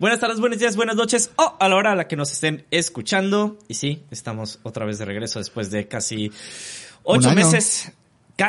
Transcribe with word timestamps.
Buenas 0.00 0.20
tardes, 0.20 0.38
buenos 0.38 0.60
días, 0.60 0.76
buenas 0.76 0.94
noches 0.94 1.32
o 1.34 1.56
a 1.58 1.68
la 1.68 1.74
hora 1.74 1.90
a 1.90 1.96
la 1.96 2.06
que 2.06 2.14
nos 2.14 2.30
estén 2.30 2.64
escuchando. 2.70 3.58
Y 3.66 3.74
sí, 3.74 4.04
estamos 4.12 4.60
otra 4.62 4.86
vez 4.86 4.98
de 4.98 5.04
regreso 5.04 5.40
después 5.40 5.72
de 5.72 5.88
casi 5.88 6.30
ocho 7.02 7.32
meses. 7.32 7.90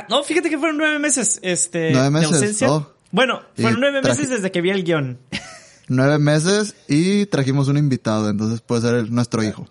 No, 0.10 0.24
fíjate 0.24 0.52
que 0.52 0.60
fueron 0.60 0.78
nueve 0.78 1.00
meses, 1.00 1.40
este, 1.42 1.90
nueve 1.92 2.12
meses, 2.12 2.30
de 2.30 2.36
ausencia. 2.36 2.72
Oh. 2.72 2.94
Bueno, 3.10 3.42
fueron 3.56 3.80
nueve 3.80 4.00
meses 4.04 4.30
desde 4.30 4.52
que 4.52 4.62
vi 4.62 4.70
el 4.70 4.84
guion. 4.84 5.18
Nueve 5.88 6.20
meses 6.20 6.76
y 6.88 7.26
trajimos 7.26 7.68
un 7.68 7.78
invitado, 7.78 8.30
entonces 8.30 8.62
puede 8.62 8.84
ser 8.84 9.10
nuestro 9.10 9.42
hijo. 9.42 9.68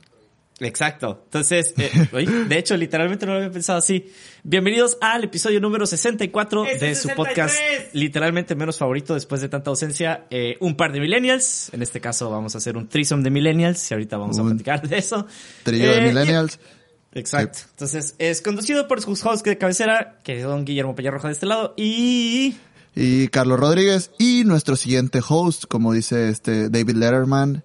Exacto. 0.61 1.23
Entonces, 1.25 1.75
eh, 1.77 1.91
de 2.49 2.59
hecho, 2.59 2.77
literalmente 2.77 3.27
no 3.27 3.33
lo 3.33 3.39
había 3.39 3.51
pensado 3.51 3.79
así. 3.79 4.11
Bienvenidos 4.43 4.99
al 5.01 5.25
episodio 5.25 5.61
número 5.61 5.87
64 5.87 6.65
de 6.81 6.95
su 6.97 7.09
podcast, 7.11 7.57
literalmente 7.93 8.55
menos 8.57 8.77
favorito 8.79 9.15
después 9.15 9.41
de 9.41 9.49
tanta 9.49 9.71
ausencia. 9.71 10.27
Eh, 10.31 10.57
un 10.61 10.77
par 10.77 10.93
de 10.93 11.01
millennials. 11.01 11.71
En 11.73 11.83
este 11.83 12.01
caso 12.01 12.31
vamos 12.31 12.55
a 12.55 12.59
hacer 12.59 12.77
un 12.77 12.89
threesome 12.89 13.23
de 13.23 13.31
millennials 13.31 13.89
y 13.91 13.95
ahorita 13.95 14.17
vamos 14.17 14.39
a 14.39 14.43
platicar 14.43 14.87
de 14.89 14.99
eso. 14.99 15.27
Trío 15.63 15.91
de 15.93 15.99
Eh, 15.99 16.09
millennials. 16.09 16.59
Exacto. 17.15 17.61
Entonces, 17.71 18.15
es 18.19 18.43
conducido 18.43 18.87
por 18.89 19.01
sus 19.01 19.25
hosts 19.25 19.43
de 19.45 19.57
cabecera, 19.59 20.19
que 20.25 20.43
son 20.43 20.65
Guillermo 20.65 20.95
Pellarroja 20.95 21.29
de 21.29 21.35
este 21.35 21.47
lado 21.47 21.75
y... 21.77 22.57
Y 22.95 23.29
Carlos 23.29 23.61
Rodríguez 23.61 24.11
y 24.19 24.43
nuestro 24.45 24.75
siguiente 24.75 25.21
host, 25.27 25.67
como 25.69 25.93
dice 25.93 26.31
este 26.31 26.69
David 26.69 26.97
Letterman, 26.97 27.63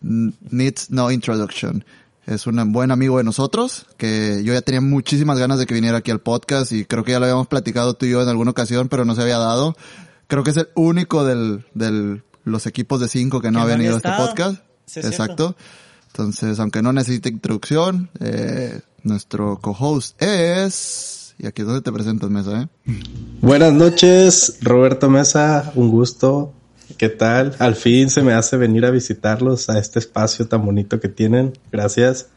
needs 0.00 0.90
no 0.90 1.10
introduction. 1.12 1.84
Es 2.26 2.46
un 2.46 2.72
buen 2.72 2.92
amigo 2.92 3.18
de 3.18 3.24
nosotros, 3.24 3.86
que 3.96 4.42
yo 4.44 4.52
ya 4.52 4.62
tenía 4.62 4.80
muchísimas 4.80 5.38
ganas 5.38 5.58
de 5.58 5.66
que 5.66 5.74
viniera 5.74 5.98
aquí 5.98 6.10
al 6.12 6.20
podcast 6.20 6.70
y 6.70 6.84
creo 6.84 7.02
que 7.02 7.12
ya 7.12 7.18
lo 7.18 7.24
habíamos 7.24 7.48
platicado 7.48 7.94
tú 7.94 8.06
y 8.06 8.10
yo 8.10 8.22
en 8.22 8.28
alguna 8.28 8.52
ocasión, 8.52 8.88
pero 8.88 9.04
no 9.04 9.14
se 9.14 9.22
había 9.22 9.38
dado. 9.38 9.74
Creo 10.28 10.44
que 10.44 10.50
es 10.50 10.56
el 10.56 10.68
único 10.74 11.24
del, 11.24 11.66
del, 11.74 12.22
los 12.44 12.66
equipos 12.66 13.00
de 13.00 13.08
cinco 13.08 13.40
que 13.40 13.50
no 13.50 13.58
Que 13.58 13.64
ha 13.64 13.76
no 13.76 13.78
venido 13.78 13.94
a 13.94 13.96
este 13.96 14.10
podcast. 14.16 14.62
Sí, 14.86 15.00
es 15.00 15.06
Exacto. 15.06 15.56
Entonces, 16.08 16.60
aunque 16.60 16.80
no 16.80 16.92
necesite 16.92 17.28
introducción, 17.28 18.10
eh, 18.20 18.80
nuestro 19.02 19.58
co-host 19.60 20.20
es... 20.22 21.34
Y 21.38 21.46
aquí 21.46 21.62
es 21.62 21.66
donde 21.66 21.82
te 21.82 21.90
presentas, 21.90 22.30
Mesa, 22.30 22.62
¿eh? 22.62 22.68
Buenas 23.40 23.72
noches, 23.72 24.58
Roberto 24.60 25.10
Mesa, 25.10 25.72
un 25.74 25.90
gusto. 25.90 26.52
¿Qué 26.96 27.08
tal? 27.08 27.54
Al 27.58 27.74
fin 27.74 28.10
se 28.10 28.22
me 28.22 28.32
hace 28.32 28.56
venir 28.56 28.84
a 28.84 28.90
visitarlos 28.90 29.68
a 29.70 29.78
este 29.78 29.98
espacio 29.98 30.46
tan 30.48 30.64
bonito 30.64 31.00
que 31.00 31.08
tienen. 31.08 31.52
Gracias. 31.70 32.28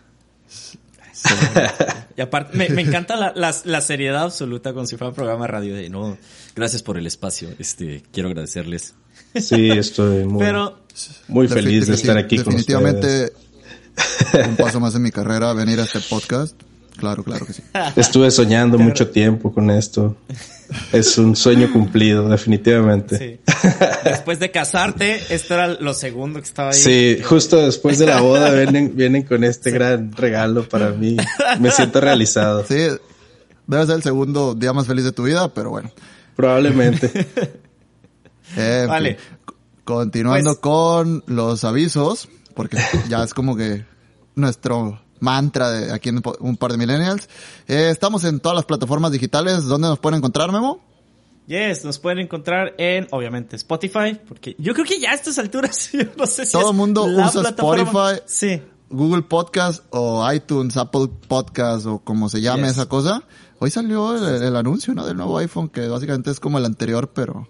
Y 2.17 2.21
aparte, 2.21 2.57
me, 2.57 2.69
me 2.69 2.81
encanta 2.81 3.15
la, 3.15 3.33
la, 3.35 3.53
la 3.65 3.81
seriedad 3.81 4.23
absoluta 4.23 4.73
como 4.73 4.85
si 4.85 4.95
fuera 4.95 5.09
un 5.09 5.15
programa 5.15 5.45
de 5.45 5.51
radio 5.51 5.75
de 5.75 5.89
no, 5.89 6.17
gracias 6.55 6.81
por 6.81 6.97
el 6.97 7.07
espacio, 7.07 7.49
este, 7.59 8.03
quiero 8.11 8.29
agradecerles. 8.29 8.93
Sí, 9.35 9.69
estoy 9.71 10.23
muy, 10.23 10.39
Pero, 10.39 10.79
muy 11.27 11.47
feliz 11.47 11.87
de 11.87 11.95
estar 11.95 12.17
aquí 12.17 12.37
con 12.37 12.55
ustedes. 12.55 12.67
Definitivamente 12.67 13.33
un 14.47 14.55
paso 14.55 14.79
más 14.79 14.95
en 14.95 15.01
mi 15.01 15.11
carrera 15.11 15.51
venir 15.53 15.79
a 15.79 15.83
este 15.83 15.99
podcast. 15.99 16.55
Claro, 16.97 17.23
claro 17.23 17.45
que 17.45 17.53
sí. 17.53 17.63
Estuve 17.95 18.31
soñando 18.31 18.77
mucho 18.79 19.09
tiempo 19.09 19.53
con 19.53 19.69
esto. 19.69 20.15
Es 20.91 21.17
un 21.19 21.35
sueño 21.35 21.71
cumplido, 21.71 22.27
definitivamente. 22.27 23.17
sí. 23.17 23.39
Después 24.03 24.39
de 24.39 24.49
casarte, 24.51 25.21
esto 25.33 25.53
era 25.53 25.67
lo 25.67 25.93
segundo 25.93 26.39
que 26.39 26.45
estaba 26.47 26.69
ahí. 26.71 26.75
Sí, 26.75 27.19
justo 27.23 27.57
después 27.57 27.99
de 27.99 28.07
la 28.07 28.21
boda 28.21 28.51
vienen, 28.51 28.95
vienen 28.95 29.23
con 29.23 29.43
este 29.43 29.69
gran 29.71 30.11
regalo 30.13 30.67
para 30.67 30.89
mí. 30.91 31.17
Me 31.59 31.69
siento 31.71 32.01
realizado. 32.01 32.65
Sí, 32.65 32.75
debe 33.67 33.85
ser 33.85 33.95
el 33.97 34.03
segundo 34.03 34.55
día 34.55 34.73
más 34.73 34.87
feliz 34.87 35.03
de 35.05 35.11
tu 35.11 35.23
vida, 35.23 35.53
pero 35.53 35.69
bueno. 35.69 35.91
Probablemente. 36.35 37.11
En 38.55 38.87
Vale. 38.87 39.15
fin, 39.15 39.47
continuando 39.83 40.51
Pues- 40.51 40.59
con 40.59 41.23
los 41.27 41.63
avisos, 41.63 42.29
porque 42.53 42.77
ya 43.09 43.23
es 43.23 43.33
como 43.33 43.55
que 43.57 43.85
nuestro 44.35 45.01
mantra 45.19 45.71
de 45.71 45.93
aquí 45.93 46.09
en 46.09 46.21
un 46.39 46.57
par 46.57 46.71
de 46.71 46.77
millennials. 46.77 47.27
Eh, 47.67 47.89
estamos 47.91 48.23
en 48.23 48.39
todas 48.39 48.55
las 48.55 48.65
plataformas 48.65 49.11
digitales. 49.11 49.63
¿Dónde 49.65 49.87
nos 49.87 49.99
pueden 49.99 50.17
encontrar, 50.17 50.51
Memo? 50.51 50.81
Yes, 51.47 51.85
nos 51.85 51.99
pueden 51.99 52.19
encontrar 52.19 52.73
en, 52.79 53.07
obviamente, 53.11 53.55
Spotify, 53.55 54.19
porque 54.27 54.55
yo 54.57 54.73
creo 54.73 54.85
que 54.85 54.99
ya 54.99 55.11
a 55.11 55.13
estas 55.13 55.37
alturas, 55.37 55.89
yo 55.93 55.99
no 56.17 56.25
sé 56.25 56.45
si 56.45 56.51
Todo 56.53 56.71
el 56.71 56.77
mundo 56.77 57.07
la 57.07 57.27
usa 57.27 57.41
plataforma- 57.41 58.11
Spotify. 58.13 58.23
Sí. 58.25 58.61
Google 58.89 59.23
Podcast 59.23 59.83
o 59.91 60.31
iTunes, 60.31 60.77
Apple 60.77 61.07
Podcast 61.27 61.85
o 61.87 61.99
como 61.99 62.29
se 62.29 62.41
llame 62.41 62.63
Yes. 62.63 62.71
esa 62.71 62.85
cosa. 62.87 63.23
Hoy 63.59 63.71
salió 63.71 64.15
el, 64.15 64.43
el 64.43 64.55
anuncio, 64.55 64.93
¿no? 64.93 65.05
Del 65.05 65.17
nuevo 65.17 65.37
iPhone, 65.39 65.69
que 65.69 65.87
básicamente 65.87 66.29
es 66.31 66.39
como 66.39 66.57
el 66.57 66.65
anterior, 66.65 67.11
pero... 67.13 67.47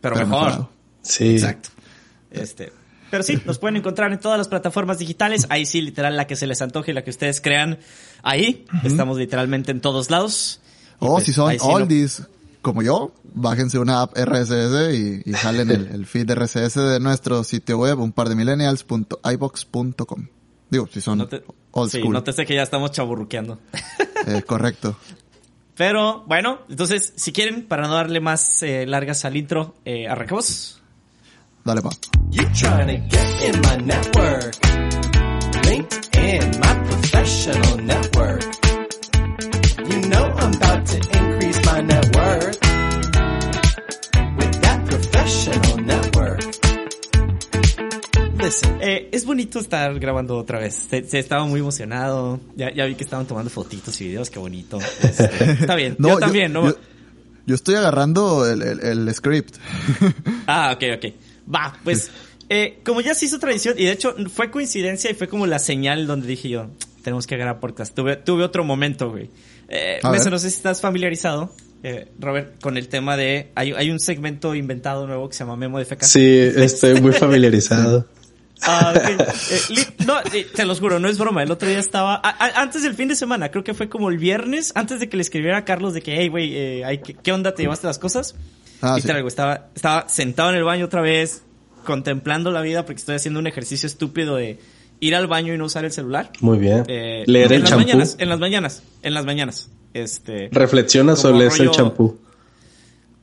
Pero, 0.00 0.14
pero 0.14 0.26
mejor. 0.26 0.44
mejorado. 0.44 0.70
Sí. 1.02 1.30
Exacto. 1.32 1.70
Este, 2.30 2.72
pero 3.10 3.22
sí, 3.22 3.38
nos 3.44 3.58
pueden 3.58 3.76
encontrar 3.76 4.12
en 4.12 4.18
todas 4.18 4.38
las 4.38 4.48
plataformas 4.48 4.98
digitales. 4.98 5.46
Ahí 5.50 5.66
sí, 5.66 5.80
literal, 5.80 6.16
la 6.16 6.26
que 6.26 6.36
se 6.36 6.46
les 6.46 6.60
antoje, 6.62 6.92
la 6.92 7.02
que 7.04 7.10
ustedes 7.10 7.40
crean. 7.40 7.78
Ahí 8.22 8.64
estamos 8.84 9.18
literalmente 9.18 9.70
en 9.72 9.80
todos 9.80 10.10
lados. 10.10 10.60
O 10.98 11.12
pues, 11.14 11.24
si 11.24 11.32
son 11.32 11.50
sí 11.52 11.58
no- 11.58 11.64
oldies, 11.66 12.22
como 12.62 12.82
yo, 12.82 13.12
bájense 13.34 13.78
una 13.78 14.00
app 14.02 14.16
RSS 14.16 14.94
y, 14.94 15.22
y 15.28 15.32
jalen 15.34 15.70
el, 15.70 15.86
el 15.88 16.06
feed 16.06 16.30
RSS 16.32 16.74
de 16.76 17.00
nuestro 17.00 17.44
sitio 17.44 17.78
web, 17.78 17.98
un 18.00 18.12
par 18.12 18.28
de 18.28 18.34
millennials.ibox.com. 18.36 20.26
Digo, 20.70 20.88
si 20.92 21.00
son 21.00 21.18
no 21.18 21.28
te, 21.28 21.42
old 21.72 21.90
sí, 21.90 21.98
school. 22.00 22.12
no 22.12 22.22
te 22.24 22.32
sé 22.32 22.46
que 22.46 22.54
ya 22.54 22.62
estamos 22.62 22.90
chaburruqueando. 22.92 23.58
Eh, 24.26 24.40
correcto. 24.40 24.96
Pero 25.76 26.24
bueno, 26.26 26.60
entonces, 26.70 27.12
si 27.14 27.30
quieren, 27.30 27.66
para 27.66 27.86
no 27.86 27.92
darle 27.94 28.20
más 28.20 28.62
eh, 28.62 28.86
largas 28.86 29.26
al 29.26 29.36
intro, 29.36 29.74
eh, 29.84 30.08
arrancamos. 30.08 30.80
Dale, 31.64 31.80
pa. 31.80 31.90
You 32.30 32.44
trying 32.52 32.88
to 32.88 32.96
get 33.08 33.42
in 33.42 33.60
my 33.62 33.76
network. 33.76 34.52
LinkedIn, 35.64 36.58
my 36.60 36.74
professional 36.84 37.78
network. 37.78 38.42
You 39.88 40.08
know 40.10 40.24
I'm 40.24 40.52
about 40.52 40.86
to 40.86 40.96
increase 40.96 41.64
my 41.64 41.80
net 41.80 42.04
worth. 42.14 42.60
With 44.36 44.60
that 44.60 44.84
professional 44.84 45.76
network. 45.78 46.40
Listen. 48.42 48.78
Eh, 48.82 49.08
es 49.12 49.24
bonito 49.24 49.58
estar 49.58 49.98
grabando 49.98 50.36
otra 50.36 50.58
vez. 50.58 50.74
Se, 50.90 51.02
se 51.08 51.18
estaba 51.18 51.46
muy 51.46 51.60
emocionado. 51.60 52.40
Ya, 52.56 52.74
ya 52.74 52.84
vi 52.84 52.94
que 52.94 53.04
estaban 53.04 53.24
tomando 53.26 53.48
fotitos 53.48 53.98
y 54.02 54.08
videos. 54.08 54.28
Qué 54.28 54.38
bonito. 54.38 54.78
Este, 55.02 55.52
está 55.62 55.74
bien. 55.76 55.96
yo, 55.98 56.18
también, 56.18 56.52
¿no? 56.52 56.66
Yo, 56.66 56.76
yo 57.46 57.54
estoy 57.54 57.76
agarrando 57.76 58.46
el, 58.46 58.60
el, 58.60 58.80
el 58.80 59.14
script. 59.14 59.56
Ah, 60.46 60.76
ok, 60.76 60.84
ok. 60.98 61.14
Va, 61.52 61.76
pues, 61.84 62.10
eh, 62.48 62.78
como 62.84 63.00
ya 63.00 63.14
se 63.14 63.26
hizo 63.26 63.38
tradición, 63.38 63.74
y 63.78 63.84
de 63.84 63.92
hecho 63.92 64.14
fue 64.32 64.50
coincidencia 64.50 65.10
y 65.10 65.14
fue 65.14 65.28
como 65.28 65.46
la 65.46 65.58
señal 65.58 66.06
donde 66.06 66.26
dije 66.26 66.48
yo, 66.48 66.70
tenemos 67.02 67.26
que 67.26 67.36
grabar 67.36 67.60
podcast. 67.60 67.94
Tuve, 67.94 68.16
tuve 68.16 68.44
otro 68.44 68.64
momento, 68.64 69.10
güey. 69.10 69.30
Eh, 69.68 69.98
ver. 70.02 70.30
no 70.30 70.38
sé 70.38 70.50
si 70.50 70.56
estás 70.56 70.80
familiarizado, 70.80 71.54
eh, 71.82 72.08
Robert, 72.18 72.60
con 72.62 72.76
el 72.76 72.88
tema 72.88 73.16
de, 73.16 73.50
hay, 73.54 73.72
hay 73.72 73.90
un 73.90 74.00
segmento 74.00 74.54
inventado 74.54 75.06
nuevo 75.06 75.28
que 75.28 75.34
se 75.34 75.40
llama 75.44 75.56
Memo 75.56 75.78
de 75.78 75.84
Feca. 75.84 76.06
Sí, 76.06 76.24
estoy 76.24 77.00
muy 77.00 77.12
familiarizado. 77.48 78.06
Ah. 78.62 78.94
Eh, 78.96 79.16
no, 80.06 80.20
eh, 80.32 80.46
te 80.54 80.64
los 80.64 80.80
juro, 80.80 80.98
no 80.98 81.08
es 81.08 81.18
broma. 81.18 81.42
El 81.42 81.50
otro 81.50 81.68
día 81.68 81.78
estaba, 81.78 82.14
a- 82.14 82.20
a- 82.46 82.62
antes 82.62 82.82
del 82.82 82.94
fin 82.94 83.08
de 83.08 83.16
semana, 83.16 83.50
creo 83.50 83.64
que 83.64 83.74
fue 83.74 83.88
como 83.90 84.08
el 84.10 84.16
viernes, 84.18 84.72
antes 84.74 85.00
de 85.00 85.08
que 85.08 85.16
le 85.16 85.22
escribiera 85.22 85.58
a 85.58 85.64
Carlos 85.64 85.92
de 85.92 86.00
que, 86.02 86.16
hey, 86.16 86.28
güey, 86.28 86.52
eh, 86.56 87.02
¿qué 87.22 87.32
onda? 87.32 87.54
¿Te 87.54 87.62
llevaste 87.62 87.86
las 87.86 87.98
cosas? 87.98 88.34
Ah, 88.82 88.96
y 88.98 89.02
sí. 89.02 89.08
estaba, 89.26 89.68
estaba 89.74 90.08
sentado 90.08 90.50
en 90.50 90.56
el 90.56 90.64
baño 90.64 90.84
otra 90.86 91.00
vez, 91.00 91.42
contemplando 91.84 92.50
la 92.50 92.60
vida 92.60 92.84
porque 92.84 92.98
estoy 93.00 93.16
haciendo 93.16 93.40
un 93.40 93.46
ejercicio 93.46 93.86
estúpido 93.86 94.36
de 94.36 94.58
ir 95.00 95.14
al 95.14 95.26
baño 95.26 95.54
y 95.54 95.58
no 95.58 95.64
usar 95.66 95.84
el 95.84 95.92
celular. 95.92 96.30
Muy 96.40 96.58
bien. 96.58 96.84
Eh, 96.88 97.24
Leer 97.26 97.52
en 97.52 97.60
el 97.62 97.66
champú. 97.66 97.84
mañanas, 97.84 98.16
en 98.18 98.28
las 98.28 98.38
mañanas, 98.38 98.82
en 99.02 99.14
las 99.14 99.24
mañanas. 99.24 99.70
Este, 99.92 100.48
¿Reflexionas 100.50 101.24
o 101.24 101.32
lees 101.32 101.58
el 101.60 101.70
champú? 101.70 102.18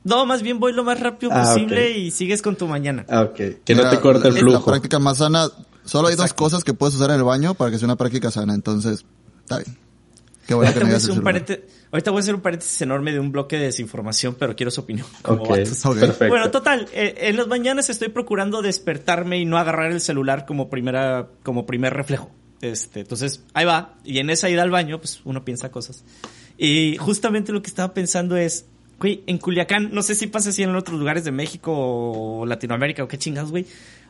no, 0.04 0.26
más 0.26 0.42
bien 0.42 0.58
voy 0.58 0.72
lo 0.72 0.82
más 0.84 0.98
rápido 0.98 1.30
Ah, 1.32 1.44
posible 1.44 1.96
y 1.96 2.10
sigues 2.10 2.42
con 2.42 2.56
tu 2.56 2.66
mañana. 2.66 3.04
Ah, 3.08 3.22
ok. 3.22 3.40
Que 3.64 3.74
no 3.74 3.88
te 3.88 4.00
corte 4.00 4.28
el 4.28 4.34
flujo. 4.34 4.58
La 4.58 4.64
práctica 4.64 4.98
más 4.98 5.18
sana, 5.18 5.48
solo 5.84 6.08
hay 6.08 6.16
dos 6.16 6.32
cosas 6.34 6.64
que 6.64 6.74
puedes 6.74 6.94
usar 6.94 7.10
en 7.10 7.16
el 7.16 7.24
baño 7.24 7.54
para 7.54 7.70
que 7.70 7.78
sea 7.78 7.86
una 7.86 7.96
práctica 7.96 8.30
sana, 8.30 8.54
entonces, 8.54 9.04
está 9.40 9.58
bien. 9.58 9.76
Qué 10.46 10.54
bueno 10.54 10.68
ahorita, 10.68 10.86
que 10.86 10.92
no 10.92 10.98
voy 10.98 11.18
un 11.18 11.24
paréntesis, 11.24 11.64
ahorita 11.92 12.10
voy 12.10 12.18
a 12.18 12.20
hacer 12.20 12.34
un 12.34 12.40
paréntesis 12.40 12.82
enorme 12.82 13.12
de 13.12 13.20
un 13.20 13.30
bloque 13.30 13.58
de 13.58 13.66
desinformación, 13.66 14.34
pero 14.38 14.56
quiero 14.56 14.70
su 14.70 14.80
opinión. 14.80 15.06
como 15.22 15.42
Ok, 15.42 15.50
vatos. 15.50 15.86
Ok. 15.86 16.00
perfecto. 16.00 16.28
Bueno, 16.28 16.50
total, 16.50 16.88
eh, 16.92 17.14
en 17.18 17.36
las 17.36 17.46
mañanas 17.46 17.90
estoy 17.90 18.08
procurando 18.08 18.60
despertarme 18.62 19.38
y 19.38 19.44
no 19.44 19.58
agarrar 19.58 19.92
el 19.92 20.00
celular 20.00 20.44
como 20.46 20.68
primera, 20.68 21.28
como 21.42 21.64
primer 21.64 21.94
reflejo. 21.94 22.30
Este, 22.60 23.00
entonces, 23.00 23.42
ahí 23.54 23.64
va. 23.64 23.96
Y 24.04 24.18
en 24.18 24.30
esa 24.30 24.48
ida 24.48 24.62
al 24.62 24.70
baño, 24.70 24.98
pues 24.98 25.20
uno 25.24 25.44
piensa 25.44 25.70
cosas. 25.70 26.04
Y 26.56 26.96
justamente 26.96 27.52
lo 27.52 27.60
que 27.60 27.68
estaba 27.68 27.92
pensando 27.92 28.36
es, 28.36 28.66
güey, 28.98 29.22
en 29.26 29.38
Culiacán, 29.38 29.90
no 29.92 30.02
sé 30.02 30.14
si 30.14 30.28
pasa 30.28 30.50
así 30.50 30.62
en 30.62 30.74
otros 30.74 30.98
lugares 30.98 31.24
de 31.24 31.32
México 31.32 31.72
o 31.74 32.46
Latinoamérica 32.46 33.02
o 33.02 33.08
qué 33.08 33.18
chingados, 33.18 33.50
güey. 33.50 33.66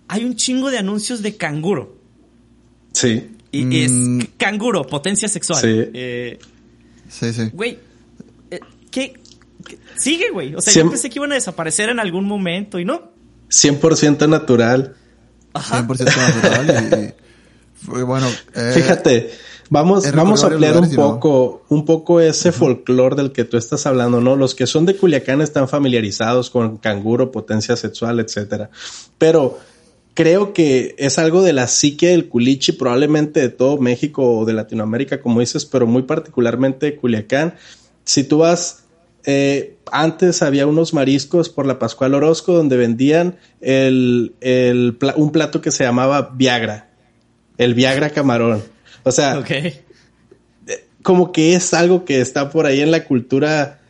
Hay 0.08 0.24
un 0.24 0.36
chingo 0.36 0.70
de 0.70 0.78
anuncios 0.78 1.22
de 1.22 1.36
canguro. 1.36 1.96
Sí. 2.92 3.31
Y, 3.52 3.60
y 3.60 3.88
Mm. 3.88 4.20
es 4.20 4.28
canguro, 4.38 4.86
potencia 4.86 5.28
sexual. 5.28 5.60
Sí. 5.60 5.68
Eh, 5.94 6.38
Sí, 7.08 7.32
sí. 7.34 7.50
Güey, 7.52 7.78
eh, 8.50 8.58
¿qué, 8.90 9.12
qué- 9.66 9.78
Sigue, 9.98 10.30
güey. 10.32 10.54
O 10.54 10.60
sea, 10.62 10.72
yo 10.72 10.88
pensé 10.88 11.10
que 11.10 11.18
iban 11.18 11.30
a 11.32 11.34
desaparecer 11.34 11.90
en 11.90 12.00
algún 12.00 12.24
momento 12.24 12.78
y 12.78 12.84
no. 12.86 13.12
100% 13.50 14.26
natural. 14.28 14.96
Ajá. 15.52 15.86
100% 15.86 16.04
natural 16.16 17.14
y, 17.98 18.02
bueno. 18.02 18.26
eh, 18.54 18.72
Fíjate, 18.74 19.30
vamos, 19.68 20.10
vamos 20.12 20.42
a 20.42 20.46
ampliar 20.46 20.78
un 20.78 20.90
no. 20.90 20.96
poco, 20.96 21.64
un 21.68 21.84
poco 21.84 22.20
ese 22.22 22.50
folclore 22.52 23.16
del 23.16 23.32
que 23.32 23.44
tú 23.44 23.58
estás 23.58 23.84
hablando, 23.84 24.22
¿no? 24.22 24.34
Los 24.36 24.54
que 24.54 24.66
son 24.66 24.86
de 24.86 24.96
Culiacán 24.96 25.42
están 25.42 25.68
familiarizados 25.68 26.48
con 26.48 26.78
canguro, 26.78 27.30
potencia 27.30 27.76
sexual, 27.76 28.20
etcétera. 28.20 28.70
Pero 29.18 29.58
creo 30.14 30.52
que 30.52 30.94
es 30.98 31.18
algo 31.18 31.42
de 31.42 31.52
la 31.52 31.66
psique 31.66 32.08
del 32.08 32.28
culichi, 32.28 32.72
probablemente 32.72 33.40
de 33.40 33.48
todo 33.48 33.78
México 33.78 34.38
o 34.38 34.44
de 34.44 34.52
Latinoamérica, 34.52 35.20
como 35.20 35.40
dices, 35.40 35.64
pero 35.64 35.86
muy 35.86 36.02
particularmente 36.02 36.86
de 36.86 36.96
Culiacán. 36.96 37.54
Si 38.04 38.24
tú 38.24 38.38
vas, 38.38 38.84
eh, 39.24 39.76
antes 39.90 40.42
había 40.42 40.66
unos 40.66 40.94
mariscos 40.94 41.48
por 41.48 41.66
la 41.66 41.78
Pascual 41.78 42.14
Orozco 42.14 42.52
donde 42.52 42.76
vendían 42.76 43.36
el, 43.60 44.34
el 44.40 44.96
un 45.16 45.32
plato 45.32 45.60
que 45.60 45.70
se 45.70 45.84
llamaba 45.84 46.32
Viagra. 46.34 46.90
El 47.58 47.74
Viagra 47.74 48.10
camarón. 48.10 48.62
O 49.04 49.12
sea, 49.12 49.38
Ok. 49.38 49.50
como 51.02 51.32
que 51.32 51.54
es 51.54 51.74
algo 51.74 52.04
que 52.04 52.20
está 52.20 52.50
por 52.50 52.66
ahí 52.66 52.80
en 52.80 52.90
la 52.90 53.04
cultura 53.04 53.80
eh, 53.80 53.81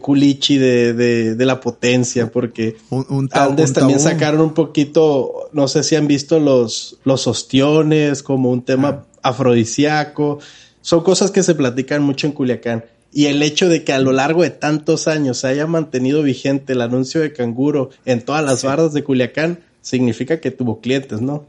culichi 0.00 0.58
de, 0.58 0.92
de, 0.92 1.34
de 1.34 1.46
la 1.46 1.60
potencia, 1.60 2.30
porque 2.30 2.76
Un- 2.90 3.06
un 3.08 3.28
tab- 3.28 3.50
antes 3.50 3.70
un 3.70 3.74
también 3.74 4.00
sacaron 4.00 4.40
un 4.42 4.54
poquito, 4.54 5.48
no 5.52 5.66
sé 5.68 5.82
si 5.82 5.96
han 5.96 6.06
visto 6.06 6.38
los, 6.40 6.98
los 7.04 7.26
ostiones 7.26 8.22
como 8.22 8.50
un 8.50 8.62
tema 8.62 9.06
afrodisíaco. 9.22 10.38
Son 10.80 11.02
cosas 11.02 11.30
que 11.30 11.42
se 11.42 11.54
platican 11.54 12.02
mucho 12.02 12.26
en 12.26 12.32
Culiacán. 12.32 12.84
Y 13.14 13.26
el 13.26 13.42
hecho 13.42 13.68
de 13.68 13.84
que 13.84 13.92
a 13.92 13.98
lo 13.98 14.12
largo 14.12 14.42
de 14.42 14.50
tantos 14.50 15.06
años 15.06 15.38
se 15.38 15.46
haya 15.48 15.66
mantenido 15.66 16.22
vigente 16.22 16.72
el 16.72 16.80
anuncio 16.80 17.20
de 17.20 17.32
canguro 17.32 17.90
en 18.06 18.22
todas 18.24 18.42
las 18.44 18.64
bardas 18.64 18.92
de 18.94 19.04
Culiacán, 19.04 19.60
significa 19.82 20.40
que 20.40 20.50
tuvo 20.50 20.80
clientes, 20.80 21.20
¿no? 21.20 21.44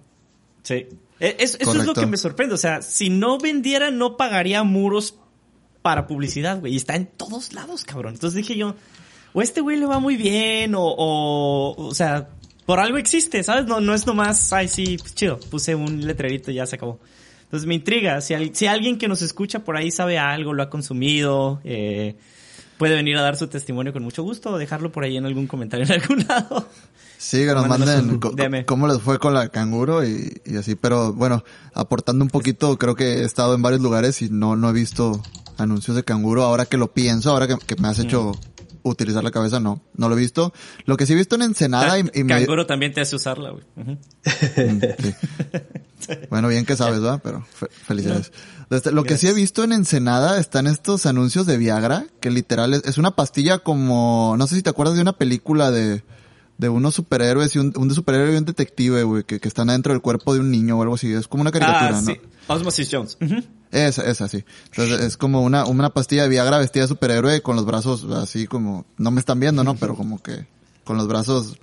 Sí. 0.63 0.87
Es- 1.19 1.55
eso 1.59 1.73
es 1.73 1.85
lo 1.85 1.93
que 1.93 2.05
me 2.05 2.17
sorprende. 2.17 2.53
O 2.55 2.57
sea, 2.57 2.81
si 2.81 3.09
no 3.09 3.37
vendiera, 3.37 3.91
no 3.91 4.17
pagaría 4.17 4.63
muros 4.63 5.15
para 5.83 6.07
publicidad, 6.07 6.59
güey. 6.59 6.74
Y 6.74 6.77
está 6.77 6.95
en 6.95 7.06
todos 7.06 7.53
lados, 7.53 7.83
cabrón. 7.83 8.15
Entonces 8.15 8.35
dije 8.35 8.57
yo, 8.57 8.74
o 9.33 9.41
este 9.44 9.62
güey 9.62 9.77
le 9.77 9.85
va 9.85 10.00
muy 10.00 10.15
bien, 10.18 10.74
o, 10.74 10.81
o, 10.83 11.75
o 11.88 11.94
sea, 11.94 12.30
por 12.65 12.80
algo 12.80 12.97
existe, 12.97 13.44
¿sabes? 13.44 13.65
No, 13.68 13.80
no 13.81 13.94
es 13.94 14.07
nomás, 14.07 14.51
ay, 14.53 14.68
sí, 14.68 14.97
pues 14.97 15.13
chido, 15.13 15.39
puse 15.51 15.75
un 15.75 16.07
letrerito 16.07 16.50
y 16.50 16.56
ya 16.56 16.65
se 16.65 16.77
acabó. 16.77 17.00
Entonces 17.44 17.68
me 17.68 17.75
intriga, 17.75 18.19
si, 18.21 18.33
al- 18.33 18.56
si 18.56 18.65
alguien 18.65 18.97
que 18.97 19.07
nos 19.07 19.21
escucha 19.21 19.59
por 19.59 19.77
ahí 19.77 19.91
sabe 19.91 20.18
algo, 20.18 20.53
lo 20.53 20.63
ha 20.63 20.69
consumido, 20.71 21.62
eh, 21.63 22.15
puede 22.80 22.95
venir 22.95 23.15
a 23.18 23.21
dar 23.21 23.35
su 23.35 23.47
testimonio 23.47 23.94
con 23.94 24.01
mucho 24.03 24.24
gusto 24.24 24.51
o 24.51 24.57
dejarlo 24.57 24.91
por 24.91 25.03
ahí 25.03 25.18
en 25.18 25.25
algún 25.25 25.45
comentario 25.45 25.85
en 25.85 25.91
algún 26.01 26.19
lado. 26.27 26.68
Sí, 27.23 27.39
que 27.39 27.53
nos 27.53 27.63
manden 27.69 28.19
cómo 28.65 28.87
les 28.87 28.99
fue 29.01 29.17
con 29.17 29.33
la 29.33 29.47
canguro 29.49 30.05
y, 30.05 30.41
y 30.45 30.57
así. 30.57 30.75
Pero 30.75 31.13
bueno, 31.13 31.43
aportando 31.73 32.23
un 32.25 32.29
poquito, 32.29 32.77
creo 32.77 32.95
que 32.95 33.19
he 33.19 33.23
estado 33.23 33.55
en 33.55 33.61
varios 33.61 33.81
lugares 33.81 34.21
y 34.21 34.29
no, 34.29 34.55
no 34.57 34.69
he 34.69 34.73
visto 34.73 35.21
anuncios 35.57 35.95
de 35.95 36.03
canguro. 36.03 36.43
Ahora 36.43 36.65
que 36.65 36.77
lo 36.77 36.91
pienso, 36.93 37.31
ahora 37.31 37.47
que, 37.47 37.55
que 37.65 37.75
me 37.81 37.87
has 37.87 37.99
hecho 37.99 38.33
utilizar 38.83 39.23
la 39.23 39.31
cabeza, 39.31 39.61
no, 39.61 39.81
no 39.95 40.09
lo 40.09 40.17
he 40.17 40.19
visto. 40.19 40.51
Lo 40.85 40.97
que 40.97 41.05
sí 41.05 41.13
he 41.13 41.15
visto 41.15 41.35
en 41.35 41.43
Ensenada 41.43 41.97
y, 41.97 42.03
y 42.13 42.23
me... 42.25 42.35
Canguro 42.39 42.65
también 42.65 42.91
te 42.93 42.99
hace 42.99 43.15
usarla, 43.15 43.51
güey. 43.51 43.63
Mm, 43.75 43.97
sí. 45.01 45.13
Bueno, 46.29 46.49
bien 46.49 46.65
que 46.65 46.75
sabes, 46.75 46.99
¿verdad? 46.99 47.21
Pero 47.23 47.45
fe- 47.49 47.69
felicidades. 47.87 48.33
Este, 48.69 48.91
lo 48.91 49.05
que 49.05 49.17
sí 49.17 49.27
he 49.27 49.33
visto 49.33 49.63
en 49.63 49.71
Ensenada 49.71 50.37
están 50.37 50.67
estos 50.67 51.05
anuncios 51.05 51.45
de 51.45 51.55
Viagra, 51.55 52.05
que 52.19 52.29
literal 52.29 52.73
es, 52.73 52.83
es 52.83 52.97
una 52.97 53.11
pastilla 53.15 53.59
como, 53.59 54.35
no 54.37 54.45
sé 54.47 54.55
si 54.55 54.63
te 54.63 54.69
acuerdas 54.69 54.95
de 54.97 55.01
una 55.01 55.13
película 55.13 55.71
de, 55.71 56.03
de 56.57 56.69
unos 56.69 56.95
superhéroes 56.95 57.55
y 57.55 57.59
un, 57.59 57.73
un 57.75 57.88
de 57.89 57.95
superhéroe 57.95 58.33
y 58.33 58.38
un 58.38 58.45
detective, 58.45 59.03
güey, 59.03 59.23
que, 59.23 59.39
que 59.39 59.47
están 59.47 59.69
adentro 59.69 59.91
del 59.94 60.01
cuerpo 60.01 60.33
de 60.33 60.39
un 60.39 60.51
niño 60.51 60.77
o 60.77 60.81
algo 60.81 60.95
así. 60.95 61.11
Es 61.11 61.27
como 61.27 61.41
una 61.41 61.51
caricatura, 61.51 61.97
ah, 61.97 62.01
¿no? 62.01 62.13
sí. 62.13 62.19
Osmosis 62.47 62.89
Jones. 62.91 63.17
Esa, 63.71 64.03
esa, 64.09 64.27
sí. 64.27 64.45
Entonces 64.65 65.01
es 65.01 65.17
como 65.17 65.41
una, 65.41 65.65
una 65.65 65.89
pastilla 65.89 66.23
de 66.23 66.29
Viagra 66.29 66.59
vestida 66.59 66.83
de 66.83 66.89
superhéroe 66.89 67.41
con 67.41 67.55
los 67.55 67.65
brazos 67.65 68.05
así 68.11 68.45
como, 68.47 68.85
no 68.97 69.09
me 69.11 69.19
están 69.19 69.39
viendo, 69.39 69.63
¿no? 69.63 69.75
Pero 69.75 69.95
como 69.95 70.21
que 70.21 70.45
con 70.83 70.95
los 70.97 71.07
brazos 71.07 71.57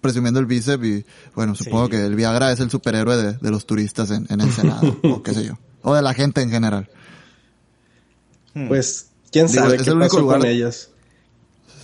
presumiendo 0.00 0.38
el 0.38 0.46
bíceps 0.46 0.84
y 0.86 1.04
bueno, 1.34 1.56
supongo 1.56 1.86
Sí. 1.86 1.90
que 1.92 2.04
el 2.06 2.14
Viagra 2.14 2.52
es 2.52 2.60
el 2.60 2.70
superhéroe 2.70 3.16
de, 3.16 3.32
de 3.32 3.50
los 3.50 3.66
turistas 3.66 4.10
en, 4.12 4.26
en 4.30 4.40
Ensenada 4.40 4.80
o 5.02 5.22
qué 5.24 5.34
sé 5.34 5.44
yo. 5.44 5.58
O 5.82 5.94
de 5.94 6.02
la 6.02 6.14
gente 6.14 6.40
en 6.42 6.50
general. 6.50 6.88
Pues, 8.68 9.08
quién 9.30 9.46
Digo, 9.46 9.62
sabe 9.62 9.76
es 9.76 9.82
qué 9.82 9.90
el 9.90 9.96
único 9.96 10.08
pasó 10.10 10.20
lugar- 10.20 10.40
con 10.40 10.48
ellos. 10.48 10.90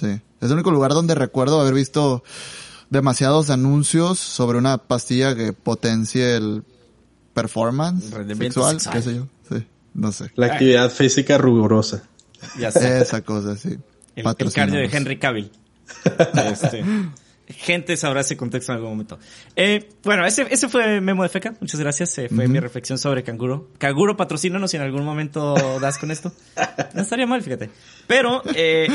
Sí. 0.00 0.20
Es 0.44 0.50
el 0.50 0.56
único 0.56 0.70
lugar 0.70 0.93
donde 0.93 1.14
recuerdo 1.14 1.61
haber 1.61 1.73
visto 1.75 2.23
demasiados 2.91 3.49
anuncios 3.49 4.19
sobre 4.19 4.58
una 4.58 4.76
pastilla 4.79 5.35
que 5.35 5.52
potencie 5.55 6.37
el 6.37 6.64
performance 7.32 8.11
Rendimiento 8.11 8.69
sexual, 8.69 8.81
sexual. 8.81 8.94
qué 8.94 9.02
sé 9.02 9.17
yo. 9.17 9.29
Sí, 9.58 9.67
no 9.94 10.12
sé. 10.12 10.31
La 10.35 10.46
actividad 10.46 10.91
física 10.91 11.38
rigurosa. 11.38 12.02
Ya 12.58 12.70
sé. 12.70 13.00
Esa 13.00 13.23
cosa, 13.23 13.56
sí. 13.56 13.79
el, 14.17 14.26
el 14.38 14.52
cardio 14.52 14.81
de 14.81 14.91
Henry 14.93 15.19
Cavill. 15.19 15.50
Este, 16.52 16.85
gente 17.49 17.96
sabrá 17.96 18.20
ese 18.20 18.37
contexto 18.37 18.73
en 18.73 18.76
algún 18.76 18.91
momento. 18.93 19.19
Eh, 19.56 19.88
bueno, 20.02 20.25
ese, 20.25 20.46
ese 20.50 20.69
fue 20.69 21.00
Memo 21.00 21.23
de 21.23 21.29
Feca. 21.29 21.55
Muchas 21.61 21.81
gracias. 21.81 22.17
Eh, 22.19 22.29
fue 22.35 22.49
mi 22.49 22.58
reflexión 22.58 22.99
sobre 22.99 23.23
canguro. 23.23 23.70
Canguro, 23.79 24.17
patrocínanos 24.17 24.70
si 24.70 24.76
en 24.76 24.82
algún 24.82 25.05
momento 25.05 25.55
das 25.81 25.99
con 25.99 26.11
esto. 26.11 26.32
No 26.94 27.02
estaría 27.02 27.26
mal, 27.26 27.43
fíjate. 27.43 27.70
Pero, 28.06 28.43
eh, 28.55 28.87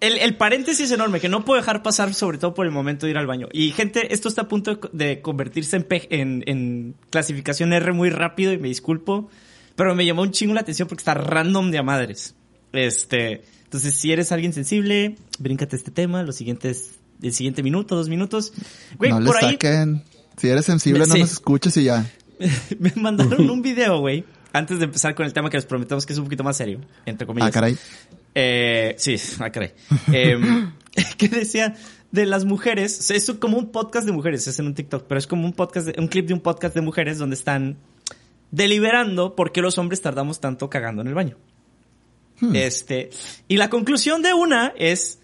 el, 0.00 0.18
el 0.18 0.36
paréntesis 0.36 0.86
es 0.86 0.90
enorme, 0.92 1.20
que 1.20 1.28
no 1.28 1.44
puedo 1.44 1.60
dejar 1.60 1.82
pasar, 1.82 2.14
sobre 2.14 2.38
todo 2.38 2.54
por 2.54 2.66
el 2.66 2.72
momento 2.72 3.06
de 3.06 3.10
ir 3.12 3.18
al 3.18 3.26
baño. 3.26 3.48
Y 3.52 3.70
gente, 3.72 4.12
esto 4.14 4.28
está 4.28 4.42
a 4.42 4.48
punto 4.48 4.80
de, 4.92 5.20
convertirse 5.20 5.76
en, 5.76 5.86
en, 6.10 6.44
en 6.46 6.94
clasificación 7.10 7.72
R 7.72 7.92
muy 7.92 8.10
rápido 8.10 8.52
y 8.52 8.58
me 8.58 8.68
disculpo. 8.68 9.28
Pero 9.76 9.94
me 9.94 10.04
llamó 10.04 10.22
un 10.22 10.30
chingo 10.32 10.52
la 10.54 10.60
atención 10.60 10.88
porque 10.88 11.00
está 11.00 11.14
random 11.14 11.70
de 11.70 11.78
a 11.78 11.82
madres. 11.82 12.34
Este, 12.72 13.42
entonces 13.64 13.94
si 13.94 14.12
eres 14.12 14.30
alguien 14.32 14.52
sensible, 14.52 15.16
bríncate 15.38 15.76
este 15.76 15.90
tema, 15.90 16.22
los 16.22 16.36
siguientes, 16.36 16.98
el 17.22 17.32
siguiente 17.32 17.62
minuto, 17.62 17.96
dos 17.96 18.08
minutos. 18.08 18.52
Güey, 18.98 19.10
no 19.10 19.20
le 19.20 19.26
por 19.26 19.36
ahí 19.42 19.52
saquen. 19.52 20.02
Si 20.36 20.48
eres 20.48 20.64
sensible, 20.66 21.00
no 21.06 21.14
Sí. 21.14 21.20
nos 21.20 21.32
escuches 21.32 21.76
y 21.76 21.84
ya. 21.84 22.10
me 22.78 22.92
mandaron 22.96 23.48
un 23.50 23.62
video, 23.62 24.00
güey, 24.00 24.24
antes 24.52 24.78
de 24.78 24.84
empezar 24.86 25.14
con 25.14 25.26
el 25.26 25.32
tema 25.32 25.50
que 25.50 25.56
les 25.56 25.66
prometemos 25.66 26.06
que 26.06 26.12
es 26.12 26.18
un 26.18 26.24
poquito 26.24 26.44
más 26.44 26.56
serio, 26.56 26.80
entre 27.06 27.26
comillas. 27.26 27.48
Ah, 27.48 27.52
caray. 27.52 27.76
Eh, 28.34 28.94
sí, 28.98 29.16
ah, 29.40 29.50
caray. 29.50 29.72
Em, 30.12 30.72
que 31.18 31.28
decía 31.28 31.76
de 32.10 32.26
las 32.26 32.44
mujeres, 32.44 33.10
es 33.10 33.30
como 33.38 33.56
un 33.58 33.70
podcast 33.70 34.06
de 34.06 34.12
mujeres, 34.12 34.46
es 34.46 34.58
en 34.58 34.66
un 34.66 34.74
TikTok, 34.74 35.06
pero 35.06 35.18
es 35.18 35.26
como 35.26 35.44
un 35.44 35.52
podcast, 35.52 35.86
de- 35.86 36.00
un 36.00 36.08
clip 36.08 36.26
de 36.26 36.34
un 36.34 36.40
podcast 36.40 36.74
de 36.74 36.80
mujeres 36.80 37.18
donde 37.18 37.34
están 37.34 37.76
deliberando 38.50 39.36
por 39.36 39.52
qué 39.52 39.60
los 39.62 39.78
hombres 39.78 40.02
tardamos 40.02 40.40
tanto 40.40 40.68
cagando 40.68 41.02
en 41.02 41.08
el 41.08 41.14
baño. 41.14 41.36
Este, 42.54 43.10
y 43.48 43.58
la 43.58 43.68
conclusión 43.68 44.22
de 44.22 44.32
una 44.32 44.72
es 44.78 45.18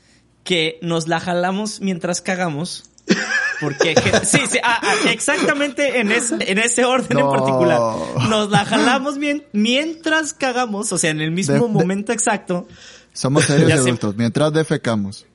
que 0.44 0.78
nos 0.82 1.08
la 1.08 1.18
jalamos 1.18 1.80
mientras 1.80 2.20
cagamos. 2.20 2.90
Porque, 3.60 3.94
que- 3.94 4.20
sí, 4.26 4.38
sí, 4.50 4.58
ah, 4.62 4.80
ah, 4.82 4.94
exactamente 5.10 5.98
en 6.00 6.12
ese, 6.12 6.36
en 6.40 6.58
ese 6.58 6.84
orden 6.84 7.18
en 7.18 7.28
particular. 7.28 7.80
Nos 8.28 8.50
la 8.50 8.64
jalamos 8.64 9.18
bien 9.18 9.44
mientras 9.52 10.32
cagamos, 10.32 10.92
o 10.92 10.98
sea, 10.98 11.10
en 11.10 11.20
el 11.20 11.30
mismo 11.30 11.54
De- 11.54 11.60
de- 11.60 11.68
momento 11.68 12.12
exacto. 12.12 12.66
Somos 13.12 13.44
sé. 13.46 13.72
adultos. 13.72 14.14
Mientras 14.16 14.52
defecamos, 14.52 15.26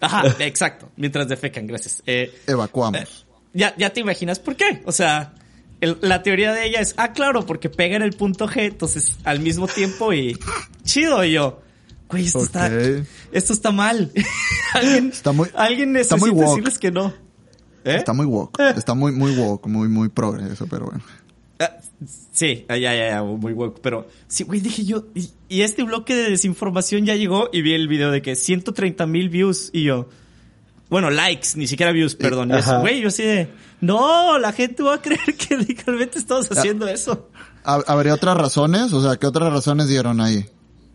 Ajá, 0.00 0.24
exacto, 0.40 0.90
mientras 0.96 1.28
defecan, 1.28 1.66
gracias. 1.66 2.02
Eh, 2.06 2.34
evacuamos. 2.46 3.24
ya, 3.54 3.74
ya 3.78 3.90
te 3.90 4.00
imaginas 4.00 4.38
por 4.38 4.56
qué. 4.56 4.82
O 4.84 4.92
sea, 4.92 5.32
el- 5.80 5.96
la 6.02 6.22
teoría 6.22 6.52
de 6.52 6.66
ella 6.66 6.80
es, 6.80 6.94
ah, 6.98 7.12
claro, 7.12 7.46
porque 7.46 7.70
pega 7.70 7.96
en 7.96 8.02
el 8.02 8.12
punto 8.12 8.46
G, 8.48 8.64
entonces 8.66 9.16
al 9.24 9.40
mismo 9.40 9.66
tiempo 9.68 10.12
y 10.12 10.36
chido 10.84 11.24
y 11.24 11.32
yo. 11.32 11.60
Güey, 12.10 12.26
esto 12.26 12.42
está, 12.42 12.70
esto 13.32 13.52
está 13.54 13.70
mal. 13.70 14.12
alguien, 14.74 15.08
Está 15.08 15.32
muy- 15.32 15.48
alguien 15.54 15.96
está 15.96 16.16
necesita 16.16 16.34
muy 16.36 16.46
decirles 16.48 16.78
que 16.78 16.90
no. 16.90 17.14
¿Eh? 17.84 17.96
Está 17.96 18.12
muy 18.12 18.26
woke. 18.26 18.58
Está 18.76 18.94
muy, 18.94 19.12
muy 19.12 19.32
woke, 19.36 19.66
muy, 19.68 19.88
muy 19.88 20.08
progre 20.08 20.52
eso, 20.52 20.66
pero 20.68 20.86
bueno. 20.86 21.02
Ah, 21.60 21.70
sí, 22.32 22.64
ah, 22.68 22.76
ya, 22.76 22.94
ya, 22.94 23.08
ya, 23.10 23.22
muy 23.22 23.52
woke. 23.52 23.78
Pero 23.80 24.08
sí, 24.26 24.44
güey, 24.44 24.60
dije 24.60 24.84
yo, 24.84 25.04
y, 25.14 25.30
y 25.48 25.62
este 25.62 25.82
bloque 25.84 26.14
de 26.14 26.30
desinformación 26.30 27.04
ya 27.06 27.14
llegó 27.14 27.48
y 27.52 27.62
vi 27.62 27.74
el 27.74 27.86
video 27.88 28.10
de 28.10 28.22
que 28.22 28.34
130 28.36 29.06
mil 29.06 29.28
views 29.28 29.70
y 29.72 29.84
yo, 29.84 30.08
bueno, 30.90 31.10
likes, 31.10 31.50
ni 31.56 31.66
siquiera 31.66 31.92
views, 31.92 32.14
perdón. 32.16 32.50
Y 32.50 32.56
eso. 32.56 32.80
Güey, 32.80 33.00
yo 33.00 33.08
así 33.08 33.22
de, 33.22 33.48
no, 33.80 34.38
la 34.38 34.52
gente 34.52 34.82
va 34.82 34.94
a 34.94 35.02
creer 35.02 35.34
que 35.36 35.56
literalmente 35.58 36.18
estamos 36.18 36.50
haciendo 36.50 36.86
eso. 36.88 37.28
¿Ha- 37.64 37.82
¿Habría 37.86 38.14
otras 38.14 38.36
razones? 38.36 38.92
O 38.92 39.02
sea, 39.02 39.16
¿qué 39.16 39.26
otras 39.26 39.52
razones 39.52 39.88
dieron 39.88 40.20
ahí? 40.20 40.46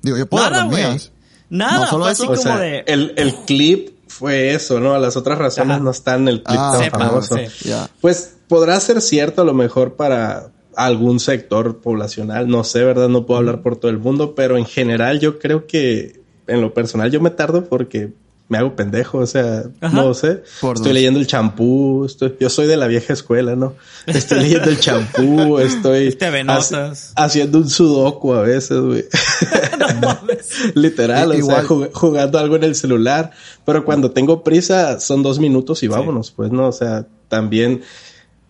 Digo, 0.01 0.17
yo 0.17 0.27
puedo 0.27 0.43
dar 0.43 0.51
Nada, 0.53 0.63
las 0.65 0.71
güey. 0.73 0.83
mías. 0.85 1.11
Nada, 1.49 1.79
No, 1.79 1.87
solo 1.87 2.03
fue 2.05 2.11
eso. 2.13 2.23
así 2.23 2.31
O 2.31 2.35
como 2.35 2.41
sea, 2.43 2.57
de... 2.59 2.83
el, 2.87 3.13
el 3.17 3.35
clip 3.47 3.89
fue 4.09 4.53
eso, 4.53 4.79
¿no? 4.79 4.97
Las 4.99 5.15
otras 5.15 5.37
razones 5.37 5.75
Ajá. 5.75 5.83
no 5.83 5.91
están 5.91 6.21
en 6.23 6.27
el 6.27 6.43
clip 6.43 6.59
Ah, 6.59 6.71
tan 6.73 6.83
Sepa, 6.83 6.99
famoso. 6.99 7.37
sí. 7.37 7.71
Pues 8.01 8.35
podrá 8.47 8.79
ser 8.79 9.01
cierto 9.01 9.43
a 9.43 9.45
lo 9.45 9.53
mejor 9.53 9.93
para 9.95 10.51
algún 10.75 11.19
sector 11.19 11.79
poblacional, 11.81 12.47
no 12.47 12.63
sé, 12.63 12.83
¿verdad? 12.83 13.07
No 13.09 13.25
puedo 13.25 13.39
hablar 13.39 13.61
por 13.61 13.75
todo 13.77 13.91
el 13.91 13.97
mundo, 13.99 14.33
pero 14.35 14.57
en 14.57 14.65
general 14.65 15.19
yo 15.19 15.39
creo 15.39 15.67
que 15.67 16.21
en 16.47 16.61
lo 16.61 16.73
personal 16.73 17.11
yo 17.11 17.21
me 17.21 17.29
tardo 17.29 17.65
porque 17.65 18.11
me 18.49 18.57
hago 18.57 18.75
pendejo, 18.75 19.19
o 19.19 19.25
sea, 19.27 19.63
Ajá. 19.79 19.95
no 19.95 20.13
sé. 20.13 20.43
Por 20.59 20.75
estoy 20.75 20.89
dos. 20.89 20.93
leyendo 20.93 21.19
el 21.19 21.27
champú, 21.27 22.03
estoy- 22.05 22.35
yo 22.39 22.49
soy 22.49 22.65
de 22.67 22.77
la 22.77 22.87
vieja 22.87 23.13
escuela, 23.13 23.55
¿no? 23.55 23.75
Estoy 24.07 24.39
leyendo 24.41 24.69
el 24.71 24.79
champú, 24.79 25.59
estoy 25.59 26.09
haci- 26.17 26.43
notas. 26.45 27.13
haciendo 27.15 27.59
un 27.59 27.69
sudoku 27.69 28.33
a 28.33 28.41
veces, 28.41 28.79
güey. 28.79 29.05
Literal, 30.75 31.31
o 31.31 31.45
sea, 31.45 31.63
jug- 31.63 31.91
jugando 31.93 32.39
algo 32.39 32.55
en 32.55 32.63
el 32.63 32.75
celular. 32.75 33.31
Pero 33.65 33.85
cuando 33.85 34.11
tengo 34.11 34.43
prisa, 34.43 34.99
son 34.99 35.23
dos 35.23 35.39
minutos 35.39 35.83
y 35.83 35.87
vámonos, 35.87 36.31
pues, 36.31 36.51
¿no? 36.51 36.67
O 36.67 36.71
sea, 36.71 37.05
también 37.27 37.81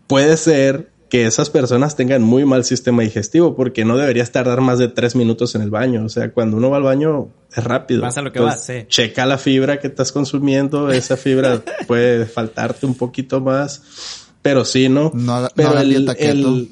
puede 0.08 0.38
ser 0.38 0.92
que 1.10 1.26
esas 1.26 1.50
personas 1.50 1.96
tengan 1.96 2.22
muy 2.22 2.46
mal 2.46 2.64
sistema 2.64 3.02
digestivo 3.02 3.56
porque 3.56 3.84
no 3.84 3.98
deberías 3.98 4.32
tardar 4.32 4.62
más 4.62 4.78
de 4.78 4.88
tres 4.90 5.16
minutos 5.16 5.56
en 5.56 5.64
el 5.64 5.72
baño. 5.72 6.06
O 6.06 6.10
sea, 6.10 6.32
cuando 6.32 6.58
uno 6.58 6.70
va 6.70 6.78
al 6.78 6.84
baño 6.84 7.30
es 7.52 7.64
rápido. 7.64 8.02
Vas 8.02 8.18
a 8.18 8.22
lo 8.22 8.32
que 8.32 8.40
Entonces, 8.40 8.68
vas, 8.68 8.84
sí. 8.84 8.88
Checa 8.88 9.26
la 9.26 9.38
fibra 9.38 9.80
que 9.80 9.88
estás 9.88 10.12
consumiendo. 10.12 10.92
Esa 10.92 11.18
fibra 11.18 11.62
puede 11.88 12.26
faltarte 12.28 12.86
un 12.86 12.96
poquito 12.96 13.42
más. 13.42 13.82
Pero 14.42 14.64
sí, 14.66 14.88
¿no? 14.88 15.12
No 15.14 15.48
Pero 15.56 15.80
el, 15.80 16.70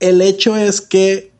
el 0.00 0.20
hecho 0.22 0.56
es 0.56 0.80
que 0.80 1.31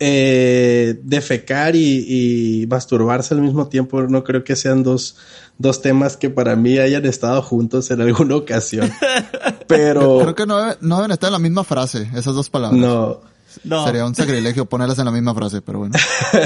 eh, 0.00 0.98
defecar 1.04 1.76
y, 1.76 2.62
y 2.62 2.66
masturbarse 2.66 3.34
al 3.34 3.42
mismo 3.42 3.68
tiempo 3.68 4.02
no 4.02 4.24
creo 4.24 4.42
que 4.42 4.56
sean 4.56 4.82
dos, 4.82 5.16
dos 5.58 5.82
temas 5.82 6.16
que 6.16 6.30
para 6.30 6.56
mí 6.56 6.78
hayan 6.78 7.04
estado 7.06 7.40
juntos 7.42 7.90
en 7.90 8.00
alguna 8.00 8.36
ocasión. 8.36 8.90
Pero 9.68 10.18
Creo 10.20 10.34
que 10.34 10.46
no, 10.46 10.58
debe- 10.58 10.78
no 10.80 10.96
deben 10.96 11.12
estar 11.12 11.28
en 11.28 11.32
la 11.34 11.38
misma 11.38 11.64
frase, 11.64 12.08
esas 12.14 12.34
dos 12.34 12.50
palabras. 12.50 12.80
no. 12.80 13.20
No. 13.64 13.84
Sería 13.84 14.06
un 14.06 14.14
sacrilegio 14.14 14.66
ponerlas 14.66 14.96
en 15.00 15.06
la 15.06 15.10
misma 15.10 15.34
frase, 15.34 15.60
pero 15.60 15.80
bueno. 15.80 15.96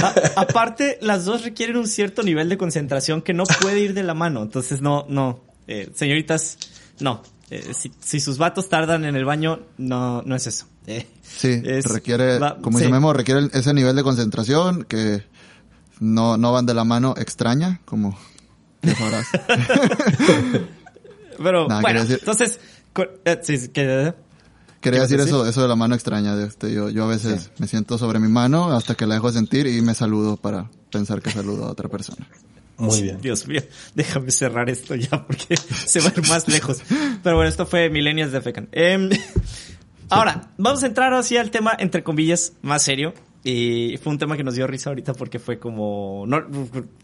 A- 0.02 0.40
aparte, 0.40 0.99
las 1.02 1.26
dos 1.26 1.44
requieren 1.44 1.76
un 1.76 1.87
cierto 1.87 2.23
nivel 2.23 2.49
de 2.49 2.56
concentración 2.56 3.20
que 3.20 3.34
no 3.34 3.44
puede 3.61 3.78
ir 3.80 3.92
de 3.92 4.02
la 4.02 4.14
mano. 4.14 4.42
Entonces, 4.42 4.80
no, 4.80 5.04
no. 5.11 5.40
Eh, 5.68 5.90
señoritas, 5.94 6.56
no. 7.00 7.20
Eh, 7.51 7.73
si, 7.75 7.93
si 8.01 8.21
sus 8.21 8.39
vatos 8.39 8.69
tardan 8.69 9.05
en 9.05 9.17
el 9.17 9.25
baño, 9.25 9.61
no, 9.79 10.23
no 10.23 10.35
es 10.35 10.47
eso. 10.47 10.67
Eh, 10.87 11.07
Sí, 11.23 11.49
es- 11.65 11.85
requiere, 11.87 12.39
va- 12.39 12.57
como 12.61 12.79
sí. 12.79 12.85
dice 12.85 12.93
Memo, 12.93 13.13
requiere 13.13 13.49
ese 13.53 13.73
nivel 13.75 13.95
de 13.97 14.03
concentración 14.03 14.85
que 14.85 15.25
no, 16.01 16.37
no 16.37 16.53
van 16.53 16.67
de 16.67 16.75
la 16.75 16.85
mano 16.85 17.15
extraña, 17.17 17.81
como 17.85 18.19
sabrás. 18.83 19.27
Pero 21.39 21.67
bueno, 21.69 22.01
decir- 22.03 22.19
entonces, 22.21 22.61
eh, 23.25 23.41
sí, 23.43 23.69
que, 23.69 24.15
Quería 24.81 25.01
¿Qué 25.01 25.03
decir 25.07 25.21
a 25.21 25.25
eso, 25.25 25.47
eso 25.47 25.63
de 25.63 25.69
la 25.69 25.77
mano 25.77 25.95
extraña. 25.95 26.37
De 26.37 26.47
este, 26.47 26.71
yo, 26.73 26.91
yo 26.91 27.05
a 27.05 27.07
veces 27.07 27.51
me 27.59 27.67
siento 27.67 27.97
sobre 27.97 28.19
mi 28.19 28.29
mano 28.29 28.71
hasta 28.77 28.95
que 28.95 29.07
la 29.07 29.15
dejo 29.15 29.33
sentir 29.33 29.67
y 29.67 29.81
me 29.81 29.95
saludo 29.95 30.37
para 30.37 30.71
pensar 30.93 31.23
que 31.23 31.31
saludo 31.31 31.65
a 31.65 31.71
otra 31.71 31.89
persona. 31.89 32.27
Muy 32.76 33.02
bien. 33.02 33.21
Dios 33.21 33.47
mío, 33.47 33.62
déjame 33.95 34.31
cerrar 34.31 34.69
esto 34.71 34.95
ya 34.95 35.25
porque 35.26 35.57
se 35.87 36.00
va 36.00 36.09
a 36.09 36.12
ir 36.21 36.28
más 36.28 36.49
lejos. 36.49 36.83
Pero 37.23 37.37
bueno, 37.37 37.49
esto 37.49 37.66
fue 37.66 37.90
Millennials 37.90 38.33
de 38.33 38.40
Fecan. 38.40 38.69
Em, 38.73 39.11
ahora, 40.09 40.50
vamos 40.59 40.83
a 40.83 40.87
entrar 40.87 41.12
así 41.14 41.37
al 41.37 41.50
tema, 41.50 41.73
entre 41.78 42.02
comillas, 42.02 42.52
más 42.62 42.83
serio. 42.83 43.14
Y 43.47 43.99
fue 44.02 44.11
un 44.11 44.19
tema 44.19 44.38
que 44.38 44.43
nos 44.45 44.54
dio 44.54 44.66
risa 44.66 44.88
ahorita 44.88 45.12
porque 45.12 45.38
fue 45.38 45.59
como... 45.59 46.25
No, 46.26 46.38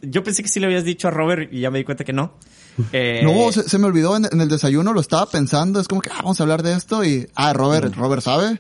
yo 0.00 0.23
pensé 0.25 0.43
que 0.43 0.49
sí 0.49 0.59
le 0.59 0.65
habías 0.67 0.85
dicho 0.85 1.07
a 1.07 1.11
Robert 1.11 1.53
y 1.53 1.61
ya 1.61 1.71
me 1.71 1.77
di 1.79 1.85
cuenta 1.85 2.05
que 2.05 2.12
no. 2.15 2.35
Eh, 2.93 3.21
No, 3.25 3.53
se, 3.53 3.69
se 3.69 3.77
me 3.79 3.87
olvidó 3.87 4.17
en, 4.17 4.25
en 4.31 4.41
el 4.41 4.49
desayuno, 4.49 4.95
lo 4.95 5.00
estaba 5.03 5.29
pensando, 5.29 5.81
es 5.81 5.87
como 5.89 6.00
que, 6.00 6.09
ah, 6.11 6.21
vamos 6.23 6.41
a 6.41 6.45
hablar 6.45 6.62
de 6.62 6.73
esto 6.73 7.05
y, 7.05 7.29
ah, 7.35 7.53
Robert, 7.53 7.95
Robert 7.95 8.23
sabe. 8.23 8.59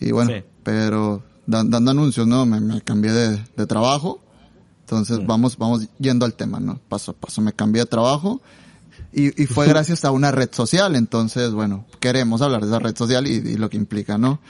Y 0.00 0.12
bueno, 0.12 0.30
Sí. 0.32 0.42
pero 0.62 1.22
dan- 1.46 1.68
dando 1.68 1.90
anuncios, 1.90 2.26
¿no? 2.26 2.46
Me, 2.46 2.58
me 2.58 2.80
cambié 2.80 3.12
de, 3.12 3.38
de 3.54 3.66
trabajo. 3.66 4.22
Entonces 4.90 5.24
vamos, 5.24 5.56
vamos 5.56 5.86
yendo 6.00 6.26
al 6.26 6.34
tema, 6.34 6.58
¿no? 6.58 6.80
Paso 6.88 7.12
a 7.12 7.14
paso, 7.14 7.40
me 7.40 7.52
cambié 7.52 7.82
de 7.82 7.86
trabajo 7.86 8.40
y, 9.12 9.40
y 9.40 9.46
fue 9.46 9.66
gracias 9.68 10.04
a 10.04 10.10
una 10.10 10.32
red 10.32 10.50
social. 10.52 10.96
Entonces, 10.96 11.52
bueno, 11.52 11.84
queremos 12.00 12.42
hablar 12.42 12.62
de 12.62 12.66
esa 12.66 12.80
red 12.80 12.96
social 12.96 13.28
y, 13.28 13.34
y 13.34 13.54
lo 13.56 13.70
que 13.70 13.76
implica, 13.76 14.18
¿no? 14.18 14.40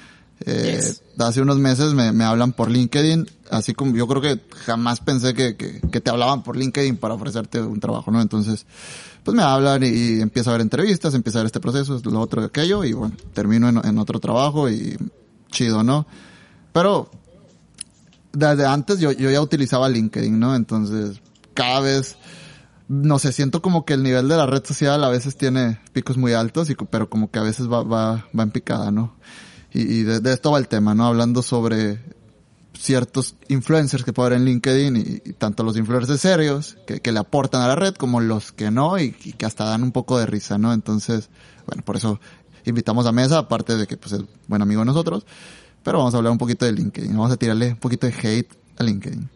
Eh, 0.46 0.78
Yes. 0.80 1.02
Hace 1.18 1.42
unos 1.42 1.58
meses 1.58 1.92
me, 1.92 2.12
me 2.12 2.24
hablan 2.24 2.54
por 2.54 2.70
LinkedIn, 2.70 3.28
así 3.50 3.74
como 3.74 3.94
yo 3.94 4.08
creo 4.08 4.22
que 4.22 4.40
jamás 4.64 5.00
pensé 5.00 5.34
que, 5.34 5.56
que, 5.56 5.82
que 5.92 6.00
te 6.00 6.08
hablaban 6.10 6.42
por 6.42 6.56
LinkedIn 6.56 6.96
para 6.96 7.12
ofrecerte 7.12 7.60
un 7.60 7.78
trabajo, 7.78 8.10
¿no? 8.10 8.22
Entonces, 8.22 8.64
pues 9.22 9.36
me 9.36 9.42
hablan 9.42 9.82
y, 9.82 9.88
y 9.88 10.20
empiezo 10.22 10.48
a 10.48 10.52
ver 10.54 10.62
entrevistas, 10.62 11.12
empieza 11.12 11.38
a 11.38 11.42
ver 11.42 11.46
este 11.48 11.60
proceso, 11.60 12.00
lo 12.02 12.18
otro, 12.18 12.42
aquello, 12.42 12.82
y 12.84 12.94
bueno, 12.94 13.14
termino 13.34 13.68
en, 13.68 13.84
en 13.84 13.98
otro 13.98 14.18
trabajo 14.18 14.70
y 14.70 14.96
chido, 15.50 15.82
¿no? 15.82 16.06
Pero 16.72 17.10
desde 18.32 18.66
antes 18.66 19.00
yo, 19.00 19.12
yo 19.12 19.30
ya 19.30 19.40
utilizaba 19.40 19.88
LinkedIn, 19.88 20.38
¿no? 20.38 20.54
Entonces, 20.54 21.20
cada 21.54 21.80
vez, 21.80 22.16
no 22.88 23.18
sé, 23.18 23.32
siento 23.32 23.62
como 23.62 23.84
que 23.84 23.94
el 23.94 24.02
nivel 24.02 24.28
de 24.28 24.36
la 24.36 24.46
red 24.46 24.64
social 24.64 25.02
a 25.04 25.08
veces 25.08 25.36
tiene 25.36 25.80
picos 25.92 26.16
muy 26.16 26.32
altos, 26.32 26.70
y, 26.70 26.74
pero 26.74 27.10
como 27.10 27.30
que 27.30 27.38
a 27.38 27.42
veces 27.42 27.70
va, 27.70 27.82
va, 27.82 28.26
va 28.38 28.42
en 28.42 28.50
picada, 28.50 28.90
¿no? 28.90 29.16
Y, 29.72 29.82
y 29.82 30.02
de, 30.02 30.32
esto 30.32 30.52
va 30.52 30.58
el 30.58 30.68
tema, 30.68 30.94
¿no? 30.94 31.06
Hablando 31.06 31.42
sobre 31.42 32.00
ciertos 32.76 33.36
influencers 33.48 34.04
que 34.04 34.12
puede 34.12 34.28
haber 34.28 34.38
en 34.38 34.46
LinkedIn 34.46 34.96
y, 34.96 35.28
y 35.28 35.32
tanto 35.34 35.62
los 35.62 35.76
influencers 35.76 36.20
serios 36.20 36.78
que, 36.86 37.00
que 37.00 37.12
le 37.12 37.18
aportan 37.18 37.60
a 37.62 37.68
la 37.68 37.76
red 37.76 37.94
como 37.94 38.20
los 38.20 38.52
que 38.52 38.70
no 38.70 38.98
y, 38.98 39.14
y 39.22 39.32
que 39.34 39.44
hasta 39.44 39.64
dan 39.64 39.82
un 39.82 39.92
poco 39.92 40.18
de 40.18 40.26
risa, 40.26 40.56
¿no? 40.56 40.72
Entonces, 40.72 41.28
bueno, 41.66 41.84
por 41.84 41.96
eso 41.96 42.20
invitamos 42.64 43.06
a 43.06 43.12
Mesa, 43.12 43.38
aparte 43.38 43.76
de 43.76 43.86
que 43.86 43.96
pues 43.96 44.12
es 44.12 44.22
buen 44.48 44.62
amigo 44.62 44.80
de 44.80 44.86
nosotros, 44.86 45.26
pero 45.82 45.98
vamos 45.98 46.14
a 46.14 46.18
hablar 46.18 46.32
un 46.32 46.38
poquito 46.38 46.64
de 46.66 46.72
LinkedIn, 46.72 47.12
vamos 47.12 47.32
a 47.32 47.36
tirarle 47.36 47.68
un 47.70 47.76
poquito 47.76 48.06
de 48.06 48.12
hate 48.14 48.48
a 48.78 48.82
LinkedIn. 48.84 49.28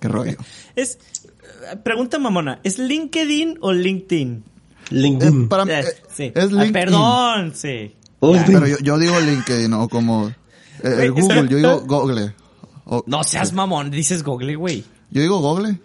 Qué 0.00 0.08
rollo. 0.08 0.36
Es... 0.74 0.98
Pregunta 1.82 2.18
mamona, 2.18 2.60
¿es 2.64 2.78
LinkedIn 2.78 3.58
o 3.60 3.72
LinkedIn? 3.72 4.44
LinkedIn. 4.90 5.44
Eh, 5.44 5.46
para 5.48 5.64
mí, 5.64 5.72
Eh, 5.72 5.84
sí. 6.14 6.24
es 6.34 6.44
Ah, 6.44 6.46
LinkedIn. 6.46 6.72
perdón, 6.72 7.52
sí. 7.54 7.94
LinkedIn. 8.20 8.54
Pero 8.54 8.66
yo, 8.66 8.76
yo 8.78 8.98
digo 8.98 9.18
LinkedIn, 9.18 9.72
o 9.72 9.88
como 9.88 10.28
eh, 10.82 11.08
Google, 11.08 11.40
es- 11.40 11.48
yo 11.48 11.56
digo 11.56 11.80
Google. 11.86 12.34
O- 12.84 13.02
No 13.06 13.24
seas 13.24 13.52
mamón, 13.52 13.90
dices 13.90 14.22
Google, 14.22 14.54
güey. 14.56 14.84
Yo 15.10 15.22
digo 15.22 15.40
Google. 15.40 15.80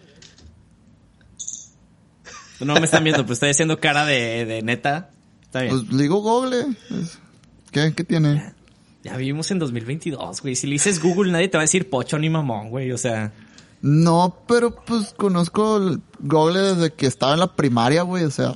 No 2.59 2.75
me 2.75 2.85
están 2.85 3.03
viendo, 3.03 3.23
pero 3.23 3.33
estoy 3.33 3.49
haciendo 3.49 3.79
cara 3.79 4.05
de, 4.05 4.45
de 4.45 4.61
neta. 4.61 5.09
Está 5.43 5.61
bien. 5.61 5.83
Pues 5.87 5.97
digo 5.97 6.21
Google. 6.21 6.67
¿Qué, 7.71 7.93
¿Qué 7.95 8.03
tiene? 8.03 8.53
Ya 9.03 9.17
vivimos 9.17 9.49
en 9.51 9.59
2022, 9.59 10.41
güey. 10.41 10.55
Si 10.55 10.67
le 10.67 10.73
dices 10.73 11.01
Google, 11.01 11.31
nadie 11.31 11.47
te 11.47 11.57
va 11.57 11.61
a 11.61 11.65
decir 11.65 11.89
pocho 11.89 12.17
ni 12.19 12.29
mamón, 12.29 12.69
güey. 12.69 12.91
O 12.91 12.97
sea, 12.97 13.31
No, 13.81 14.37
pero 14.47 14.75
pues 14.75 15.13
conozco 15.17 15.77
el 15.77 15.99
Google 16.19 16.59
desde 16.75 16.93
que 16.93 17.07
estaba 17.07 17.33
en 17.33 17.39
la 17.39 17.55
primaria, 17.55 18.03
güey. 18.03 18.23
O 18.25 18.31
sea, 18.31 18.55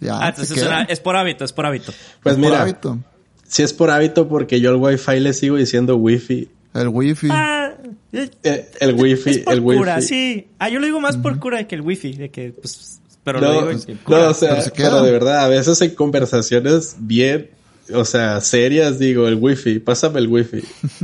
ya. 0.00 0.16
ah, 0.18 0.22
se 0.22 0.28
entonces 0.30 0.50
es, 0.56 0.62
queda. 0.62 0.68
una- 0.80 0.82
es 0.84 1.00
por 1.00 1.16
hábito, 1.16 1.44
es 1.44 1.52
por 1.52 1.66
hábito. 1.66 1.92
Pues 2.22 2.34
Es 2.34 2.40
por 2.40 2.50
mira, 2.50 2.62
hábito. 2.62 2.98
si 3.46 3.62
es 3.62 3.72
por 3.72 3.90
hábito 3.90 4.28
porque 4.28 4.60
yo 4.60 4.70
al 4.70 4.76
wifi 4.76 5.20
le 5.20 5.32
sigo 5.32 5.56
diciendo 5.56 5.96
wifi. 5.96 6.48
El 6.74 6.88
wifi. 6.88 7.28
Ah, 7.30 7.72
eh, 8.12 8.30
Eh, 8.42 8.70
el 8.80 8.94
wifi, 8.94 9.30
es 9.30 9.38
por 9.38 9.52
el 9.54 9.60
wifi. 9.60 9.78
cura, 9.78 10.00
sí. 10.00 10.48
Ah, 10.58 10.68
yo 10.68 10.80
lo 10.80 10.86
digo 10.86 11.00
más 11.00 11.16
por 11.16 11.38
cura 11.38 11.66
que 11.68 11.74
el 11.76 11.80
wifi, 11.82 12.12
de 12.14 12.30
que, 12.30 12.52
pues, 12.52 13.00
pero 13.24 13.40
No, 13.40 13.46
lo 13.46 13.52
digo 13.52 13.70
en- 13.70 13.90
en 13.90 13.96
cura. 13.98 14.24
no, 14.24 14.30
o 14.30 14.34
sea, 14.34 14.50
Pero 14.50 14.62
se 14.62 14.70
queda. 14.72 14.90
pero 14.90 15.02
de 15.02 15.12
verdad, 15.12 15.44
a 15.44 15.48
veces 15.48 15.80
en 15.82 15.94
conversaciones 15.94 16.96
bien, 16.98 17.50
o 17.94 18.04
sea, 18.04 18.40
serias, 18.40 18.98
digo, 18.98 19.28
el 19.28 19.34
wifi, 19.36 19.78
pásame 19.78 20.20
el 20.20 20.28
wifi. 20.28 20.62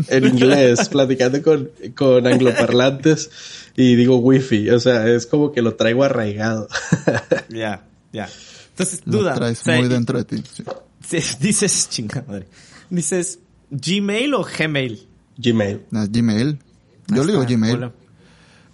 En 0.09 0.25
inglés, 0.29 0.89
platicando 0.89 1.43
con, 1.43 1.71
con 1.97 2.27
angloparlantes 2.27 3.31
y 3.77 3.97
digo 3.97 4.17
wifi, 4.19 4.71
o 4.71 4.79
sea, 4.81 5.09
es 5.09 5.27
como 5.27 5.53
que 5.53 5.63
lo 5.63 5.75
traigo 5.75 6.05
arraigado. 6.05 6.69
Ya, 7.49 7.85
ya. 8.13 8.29
Entonces, 8.71 9.03
Lo 9.05 9.19
duda. 9.19 9.35
traes 9.35 9.61
o 9.61 9.65
sea, 9.65 9.79
muy 9.79 9.89
dentro 9.89 10.19
de 10.19 10.25
ti. 10.25 10.43
sí. 11.07 11.19
dices, 11.41 11.89
chingada 11.91 12.25
madre. 12.27 12.47
Dices, 12.91 13.39
¿Gmail 13.71 14.35
o 14.35 14.45
Gmail? 14.45 15.07
Gmail. 15.39 15.81
No, 15.91 16.07
Gmail. 16.09 16.59
Yo 17.09 17.25
le 17.25 17.33
digo 17.33 17.45
Gmail. 17.49 17.75
hola. 17.77 17.93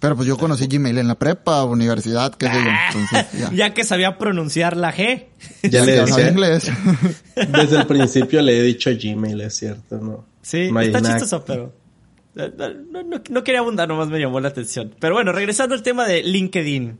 Pero 0.01 0.15
pues 0.17 0.27
yo 0.27 0.35
conocí 0.37 0.65
Gmail 0.67 0.97
en 0.97 1.07
la 1.07 1.15
prepa, 1.15 1.63
universidad, 1.63 2.33
qué 2.35 2.47
sé 2.47 2.53
yo. 2.53 2.69
Entonces, 2.87 3.39
ya. 3.39 3.51
Ya 3.53 3.73
que 3.73 3.83
sabía 3.85 4.17
pronunciar 4.17 4.75
la 4.75 4.91
G. 4.93 5.27
Ya 5.63 5.85
le 5.85 5.91
decía, 5.93 6.27
inglés. 6.29 6.69
desde 7.35 7.77
el 7.77 7.85
principio 7.87 8.41
le 8.41 8.59
he 8.59 8.63
dicho 8.63 8.89
Gmail, 8.91 9.39
es 9.41 9.55
cierto, 9.55 9.97
¿no? 9.99 10.25
Sí, 10.41 10.69
está 10.81 11.01
chistoso, 11.03 11.45
pero... 11.45 11.73
eh, 12.35 12.51
No, 12.91 13.03
no- 13.03 13.21
no 13.29 13.43
quería 13.43 13.59
abundar, 13.61 13.87
nomás 13.87 14.09
me 14.09 14.19
llamó 14.19 14.39
la 14.39 14.47
atención. 14.49 14.93
Pero 14.99 15.13
bueno, 15.13 15.31
regresando 15.31 15.75
al 15.75 15.83
tema 15.83 16.05
de 16.07 16.23
LinkedIn. 16.23 16.97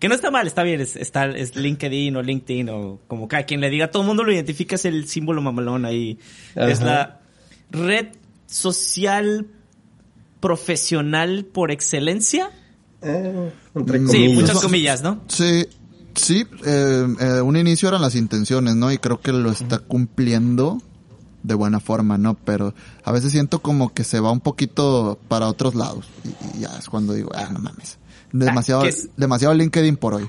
Que 0.00 0.08
no 0.08 0.14
está 0.16 0.30
mal, 0.32 0.46
está 0.46 0.62
bien, 0.64 0.80
es, 0.80 0.96
está, 0.96 1.26
es 1.26 1.54
LinkedIn 1.54 2.16
o 2.16 2.22
LinkedIn 2.22 2.68
o 2.70 3.00
como 3.06 3.28
cada 3.28 3.44
quien 3.44 3.60
le 3.60 3.70
diga, 3.70 3.90
todo 3.92 4.02
el 4.02 4.08
mundo 4.08 4.24
lo 4.24 4.32
identifica, 4.32 4.74
es 4.74 4.86
el 4.86 5.06
símbolo 5.06 5.40
mamalón 5.42 5.84
ahí. 5.84 6.18
Es 6.56 6.80
la 6.80 7.20
red 7.70 8.06
social 8.46 9.46
profesional 10.40 11.44
por 11.44 11.70
excelencia. 11.70 12.50
Eh, 13.02 13.52
entre 13.74 14.06
Sí, 14.08 14.28
muchas 14.28 14.60
comillas, 14.60 15.02
¿no? 15.02 15.20
Sí, 15.28 15.66
sí, 16.14 16.46
eh, 16.64 17.06
eh, 17.20 17.40
un 17.40 17.56
inicio 17.56 17.88
eran 17.88 18.02
las 18.02 18.14
intenciones, 18.14 18.74
¿no? 18.74 18.92
Y 18.92 18.98
creo 18.98 19.20
que 19.20 19.32
lo 19.32 19.50
está 19.50 19.78
cumpliendo 19.78 20.82
de 21.42 21.54
buena 21.54 21.80
forma, 21.80 22.18
¿no? 22.18 22.34
Pero 22.34 22.74
a 23.04 23.12
veces 23.12 23.32
siento 23.32 23.60
como 23.60 23.94
que 23.94 24.04
se 24.04 24.20
va 24.20 24.30
un 24.30 24.40
poquito 24.40 25.18
para 25.28 25.46
otros 25.46 25.74
lados. 25.74 26.06
Y, 26.24 26.58
y 26.58 26.60
ya 26.62 26.76
es 26.78 26.88
cuando 26.88 27.14
digo, 27.14 27.30
ah, 27.34 27.48
no 27.52 27.60
mames. 27.60 27.98
Demasiado, 28.32 28.82
¿qué 28.82 28.88
es? 28.88 29.08
demasiado 29.16 29.54
LinkedIn 29.54 29.96
por 29.96 30.14
hoy. 30.14 30.28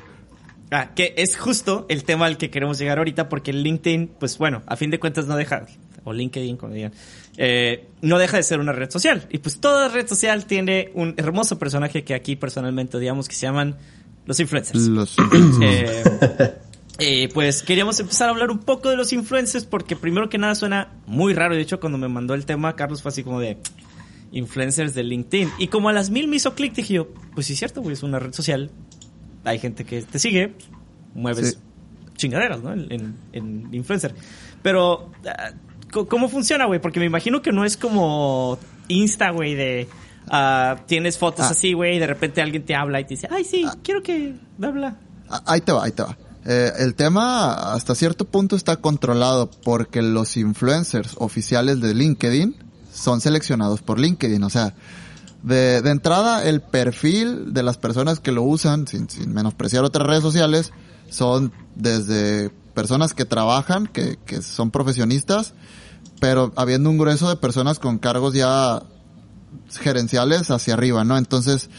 Ah, 0.71 0.93
que 0.95 1.13
es 1.17 1.37
justo 1.37 1.85
el 1.89 2.05
tema 2.05 2.27
al 2.27 2.37
que 2.37 2.49
queremos 2.49 2.79
llegar 2.79 2.97
ahorita, 2.97 3.27
porque 3.27 3.51
LinkedIn, 3.51 4.11
pues 4.19 4.37
bueno, 4.37 4.63
a 4.67 4.77
fin 4.77 4.89
de 4.89 4.99
cuentas 4.99 5.27
no 5.27 5.35
deja, 5.35 5.65
o 6.03 6.13
LinkedIn, 6.13 6.57
como 6.57 6.73
digan, 6.73 6.93
eh, 7.37 7.87
no 8.01 8.17
deja 8.17 8.37
de 8.37 8.43
ser 8.43 8.59
una 8.59 8.71
red 8.71 8.89
social. 8.89 9.27
Y 9.29 9.37
pues 9.39 9.59
toda 9.59 9.89
red 9.89 10.07
social 10.07 10.45
tiene 10.45 10.91
un 10.95 11.13
hermoso 11.17 11.59
personaje 11.59 12.03
que 12.03 12.13
aquí 12.13 12.35
personalmente 12.35 12.97
odiamos, 12.97 13.27
que 13.27 13.35
se 13.35 13.41
llaman 13.45 13.77
los 14.25 14.39
influencers. 14.39 14.87
Los, 14.87 15.15
Eh, 15.61 16.03
eh, 16.99 17.29
pues 17.33 17.63
queríamos 17.63 17.99
empezar 17.99 18.27
a 18.27 18.31
hablar 18.31 18.51
un 18.51 18.59
poco 18.59 18.89
de 18.89 18.97
los 18.97 19.11
influencers, 19.13 19.65
porque 19.65 19.95
primero 19.95 20.29
que 20.29 20.37
nada 20.37 20.53
suena 20.55 20.89
muy 21.07 21.33
raro. 21.33 21.55
De 21.55 21.61
hecho, 21.61 21.79
cuando 21.79 21.97
me 21.97 22.07
mandó 22.07 22.33
el 22.35 22.45
tema, 22.45 22.75
Carlos 22.75 23.01
fue 23.01 23.09
así 23.09 23.23
como 23.23 23.39
de 23.39 23.57
influencers 24.31 24.93
de 24.93 25.03
LinkedIn. 25.03 25.49
Y 25.57 25.67
como 25.67 25.89
a 25.89 25.93
las 25.93 26.09
mil 26.09 26.27
me 26.27 26.35
hizo 26.37 26.53
clic, 26.55 26.73
dije 26.73 26.93
yo, 26.95 27.07
pues 27.33 27.47
sí 27.47 27.53
es 27.53 27.59
cierto, 27.59 27.81
güey, 27.81 27.93
es 27.93 28.03
una 28.03 28.19
red 28.19 28.33
social. 28.33 28.69
Hay 29.43 29.57
gente 29.59 29.83
que 29.83 30.01
te 30.03 30.19
sigue, 30.19 30.53
mueves 31.15 31.49
Sí. 31.51 31.57
chingaderas, 32.15 32.61
¿no? 32.61 32.71
En, 32.73 32.91
en- 32.91 33.15
en 33.33 33.69
influencer. 33.73 34.13
Pero, 34.61 35.11
ah, 35.25 35.51
¿cómo 35.91 36.29
funciona, 36.29 36.65
güey? 36.65 36.79
Porque 36.81 36.99
me 36.99 37.05
imagino 37.05 37.41
que 37.41 37.51
no 37.51 37.65
es 37.65 37.77
como 37.77 38.57
Insta, 38.87 39.29
güey, 39.31 39.55
de... 39.55 39.87
ah, 40.29 40.77
tienes 40.87 41.17
fotos 41.17 41.45
Ah. 41.45 41.49
así, 41.51 41.73
güey, 41.73 41.97
y 41.97 41.99
de 41.99 42.07
repente 42.07 42.41
alguien 42.41 42.63
te 42.65 42.75
habla 42.75 42.99
y 42.99 43.03
te 43.03 43.09
dice, 43.15 43.27
ay, 43.31 43.43
sí, 43.43 43.65
quiero 43.83 44.01
que... 44.01 44.35
Bla, 44.57 44.71
bla. 44.71 44.97
Ah, 45.29 45.43
Ahí 45.45 45.61
te 45.61 45.71
va, 45.71 45.83
ahí 45.83 45.91
te 45.91 46.03
va. 46.03 46.17
Eh, 46.45 46.71
el 46.79 46.95
tema 46.95 47.73
hasta 47.73 47.93
cierto 47.93 48.25
punto 48.25 48.55
está 48.55 48.77
controlado 48.77 49.49
porque 49.63 50.01
los 50.01 50.37
influencers 50.37 51.15
oficiales 51.19 51.81
de 51.81 51.93
LinkedIn 51.93 52.55
son 52.91 53.21
seleccionados 53.21 53.81
por 53.83 53.99
LinkedIn. 53.99 54.43
O 54.43 54.49
sea, 54.49 54.73
de, 55.43 55.81
de 55.81 55.89
entrada 55.91 56.43
el 56.43 56.61
perfil 56.61 57.53
de 57.53 57.61
las 57.63 57.77
personas 57.77 58.19
que 58.19 58.31
lo 58.31 58.41
usan, 58.43 58.87
sin, 58.87 59.07
sin 59.09 59.33
menospreciar 59.33 59.83
otras 59.83 60.07
redes 60.07 60.23
sociales, 60.23 60.71
son 61.09 61.51
desde 61.75 62.49
personas 62.73 63.13
que 63.13 63.25
trabajan, 63.25 63.87
que, 63.87 64.17
que 64.25 64.41
son 64.41 64.71
profesionistas, 64.71 65.53
pero 66.19 66.51
habiendo 66.55 66.89
un 66.89 66.97
grueso 66.97 67.29
de 67.29 67.35
personas 67.35 67.79
con 67.79 67.97
cargos 67.97 68.33
ya 68.33 68.83
gerenciales 69.79 70.49
hacia 70.51 70.73
arriba, 70.73 71.03
¿no? 71.03 71.17
Entonces, 71.17 71.69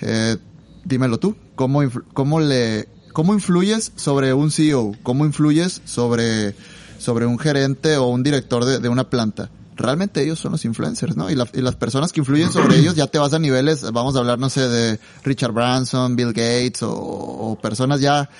eh, 0.00 0.36
dímelo 0.84 1.18
tú, 1.18 1.36
¿cómo, 1.54 1.80
cómo 2.12 2.40
le, 2.40 2.88
cómo 3.12 3.34
influyes 3.34 3.92
sobre 3.96 4.32
un 4.34 4.50
CEO? 4.50 4.92
¿Cómo 5.02 5.24
influyes 5.24 5.82
sobre, 5.84 6.54
sobre 6.98 7.26
un 7.26 7.38
gerente 7.38 7.96
o 7.96 8.06
un 8.08 8.22
director 8.22 8.64
de, 8.64 8.78
de 8.78 8.88
una 8.88 9.08
planta? 9.10 9.50
Realmente 9.78 10.22
ellos 10.22 10.38
son 10.38 10.52
los 10.52 10.64
influencers, 10.64 11.16
¿no? 11.16 11.30
Y, 11.30 11.34
la- 11.34 11.48
y 11.52 11.60
las 11.60 11.76
personas 11.76 12.12
que 12.12 12.20
influyen 12.20 12.50
sobre 12.50 12.78
ellos 12.78 12.94
ya 12.94 13.06
te 13.08 13.18
vas 13.18 13.34
a 13.34 13.38
niveles, 13.38 13.82
vamos 13.92 14.16
a 14.16 14.20
hablar, 14.20 14.38
no 14.38 14.48
sé, 14.48 14.66
de 14.68 14.98
Richard 15.22 15.52
Branson, 15.52 16.16
Bill 16.16 16.28
Gates 16.32 16.82
o, 16.82 16.92
o 16.94 17.58
personas 17.60 18.00
ya 18.00 18.30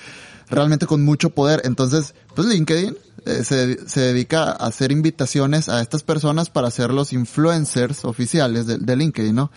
realmente 0.49 0.85
con 0.85 1.03
mucho 1.03 1.29
poder. 1.29 1.61
Entonces, 1.65 2.13
pues 2.35 2.47
LinkedIn 2.47 2.97
eh, 3.25 3.43
se, 3.43 3.87
se 3.87 4.01
dedica 4.01 4.43
a 4.43 4.67
hacer 4.67 4.91
invitaciones 4.91 5.69
a 5.69 5.81
estas 5.81 6.03
personas 6.03 6.49
para 6.49 6.71
ser 6.71 6.91
los 6.91 7.13
influencers 7.13 8.05
oficiales 8.05 8.67
de, 8.67 8.77
de 8.77 8.95
LinkedIn, 8.95 9.35
¿no? 9.35 9.51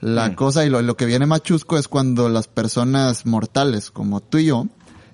La 0.00 0.34
cosa 0.34 0.64
y 0.66 0.68
lo, 0.68 0.82
lo 0.82 0.96
que 0.96 1.06
viene 1.06 1.26
más 1.26 1.42
chusco 1.42 1.78
es 1.78 1.86
cuando 1.86 2.28
las 2.28 2.48
personas 2.48 3.24
mortales 3.24 3.92
como 3.92 4.20
tú 4.20 4.38
y 4.38 4.46
yo 4.46 4.66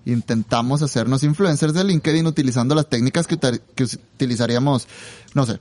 intentamos 0.07 0.81
hacernos 0.81 1.23
influencers 1.25 1.75
de 1.75 1.85
LinkedIn 1.85 2.27
utilizando 2.27 2.75
las 2.75 2.89
técnicas 2.89 3.27
que, 3.27 3.39
que 3.39 3.85
utilizaríamos, 3.85 4.89
no 5.35 5.45
sé, 5.45 5.61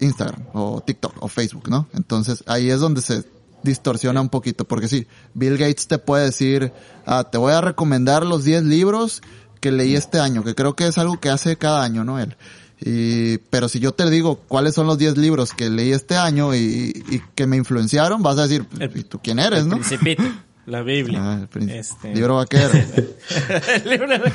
Instagram 0.00 0.46
o 0.54 0.80
TikTok 0.80 1.22
o 1.22 1.28
Facebook, 1.28 1.68
¿no? 1.68 1.86
Entonces 1.92 2.42
ahí 2.46 2.70
es 2.70 2.80
donde 2.80 3.02
se 3.02 3.24
distorsiona 3.62 4.20
un 4.20 4.28
poquito, 4.28 4.64
porque 4.66 4.88
sí, 4.88 5.06
Bill 5.34 5.56
Gates 5.58 5.86
te 5.88 5.98
puede 5.98 6.24
decir, 6.26 6.72
ah, 7.06 7.24
te 7.30 7.38
voy 7.38 7.52
a 7.52 7.60
recomendar 7.60 8.24
los 8.26 8.44
10 8.44 8.64
libros 8.64 9.22
que 9.60 9.70
leí 9.72 9.94
este 9.94 10.18
año, 10.18 10.42
que 10.44 10.54
creo 10.54 10.74
que 10.74 10.86
es 10.86 10.98
algo 10.98 11.20
que 11.20 11.28
hace 11.30 11.56
cada 11.56 11.82
año, 11.84 12.04
¿no? 12.04 12.18
Él. 12.18 12.36
Y, 12.84 13.38
pero 13.50 13.68
si 13.68 13.78
yo 13.78 13.92
te 13.92 14.10
digo 14.10 14.40
cuáles 14.48 14.74
son 14.74 14.88
los 14.88 14.98
10 14.98 15.16
libros 15.16 15.52
que 15.52 15.70
leí 15.70 15.92
este 15.92 16.16
año 16.16 16.52
y, 16.54 17.04
y 17.10 17.22
que 17.36 17.46
me 17.46 17.56
influenciaron, 17.56 18.22
vas 18.24 18.38
a 18.38 18.42
decir, 18.48 18.66
El- 18.80 18.90
¿y 18.98 19.04
tú 19.04 19.20
quién 19.22 19.38
eres, 19.38 19.60
El 19.60 19.68
no? 19.68 19.76
Principito, 19.76 20.24
la 20.66 20.82
Biblia. 20.82 21.20
Ah, 21.22 21.38
el 21.42 21.46
príncipe. 21.48 21.78
Este- 21.78 22.12
Libro 22.14 22.36
vaquero. 22.36 22.70
El 23.84 23.88
libro 23.90 24.08
de- 24.08 24.32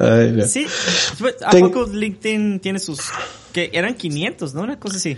Ay, 0.00 0.32
no. 0.32 0.44
Sí, 0.46 0.66
¿a 1.46 1.50
Ten- 1.50 1.70
poco 1.70 1.86
LinkedIn 1.86 2.60
tiene 2.60 2.78
sus... 2.78 3.00
que 3.52 3.70
eran 3.72 3.94
500, 3.94 4.54
¿no? 4.54 4.62
Una 4.62 4.78
cosa 4.78 4.96
así. 4.96 5.16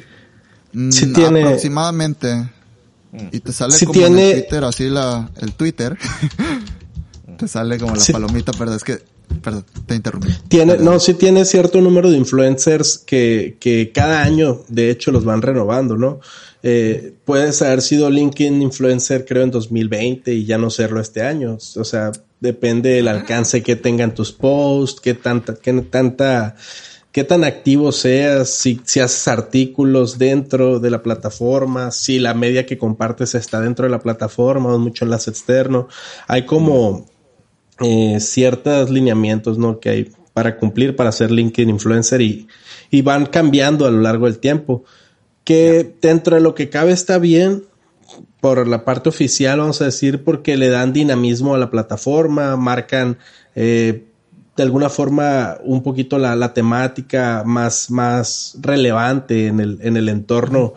Mm, 0.73 0.91
Sí 0.91 1.13
tiene- 1.13 1.43
Aproximadamente. 1.45 2.49
Y 3.33 3.41
te 3.41 3.53
sale 3.53 3.73
Sí 3.75 3.87
como 3.87 4.01
en 4.01 4.07
tiene- 4.15 4.31
el 4.31 4.41
Twitter, 4.43 4.65
así 4.65 4.89
la, 4.89 5.31
el 5.41 5.53
Twitter. 5.55 5.97
te 7.39 7.49
sale 7.49 7.79
como 7.79 7.95
la 7.95 8.01
Sí. 8.01 8.13
palomita, 8.13 8.53
perdón, 8.53 8.77
es 8.77 8.85
que, 8.85 8.99
perdón, 9.43 9.65
te 9.87 9.95
interrumpí. 9.97 10.29
Tiene, 10.49 10.73
Perdón. 10.75 10.95
no, 10.95 11.01
sí 11.01 11.15
tiene 11.15 11.45
cierto 11.45 11.81
número 11.81 12.11
de 12.11 12.17
influencers 12.17 12.99
que, 12.99 13.57
que 13.59 13.91
cada 13.93 14.23
año, 14.23 14.61
de 14.69 14.91
hecho, 14.91 15.11
los 15.11 15.25
van 15.25 15.43
renovando, 15.43 15.97
¿no? 15.97 16.21
Eh, 16.63 17.15
puedes 17.25 17.63
haber 17.63 17.81
sido 17.83 18.11
LinkedIn 18.11 18.61
influencer, 18.63 19.25
creo, 19.25 19.43
en 19.45 19.51
2020 19.51 20.35
y 20.35 20.45
ya 20.45 20.59
no 20.59 20.69
serlo 20.71 21.01
este 21.01 21.23
año. 21.23 21.57
O 21.77 21.85
sea, 21.85 22.13
depende 22.39 22.91
del 22.91 23.09
alcance 23.09 23.63
que 23.63 23.77
tengan 23.77 24.15
tus 24.15 24.31
posts, 24.33 25.01
qué 25.01 25.15
tanta, 25.15 25.55
qué 25.57 25.73
tanta, 25.91 26.55
qué 27.13 27.25
tan 27.25 27.45
activo 27.45 27.93
seas, 27.93 28.51
si, 28.51 28.81
si 28.85 29.01
haces 29.01 29.27
artículos 29.29 30.19
dentro 30.19 30.79
de 30.79 30.91
la 30.91 31.03
plataforma, 31.03 31.91
si 31.91 32.19
la 32.19 32.35
media 32.35 32.67
que 32.67 32.79
compartes 32.79 33.35
está 33.35 33.61
dentro 33.61 33.85
de 33.85 33.91
la 33.91 34.01
plataforma 34.01 34.75
o 34.75 34.79
mucho 34.79 35.05
enlace 35.05 35.31
externo. 35.31 35.89
Hay 36.29 36.47
como, 36.47 37.07
eh, 37.81 38.21
ciertos 38.21 38.91
lineamientos 38.91 39.59
¿no? 39.59 39.81
que 39.81 39.89
hay 39.89 40.13
para 40.33 40.57
cumplir 40.57 40.95
para 40.95 41.13
ser 41.13 41.31
LinkedIn 41.31 41.71
influencer 41.71 42.21
y, 42.21 42.47
y 42.91 43.03
van 43.03 43.27
cambiando 43.27 43.87
a 43.87 43.91
lo 43.91 44.01
largo 44.01 44.27
del 44.27 44.39
tiempo. 44.39 44.85
Que 45.45 45.97
dentro 46.01 46.37
de 46.37 46.43
lo 46.43 46.55
que 46.55 46.69
cabe 46.69 46.93
está 46.93 47.19
bien 47.19 47.65
por 48.41 48.67
la 48.69 48.85
parte 48.85 49.09
oficial, 49.09 49.59
vamos 49.59 49.81
a 49.81 49.87
decir, 49.87 50.23
porque 50.25 50.57
le 50.57 50.69
dan 50.69 50.93
dinamismo 50.93 51.55
a 51.55 51.59
la 51.59 51.71
plataforma, 51.71 52.57
marcan 52.57 53.19
eh, 53.55 54.05
de 54.61 54.65
alguna 54.65 54.91
forma 54.91 55.57
un 55.65 55.83
poquito 55.83 56.19
la, 56.19 56.37
la 56.37 56.53
temática 56.53 57.43
más, 57.47 57.91
más 57.91 58.57
relevante 58.61 59.47
en 59.47 59.59
el, 59.59 59.79
en 59.81 59.97
el 59.97 60.11
entorno 60.11 60.75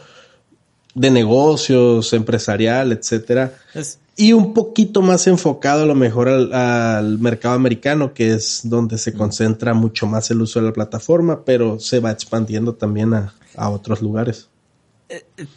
de 0.96 1.12
negocios, 1.12 2.14
empresarial, 2.14 2.94
etcétera 2.94 3.52
Es- 3.74 4.00
y 4.16 4.32
un 4.32 4.54
poquito 4.54 5.02
más 5.02 5.28
enfocado 5.28 5.84
a 5.84 5.86
lo 5.86 5.96
mejor 5.96 6.30
al, 6.30 6.54
al 6.54 7.18
mercado 7.20 7.56
americano, 7.56 8.14
que 8.14 8.32
es 8.34 8.62
donde 8.64 8.98
se 8.98 9.12
concentra 9.12 9.74
mucho 9.74 10.06
más 10.08 10.30
el 10.32 10.40
uso 10.42 10.60
de 10.62 10.68
la 10.68 10.72
plataforma, 10.72 11.44
pero 11.44 11.80
se 11.80 12.00
va 12.00 12.12
expandiendo 12.12 12.76
también 12.76 13.14
a, 13.16 13.34
a 13.58 13.70
otros 13.70 14.02
lugares. 14.02 14.48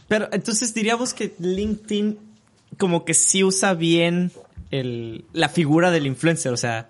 Pero 0.09 0.29
entonces 0.33 0.73
diríamos 0.75 1.15
que 1.15 1.35
LinkedIn 1.39 2.19
como 2.79 3.05
que 3.05 3.15
sí 3.15 3.45
usa 3.45 3.75
bien 3.75 4.33
el, 4.71 5.25
la 5.33 5.49
figura 5.49 5.91
del 5.91 6.07
influencer, 6.07 6.53
o 6.53 6.57
sea, 6.57 6.89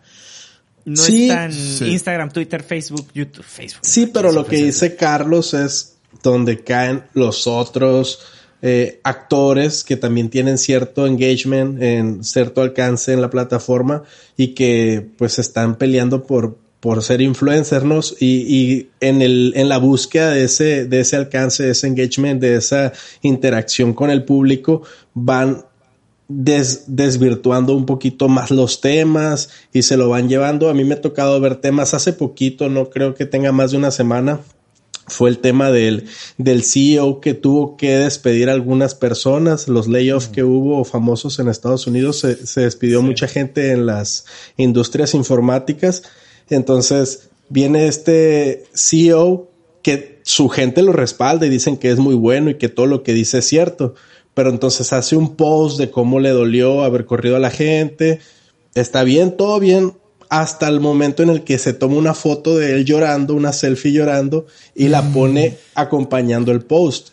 no 0.86 0.96
Sí, 0.96 1.28
es 1.28 1.36
tan 1.36 1.52
sí. 1.52 1.84
Instagram, 1.90 2.30
Twitter, 2.30 2.62
Facebook, 2.62 3.08
YouTube, 3.12 3.44
Facebook. 3.44 3.80
Sí, 3.82 4.06
pero 4.06 4.32
lo 4.32 4.46
que 4.46 4.56
dice 4.56 4.96
Carlos 4.96 5.52
es 5.52 5.96
donde 6.22 6.64
caen 6.64 7.02
los 7.12 7.46
otros 7.46 8.20
eh, 8.62 9.00
actores 9.02 9.84
que 9.84 9.96
también 9.96 10.30
tienen 10.30 10.56
cierto 10.56 11.06
engagement, 11.06 11.82
en 11.82 12.24
cierto 12.24 12.62
alcance 12.62 13.12
en 13.12 13.20
la 13.20 13.28
plataforma 13.28 14.04
y 14.36 14.54
que 14.54 15.06
pues 15.18 15.38
están 15.38 15.76
peleando 15.76 16.24
por 16.24 16.56
por 16.80 17.02
ser 17.02 17.20
influencer, 17.20 17.84
¿no? 17.84 17.98
Y, 18.20 18.26
y 18.26 18.90
en, 19.00 19.20
el, 19.20 19.54
en 19.56 19.68
la 19.68 19.78
búsqueda 19.78 20.30
de 20.30 20.44
ese, 20.44 20.84
de 20.84 21.00
ese 21.00 21.16
alcance, 21.16 21.64
de 21.64 21.70
ese 21.70 21.88
engagement, 21.88 22.40
de 22.40 22.54
esa 22.54 22.92
interacción 23.22 23.92
con 23.92 24.08
el 24.08 24.24
público, 24.24 24.82
van 25.12 25.64
des- 26.28 26.84
desvirtuando 26.86 27.74
un 27.76 27.86
poquito 27.86 28.28
más 28.28 28.50
los 28.50 28.80
temas 28.80 29.48
y 29.72 29.82
se 29.82 29.96
lo 29.96 30.08
van 30.08 30.28
llevando. 30.28 30.68
A 30.68 30.74
mí 30.74 30.84
me 30.84 30.94
ha 30.94 31.00
tocado 31.00 31.40
ver 31.40 31.56
temas 31.56 31.94
hace 31.94 32.12
poquito, 32.12 32.68
no 32.68 32.90
creo 32.90 33.14
que 33.14 33.26
tenga 33.26 33.52
más 33.52 33.70
de 33.70 33.76
una 33.78 33.90
semana. 33.90 34.40
Fue 35.08 35.30
el 35.30 35.38
tema 35.38 35.70
del, 35.70 36.06
del 36.36 36.64
CEO 36.64 37.20
que 37.20 37.32
tuvo 37.34 37.76
que 37.76 37.96
despedir 37.96 38.50
a 38.50 38.54
algunas 38.54 38.96
personas, 38.96 39.68
los 39.68 39.86
layoffs 39.86 40.26
que 40.26 40.42
hubo 40.42 40.84
famosos 40.84 41.38
en 41.38 41.46
Estados 41.48 41.86
Unidos, 41.86 42.18
se, 42.18 42.44
se 42.44 42.62
despidió 42.62 43.02
mucha 43.02 43.28
gente 43.28 43.70
en 43.70 43.86
las 43.86 44.24
industrias 44.56 45.14
informáticas. 45.14 46.02
Entonces 46.50 47.28
viene 47.48 47.86
este 47.86 48.64
CEO 48.74 49.48
que 49.82 50.18
su 50.24 50.48
gente 50.48 50.82
lo 50.82 50.92
respalda 50.92 51.46
y 51.46 51.50
dicen 51.50 51.76
que 51.76 51.92
es 51.92 51.98
muy 52.00 52.16
bueno 52.16 52.50
y 52.50 52.56
que 52.58 52.68
todo 52.68 52.86
lo 52.86 53.04
que 53.04 53.12
dice 53.12 53.38
es 53.38 53.44
cierto. 53.46 53.94
Pero 54.36 54.50
entonces 54.50 54.92
hace 54.92 55.16
un 55.16 55.34
post 55.34 55.78
de 55.78 55.90
cómo 55.90 56.20
le 56.20 56.28
dolió 56.28 56.84
haber 56.84 57.06
corrido 57.06 57.36
a 57.36 57.38
la 57.38 57.48
gente. 57.48 58.20
Está 58.74 59.02
bien, 59.02 59.34
todo 59.34 59.58
bien, 59.58 59.94
hasta 60.28 60.68
el 60.68 60.78
momento 60.78 61.22
en 61.22 61.30
el 61.30 61.42
que 61.42 61.56
se 61.56 61.72
toma 61.72 61.96
una 61.96 62.12
foto 62.12 62.54
de 62.58 62.74
él 62.74 62.84
llorando, 62.84 63.32
una 63.32 63.54
selfie 63.54 63.92
llorando 63.92 64.44
y 64.74 64.88
la 64.88 65.00
pone 65.00 65.56
acompañando 65.74 66.52
el 66.52 66.60
post. 66.60 67.12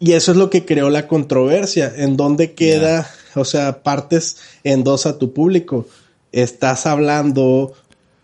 Y 0.00 0.14
eso 0.14 0.32
es 0.32 0.36
lo 0.36 0.50
que 0.50 0.64
creó 0.64 0.90
la 0.90 1.06
controversia. 1.06 1.92
¿En 1.96 2.16
dónde 2.16 2.54
queda? 2.54 3.08
O 3.36 3.44
sea, 3.44 3.84
partes 3.84 4.38
en 4.64 4.82
dos 4.82 5.06
a 5.06 5.16
tu 5.16 5.32
público. 5.32 5.86
Estás 6.32 6.86
hablando 6.86 7.72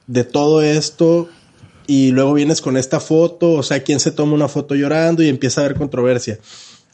de 0.08 0.24
todo 0.24 0.60
esto 0.60 1.28
y 1.86 2.10
luego 2.10 2.34
vienes 2.34 2.60
con 2.60 2.76
esta 2.76 2.98
foto. 2.98 3.52
O 3.52 3.62
sea, 3.62 3.84
¿quién 3.84 4.00
se 4.00 4.10
toma 4.10 4.34
una 4.34 4.48
foto 4.48 4.74
llorando 4.74 5.22
y 5.22 5.28
empieza 5.28 5.60
a 5.60 5.66
haber 5.66 5.76
controversia? 5.76 6.40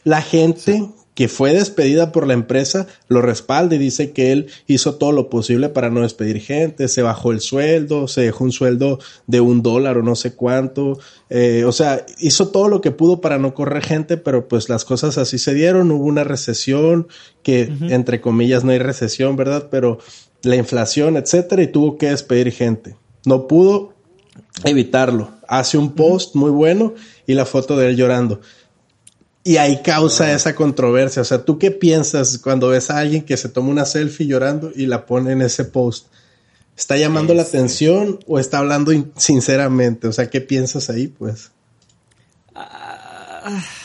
La 0.04 0.20
gente 0.20 0.86
que 1.16 1.28
fue 1.28 1.54
despedida 1.54 2.12
por 2.12 2.26
la 2.26 2.34
empresa 2.34 2.86
lo 3.08 3.22
respalda 3.22 3.74
y 3.74 3.78
dice 3.78 4.12
que 4.12 4.32
él 4.32 4.48
hizo 4.66 4.96
todo 4.96 5.12
lo 5.12 5.30
posible 5.30 5.70
para 5.70 5.88
no 5.88 6.02
despedir 6.02 6.42
gente, 6.42 6.88
se 6.88 7.00
bajó 7.00 7.32
el 7.32 7.40
sueldo, 7.40 8.06
se 8.06 8.20
dejó 8.20 8.44
un 8.44 8.52
sueldo 8.52 8.98
de 9.26 9.40
un 9.40 9.62
dólar 9.62 9.96
o 9.96 10.02
no 10.02 10.14
sé 10.14 10.34
cuánto, 10.34 10.98
eh, 11.30 11.64
o 11.64 11.72
sea, 11.72 12.04
hizo 12.18 12.48
todo 12.48 12.68
lo 12.68 12.82
que 12.82 12.90
pudo 12.90 13.22
para 13.22 13.38
no 13.38 13.54
correr 13.54 13.82
gente, 13.82 14.18
pero 14.18 14.46
pues 14.46 14.68
las 14.68 14.84
cosas 14.84 15.16
así 15.16 15.38
se 15.38 15.54
dieron, 15.54 15.90
hubo 15.90 16.04
una 16.04 16.22
recesión, 16.22 17.08
que 17.42 17.72
entre 17.88 18.20
comillas 18.20 18.62
no 18.62 18.72
hay 18.72 18.78
recesión, 18.78 19.36
¿verdad? 19.36 19.68
Pero 19.70 19.98
la 20.42 20.56
inflación, 20.56 21.16
etcétera, 21.16 21.62
y 21.62 21.68
tuvo 21.68 21.96
que 21.96 22.10
despedir 22.10 22.52
gente. 22.52 22.94
No 23.24 23.48
pudo 23.48 23.94
evitarlo. 24.64 25.30
Hace 25.48 25.78
un 25.78 25.94
post 25.94 26.34
muy 26.34 26.50
bueno 26.50 26.92
y 27.26 27.32
la 27.32 27.46
foto 27.46 27.76
de 27.78 27.88
él 27.88 27.96
llorando. 27.96 28.40
Y 29.48 29.58
ahí 29.58 29.80
causa 29.80 30.32
esa 30.32 30.56
controversia. 30.56 31.22
O 31.22 31.24
sea, 31.24 31.44
¿tú 31.44 31.56
qué 31.56 31.70
piensas 31.70 32.38
cuando 32.38 32.66
ves 32.68 32.90
a 32.90 32.98
alguien 32.98 33.22
que 33.24 33.36
se 33.36 33.48
toma 33.48 33.68
una 33.70 33.84
selfie 33.84 34.26
llorando 34.26 34.72
y 34.74 34.86
la 34.86 35.06
pone 35.06 35.30
en 35.30 35.40
ese 35.40 35.64
post? 35.64 36.06
¿Está 36.76 36.96
llamando 36.96 37.32
la 37.32 37.42
atención 37.42 38.18
o 38.26 38.40
está 38.40 38.58
hablando 38.58 38.90
in- 38.92 39.12
sinceramente? 39.16 40.08
O 40.08 40.12
sea, 40.12 40.28
¿qué 40.30 40.40
piensas 40.40 40.90
ahí, 40.90 41.06
pues? 41.06 41.52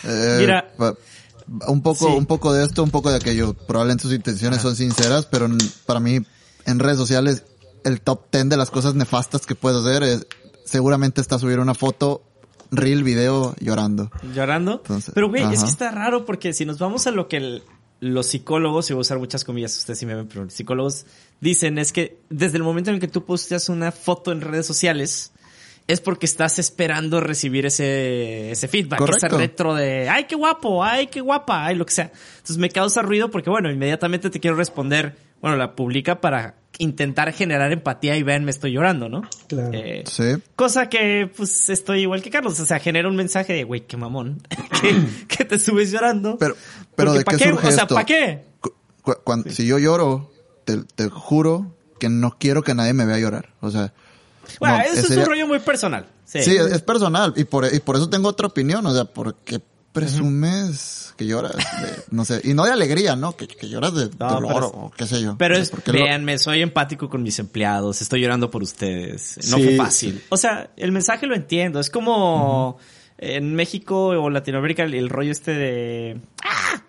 Eh, 0.04 0.38
Mira. 0.40 0.66
un 1.68 1.82
poco, 1.84 2.08
Sí. 2.08 2.14
un 2.18 2.26
poco 2.26 2.54
de 2.54 2.66
esto, 2.66 2.84
un 2.84 2.90
poco 2.92 3.12
de 3.12 3.18
aquello. 3.18 3.54
Probablemente 3.54 4.04
sus 4.04 4.14
intenciones 4.14 4.62
son 4.62 4.76
sinceras, 4.76 5.26
pero 5.28 5.48
para 5.86 6.00
mí, 6.00 6.20
en 6.66 6.80
redes 6.80 6.98
sociales, 6.98 7.44
el 7.84 8.02
top 8.02 8.32
10 8.32 8.50
de 8.50 8.58
las 8.58 8.72
cosas 8.72 8.96
nefastas 8.96 9.46
que 9.46 9.56
puedo 9.56 9.88
hacer 9.88 10.04
es, 10.04 10.26
seguramente 10.66 11.22
está 11.22 11.38
subir 11.38 11.60
una 11.60 11.74
foto, 11.76 12.24
reel, 12.72 13.04
video, 13.04 13.54
llorando. 13.60 14.10
llorando. 14.34 14.74
Entonces, 14.84 15.12
pero, 15.14 15.30
güey, 15.30 15.44
es 15.54 15.64
que 15.64 15.70
está 15.70 15.92
raro 15.92 16.26
porque 16.26 16.54
si 16.54 16.66
nos 16.66 16.80
vamos 16.80 17.06
a 17.08 17.12
lo 17.12 17.28
que 17.28 17.38
el- 17.38 17.64
los 18.00 18.26
psicólogos, 18.26 18.90
y 18.90 18.94
voy 18.94 19.02
a 19.02 19.02
usar 19.02 19.20
muchas 19.20 19.44
comillas, 19.44 19.78
ustedes 19.78 20.00
sí 20.00 20.06
me 20.08 20.16
ven, 20.16 20.28
pero 20.28 20.46
los 20.46 20.54
psicólogos 20.54 21.06
dicen 21.40 21.78
es 21.78 21.92
que 21.92 22.18
desde 22.32 22.58
el 22.58 22.64
momento 22.64 22.90
en 22.90 22.96
el 22.96 23.00
que 23.00 23.08
tú 23.08 23.26
posteas 23.26 23.70
una 23.70 23.92
foto 23.92 24.32
en 24.32 24.42
redes 24.42 24.66
sociales, 24.66 25.32
es 25.88 26.00
porque 26.02 26.26
estás 26.26 26.58
esperando 26.58 27.20
recibir 27.20 27.66
ese, 27.68 28.50
ese 28.52 28.68
feedback, 28.68 28.98
Correcto. 29.00 29.28
ese 29.28 29.38
retro 29.38 29.76
de, 29.76 30.10
ay, 30.10 30.24
qué 30.24 30.36
guapo, 30.36 30.84
ay, 30.84 31.08
qué 31.08 31.22
guapa, 31.22 31.66
ay, 31.66 31.76
lo 31.76 31.86
que 31.86 31.92
sea. 31.94 32.12
Entonces 32.38 32.58
me 32.58 32.70
causa 32.70 33.02
ruido 33.02 33.30
porque, 33.30 33.50
bueno, 33.50 33.70
inmediatamente 33.70 34.30
te 34.30 34.40
quiero 34.40 34.56
responder, 34.56 35.16
bueno, 35.42 35.58
la 35.58 35.76
publica 35.76 36.22
para 36.22 36.56
intentar 36.78 37.32
generar 37.34 37.72
empatía 37.72 38.16
y 38.18 38.24
vean, 38.24 38.44
me 38.46 38.52
estoy 38.52 38.72
llorando, 38.72 39.10
¿no? 39.10 39.22
Claro. 39.48 39.70
Eh, 39.74 40.04
Sí. 40.08 40.24
Cosa 40.56 40.90
que, 40.90 41.30
pues, 41.36 41.70
estoy 41.70 42.02
igual 42.02 42.22
que 42.22 42.30
Carlos. 42.32 42.60
O 42.60 42.66
sea, 42.66 42.80
genera 42.80 43.08
un 43.08 43.16
mensaje 43.16 43.54
de, 43.54 43.64
güey, 43.64 43.82
qué 43.82 43.98
mamón. 43.98 44.42
que, 44.82 44.96
que 45.28 45.46
te 45.46 45.60
subes 45.60 45.92
llorando. 45.92 46.38
Pero, 46.40 46.56
pero 46.96 47.12
Porque 47.14 47.20
¿de 47.20 47.26
¿pa' 47.26 47.32
qué 47.38 47.50
surge 47.50 47.68
O 47.68 47.72
sea? 47.72 47.88
¿para 47.88 48.06
qué? 48.06 48.44
Cu- 48.62 48.74
cu- 49.02 49.18
cuan- 49.24 49.44
Si 49.52 49.66
yo 49.68 49.78
lloro, 49.78 50.32
te, 50.66 50.78
te 50.96 51.10
juro 51.10 51.76
que 52.00 52.10
no 52.10 52.36
quiero 52.40 52.64
que 52.64 52.74
nadie 52.74 52.94
me 52.94 53.06
vea 53.06 53.20
llorar. 53.20 53.50
O 53.60 53.70
sea, 53.70 53.94
Bueno, 54.60 54.78
no, 54.78 54.84
eso 54.84 55.14
es 55.14 55.18
un 55.18 55.26
rollo 55.26 55.46
muy 55.48 55.60
personal. 55.60 56.08
Sí. 56.26 56.42
Sí, 56.42 56.56
es, 56.56 56.66
es 56.68 56.82
personal 56.82 57.34
y 57.36 57.44
por, 57.44 57.72
y 57.72 57.80
por 57.82 57.96
eso 57.98 58.10
tengo 58.10 58.30
otra 58.30 58.48
opinión, 58.48 58.84
o 58.86 58.94
sea, 58.94 59.04
porque 59.06 59.62
presumes 59.92 61.14
que 61.18 61.26
lloras, 61.26 61.56
de- 61.56 62.04
no 62.12 62.26
sé, 62.26 62.42
y 62.44 62.54
no 62.54 62.64
de 62.66 62.72
alegría, 62.72 63.16
¿no? 63.16 63.36
Que, 63.36 63.48
que 63.48 63.70
lloras 63.70 63.94
de 63.94 64.10
No, 64.20 64.30
dolor 64.34 64.54
pero- 64.54 64.68
o 64.68 64.92
qué 64.96 65.06
sé 65.06 65.22
yo. 65.22 65.36
Pero 65.38 65.56
es, 65.58 65.72
lo- 65.72 65.94
véanme, 65.94 66.38
soy 66.38 66.62
empático 66.62 67.10
con 67.10 67.24
mis 67.24 67.38
empleados, 67.40 68.02
estoy 68.02 68.22
llorando 68.22 68.50
por 68.50 68.64
ustedes. 68.64 69.38
No 69.50 69.58
Sí. 69.58 69.64
fue 69.64 69.76
fácil. 69.78 70.24
O 70.30 70.38
sea, 70.38 70.72
el 70.78 70.92
mensaje 70.92 71.28
lo 71.28 71.36
entiendo. 71.36 71.80
Es 71.80 71.90
como 71.90 72.78
en 73.18 73.54
México 73.54 74.08
o 74.08 74.30
Latinoamérica 74.30 74.84
el, 74.84 74.94
el 74.96 75.10
rollo 75.10 75.32
este 75.32 75.52
de... 75.54 76.22
¡Ah! 76.44 76.82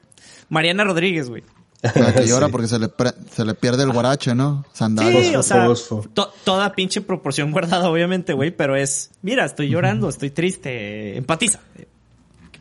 Mariana 0.49 0.85
Rodríguez, 0.85 1.29
güey. 1.29 1.43
la 1.83 2.15
que 2.15 2.27
llora 2.27 2.47
Sí. 2.47 2.53
porque 2.53 2.69
se 2.69 2.79
le, 2.79 2.89
pre- 2.89 3.13
se 3.35 3.45
le 3.45 3.55
pierde 3.55 3.83
el 3.83 3.93
guarache, 3.93 4.35
¿no? 4.35 4.65
Sandalias. 4.73 5.27
Sí, 5.27 5.35
o 5.37 5.43
sea, 5.43 5.67
Fosfo. 5.67 6.05
to- 6.15 6.33
toda 6.45 6.73
pinche 6.75 7.01
proporción 7.01 7.51
guardada, 7.53 7.89
obviamente, 7.91 8.33
güey, 8.33 8.51
pero 8.51 8.77
es, 8.77 9.11
mira, 9.23 9.45
estoy 9.45 9.69
llorando, 9.69 10.09
estoy 10.09 10.31
triste, 10.31 11.17
empatiza. 11.19 11.61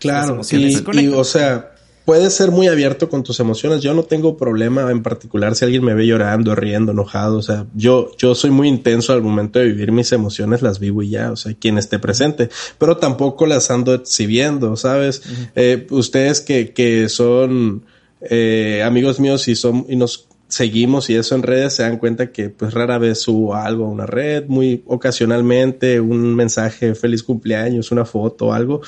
Las 0.04 0.24
Claro, 0.24 0.34
emociones 0.36 0.72
y, 0.72 0.76
se 0.76 0.84
conectan. 0.84 1.14
y, 1.14 1.18
o 1.18 1.24
sea, 1.24 1.72
puedes 2.06 2.34
ser 2.34 2.52
muy 2.52 2.68
abierto 2.68 3.10
con 3.10 3.24
tus 3.24 3.40
emociones. 3.40 3.82
Yo 3.82 3.94
no 3.94 4.04
tengo 4.04 4.38
problema 4.38 4.90
en 4.92 5.04
particular 5.04 5.56
si 5.56 5.66
alguien 5.66 5.84
me 5.84 5.94
ve 5.94 6.08
llorando, 6.08 6.56
riendo, 6.56 6.92
enojado. 6.92 7.38
O 7.38 7.42
sea, 7.42 7.66
yo, 7.76 8.12
yo 8.18 8.36
soy 8.36 8.50
muy 8.50 8.68
intenso 8.68 9.14
al 9.14 9.22
momento 9.22 9.60
de 9.60 9.66
vivir 9.66 9.92
mis 9.92 10.12
emociones, 10.12 10.62
las 10.62 10.80
vivo 10.80 11.04
y 11.04 11.10
ya. 11.12 11.32
O 11.32 11.36
sea, 11.36 11.54
quien 11.54 11.78
esté 11.78 12.00
presente, 12.00 12.50
pero 12.78 12.98
tampoco 12.98 13.46
las 13.46 13.70
ando 13.72 13.94
exhibiendo, 13.94 14.76
¿sabes? 14.76 15.22
Eh, 15.56 15.88
ustedes 15.90 16.42
que, 16.42 16.74
que 16.74 17.08
son 17.10 17.84
eh, 18.22 18.84
amigos 18.86 19.20
míos 19.20 19.48
y 19.48 19.56
son 19.56 19.86
y 19.88 19.96
nos 19.96 20.28
seguimos 20.48 21.10
y 21.10 21.16
eso 21.16 21.34
en 21.36 21.44
redes 21.44 21.76
se 21.76 21.84
dan 21.84 21.98
cuenta 21.98 22.32
que 22.32 22.50
pues 22.50 22.74
rara 22.74 22.98
vez 22.98 23.22
subo 23.22 23.56
algo 23.56 23.86
a 23.86 23.90
una 23.90 24.06
red, 24.06 24.46
muy 24.48 24.84
ocasionalmente 24.86 26.02
un 26.02 26.36
mensaje 26.36 26.94
feliz 26.94 27.24
cumpleaños, 27.24 27.92
una 27.92 28.04
foto, 28.04 28.54
algo, 28.54 28.82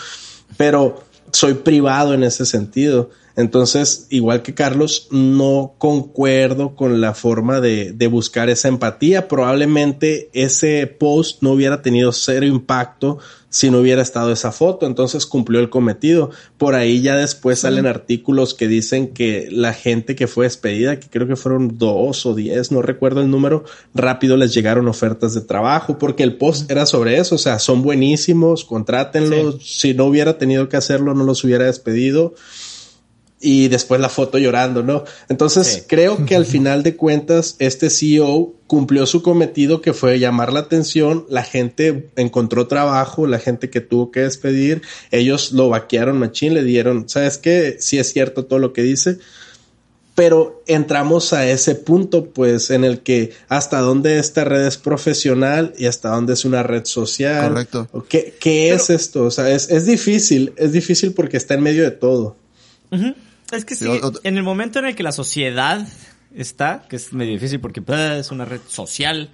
pero 0.57 1.03
soy 1.31 1.55
privado 1.55 2.13
en 2.13 2.23
ese 2.23 2.45
sentido. 2.45 3.09
Entonces, 3.35 4.05
igual 4.09 4.43
que 4.43 4.53
Carlos, 4.53 5.07
no 5.09 5.73
concuerdo 5.79 6.75
con 6.75 7.01
la 7.01 7.15
forma 7.15 7.61
de, 7.61 7.91
de 7.91 8.07
buscar 8.07 8.49
esa 8.49 8.67
empatía. 8.67 9.27
Probablemente 9.27 10.29
ese 10.33 10.85
post 10.85 11.41
no 11.41 11.51
hubiera 11.51 11.81
tenido 11.81 12.11
cero 12.11 12.45
impacto 12.45 13.17
si 13.49 13.69
no 13.69 13.79
hubiera 13.79 14.01
estado 14.01 14.31
esa 14.31 14.51
foto. 14.51 14.85
Entonces 14.85 15.25
cumplió 15.25 15.59
el 15.59 15.69
cometido. 15.71 16.29
Por 16.57 16.75
ahí 16.75 17.01
ya 17.01 17.15
después 17.15 17.59
salen 17.59 17.87
artículos 17.87 18.53
que 18.53 18.67
dicen 18.67 19.09
que 19.09 19.47
la 19.51 19.73
gente 19.73 20.15
que 20.15 20.27
fue 20.27 20.45
despedida, 20.45 20.99
que 20.99 21.07
creo 21.07 21.27
que 21.27 21.35
fueron 21.35 21.77
dos 21.77 22.25
o 22.27 22.35
diez, 22.35 22.71
no 22.71 22.81
recuerdo 22.81 23.21
el 23.21 23.29
número, 23.31 23.63
rápido 23.95 24.37
les 24.37 24.53
llegaron 24.53 24.87
ofertas 24.87 25.33
de 25.33 25.41
trabajo 25.41 25.97
porque 25.97 26.23
el 26.23 26.37
post 26.37 26.69
era 26.69 26.85
sobre 26.87 27.17
eso. 27.17 27.35
O 27.35 27.39
sea, 27.39 27.57
son 27.57 27.81
buenísimos, 27.83 28.63
contrátenlos. 28.65 29.57
Si 29.63 29.93
no 29.93 30.05
hubiera 30.05 30.37
tenido 30.37 30.67
que 30.69 30.77
hacerlo, 30.77 31.13
no 31.13 31.23
los 31.23 31.43
hubiera 31.43 31.65
despedido 31.65 32.33
y 33.45 33.67
después 33.67 33.99
la 33.99 34.07
foto 34.07 34.37
llorando, 34.37 34.81
¿no? 34.83 35.03
Entonces 35.27 35.67
Sí. 35.67 35.81
creo 35.85 36.25
que 36.25 36.35
al 36.35 36.45
final 36.45 36.81
de 36.81 36.95
cuentas 36.95 37.55
este 37.59 37.89
CEO 37.89 38.53
cumplió 38.67 39.05
su 39.05 39.21
cometido 39.21 39.81
que 39.81 39.93
fue 39.93 40.17
llamar 40.17 40.53
la 40.53 40.61
atención, 40.61 41.25
la 41.29 41.43
gente 41.43 42.09
encontró 42.15 42.67
trabajo, 42.67 43.27
la 43.27 43.39
gente 43.39 43.69
que 43.69 43.81
tuvo 43.81 44.11
que 44.11 44.21
despedir, 44.21 44.81
ellos 45.11 45.51
lo 45.51 45.67
vaquearon 45.67 46.17
machín, 46.17 46.53
le 46.53 46.63
dieron, 46.63 47.09
¿sabes 47.09 47.37
qué? 47.37 47.75
Sí 47.79 47.99
es 47.99 48.13
cierto 48.13 48.45
todo 48.45 48.59
lo 48.59 48.71
que 48.71 48.81
dice, 48.81 49.17
pero 50.15 50.63
entramos 50.67 51.33
a 51.33 51.49
ese 51.49 51.75
punto, 51.75 52.25
pues, 52.25 52.69
en 52.69 52.83
el 52.83 52.99
que 52.99 53.31
hasta 53.49 53.79
dónde 53.79 54.19
esta 54.19 54.43
red 54.43 54.65
es 54.67 54.77
profesional 54.77 55.73
y 55.77 55.87
hasta 55.87 56.09
dónde 56.09 56.33
es 56.33 56.45
una 56.45 56.61
red 56.63 56.85
social. 56.85 57.49
Correcto. 57.49 57.87
¿O 57.91 58.03
¿Qué, 58.03 58.35
qué 58.39 58.71
es 58.73 58.89
esto? 58.91 59.23
O 59.25 59.31
sea, 59.31 59.49
es, 59.49 59.69
es 59.69 59.85
difícil, 59.85 60.53
es 60.55 60.71
difícil 60.71 61.13
porque 61.13 61.37
está 61.37 61.55
en 61.55 61.61
medio 61.61 61.83
de 61.83 61.91
todo. 61.91 62.37
Ujú. 62.91 63.15
Es 63.51 63.65
que 63.65 63.75
sí, 63.75 63.85
Sí, 63.85 63.91
o- 64.01 64.07
o- 64.07 64.13
en 64.23 64.37
el 64.37 64.43
momento 64.43 64.79
en 64.79 64.85
el 64.85 64.95
que 64.95 65.03
la 65.03 65.11
sociedad 65.11 65.87
está, 66.35 66.85
que 66.89 66.95
es 66.95 67.13
medio 67.13 67.33
difícil 67.33 67.59
porque 67.59 67.81
pues, 67.81 67.99
es 67.99 68.31
una 68.31 68.45
red 68.45 68.61
social, 68.67 69.29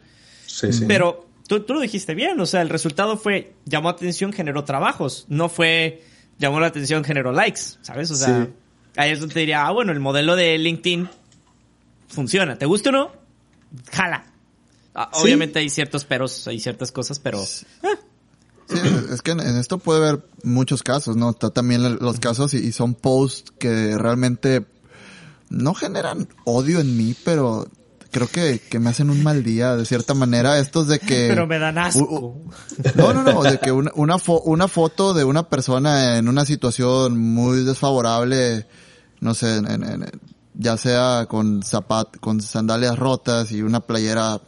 Sí, 0.45 0.73
sí. 0.73 0.85
pero 0.87 1.27
tú, 1.47 1.61
tú 1.61 1.73
lo 1.73 1.79
dijiste 1.79 2.13
bien, 2.15 2.39
o 2.39 2.45
sea, 2.45 2.61
el 2.61 2.69
resultado 2.69 3.15
fue, 3.17 3.53
llamó 3.65 3.89
atención, 3.89 4.33
generó 4.33 4.63
trabajos, 4.65 5.25
no 5.29 5.47
fue, 5.49 6.03
llamó 6.37 6.59
la 6.59 6.67
atención, 6.67 7.03
generó 7.03 7.31
likes, 7.31 7.61
¿sabes? 7.81 8.11
O 8.11 8.15
sea, 8.15 8.45
Sí. 8.45 8.49
ahí 8.97 9.11
es 9.11 9.19
donde 9.19 9.33
te 9.33 9.39
diría, 9.41 9.65
ah, 9.65 9.71
bueno, 9.71 9.91
el 9.93 9.99
modelo 10.01 10.35
de 10.35 10.57
LinkedIn 10.57 11.07
funciona, 12.07 12.57
¿te 12.57 12.65
gusta 12.65 12.89
o 12.89 12.93
no? 12.93 13.11
Jala. 13.91 14.25
Ah, 14.95 15.09
Sí. 15.13 15.21
Obviamente 15.23 15.59
hay 15.59 15.69
ciertos 15.69 16.03
peros, 16.03 16.47
hay 16.47 16.59
ciertas 16.59 16.91
cosas, 16.91 17.19
pero... 17.19 17.41
ah, 17.83 17.87
Sí, 18.69 18.77
es 19.11 19.21
que 19.21 19.31
en, 19.31 19.39
en 19.39 19.57
esto 19.57 19.79
puede 19.79 20.05
haber 20.07 20.23
muchos 20.43 20.83
casos, 20.83 21.15
¿no? 21.15 21.31
Está 21.31 21.49
también 21.49 21.97
los 21.99 22.19
casos 22.19 22.53
y, 22.53 22.57
y 22.57 22.71
son 22.71 22.93
posts 22.93 23.51
que 23.57 23.97
realmente 23.97 24.65
no 25.49 25.73
generan 25.73 26.27
odio 26.45 26.79
en 26.79 26.95
mí, 26.95 27.15
pero 27.25 27.67
creo 28.11 28.27
que, 28.27 28.59
que 28.59 28.79
me 28.79 28.89
hacen 28.91 29.09
un 29.09 29.23
mal 29.23 29.43
día, 29.43 29.75
de 29.75 29.85
cierta 29.85 30.13
manera. 30.13 30.59
Estos 30.59 30.87
de 30.87 30.99
que... 30.99 31.27
Pero 31.29 31.47
me 31.47 31.57
dan 31.59 31.77
asco. 31.79 31.99
U- 32.03 32.15
u- 32.15 32.51
No, 32.95 33.13
no, 33.13 33.23
no, 33.23 33.41
de 33.43 33.59
que 33.59 33.71
una, 33.71 33.91
una, 33.95 34.17
fo- 34.17 34.41
una 34.45 34.67
foto 34.67 35.13
de 35.13 35.23
una 35.23 35.49
persona 35.49 36.17
en 36.17 36.27
una 36.29 36.45
situación 36.45 37.17
muy 37.19 37.63
desfavorable, 37.63 38.67
no 39.19 39.33
sé, 39.33 39.57
en- 39.57 40.05
ya 40.53 40.77
sea 40.77 41.25
con 41.29 41.63
zapat, 41.63 42.17
con 42.19 42.41
sandalias 42.41 42.97
rotas 42.99 43.51
y 43.51 43.61
una 43.61 43.79
playera, 43.79 44.41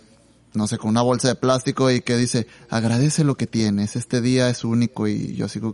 no 0.54 0.68
sé, 0.68 0.78
con 0.78 0.90
una 0.90 1.02
bolsa 1.02 1.28
de 1.30 1.36
plástico 1.36 1.90
y 1.92 2.02
que 2.02 2.18
dice, 2.18 2.48
agradece 2.70 3.24
lo 3.24 3.36
que 3.36 3.48
tienes, 3.48 3.96
este 3.96 4.22
día 4.22 4.50
es 4.50 4.64
único 4.64 5.08
y 5.08 5.36
yo 5.36 5.48
sigo, 5.48 5.74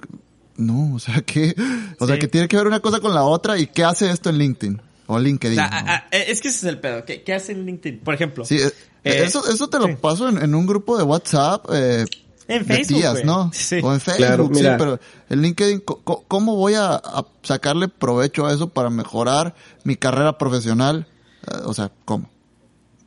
no, 0.58 0.96
o 0.96 1.00
sea, 1.00 1.22
que, 1.22 1.56
o 2.00 2.08
sea, 2.08 2.20
que 2.20 2.28
tiene 2.28 2.48
que 2.48 2.58
ver 2.58 2.68
una 2.68 2.80
cosa 2.80 3.00
con 3.00 3.14
la 3.14 3.24
otra 3.24 3.58
y 3.58 3.68
qué 3.68 3.84
hace 3.84 4.10
esto 4.10 4.30
en 4.30 4.38
LinkedIn 4.38 4.82
o 5.08 5.20
LinkedIn. 5.20 5.58
¿no? 5.58 5.64
ah, 5.70 6.06
es 6.12 6.42
que 6.42 6.50
ese 6.50 6.58
es 6.60 6.64
el 6.66 6.80
pedo. 6.80 7.06
¿Qué, 7.06 7.24
qué 7.24 7.34
hace 7.34 7.54
en 7.54 7.66
LinkedIn? 7.66 8.00
Por 8.02 8.14
ejemplo. 8.14 8.44
Sí, 8.46 8.58
eh, 8.58 8.72
Eh, 9.04 9.24
eso, 9.24 9.48
eso 9.50 9.70
te 9.70 9.80
lo 9.80 9.86
sí. 9.88 9.96
paso 10.02 10.28
en, 10.28 10.38
en 10.42 10.54
un 10.54 10.66
grupo 10.66 10.98
de 10.98 11.04
WhatsApp, 11.04 11.66
eh, 11.72 12.04
En 12.50 12.66
Facebook, 12.66 13.00
tías. 13.00 13.24
¿no? 13.24 13.50
Sí. 13.54 13.80
O 13.82 13.94
en 13.94 14.02
Facebook, 14.02 14.18
Claro, 14.26 14.46
sí, 14.48 14.52
mira. 14.56 14.78
pero 14.78 15.00
en 15.30 15.42
LinkedIn, 15.42 15.80
¿cómo 16.28 16.56
voy 16.58 16.74
a, 16.74 16.96
a 16.96 17.26
sacarle 17.42 17.88
provecho 17.88 18.46
a 18.46 18.54
eso 18.54 18.68
para 18.70 18.90
mejorar 18.90 19.56
mi 19.86 19.96
carrera 19.96 20.38
profesional? 20.38 21.08
Eh, 21.48 21.56
o 21.64 21.74
sea, 21.74 21.90
¿cómo? 22.04 22.30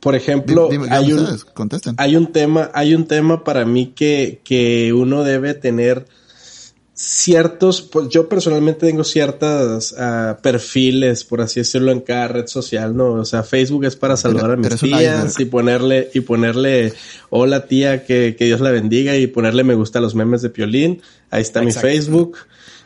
Por 0.01 0.15
ejemplo, 0.15 0.67
Dime- 0.69 0.85
dime 0.85 0.95
hay 0.97 1.13
un, 1.13 1.25
contesten. 1.53 1.95
hay 1.97 2.15
un 2.15 2.31
tema, 2.31 2.71
hay 2.73 2.95
un 2.95 3.05
tema 3.07 3.43
para 3.43 3.65
mí 3.65 3.93
que, 3.95 4.41
que 4.43 4.91
uno 4.93 5.23
debe 5.23 5.53
tener 5.53 6.05
ciertos, 6.93 7.81
pues 7.81 8.09
yo 8.09 8.29
personalmente 8.29 8.85
tengo 8.87 9.03
ciertas 9.03 9.95
ah, 9.97 10.37
perfiles, 10.43 11.23
por 11.23 11.41
así 11.41 11.59
decirlo, 11.59 11.91
en 11.91 12.01
cada 12.01 12.27
red 12.27 12.47
social, 12.47 12.95
¿no? 12.95 13.13
O 13.13 13.25
sea, 13.25 13.43
Facebook 13.43 13.85
es 13.85 13.95
para 13.95 14.17
saludar 14.17 14.51
a 14.51 14.55
mis 14.55 14.75
tías 14.77 15.39
y 15.39 15.45
ponerle, 15.45 16.09
y 16.13 16.19
ponerle, 16.21 16.93
hola 17.29 17.65
tía, 17.65 18.05
que, 18.05 18.35
que 18.37 18.45
Dios 18.45 18.61
la 18.61 18.69
bendiga 18.71 19.15
y 19.15 19.27
ponerle 19.27 19.63
me 19.63 19.73
gusta 19.73 19.99
a 19.99 20.01
los 20.01 20.13
memes 20.13 20.41
de 20.43 20.49
Piolín. 20.51 21.01
Ahí 21.31 21.41
está 21.41 21.63
Exacto. 21.63 21.87
mi 21.87 21.93
Facebook. 21.93 22.37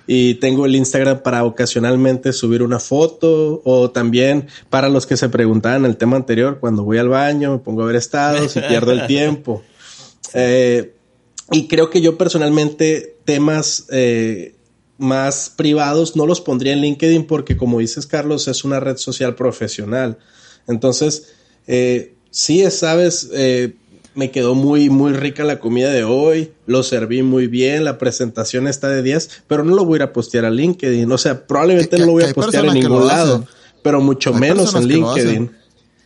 Y 0.08 0.36
tengo 0.36 0.66
el 0.66 0.76
Instagram 0.76 1.24
para 1.24 1.44
ocasionalmente 1.44 2.32
subir 2.32 2.62
una 2.62 2.80
foto 2.80 3.62
o 3.66 3.90
también 3.90 4.48
para 4.70 4.90
los 4.90 5.06
que 5.06 5.18
se 5.18 5.30
preguntaban 5.30 5.86
el 5.86 5.98
tema 5.98 6.16
anterior, 6.16 6.60
cuando 6.60 6.84
voy 6.84 6.98
al 6.98 7.10
baño 7.10 7.54
me 7.54 7.58
pongo 7.60 7.84
a 7.84 7.88
ver 7.88 7.96
estados 7.96 8.56
y 8.56 8.62
pierdo 8.62 8.92
el 8.92 9.08
tiempo. 9.08 9.64
Eh, 10.38 10.96
y 11.52 11.68
creo 11.68 11.90
que 11.90 12.02
yo 12.02 12.18
personalmente 12.18 13.16
temas 13.24 13.86
eh, 13.90 14.56
más 14.98 15.52
privados 15.56 16.16
no 16.16 16.26
los 16.26 16.42
pondría 16.42 16.74
en 16.74 16.82
LinkedIn 16.82 17.28
porque 17.28 17.58
como 17.58 17.80
dices 17.80 18.08
Carlos 18.08 18.48
es 18.48 18.64
una 18.64 18.80
red 18.80 18.98
social 18.98 19.36
profesional. 19.36 20.18
Entonces, 20.68 21.34
eh, 21.68 22.16
sí, 22.32 22.62
es, 22.62 22.80
sabes, 22.80 23.30
eh, 23.34 23.76
me 24.16 24.32
quedó 24.32 24.56
muy, 24.56 24.90
muy 24.90 25.14
rica 25.14 25.44
la 25.44 25.60
comida 25.60 25.92
de 25.92 26.04
hoy, 26.04 26.54
lo 26.66 26.84
serví 26.84 27.22
muy 27.24 27.48
bien, 27.48 27.84
la 27.84 27.98
presentación 27.98 28.68
está 28.68 28.88
de 28.90 29.04
10, 29.04 29.44
pero 29.48 29.64
no 29.64 29.76
lo 29.76 29.86
voy 29.86 29.96
a 29.96 29.98
ir 29.98 30.04
a 30.04 30.14
postear 30.14 30.46
a 30.46 30.50
LinkedIn. 30.50 31.12
O 31.12 31.18
sea, 31.18 31.46
probablemente 31.46 31.90
Que- 31.96 32.00
no 32.00 32.06
lo 32.08 32.12
voy 32.14 32.24
a 32.24 32.34
postear 32.34 32.66
en 32.66 32.74
ningún 32.74 33.08
lado, 33.08 33.46
pero 33.84 34.02
mucho 34.02 34.34
Hay 34.34 34.40
menos 34.40 34.74
en. 34.76 34.88
LinkedIn. 34.88 35.44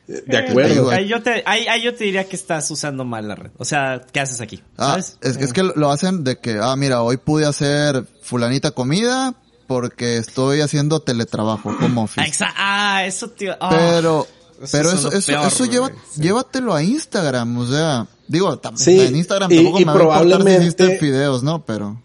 Eh, 0.08 0.24
De 0.26 0.38
Eh, 0.38 0.40
acuerdo. 0.40 0.90
Ahí 0.90 1.08
yo, 1.08 1.22
te, 1.22 1.44
ahí, 1.46 1.68
ahí 1.68 1.84
yo 1.84 1.94
te 1.94 2.04
diría 2.04 2.24
que 2.28 2.36
estás 2.36 2.72
usando 2.72 3.06
mal 3.06 3.28
la 3.28 3.36
red. 3.36 3.52
O 3.60 3.64
sea, 3.66 4.02
¿qué 4.12 4.20
haces 4.20 4.42
aquí? 4.42 4.60
Ah, 4.76 4.94
¿Sabes? 5.00 5.18
es, 5.22 5.38
es 5.38 5.54
que 5.54 5.62
lo 5.62 5.92
hacen 5.92 6.24
de 6.24 6.40
que, 6.40 6.58
ah, 6.60 6.76
mira, 6.76 7.04
hoy 7.04 7.18
pude 7.18 7.46
hacer 7.46 8.06
fulanita 8.24 8.72
comida 8.72 9.36
porque 9.68 10.18
estoy 10.18 10.62
haciendo 10.62 11.00
teletrabajo, 11.02 11.78
como 11.80 12.06
office. 12.06 12.44
ah, 12.58 13.04
eso, 13.06 13.30
tío. 13.30 13.56
ah. 13.62 13.70
Pero, 13.70 14.26
pero 14.72 14.92
eso, 14.92 15.12
eso, 15.12 15.28
peor, 15.32 15.48
eso 15.48 15.66
lleva. 15.66 15.88
Sí. 16.12 16.22
llévatelo 16.22 16.74
a 16.74 16.84
Instagram, 16.84 17.58
o 17.58 17.68
sea, 17.68 18.08
digo, 18.28 18.60
tam- 18.62 18.78
Sí, 18.78 19.00
en 19.00 19.16
Instagram 19.16 19.52
y- 19.52 19.56
tampoco 19.58 19.80
y 19.82 19.86
me 19.86 19.92
va 19.92 19.92
a 19.92 19.96
importar 19.96 20.22
si 20.24 20.28
probablemente- 20.30 20.64
hiciste 20.86 21.06
videos, 21.06 21.44
¿no? 21.44 21.64
Pero, 21.66 22.02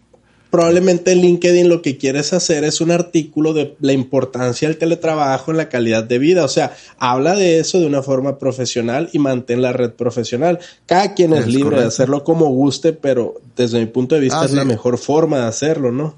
probablemente 0.51 1.11
en 1.11 1.19
LinkedIn 1.19 1.67
lo 1.67 1.81
que 1.81 1.97
quieres 1.97 2.31
hacer 2.31 2.63
es 2.63 2.79
un 2.79 2.89
artículo 2.91 3.53
de 3.53 3.75
la 3.81 3.91
importancia 3.91 4.69
del 4.69 4.77
teletrabajo 4.77 5.51
en 5.51 5.57
la 5.57 5.67
calidad 5.67 6.03
de 6.05 6.17
vida. 6.17 6.45
O 6.45 6.47
sea, 6.47 6.73
habla 6.97 7.35
de 7.35 7.59
eso 7.59 7.79
de 7.81 7.85
una 7.87 8.01
forma 8.01 8.39
profesional 8.39 9.09
y 9.11 9.19
mantén 9.19 9.61
la 9.61 9.73
red 9.73 9.91
profesional. 9.91 10.59
Cada 10.85 11.13
quien 11.13 11.33
es, 11.33 11.41
Es 11.41 11.47
libre 11.47 11.81
de 11.81 11.85
hacerlo 11.87 12.23
como 12.23 12.45
guste, 12.51 12.93
pero 12.93 13.33
desde 13.57 13.79
mi 13.79 13.87
punto 13.87 14.15
de 14.15 14.21
vista 14.21 14.43
Ah, 14.43 14.45
es 14.45 14.51
la 14.53 14.63
mejor 14.63 14.97
forma 14.97 15.39
de 15.39 15.43
hacerlo, 15.47 15.91
¿no? 15.91 16.15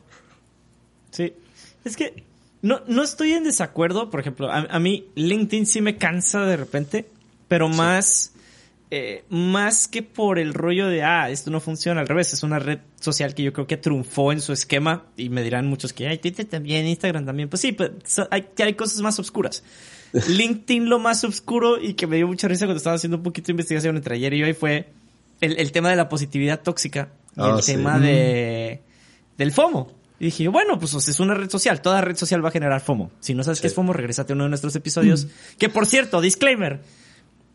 Sí. 1.09 1.33
Es 1.83 1.97
que 1.97 2.23
no, 2.61 2.81
no 2.87 3.03
estoy 3.03 3.31
en 3.33 3.43
desacuerdo. 3.43 4.09
Por 4.09 4.19
ejemplo, 4.19 4.51
a, 4.51 4.59
a 4.69 4.79
mí 4.79 5.05
LinkedIn 5.15 5.65
sí 5.65 5.81
me 5.81 5.97
cansa 5.97 6.45
de 6.45 6.57
repente, 6.57 7.05
pero 7.47 7.69
más, 7.69 8.33
eh, 8.91 9.23
más 9.29 9.87
que 9.87 10.01
por 10.03 10.39
el 10.39 10.53
rollo 10.53 10.87
de, 10.87 11.03
ah, 11.03 11.29
esto 11.29 11.51
no 11.51 11.59
funciona. 11.59 12.01
Al 12.01 12.07
revés, 12.07 12.33
es 12.33 12.43
una 12.43 12.59
red 12.59 12.79
social 12.99 13.33
que 13.35 13.43
yo 13.43 13.53
creo 13.53 13.67
que 13.67 13.77
triunfó 13.77 14.31
en 14.31 14.41
su 14.41 14.53
esquema 14.53 15.05
y 15.15 15.29
me 15.29 15.43
dirán 15.43 15.67
muchos 15.67 15.93
que, 15.93 16.07
ay, 16.07 16.17
Twitter 16.17 16.45
también, 16.45 16.85
Instagram 16.87 17.25
también. 17.25 17.49
Pues 17.49 17.61
sí, 17.61 17.71
pues, 17.73 17.91
so- 18.05 18.27
hay, 18.31 18.47
hay 18.57 18.73
cosas 18.73 19.01
más 19.01 19.19
oscuras. 19.19 19.63
LinkedIn 20.27 20.89
lo 20.89 20.99
más 20.99 21.23
oscuro 21.25 21.81
y 21.81 21.93
que 21.93 22.07
me 22.07 22.15
dio 22.15 22.27
mucha 22.27 22.47
risa 22.47 22.65
cuando 22.65 22.77
estaba 22.77 22.95
haciendo 22.95 23.17
un 23.17 23.23
poquito 23.23 23.47
de 23.47 23.51
investigación 23.53 23.97
entre 23.97 24.15
ayer 24.15 24.33
y 24.33 24.43
hoy 24.43 24.53
fue 24.53 24.89
el, 25.41 25.59
el 25.59 25.71
tema 25.73 25.89
de 25.89 25.97
la 25.97 26.07
positividad 26.09 26.61
tóxica 26.61 27.09
y 27.35 27.41
Ah, 27.41 27.53
el 27.57 27.61
sí. 27.61 27.73
tema 27.73 27.99
de 27.99 28.81
del 29.37 29.51
FOMO. 29.51 29.91
Y 30.19 30.25
dije 30.25 30.43
yo, 30.45 30.51
bueno, 30.51 30.79
pues 30.79 30.93
es 30.95 31.19
una 31.19 31.33
red 31.35 31.49
social, 31.49 31.81
toda 31.81 32.01
red 32.01 32.15
social 32.15 32.43
va 32.43 32.49
a 32.49 32.51
generar 32.51 32.81
FOMO. 32.81 33.11
Si 33.19 33.33
no 33.35 33.43
sabes 33.43 33.61
qué 33.61 33.67
es 33.67 33.73
FOMO, 33.75 33.93
regrésate 33.93 34.33
a 34.33 34.35
uno 34.35 34.45
de 34.45 34.49
nuestros 34.49 34.75
episodios. 34.75 35.27
Que 35.59 35.69
por 35.69 35.85
cierto, 35.85 36.21
disclaimer. 36.21 36.81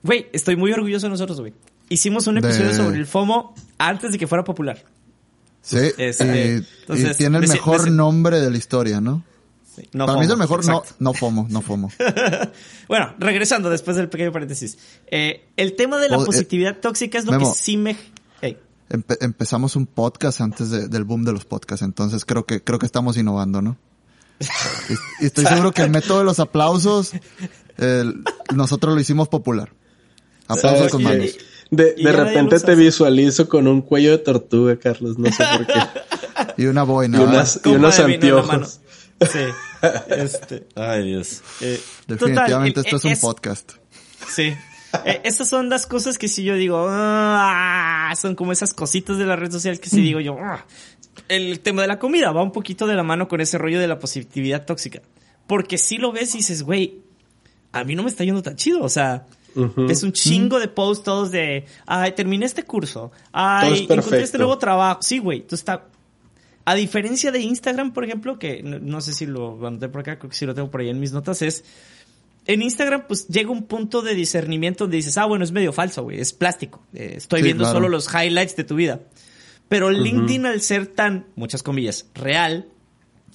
Güey, 0.05 0.27
estoy 0.33 0.57
muy 0.57 0.73
orgulloso 0.73 1.07
de 1.07 1.11
nosotros, 1.11 1.41
güey. 1.41 1.53
Hicimos 1.89 2.27
un 2.29 2.37
De- 2.37 2.41
episodio 2.49 2.75
sobre 2.75 2.99
el 2.99 3.07
FOMO 3.07 3.55
antes 3.79 4.13
de 4.13 4.19
que 4.19 4.27
fuera 4.27 4.45
popular. 4.45 4.85
sí, 5.61 5.77
Este, 5.99 6.25
y, 6.25 6.81
entonces, 6.83 7.15
y 7.15 7.19
tiene 7.19 7.39
el 7.39 7.49
mejor 7.49 7.91
nombre 7.91 8.41
de 8.41 8.51
la 8.51 8.57
historia, 8.59 9.01
¿no? 9.01 9.25
Sí, 9.75 9.89
no 9.93 10.07
Para 10.07 10.19
mí 10.19 10.27
es 10.27 10.31
el 10.31 10.37
mejor, 10.37 10.65
no, 10.67 10.83
no 10.99 11.15
FOMO, 11.15 11.47
no 11.51 11.63
FOMO. 11.63 11.91
Bueno, 12.89 13.15
regresando 13.19 13.71
después 13.71 13.97
del 13.97 14.09
pequeño 14.09 14.31
paréntesis. 14.33 14.77
Eh, 15.11 15.47
el 15.57 15.75
tema 15.77 15.99
de 15.99 16.09
la 16.11 16.19
O- 16.19 16.23
eh, 16.23 16.27
positividad 16.27 16.79
tóxica 16.79 17.19
es 17.19 17.25
lo 17.25 17.33
Memo. 17.33 17.53
que 17.53 17.59
sí 17.59 17.77
me... 17.77 17.97
Empe- 18.93 19.17
empezamos 19.21 19.75
un 19.77 19.87
podcast 19.87 20.41
antes 20.41 20.71
de- 20.71 20.89
del 20.89 21.05
boom 21.05 21.25
de 21.25 21.33
los 21.33 21.45
podcasts, 21.45 21.83
entonces 21.83 22.25
creo 22.25 22.45
que 22.47 22.63
creo 22.63 22.79
que 22.79 22.87
estamos 22.87 23.17
innovando, 23.17 23.63
¿no? 23.63 23.77
Y, 24.41 25.25
y 25.25 25.27
estoy 25.27 25.47
seguro 25.47 25.73
que 25.73 25.83
el 25.83 25.91
método 25.91 26.19
de 26.19 26.25
los 26.25 26.41
aplausos 26.41 27.13
el- 27.79 28.23
nosotros 28.55 28.95
lo 28.95 29.01
hicimos 29.01 29.29
popular. 29.29 29.73
Aplausos 30.49 30.79
¿Sabes 30.79 30.93
con 30.93 31.03
manos. 31.05 31.31
De, 31.71 31.95
Y 31.97 32.05
de 32.05 32.13
repente 32.13 32.61
te 32.61 32.75
visualizo 32.75 33.49
con 33.49 33.67
un 33.67 33.81
cuello 33.81 34.11
de 34.11 34.19
tortuga, 34.19 34.77
Carlos. 34.79 35.17
No 35.19 35.33
sé 35.33 35.43
por 35.57 35.67
qué. 35.67 35.81
Y 36.59 36.67
una 36.67 36.83
boina. 36.83 37.19
y, 37.19 37.23
unas, 37.23 37.61
y 37.65 37.69
unos 37.71 37.99
anteojos. 37.99 38.81
Sí. 39.21 39.39
Este. 40.09 40.69
Ay, 40.77 41.07
Dios. 41.09 41.41
Eh, 41.61 41.81
Definitivamente 42.07 42.83
total, 42.83 42.85
esto 42.95 42.97
es 42.99 43.05
eh, 43.05 43.09
un 43.09 43.13
es- 43.15 43.21
podcast. 43.21 43.73
Sí. 44.29 44.55
Eh, 45.05 45.21
estas 45.25 45.49
son 45.49 45.69
las 45.69 45.87
cosas 45.87 46.19
que 46.19 46.29
si 46.29 46.45
yo 46.45 46.55
digo, 46.55 46.87
"Ah", 46.89 48.13
son 48.21 48.35
como 48.35 48.53
esas 48.53 48.75
cositas 48.75 49.19
de 49.19 49.27
la 49.27 49.37
red 49.37 49.51
social 49.51 49.81
que 49.81 49.89
si 49.89 50.01
digo 50.01 50.21
yo, 50.21 50.37
"Ah". 50.39 50.65
el 51.29 51.61
tema 51.61 51.83
de 51.83 51.89
la 51.89 51.99
comida 51.99 52.31
va 52.33 52.43
un 52.43 52.53
poquito 52.53 52.87
de 52.87 52.95
la 52.95 53.03
mano 53.03 53.29
con 53.29 53.41
ese 53.41 53.59
rollo 53.59 53.79
de 53.81 53.87
la 53.89 53.99
positividad 53.99 54.65
tóxica. 54.65 55.03
Porque 55.47 55.77
si 55.79 55.99
lo 55.99 56.13
ves 56.13 56.35
y 56.35 56.39
dices, 56.39 56.63
güey, 56.63 57.01
a 57.73 57.85
mí 57.85 57.95
no 57.95 58.03
me 58.03 58.09
está 58.09 58.25
yendo 58.25 58.43
tan 58.43 58.57
chido, 58.57 58.83
o 58.83 58.89
sea, 58.89 59.27
Ujú. 59.55 59.87
es 59.91 60.03
un 60.03 60.13
chingo 60.13 60.59
de 60.59 60.69
posts 60.69 61.05
todos 61.05 61.31
de, 61.31 61.67
ay, 61.87 62.13
terminé 62.13 62.47
este 62.47 62.63
curso, 62.65 63.13
ay, 63.33 63.87
encontré 63.89 64.23
este 64.23 64.39
nuevo 64.39 64.57
trabajo. 64.59 65.01
Sí, 65.03 65.19
güey, 65.19 65.47
tú 65.47 65.55
está... 65.55 65.87
A 66.65 66.75
diferencia 66.77 67.33
de 67.33 67.41
Instagram, 67.41 67.93
por 67.93 68.05
ejemplo, 68.05 68.39
que 68.39 68.63
no, 68.63 68.79
no 68.79 69.01
sé 69.01 69.13
si 69.13 69.27
lo 69.27 69.67
anoté 69.67 69.89
por 69.89 70.03
acá, 70.03 70.19
creo 70.19 70.31
que 70.31 70.37
sí 70.37 70.47
lo 70.47 70.55
tengo 70.55 70.71
por 70.71 70.81
ahí 70.81 70.91
en 70.91 71.01
mis 71.01 71.13
notas, 71.13 71.43
es 71.43 71.65
en 72.47 72.63
Instagram, 72.63 73.05
pues 73.07 73.29
llega 73.29 73.51
un 73.51 73.65
punto 73.65 74.03
de 74.03 74.15
discernimiento 74.15 74.85
donde 74.85 74.97
dices, 74.97 75.17
ah, 75.19 75.27
bueno, 75.27 75.45
es 75.45 75.53
medio 75.53 75.73
falso, 75.73 76.03
güey, 76.03 76.21
es 76.21 76.33
plástico. 76.33 76.83
Eh, 76.95 77.15
estoy 77.19 77.41
Sí, 77.41 77.45
viendo 77.45 77.63
claro. 77.65 77.77
solo 77.77 77.89
los 77.89 78.09
highlights 78.13 78.57
de 78.57 78.65
tu 78.65 78.75
vida. 78.75 79.01
Pero 79.69 79.91
LinkedIn, 79.91 80.45
al 80.47 80.61
ser 80.61 80.87
tan, 80.89 81.27
muchas 81.37 81.63
comillas, 81.63 82.07
real, 82.15 82.67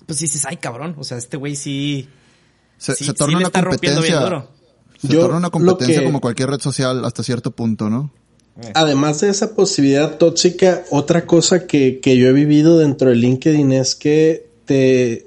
pues 0.06 0.20
dices, 0.20 0.46
ay, 0.46 0.58
cabrón, 0.58 0.96
o 0.98 1.04
sea, 1.04 1.17
este 1.17 1.38
güey 1.38 1.56
sí, 1.56 2.08
Se, 2.78 2.96
sí, 2.96 3.06
se 3.06 3.13
torna 3.13 3.38
una 3.38 3.48
está 3.48 3.62
rompiendo 3.62 4.02
bien 4.02 4.13
competencia. 4.15 4.39
duro. 4.39 4.58
Se 5.00 5.08
Yo 5.08 5.20
torna 5.22 5.38
una 5.38 5.50
competencia 5.50 6.00
que- 6.00 6.06
como 6.06 6.22
cualquier 6.22 6.50
red 6.50 6.60
social 6.60 7.04
hasta 7.06 7.24
cierto 7.24 7.52
punto, 7.52 7.89
¿no? 7.89 8.12
además 8.74 9.22
de 9.22 9.30
esa 9.30 9.54
posibilidad 9.56 10.17
tóxica, 10.17 10.84
otra 10.89 11.28
cosa 11.28 11.67
que, 11.67 12.00
que 12.00 12.17
yo 12.17 12.28
he 12.28 12.34
vivido 12.34 12.80
dentro 12.80 13.10
de 13.12 13.15
LinkedIn 13.15 13.72
es 13.72 13.96
que 13.96 14.50
te, 14.65 15.27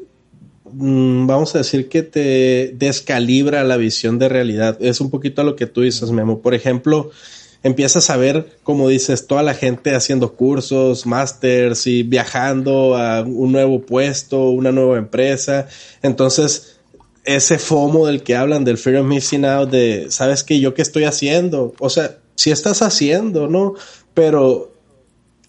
vamos 0.72 1.54
a 1.54 1.58
decir 1.58 1.88
que 1.88 2.02
te 2.02 2.74
descalibra 2.76 3.64
la 3.64 3.76
visión 3.76 4.18
de 4.18 4.28
realidad. 4.28 4.78
Es 4.80 5.00
un 5.00 5.10
poquito 5.10 5.42
a 5.42 5.44
lo 5.44 5.56
que 5.56 5.66
tú 5.66 5.82
dices, 5.82 6.10
mi 6.10 6.20
amor. 6.20 6.40
Por 6.40 6.54
ejemplo, 6.54 7.10
empiezas 7.62 8.10
a 8.10 8.16
ver, 8.16 8.58
como 8.62 8.88
dices, 8.88 9.26
toda 9.26 9.42
la 9.42 9.54
gente 9.54 9.94
haciendo 9.94 10.34
cursos, 10.34 11.06
másters 11.06 11.86
y 11.86 12.02
viajando 12.02 12.96
a 12.96 13.22
un 13.22 13.52
nuevo 13.52 13.82
puesto, 13.82 14.50
una 14.50 14.72
nueva 14.72 14.98
empresa. 14.98 15.66
Entonces, 16.02 16.80
ese 17.24 17.58
FOMO 17.58 18.06
del 18.06 18.22
que 18.22 18.36
hablan, 18.36 18.64
del 18.64 18.78
fear 18.78 18.96
of 18.96 19.06
missing 19.06 19.44
out, 19.44 19.70
de, 19.70 20.06
¿sabes 20.10 20.42
qué? 20.42 20.60
¿Yo 20.60 20.74
qué 20.74 20.82
estoy 20.82 21.04
haciendo? 21.04 21.74
O 21.78 21.90
sea, 21.90 22.18
si 22.34 22.50
estás 22.50 22.82
haciendo, 22.82 23.48
¿no? 23.48 23.74
Pero 24.14 24.69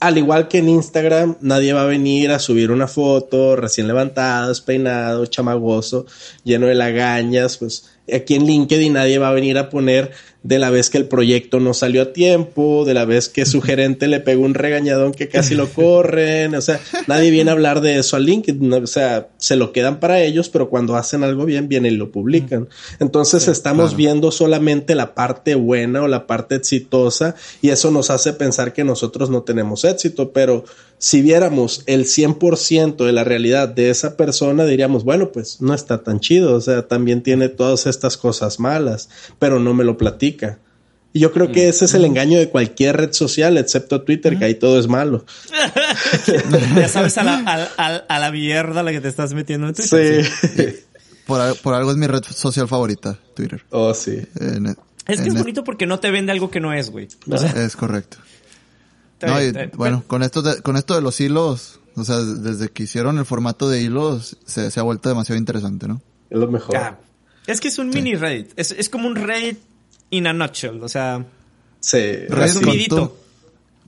al 0.02 0.18
igual 0.18 0.48
que 0.48 0.58
en 0.58 0.68
Instagram, 0.68 1.38
nadie 1.42 1.74
va 1.74 1.84
a 1.84 1.86
venir 1.86 2.32
a 2.32 2.40
subir 2.40 2.72
una 2.72 2.88
foto 2.88 3.56
recién 3.56 3.86
levantado, 3.86 4.50
despeinado, 4.50 5.28
chamagoso, 5.28 6.08
lleno 6.44 6.66
de 6.66 6.74
lagañas, 6.74 7.58
pues 7.58 7.88
aquí 8.12 8.34
en 8.34 8.48
LinkedIn 8.48 8.94
nadie 8.94 9.20
va 9.20 9.30
a 9.30 9.34
venir 9.34 9.60
a 9.60 9.70
poner 9.70 10.12
de 10.44 10.58
la 10.58 10.72
vez 10.72 10.90
que 10.90 10.98
el 10.98 11.06
proyecto 11.06 11.60
no 11.60 11.74
salió 11.74 12.02
a 12.02 12.14
tiempo, 12.14 12.84
de 12.84 12.96
la 12.96 13.06
vez 13.06 13.30
que 13.30 13.46
su 13.46 13.62
gerente 13.62 14.08
le 14.08 14.20
pegó 14.20 14.44
un 14.44 14.56
regañadón 14.56 15.12
que 15.12 15.28
casi 15.30 15.54
lo 15.54 15.70
corren, 15.70 16.56
o 16.56 16.62
sea, 16.62 16.80
nadie 17.08 17.30
viene 17.30 17.52
a 17.52 17.54
hablar 17.54 17.82
de 17.82 18.00
eso 18.00 18.16
a 18.16 18.20
LinkedIn, 18.20 18.74
o 18.74 18.88
sea, 18.88 19.30
se 19.38 19.56
lo 19.56 19.72
quedan 19.72 20.00
para 20.00 20.22
ellos, 20.22 20.50
pero 20.50 20.70
cuando 20.70 20.96
hacen 20.96 21.24
algo 21.24 21.46
bien, 21.46 21.68
vienen 21.68 21.94
y 21.94 21.98
lo 21.98 22.12
publican. 22.12 22.68
Entonces 23.00 23.48
estamos 23.48 23.96
viendo 23.96 24.32
solamente 24.32 24.96
la 24.96 25.14
parte 25.14 25.54
buena 25.54 26.02
o 26.02 26.08
la 26.08 26.26
parte 26.26 26.56
exitosa 26.56 27.36
y 27.62 27.70
eso 27.70 27.92
nos 27.92 28.10
hace 28.10 28.34
pensar 28.34 28.74
que 28.74 28.84
nosotros 28.84 29.30
no 29.30 29.44
tenemos 29.44 29.86
éxito, 29.86 30.32
pero 30.32 30.64
si 30.98 31.24
viéramos 31.24 31.82
el 31.88 32.06
100% 32.06 33.06
de 33.06 33.12
la 33.12 33.24
realidad 33.24 33.68
de 33.68 33.90
esa 33.90 34.18
persona, 34.18 34.66
diríamos, 34.66 35.04
bueno, 35.04 35.32
pues 35.32 35.60
no 35.60 35.74
está 35.74 36.04
tan 36.04 36.20
chido, 36.20 36.54
o 36.54 36.62
sea, 36.62 36.88
también 36.88 37.24
tiene 37.24 37.50
todas 37.50 37.88
estas 37.88 38.18
cosas 38.18 38.60
malas, 38.60 39.10
pero 39.40 39.60
no 39.60 39.74
me 39.74 39.84
lo 39.84 39.98
platica. 39.98 40.31
Y 41.14 41.20
yo 41.20 41.34
creo 41.34 41.52
que 41.52 41.68
ese 41.68 41.86
es 41.86 41.94
el 41.94 42.06
engaño 42.06 42.40
de 42.40 42.50
cualquier 42.50 42.96
red 42.96 43.12
social, 43.12 43.58
excepto 43.58 44.02
Twitter, 44.04 44.40
que 44.40 44.46
ahí 44.46 44.56
todo 44.56 44.80
es 44.80 44.88
malo. 44.88 45.26
ya 46.76 46.88
sabes 46.88 47.18
a 47.18 47.24
la, 47.24 47.70
a, 47.78 47.86
a 47.96 48.20
la 48.20 48.32
mierda 48.32 48.84
la 48.84 48.92
que 48.92 49.02
te 49.02 49.08
estás 49.10 49.34
metiendo 49.34 49.68
en 49.68 49.74
Twitter. 49.74 50.26
Sí. 50.26 50.76
Por, 51.26 51.56
por 51.62 51.74
algo 51.76 51.92
es 51.92 51.98
mi 51.98 52.08
red 52.08 52.24
social 52.24 52.68
favorita, 52.68 53.18
Twitter. 53.36 53.64
Oh, 53.70 53.94
sí. 53.94 54.20
En- 54.40 54.66
Es 55.08 55.22
que 55.22 55.28
en- 55.28 55.28
es 55.28 55.34
bonito 55.38 55.64
porque 55.64 55.86
no 55.86 56.00
te 56.00 56.12
vende 56.12 56.32
algo 56.32 56.50
que 56.50 56.60
no 56.60 56.74
es, 56.74 56.90
güey. 56.90 57.08
O 57.30 57.38
sea, 57.38 57.52
Es 57.64 57.76
correcto. 57.78 58.18
No, 59.22 59.42
y, 59.42 59.54
bueno, 59.76 60.04
con 60.08 60.24
esto, 60.24 60.42
de, 60.42 60.62
con 60.62 60.76
esto 60.78 60.96
de 60.96 61.02
los 61.02 61.22
hilos, 61.22 61.80
o 61.96 62.04
sea, 62.04 62.18
desde 62.18 62.70
que 62.70 62.84
hicieron 62.84 63.18
el 63.20 63.26
formato 63.26 63.70
de 63.70 63.82
hilos, 63.82 64.36
se, 64.46 64.72
se 64.72 64.80
ha 64.80 64.84
vuelto 64.84 65.08
demasiado 65.10 65.38
interesante, 65.38 65.88
¿no? 65.88 66.02
Es 66.30 66.38
lo 66.40 66.48
mejor. 66.48 66.76
Ah, 66.76 67.00
es 67.48 67.62
que 67.62 67.68
es 67.70 67.78
un 67.78 67.90
mini 67.92 68.16
Reddit. 68.16 68.52
Es, 68.58 68.72
es 68.72 68.90
como 68.90 69.08
un 69.08 69.16
Reddit 69.16 69.60
in 70.12 70.28
a 70.28 70.34
nutshell. 70.34 70.82
O 70.84 70.88
sea, 70.90 71.26
Sí. 71.80 71.98
Reddit 71.98 72.30
Resumidito. 72.30 73.18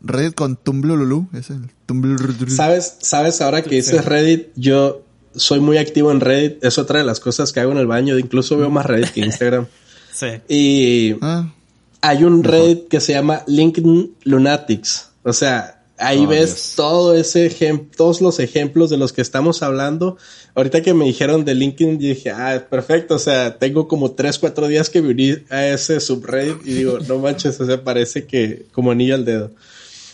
Reddit 0.01 0.33
con 0.35 0.55
Tumblululu, 0.57 1.27
es 1.33 1.49
el 1.51 1.69
Tumblululu. 1.85 2.49
¿Sabes, 2.49 2.97
sabes, 3.01 3.39
ahora 3.41 3.61
que 3.61 3.75
dices 3.75 4.03
Reddit, 4.03 4.47
yo 4.55 5.03
soy 5.35 5.59
muy 5.59 5.77
activo 5.77 6.11
en 6.11 6.19
Reddit. 6.19 6.63
Es 6.63 6.77
otra 6.77 6.99
de 6.99 7.05
las 7.05 7.19
cosas 7.19 7.53
que 7.53 7.59
hago 7.59 7.71
en 7.71 7.77
el 7.77 7.87
baño. 7.87 8.17
Incluso 8.17 8.57
veo 8.57 8.69
más 8.69 8.85
Reddit 8.85 9.11
que 9.11 9.19
Instagram. 9.25 9.67
sí. 10.11 10.27
Y 10.49 11.15
Ah, 11.21 11.53
hay 12.01 12.23
un 12.23 12.43
Reddit 12.43 12.87
que 12.89 12.99
se 12.99 13.13
llama 13.13 13.43
LinkedIn 13.47 14.15
Lunatics. 14.23 15.09
O 15.23 15.31
sea, 15.31 15.82
ahí 16.03 16.25
Oh, 16.25 16.27
ves 16.27 16.55
Dios. 16.55 16.73
todo 16.75 17.15
ese 17.15 17.49
todos 17.95 18.21
los 18.21 18.39
ejemplos 18.39 18.89
de 18.89 18.97
los 18.97 19.13
que 19.13 19.21
estamos 19.21 19.63
hablando. 19.63 20.17
Ahorita 20.55 20.81
que 20.81 20.93
me 20.93 21.05
dijeron 21.05 21.45
de 21.45 21.55
LinkedIn, 21.55 21.97
dije, 21.97 22.31
ah, 22.31 22.65
perfecto. 22.69 23.15
O 23.15 23.19
sea, 23.19 23.57
tengo 23.57 23.87
como 23.87 24.11
tres, 24.11 24.37
cuatro 24.39 24.67
días 24.67 24.89
que 24.89 25.01
uní 25.01 25.37
a 25.49 25.65
ese 25.67 25.99
subreddit 25.99 26.65
y 26.67 26.73
digo, 26.73 26.99
no 27.07 27.19
manches, 27.19 27.59
o 27.59 27.65
sea, 27.65 27.83
parece 27.83 28.25
que 28.27 28.65
como 28.71 28.91
anillo 28.91 29.15
al 29.15 29.25
dedo. 29.25 29.51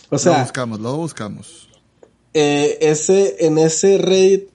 O 0.08 0.14
lo 0.14 0.18
sea, 0.18 0.42
buscamos, 0.42 0.80
lo 0.80 0.96
buscamos. 0.96 1.68
eh, 2.34 2.78
ese, 2.80 3.36
en 3.46 3.58
ese 3.58 3.98
Reddit 3.98 4.48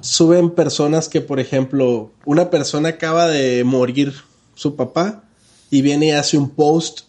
suben 0.00 0.50
personas 0.50 1.08
que, 1.08 1.20
por 1.20 1.40
ejemplo, 1.40 2.12
una 2.24 2.50
persona 2.50 2.90
acaba 2.90 3.26
de 3.28 3.64
morir 3.64 4.14
su 4.54 4.76
papá 4.76 5.24
y 5.70 5.82
viene 5.82 6.06
y 6.08 6.10
hace 6.12 6.36
un 6.38 6.50
post 6.50 7.02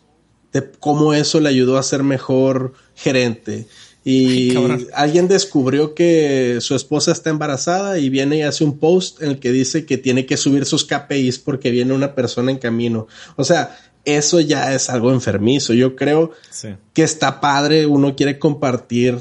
de 0.54 0.70
cómo 0.80 1.14
eso 1.14 1.40
le 1.40 1.50
ayudó 1.50 1.78
a 1.78 1.84
ser 1.84 2.04
mejor 2.04 2.74
gerente. 2.96 3.68
Y 4.04 4.56
Ay, 4.58 4.88
alguien 4.96 5.28
descubrió 5.28 5.94
que 5.94 6.58
su 6.62 6.76
esposa 6.76 7.12
está 7.12 7.30
embarazada 7.30 8.00
y 8.00 8.10
viene 8.10 8.38
y 8.38 8.42
hace 8.42 8.64
un 8.64 8.80
post 8.80 9.22
en 9.22 9.30
el 9.30 9.40
que 9.40 9.52
dice 9.52 9.86
que 9.86 9.98
tiene 9.98 10.26
que 10.26 10.38
subir 10.38 10.66
sus 10.66 10.86
KPIs 10.86 11.38
porque 11.40 11.70
viene 11.70 11.94
una 11.94 12.16
persona 12.16 12.50
en 12.52 12.58
camino. 12.58 13.08
O 13.36 13.44
sea, 13.44 13.78
eso 14.04 14.40
ya 14.40 14.74
es 14.74 14.90
algo 14.90 15.12
enfermizo. 15.12 15.74
Yo 15.74 15.96
creo 15.96 16.32
Sí. 16.50 16.70
que 16.94 17.04
está 17.04 17.40
padre, 17.42 17.86
uno 17.86 18.16
quiere 18.16 18.40
compartir, 18.40 19.20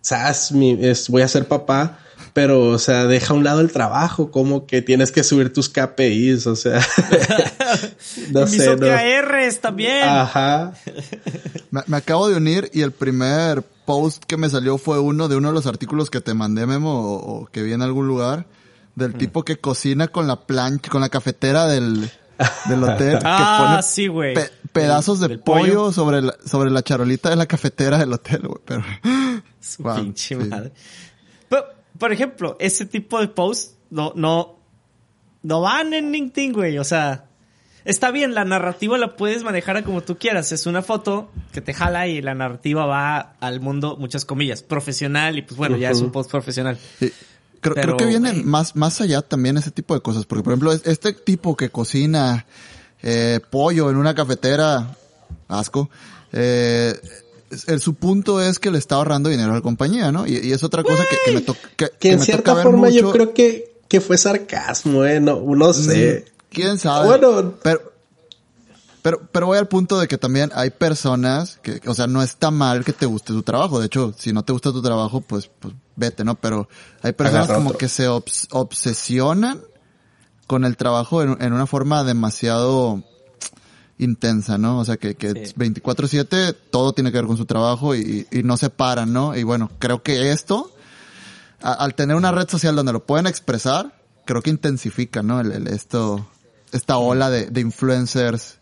sabes, 0.00 0.52
mi, 0.52 0.78
es, 0.80 1.08
voy 1.08 1.22
a 1.22 1.28
ser 1.28 1.48
papá, 1.48 1.98
pero, 2.32 2.68
o 2.68 2.78
sea, 2.78 3.06
deja 3.06 3.32
a 3.34 3.36
un 3.36 3.44
lado 3.44 3.60
el 3.60 3.70
trabajo, 3.72 4.30
como 4.30 4.66
que 4.66 4.82
tienes 4.82 5.10
que 5.12 5.22
subir 5.24 5.52
tus 5.52 5.68
KPIs, 5.68 6.46
o 6.46 6.56
sea, 6.56 6.80
no 8.30 8.40
Mis 8.42 8.56
sé, 8.56 8.76
no. 8.76 8.86
OKRs 8.86 9.60
también. 9.60 10.04
Ajá. 10.08 10.72
Me, 11.70 11.82
me 11.86 11.96
acabo 11.98 12.28
de 12.28 12.36
unir 12.36 12.68
y 12.74 12.82
el 12.82 12.90
primer 12.90 13.62
post 13.84 14.24
que 14.24 14.36
me 14.36 14.48
salió 14.48 14.76
fue 14.76 14.98
uno 14.98 15.28
de 15.28 15.36
uno 15.36 15.48
de 15.48 15.54
los 15.54 15.66
artículos 15.66 16.10
que 16.10 16.20
te 16.20 16.34
mandé, 16.34 16.66
Memo, 16.66 17.00
o, 17.00 17.42
o 17.42 17.46
que 17.46 17.62
vi 17.62 17.72
en 17.72 17.82
algún 17.82 18.06
lugar, 18.08 18.46
Mm. 18.96 19.00
del 19.00 19.14
tipo 19.14 19.44
que 19.44 19.56
cocina 19.58 20.08
con 20.08 20.26
la 20.26 20.34
plancha, 20.34 20.90
con 20.90 21.00
la 21.00 21.08
cafetera 21.08 21.66
del, 21.68 22.10
del 22.68 22.82
hotel, 22.82 23.18
que 23.20 23.24
Ah, 23.24 23.66
pone 23.70 23.82
sí, 23.84 24.08
güey. 24.08 24.34
pe- 24.34 24.50
pedazos 24.72 25.20
de 25.20 25.38
pollo, 25.38 25.62
pollo. 25.84 25.92
sobre 25.92 26.20
la, 26.22 26.34
sobre 26.44 26.70
la 26.72 26.82
charolita 26.82 27.30
de 27.30 27.36
la 27.36 27.46
cafetera 27.46 27.98
del 27.98 28.12
hotel, 28.12 28.40
güey, 28.42 28.58
pero... 28.64 28.82
Su 29.60 29.84
Wow, 29.84 29.94
pinche 29.94 30.34
sí. 30.36 30.48
madre. 30.48 30.72
Pero, 31.48 31.64
por 31.98 32.12
ejemplo, 32.12 32.56
ese 32.60 32.84
tipo 32.86 33.20
de 33.20 33.28
posts 33.28 33.76
no, 33.90 34.12
no, 34.16 34.56
no 35.42 35.60
van 35.60 35.92
en 35.94 36.12
LinkedIn, 36.12 36.52
güey. 36.52 36.78
O 36.78 36.84
sea, 36.84 37.24
está 37.84 38.10
bien, 38.10 38.34
la 38.34 38.44
narrativa 38.44 38.96
la 38.98 39.16
puedes 39.16 39.42
manejar 39.42 39.76
a 39.76 39.84
como 39.84 40.02
tú 40.02 40.16
quieras. 40.18 40.52
Es 40.52 40.66
una 40.66 40.82
foto 40.82 41.30
que 41.52 41.60
te 41.60 41.74
jala 41.74 42.06
y 42.06 42.22
la 42.22 42.34
narrativa 42.34 42.86
va 42.86 43.18
al 43.40 43.60
mundo, 43.60 43.96
muchas 43.98 44.24
comillas, 44.24 44.62
profesional 44.62 45.38
y 45.38 45.42
pues 45.42 45.56
bueno, 45.56 45.76
ya 45.76 45.90
es 45.90 46.00
un 46.00 46.10
post 46.12 46.30
profesional. 46.30 46.78
Sí. 46.98 47.12
Creo, 47.60 47.74
Pero, 47.74 47.88
creo 47.88 47.96
que 47.98 48.06
viene 48.06 48.30
güey. 48.32 48.44
más, 48.44 48.74
más 48.74 49.02
allá 49.02 49.20
también 49.20 49.58
ese 49.58 49.70
tipo 49.70 49.92
de 49.94 50.00
cosas. 50.00 50.24
Porque, 50.24 50.42
por 50.42 50.52
ejemplo, 50.54 50.72
es- 50.72 50.86
este 50.86 51.12
tipo 51.12 51.56
que 51.56 51.68
cocina 51.68 52.46
eh, 53.02 53.40
pollo 53.50 53.90
en 53.90 53.96
una 53.96 54.14
cafetera, 54.14 54.96
asco, 55.48 55.90
eh, 56.32 56.94
el- 57.66 57.80
su 57.80 57.94
punto 57.94 58.40
es 58.40 58.58
que 58.58 58.70
le 58.70 58.78
está 58.78 58.96
ahorrando 58.96 59.28
dinero 59.28 59.52
a 59.52 59.54
la 59.56 59.60
compañía, 59.60 60.12
¿no? 60.12 60.26
Y, 60.26 60.36
y 60.38 60.52
es 60.52 60.62
otra 60.62 60.82
cosa 60.82 61.02
que, 61.08 61.16
que 61.24 61.32
me, 61.36 61.40
to- 61.42 61.56
que, 61.76 61.86
Que 61.86 61.98
que 61.98 62.12
en 62.12 62.18
me 62.20 62.24
cierta 62.24 62.42
toca 62.52 62.54
ver 62.54 62.64
forma 62.64 62.88
yo 62.90 63.10
creo 63.12 63.34
que, 63.34 63.72
que 63.88 64.00
fue 64.00 64.16
sarcasmo, 64.18 65.04
eh, 65.04 65.20
no, 65.20 65.40
no 65.40 65.72
sé. 65.72 66.24
¿Quién 66.50 66.78
sabe? 66.78 67.06
Bueno. 67.06 67.54
pero, 67.62 67.80
pero, 69.02 69.20
pero 69.32 69.46
voy 69.46 69.56
al 69.58 69.66
punto 69.68 69.98
de 69.98 70.06
que 70.08 70.18
también 70.18 70.50
hay 70.54 70.70
personas 70.70 71.58
que, 71.62 71.80
o 71.86 71.94
sea, 71.94 72.06
no 72.06 72.22
está 72.22 72.50
mal 72.50 72.84
que 72.84 72.92
te 72.92 73.06
guste 73.06 73.32
tu 73.32 73.42
trabajo. 73.42 73.80
De 73.80 73.86
hecho, 73.86 74.14
si 74.18 74.32
no 74.32 74.42
te 74.44 74.52
gusta 74.52 74.72
tu 74.72 74.82
trabajo, 74.82 75.20
pues, 75.22 75.48
pues 75.58 75.74
vete, 75.96 76.22
¿no? 76.24 76.34
Pero 76.34 76.68
hay 77.02 77.12
personas 77.12 77.44
Agarra 77.44 77.58
como 77.58 77.70
otro. 77.70 77.78
que 77.78 77.88
se 77.88 78.08
obs- 78.08 78.46
obsesionan 78.50 79.60
con 80.46 80.64
el 80.64 80.76
trabajo 80.76 81.22
en, 81.22 81.36
en 81.40 81.52
una 81.52 81.66
forma 81.66 82.04
demasiado 82.04 83.02
intensa, 84.02 84.58
¿no? 84.58 84.78
O 84.78 84.84
sea, 84.84 84.96
que, 84.96 85.14
que 85.14 85.46
Sí. 85.46 85.54
24/7 85.56 86.54
todo 86.70 86.92
tiene 86.92 87.10
que 87.12 87.18
ver 87.18 87.26
con 87.26 87.36
su 87.36 87.46
trabajo 87.46 87.94
y, 87.94 88.26
y 88.30 88.42
no 88.42 88.56
se 88.56 88.70
paran, 88.70 89.12
¿no? 89.12 89.36
Y 89.36 89.42
bueno, 89.42 89.70
creo 89.78 90.02
que 90.02 90.32
esto, 90.32 90.72
a- 91.62 91.72
al 91.74 91.94
tener 91.94 92.16
una 92.16 92.32
red 92.32 92.48
social 92.48 92.74
donde 92.76 92.92
lo 92.92 93.04
pueden 93.04 93.26
expresar, 93.26 93.94
creo 94.24 94.42
que 94.42 94.50
intensifica, 94.50 95.22
¿no? 95.22 95.40
El, 95.40 95.52
el- 95.52 95.68
esto, 95.68 96.26
esta 96.72 96.98
ola 96.98 97.30
de, 97.30 97.46
de 97.46 97.60
influencers 97.60 98.58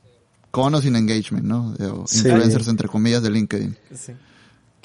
con 0.51 0.75
o 0.75 0.81
sin 0.81 0.97
engagement, 0.97 1.45
¿no? 1.45 1.73
De- 1.73 1.87
o 1.87 2.07
Sí. 2.07 2.19
influencers 2.19 2.69
entre 2.69 2.89
comillas 2.89 3.23
de 3.23 3.31
LinkedIn. 3.31 3.77
Sí. 3.95 4.13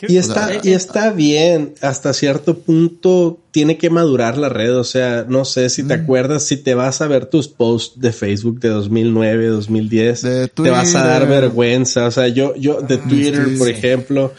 Y 0.08 0.18
está, 0.18 0.50
y 0.64 0.72
está 0.72 1.12
bien, 1.12 1.74
hasta 1.82 2.14
cierto 2.14 2.58
punto 2.60 3.40
tiene 3.52 3.78
que 3.78 3.90
madurar 3.90 4.38
la 4.38 4.50
red, 4.50 4.76
o 4.78 4.84
sea, 4.84 5.26
no 5.28 5.46
sé 5.46 5.70
si 5.70 5.84
Mm. 5.84 5.88
te 5.88 5.94
acuerdas, 5.94 6.44
si 6.44 6.58
te 6.58 6.74
vas 6.76 7.02
a 7.02 7.08
ver 7.08 7.26
tus 7.28 7.48
posts 7.48 8.00
de 8.00 8.12
Facebook 8.12 8.60
de 8.60 8.70
2009, 8.70 9.48
2010, 9.48 10.22
De 10.22 10.48
te 10.48 10.70
vas 10.70 10.94
a 10.96 11.06
dar 11.06 11.22
Twitter. 11.24 11.42
vergüenza, 11.42 12.06
o 12.08 12.12
sea, 12.12 12.28
yo, 12.28 12.56
yo, 12.56 12.82
de 12.82 12.98
Twitter, 12.98 13.46
sí, 13.50 13.56
por 13.58 13.68
sí. 13.68 13.74
ejemplo, 13.74 14.34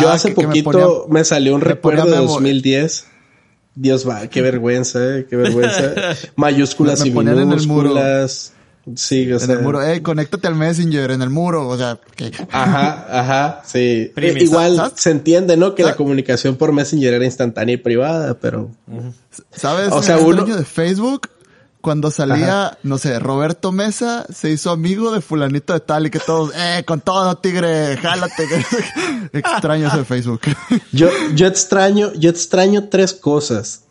yo 0.00 0.08
Ah, 0.08 0.14
hace 0.14 0.28
que- 0.30 0.34
que 0.36 0.40
me 0.42 0.46
poquito 0.48 0.70
ponía- 1.04 1.18
me 1.20 1.24
salió 1.24 1.54
un 1.54 1.60
me 1.60 1.66
recuerdo 1.66 2.04
de 2.06 2.10
Memo. 2.12 2.22
2010. 2.32 3.06
Dios 3.74 4.06
va, 4.06 4.26
qué 4.28 4.42
vergüenza, 4.42 4.98
eh, 5.18 5.26
qué 5.28 5.34
vergüenza. 5.36 5.94
Mayúsculas 6.36 6.98
Me- 7.00 7.04
me 7.06 7.10
y 7.10 7.14
ponían 7.14 7.38
en 7.38 7.52
el 7.52 7.66
muro. 7.66 7.88
minúsculas. 7.90 8.51
Sí, 8.96 9.30
o 9.30 9.34
En 9.36 9.40
sea. 9.40 9.54
el 9.54 9.62
muro, 9.62 9.80
hey, 9.80 10.00
conéctate 10.00 10.48
al 10.48 10.56
Messenger, 10.56 11.12
en 11.12 11.22
el 11.22 11.30
muro, 11.30 11.68
o 11.68 11.76
sea, 11.78 11.98
que 12.16 12.32
Ajá, 12.50 13.06
ajá, 13.10 13.62
sí. 13.64 14.10
Primis. 14.14 14.42
Eh, 14.42 14.44
Igual 14.46 14.74
¿Sabes? 14.76 14.92
se 14.96 15.10
entiende, 15.12 15.56
¿no? 15.56 15.74
Que 15.76 15.84
la 15.84 15.94
comunicación 15.94 16.56
por 16.56 16.72
Messenger 16.72 17.14
era 17.14 17.24
instantánea 17.24 17.74
y 17.74 17.78
privada, 17.78 18.34
pero... 18.40 18.70
¿Sabes? 19.52 19.88
O 19.92 20.02
sea, 20.02 20.18
sea, 20.18 20.26
uno- 20.26 20.44
de 20.44 20.64
Facebook, 20.64 21.28
cuando 21.80 22.10
salía, 22.10 22.76
no 22.82 22.98
sé, 22.98 23.18
Roberto 23.20 23.70
Mesa 23.70 24.26
se 24.32 24.50
hizo 24.50 24.70
amigo 24.72 25.12
de 25.12 25.20
fulanito 25.20 25.72
de 25.74 25.80
tal 25.80 26.06
y 26.06 26.10
que 26.10 26.18
todos, 26.18 26.52
eh, 26.56 26.82
con 26.84 27.00
todo, 27.00 27.36
tigre, 27.38 27.96
jálate. 27.98 28.46
Extraño 29.32 29.86
ese 29.88 30.04
Facebook. 30.04 30.40
Yo, 30.90 31.08
yo 31.34 31.46
extraño, 31.46 32.12
yo 32.14 32.30
extraño 32.30 32.88
tres 32.88 33.12
cosas. 33.12 33.84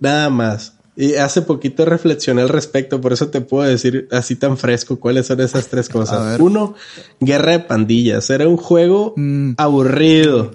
Nada 0.00 0.28
más. 0.28 0.73
Y 0.96 1.14
hace 1.16 1.42
poquito 1.42 1.84
reflexioné 1.84 2.42
al 2.42 2.48
respecto, 2.48 3.00
por 3.00 3.12
eso 3.12 3.28
te 3.28 3.40
puedo 3.40 3.68
decir 3.68 4.06
así 4.12 4.36
tan 4.36 4.56
fresco 4.56 5.00
cuáles 5.00 5.26
son 5.26 5.40
esas 5.40 5.66
tres 5.66 5.88
A 5.90 5.92
cosas. 5.92 6.24
ver. 6.32 6.42
Uno, 6.42 6.74
Guerra 7.20 7.52
de 7.52 7.60
Pandillas. 7.60 8.30
Era 8.30 8.46
un 8.46 8.56
juego 8.56 9.12
Mm. 9.16 9.54
aburrido, 9.56 10.52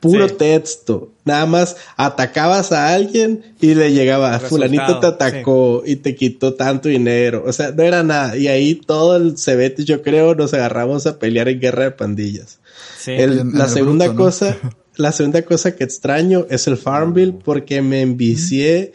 puro 0.00 0.28
Sí. 0.30 0.34
texto. 0.38 1.12
Nada 1.26 1.44
más 1.46 1.76
atacabas 1.98 2.72
a 2.72 2.92
alguien 2.94 3.42
y 3.60 3.74
le 3.74 3.92
llegaba, 3.92 4.38
fulanito 4.40 4.98
te 4.98 5.06
atacó 5.08 5.82
y 5.86 5.96
te 5.96 6.14
quitó 6.16 6.54
tanto 6.54 6.88
dinero. 6.88 7.44
O 7.46 7.52
sea, 7.52 7.70
no 7.70 7.82
era 7.82 8.02
nada. 8.02 8.36
Y 8.36 8.48
ahí 8.48 8.74
todo 8.74 9.16
el 9.16 9.36
cebete, 9.38 9.84
yo 9.84 10.00
creo, 10.02 10.34
nos 10.34 10.54
agarramos 10.54 11.06
a 11.06 11.18
pelear 11.18 11.48
en 11.48 11.60
Guerra 11.60 11.84
de 11.84 11.90
Pandillas. 11.92 12.58
Sí. 12.98 13.10
El- 13.12 13.32
En- 13.34 13.38
en 13.50 13.58
la 13.58 13.68
segunda 13.68 14.06
bruto, 14.06 14.18
¿no? 14.18 14.24
cosa, 14.24 14.56
la 14.96 15.12
segunda 15.12 15.42
cosa 15.42 15.76
que 15.76 15.84
extraño 15.84 16.46
es 16.50 16.66
el 16.66 16.78
Farmville 16.78 17.34
porque 17.44 17.82
me 17.82 18.00
envicié 18.00 18.92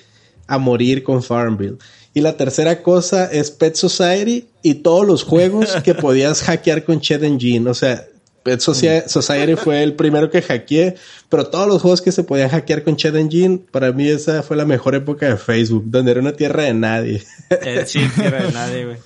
a 0.48 0.58
morir 0.58 1.04
con 1.04 1.22
Farmville. 1.24 1.78
Y 2.14 2.22
la 2.22 2.36
tercera 2.36 2.82
cosa 2.82 3.26
es 3.32 3.52
Pet 3.52 3.76
Society 3.76 4.48
y 4.64 4.76
todos 4.76 5.06
los 5.06 5.24
juegos 5.24 5.76
que 5.84 5.94
podías 5.96 6.42
hackear 6.42 6.84
con 6.84 7.00
Chat 7.00 7.22
Engine. 7.24 7.70
O 7.70 7.74
sea, 7.74 8.08
Pet 8.44 8.60
Socia- 8.60 9.08
Society 9.08 9.56
fue 9.56 9.84
el 9.84 9.94
primero 9.94 10.32
que 10.32 10.42
hackeé, 10.42 10.96
pero 11.30 11.48
todos 11.48 11.68
los 11.68 11.82
juegos 11.82 12.02
que 12.02 12.12
se 12.12 12.24
podían 12.24 12.50
hackear 12.50 12.84
con 12.84 12.96
Chat 12.96 13.14
Engine, 13.16 13.60
para 13.72 13.92
mí 13.92 14.08
esa 14.08 14.42
fue 14.42 14.56
la 14.58 14.66
mejor 14.66 14.96
época 14.96 15.28
de 15.30 15.38
Facebook, 15.38 15.84
donde 15.88 16.12
era 16.12 16.22
una 16.22 16.32
tierra 16.34 16.64
de 16.64 16.74
nadie. 16.74 17.24
El 17.62 17.86
chip 17.86 18.10
que 18.16 18.26
era 18.26 18.42
de 18.44 18.52
nadie, 18.52 18.86
güey. 18.86 18.98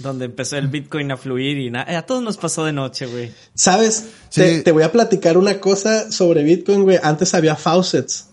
Donde 0.00 0.26
empezó 0.26 0.56
el 0.56 0.68
Bitcoin 0.68 1.10
a 1.10 1.16
fluir 1.16 1.58
y 1.58 1.70
nada. 1.70 1.98
A 1.98 2.02
todos 2.06 2.22
nos 2.22 2.36
pasó 2.36 2.64
de 2.64 2.72
noche, 2.72 3.06
güey. 3.06 3.32
¿Sabes? 3.54 4.04
Sí. 4.28 4.40
Te, 4.42 4.62
te 4.62 4.72
voy 4.72 4.84
a 4.84 4.92
platicar 4.92 5.36
una 5.36 5.58
cosa 5.58 6.12
sobre 6.12 6.44
Bitcoin, 6.44 6.84
güey. 6.84 6.98
Antes 7.02 7.34
había 7.34 7.56
faucets 7.56 8.27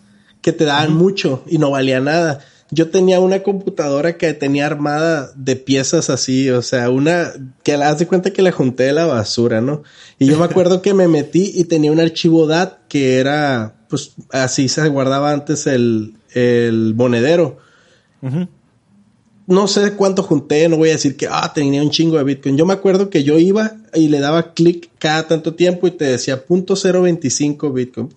que 0.46 0.54
te 0.54 0.64
daban 0.64 0.93
mucho 0.93 1.43
y 1.48 1.58
no 1.58 1.72
valía 1.72 2.00
nada. 2.00 2.39
Yo 2.70 2.91
tenía 2.91 3.20
una 3.20 3.41
computadora 3.41 4.16
que 4.16 4.32
tenía 4.36 4.68
armada 4.68 5.32
de 5.36 5.56
piezas 5.56 6.12
así, 6.12 6.52
o 6.52 6.62
sea, 6.62 6.91
una 6.91 7.32
que 7.64 7.76
la 7.78 7.89
haz 7.89 7.98
de 7.98 8.06
cuenta 8.06 8.30
que 8.30 8.43
la 8.43 8.52
junté 8.52 8.84
de 8.84 8.93
la 8.93 9.08
basura, 9.08 9.60
¿no? 9.60 9.82
Y 10.20 10.28
yo 10.28 10.38
me 10.38 10.46
acuerdo 10.52 10.84
que 10.84 10.93
me 10.93 11.08
metí 11.08 11.52
y 11.56 11.64
tenía 11.64 11.91
un 11.91 12.00
archivo 12.00 12.46
DAT 12.46 12.78
que 12.88 13.18
era, 13.18 13.74
pues, 13.89 14.12
así 14.30 14.70
se 14.70 14.88
guardaba 14.88 15.32
antes 15.32 15.66
el, 15.66 16.14
el 16.36 16.93
monedero 16.93 17.58
no 19.48 19.68
sé 19.68 19.93
cuánto 19.93 20.24
junté, 20.24 20.68
no 20.70 20.78
voy 20.78 20.89
a 20.89 20.93
decir 20.93 21.16
que 21.16 21.28
ah, 21.30 21.52
tenía 21.54 21.82
un 21.82 21.91
chingo 21.91 22.18
de 22.18 22.24
Bitcoin. 22.24 22.58
Yo 22.58 22.66
me 22.66 22.74
acuerdo 22.74 23.10
que 23.10 23.24
yo 23.24 23.38
iba 23.38 23.76
y 23.93 24.08
le 24.08 24.20
daba 24.20 24.54
clic 24.54 24.89
cada 24.98 25.28
tanto 25.28 25.54
tiempo 25.54 25.88
y 25.88 25.91
te 25.91 26.06
decía 26.06 26.46
punto 26.46 26.76
.025 26.76 27.72
Bitcoin. 27.74 28.10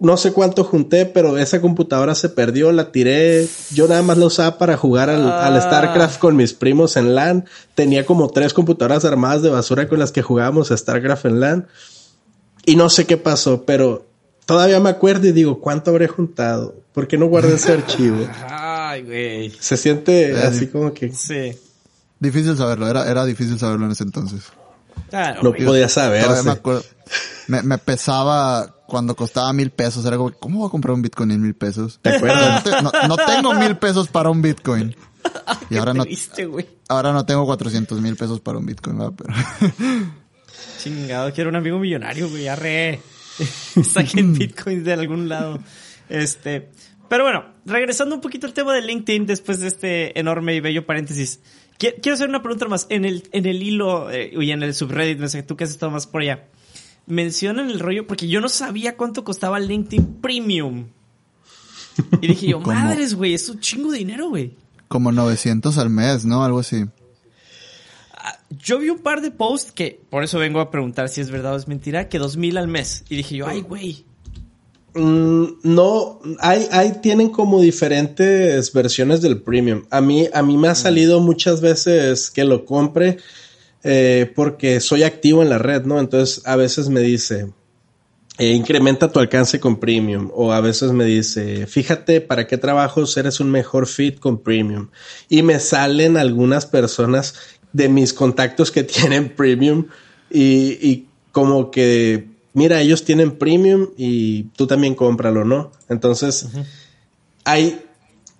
No 0.00 0.16
sé 0.16 0.32
cuánto 0.32 0.64
junté, 0.64 1.04
pero 1.04 1.36
esa 1.36 1.60
computadora 1.60 2.14
se 2.14 2.30
perdió, 2.30 2.72
la 2.72 2.90
tiré. 2.90 3.46
Yo 3.72 3.86
nada 3.86 4.00
más 4.00 4.16
la 4.16 4.26
usaba 4.26 4.56
para 4.56 4.76
jugar 4.78 5.10
al, 5.10 5.30
al 5.30 5.56
Ah. 5.56 5.60
StarCraft 5.60 6.18
con 6.18 6.36
mis 6.36 6.54
primos 6.54 6.96
en 6.96 7.14
LAN. 7.14 7.44
Tenía 7.74 8.06
como 8.06 8.30
tres 8.30 8.54
computadoras 8.54 9.04
armadas 9.04 9.42
de 9.42 9.50
basura 9.50 9.88
con 9.88 9.98
las 9.98 10.10
que 10.10 10.22
jugábamos 10.22 10.70
a 10.70 10.76
StarCraft 10.78 11.26
en 11.26 11.40
LAN. 11.40 11.68
Y 12.64 12.76
no 12.76 12.88
sé 12.88 13.04
qué 13.06 13.18
pasó, 13.18 13.64
pero 13.66 14.06
todavía 14.46 14.80
me 14.80 14.88
acuerdo 14.88 15.26
y 15.26 15.32
digo, 15.32 15.60
¿cuánto 15.60 15.90
habré 15.90 16.08
juntado? 16.08 16.74
¿Por 16.94 17.06
qué 17.06 17.18
no 17.18 17.26
guardé 17.26 17.54
ese 17.56 17.72
archivo? 17.72 18.26
Ay, 18.48 19.02
güey. 19.02 19.50
Se 19.60 19.76
siente 19.76 20.30
Eh, 20.32 20.42
así 20.42 20.66
como 20.68 20.94
que 20.94 21.12
Sí. 21.12 21.52
difícil 22.18 22.56
saberlo, 22.56 22.88
era, 22.88 23.08
era 23.10 23.26
difícil 23.26 23.58
saberlo 23.58 23.84
en 23.84 23.92
ese 23.92 24.04
entonces. 24.04 24.40
Claro, 25.10 25.42
no 25.42 25.50
podía 25.52 25.64
Todavía 25.66 25.82
me 25.86 25.88
saberse. 25.90 26.50
acuerdo. 26.50 26.84
Me, 27.48 27.62
me 27.62 27.78
pesaba 27.78 28.76
cuando 28.90 29.16
costaba 29.16 29.50
mil 29.54 29.70
pesos. 29.70 30.04
Era 30.04 30.18
como, 30.18 30.32
¿cómo 30.32 30.58
voy 30.58 30.68
a 30.68 30.70
comprar 30.70 30.92
un 30.94 31.00
Bitcoin 31.00 31.30
en 31.30 31.40
mil 31.40 31.54
pesos? 31.54 31.98
¿Te 32.02 32.10
acuerdas? 32.10 32.62
No, 32.66 32.70
te- 32.70 32.82
no- 32.82 33.08
no 33.08 33.16
tengo 33.16 33.54
mil 33.54 33.76
pesos 33.78 34.08
para 34.08 34.28
un 34.28 34.42
Bitcoin. 34.42 34.94
Y 35.68 35.76
ahora 35.76 35.92
no, 35.92 36.04
ahora 36.88 37.12
no 37.12 37.26
tengo 37.26 37.44
400 37.44 38.00
mil 38.00 38.16
pesos 38.16 38.40
para 38.40 38.56
un 38.58 38.64
Bitcoin, 38.66 38.98
¿verdad? 38.98 39.12
Pero, 39.16 39.34
Chingado, 40.82 41.32
quiero 41.32 41.50
un 41.50 41.56
amigo 41.56 41.78
millonario, 41.78 42.28
güey. 42.28 42.48
Arre. 42.48 43.00
Saquen 43.84 44.34
Bitcoin 44.34 44.82
de 44.84 44.92
algún 44.94 45.28
lado. 45.28 45.58
Este. 46.08 46.70
Pero 47.08 47.24
bueno, 47.24 47.44
regresando 47.66 48.14
un 48.14 48.20
poquito 48.20 48.46
al 48.46 48.54
tema 48.54 48.72
de 48.74 48.82
LinkedIn 48.82 49.26
después 49.26 49.60
de 49.60 49.68
este 49.68 50.18
enorme 50.18 50.54
y 50.54 50.60
bello 50.60 50.86
paréntesis. 50.86 51.40
qui- 51.78 51.94
Quiero 52.00 52.14
hacer 52.14 52.28
una 52.28 52.42
pregunta 52.42 52.66
más. 52.68 52.86
En 52.88 53.04
el, 53.04 53.28
en 53.32 53.46
el 53.46 53.62
hilo 53.62 54.10
eh, 54.10 54.30
y 54.32 54.50
en 54.52 54.62
el 54.62 54.74
subreddit, 54.74 55.18
no 55.18 55.28
sé, 55.28 55.42
tú 55.42 55.56
que 55.56 55.64
has 55.64 55.70
estado 55.70 55.90
más 55.92 56.06
por 56.06 56.22
allá. 56.22 56.46
Mencionan 57.10 57.70
el 57.70 57.80
rollo 57.80 58.06
porque 58.06 58.28
yo 58.28 58.40
no 58.40 58.48
sabía 58.48 58.96
cuánto 58.96 59.24
costaba 59.24 59.58
LinkedIn 59.58 60.20
Premium. 60.22 60.86
Y 62.20 62.28
dije 62.28 62.46
yo, 62.46 62.58
¿Cómo? 62.62 62.72
madres, 62.72 63.14
güey, 63.14 63.34
es 63.34 63.48
un 63.48 63.58
chingo 63.58 63.90
de 63.90 63.98
dinero, 63.98 64.28
güey. 64.28 64.54
como 64.86 65.10
900 65.10 65.76
al 65.76 65.90
mes, 65.90 66.24
¿no? 66.24 66.44
Algo 66.44 66.60
así. 66.60 66.84
Yo 68.62 68.78
vi 68.78 68.90
un 68.90 68.98
par 68.98 69.22
de 69.22 69.32
posts 69.32 69.72
que, 69.72 70.00
por 70.08 70.22
eso 70.22 70.38
vengo 70.38 70.60
a 70.60 70.70
preguntar 70.70 71.08
si 71.08 71.20
es 71.20 71.30
verdad 71.30 71.54
o 71.54 71.56
es 71.56 71.66
mentira, 71.66 72.08
que 72.08 72.18
dos 72.18 72.36
mil 72.36 72.56
al 72.58 72.68
mes. 72.68 73.04
Y 73.08 73.16
dije 73.16 73.36
yo, 73.36 73.46
ay, 73.48 73.62
güey. 73.62 74.04
Mm, 74.94 75.44
no, 75.62 76.20
hay, 76.40 76.68
hay, 76.70 77.00
tienen 77.00 77.30
como 77.30 77.60
diferentes 77.60 78.72
versiones 78.72 79.20
del 79.20 79.40
premium. 79.40 79.82
A 79.90 80.00
mí, 80.00 80.28
a 80.32 80.42
mí 80.42 80.56
me 80.56 80.68
ha 80.68 80.74
salido 80.76 81.20
muchas 81.20 81.60
veces 81.60 82.30
que 82.30 82.44
lo 82.44 82.64
compre 82.64 83.18
eh, 83.82 84.30
porque 84.34 84.80
soy 84.80 85.02
activo 85.02 85.42
en 85.42 85.48
la 85.48 85.58
red, 85.58 85.84
¿no? 85.84 85.98
Entonces 85.98 86.46
a 86.46 86.56
veces 86.56 86.88
me 86.88 87.00
dice, 87.00 87.50
eh, 88.38 88.52
incrementa 88.52 89.12
tu 89.12 89.18
alcance 89.20 89.60
con 89.60 89.78
premium. 89.78 90.30
O 90.34 90.52
a 90.52 90.60
veces 90.60 90.92
me 90.92 91.04
dice, 91.04 91.66
fíjate 91.66 92.20
para 92.20 92.46
qué 92.46 92.58
trabajos 92.58 93.16
eres 93.16 93.40
un 93.40 93.50
mejor 93.50 93.86
fit 93.86 94.18
con 94.18 94.38
premium. 94.38 94.88
Y 95.28 95.42
me 95.42 95.60
salen 95.60 96.16
algunas 96.16 96.66
personas 96.66 97.34
de 97.72 97.88
mis 97.88 98.12
contactos 98.12 98.70
que 98.70 98.82
tienen 98.84 99.30
premium 99.34 99.86
y, 100.30 100.78
y 100.80 101.06
como 101.32 101.70
que, 101.70 102.28
mira, 102.54 102.80
ellos 102.80 103.04
tienen 103.04 103.32
premium 103.32 103.90
y 103.96 104.44
tú 104.56 104.66
también 104.66 104.94
cómpralo, 104.94 105.44
¿no? 105.44 105.72
Entonces, 105.88 106.48
hay 107.44 107.80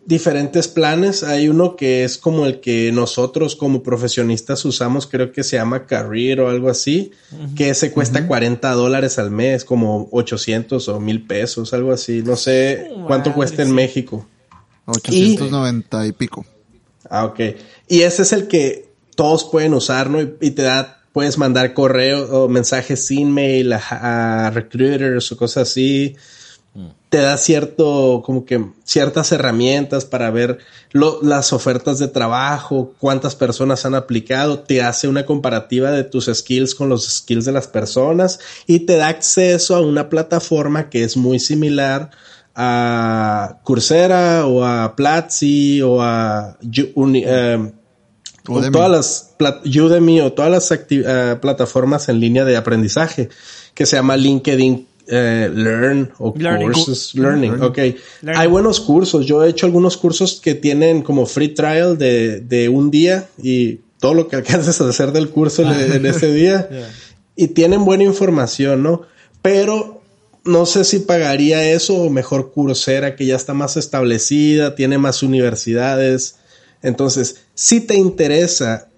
diferentes 0.06 0.68
planes. 0.68 1.22
Hay 1.22 1.48
uno 1.48 1.76
que 1.76 2.04
es 2.04 2.18
como 2.18 2.46
el 2.46 2.60
que 2.60 2.90
nosotros 2.92 3.56
como 3.56 3.82
profesionistas 3.82 4.64
usamos, 4.64 5.06
creo 5.06 5.32
que 5.32 5.44
se 5.44 5.56
llama 5.56 5.86
Career 5.86 6.40
o 6.40 6.48
algo 6.48 6.68
así, 6.68 7.12
que 7.56 7.74
se 7.74 7.92
cuesta 7.92 8.26
40 8.26 8.70
dólares 8.72 9.18
al 9.18 9.30
mes, 9.30 9.64
como 9.64 10.08
800 10.10 10.88
o 10.88 11.00
1000 11.00 11.26
pesos, 11.26 11.72
algo 11.72 11.92
así. 11.92 12.22
No 12.22 12.36
sé 12.36 12.90
cuánto 13.06 13.30
madre, 13.30 13.34
cuesta 13.34 13.62
en. 13.62 13.72
México. 13.72 14.26
890 14.86 16.06
y 16.06 16.12
pico. 16.12 16.44
Ah, 17.08 17.24
ok. 17.24 17.40
Y 17.88 18.02
ese 18.02 18.22
es 18.22 18.32
el 18.32 18.48
que 18.48 18.90
todos 19.14 19.44
pueden 19.44 19.74
usar, 19.74 20.10
¿no? 20.10 20.20
Y, 20.20 20.34
y 20.40 20.50
te 20.52 20.62
da, 20.62 21.02
puedes 21.12 21.38
mandar 21.38 21.74
correo 21.74 22.44
o 22.44 22.48
mensajes 22.48 23.06
sin 23.06 23.32
mail 23.32 23.72
a, 23.72 24.46
a 24.46 24.50
recruiters 24.50 25.30
o 25.32 25.36
cosas 25.36 25.68
así. 25.68 26.16
Te 27.08 27.18
da 27.18 27.36
cierto, 27.36 28.22
como 28.24 28.44
que 28.44 28.64
ciertas 28.84 29.32
herramientas 29.32 30.04
para 30.04 30.30
ver 30.30 30.58
lo- 30.92 31.18
las 31.22 31.52
ofertas 31.52 31.98
de 31.98 32.06
trabajo, 32.06 32.94
cuántas 33.00 33.34
personas 33.34 33.84
han 33.84 33.96
aplicado, 33.96 34.60
te 34.60 34.80
hace 34.80 35.08
una 35.08 35.26
comparativa 35.26 35.90
de 35.90 36.04
tus 36.04 36.26
skills 36.32 36.76
con 36.76 36.88
los 36.88 37.08
skills 37.08 37.44
de 37.44 37.50
las 37.52 37.66
personas 37.66 38.38
y 38.68 38.80
te 38.80 38.96
da 38.96 39.08
acceso 39.08 39.74
a 39.74 39.80
una 39.80 40.08
plataforma 40.08 40.88
que 40.88 41.02
es 41.02 41.16
muy 41.16 41.40
similar 41.40 42.10
a 42.54 43.58
Coursera 43.64 44.46
o 44.46 44.64
a 44.64 44.94
Platzi 44.94 45.82
o 45.82 46.00
a 46.00 46.56
Uni- 46.94 47.24
eh, 47.26 47.72
o 48.48 48.60
todas 48.70 48.90
las 48.90 49.34
plat- 49.38 49.62
Udemy 49.66 50.20
o 50.20 50.32
todas 50.32 50.50
las 50.50 50.70
eh, 50.90 51.36
plataformas 51.40 52.08
en 52.08 52.20
línea 52.20 52.44
de 52.44 52.56
aprendizaje 52.56 53.28
que 53.74 53.86
se 53.86 53.96
llama 53.96 54.16
LinkedIn 54.16 54.86
eh, 55.10 55.50
Learn 55.52 56.10
o 56.18 56.32
Learning. 56.36 56.72
Courses 56.72 57.14
Learning. 57.14 57.60
Ok. 57.60 57.76
Learning. 57.76 58.00
Hay 58.36 58.48
buenos 58.48 58.80
cursos. 58.80 59.26
Yo 59.26 59.44
he 59.44 59.50
hecho 59.50 59.66
algunos 59.66 59.96
cursos 59.96 60.40
que 60.40 60.54
tienen 60.54 61.02
como 61.02 61.26
free 61.26 61.48
trial 61.48 61.98
de, 61.98 62.40
de 62.40 62.68
un 62.68 62.90
día 62.90 63.28
y 63.42 63.80
todo 63.98 64.14
lo 64.14 64.28
que 64.28 64.36
alcances 64.36 64.80
a 64.80 64.88
hacer 64.88 65.12
del 65.12 65.28
curso 65.30 65.62
en 65.62 66.06
ese 66.06 66.32
día. 66.32 66.68
Y 67.36 67.48
tienen 67.48 67.84
buena 67.84 68.04
información, 68.04 68.82
¿no? 68.82 69.02
Pero 69.42 70.02
no 70.44 70.66
sé 70.66 70.84
si 70.84 71.00
pagaría 71.00 71.70
eso 71.70 71.96
o 71.96 72.10
mejor 72.10 72.52
Coursera 72.52 73.16
que 73.16 73.26
ya 73.26 73.36
está 73.36 73.54
más 73.54 73.76
establecida, 73.76 74.74
tiene 74.74 74.98
más 74.98 75.22
universidades. 75.22 76.36
Entonces, 76.82 77.42
si 77.54 77.80
te 77.80 77.94
interesa 77.94 78.89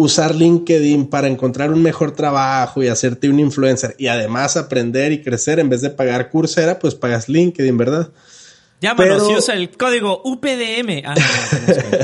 usar 0.00 0.32
LinkedIn 0.36 1.08
para 1.08 1.26
encontrar 1.26 1.72
un 1.72 1.82
mejor 1.82 2.12
trabajo 2.12 2.80
y 2.84 2.86
hacerte 2.86 3.28
un 3.28 3.40
influencer 3.40 3.96
y 3.98 4.06
además 4.06 4.56
aprender 4.56 5.10
y 5.10 5.22
crecer 5.22 5.58
en 5.58 5.68
vez 5.68 5.80
de 5.80 5.90
pagar 5.90 6.30
Coursera, 6.30 6.78
pues 6.78 6.94
pagas 6.94 7.28
LinkedIn, 7.28 7.76
¿verdad? 7.76 8.08
Llámanos 8.80 9.22
Pero- 9.24 9.32
y 9.32 9.38
usa 9.38 9.54
el 9.54 9.76
código 9.76 10.22
UPDM. 10.24 11.02
Ah, 11.04 11.14
no, 11.16 11.74
no. 11.74 11.98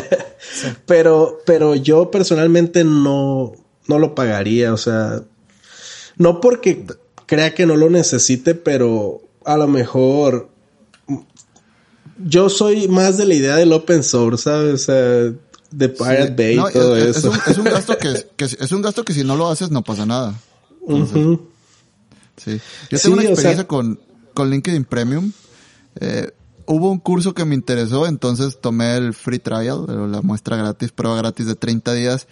Pero, 0.86 1.38
pero 1.46 1.74
yo 1.74 2.10
personalmente 2.10 2.84
no, 2.84 3.52
no 3.86 3.98
lo 3.98 4.14
pagaría. 4.14 4.72
O 4.74 4.76
sea, 4.76 5.22
no 6.16 6.40
porque 6.40 6.84
crea 7.26 7.54
que 7.54 7.64
no 7.64 7.76
lo 7.76 7.90
necesite, 7.90 8.54
pero 8.54 9.22
a 9.44 9.56
lo 9.56 9.66
mejor 9.68 10.50
yo 12.18 12.48
soy 12.48 12.88
más 12.88 13.16
de 13.16 13.26
la 13.26 13.34
idea 13.34 13.56
del 13.56 13.72
open 13.72 14.02
source, 14.02 14.44
¿sabes? 14.44 14.74
O 14.74 14.78
sea, 14.78 15.32
de 15.76 15.88
Pirate 15.88 16.26
Sí. 16.28 16.34
Bay 16.36 16.56
No, 16.56 16.68
y 16.70 16.72
todo 16.72 16.96
es, 16.96 17.04
es 17.04 17.16
eso. 17.18 17.30
un, 17.30 17.38
es 17.46 17.58
un 17.58 17.64
gasto 17.76 17.98
que, 17.98 18.26
que 18.36 18.44
es 18.44 18.72
un 18.72 18.82
gasto 18.82 19.04
que 19.04 19.12
si 19.12 19.24
no 19.24 19.36
lo 19.36 19.48
haces 19.48 19.70
no 19.70 19.82
pasa 19.82 20.06
nada. 20.06 20.34
Sí. 22.36 22.60
Yo 22.90 22.98
Sí, 22.98 23.02
tengo 23.04 23.14
una 23.14 23.22
o 23.22 23.24
sea- 23.26 23.32
experiencia 23.32 23.66
con, 23.66 24.00
con 24.34 24.50
LinkedIn 24.50 24.84
Premium. 24.84 25.32
Eh, 26.00 26.32
hubo 26.66 26.90
un 26.90 26.98
curso 26.98 27.34
que 27.34 27.44
me 27.44 27.54
interesó, 27.54 28.06
entonces 28.06 28.60
tomé 28.60 28.96
el 28.96 29.14
free 29.14 29.38
trial, 29.38 29.86
la 30.10 30.22
muestra 30.22 30.56
gratis, 30.56 30.90
prueba 30.92 31.16
gratis 31.16 31.46
de 31.46 31.54
30 31.54 31.92
días. 31.94 32.26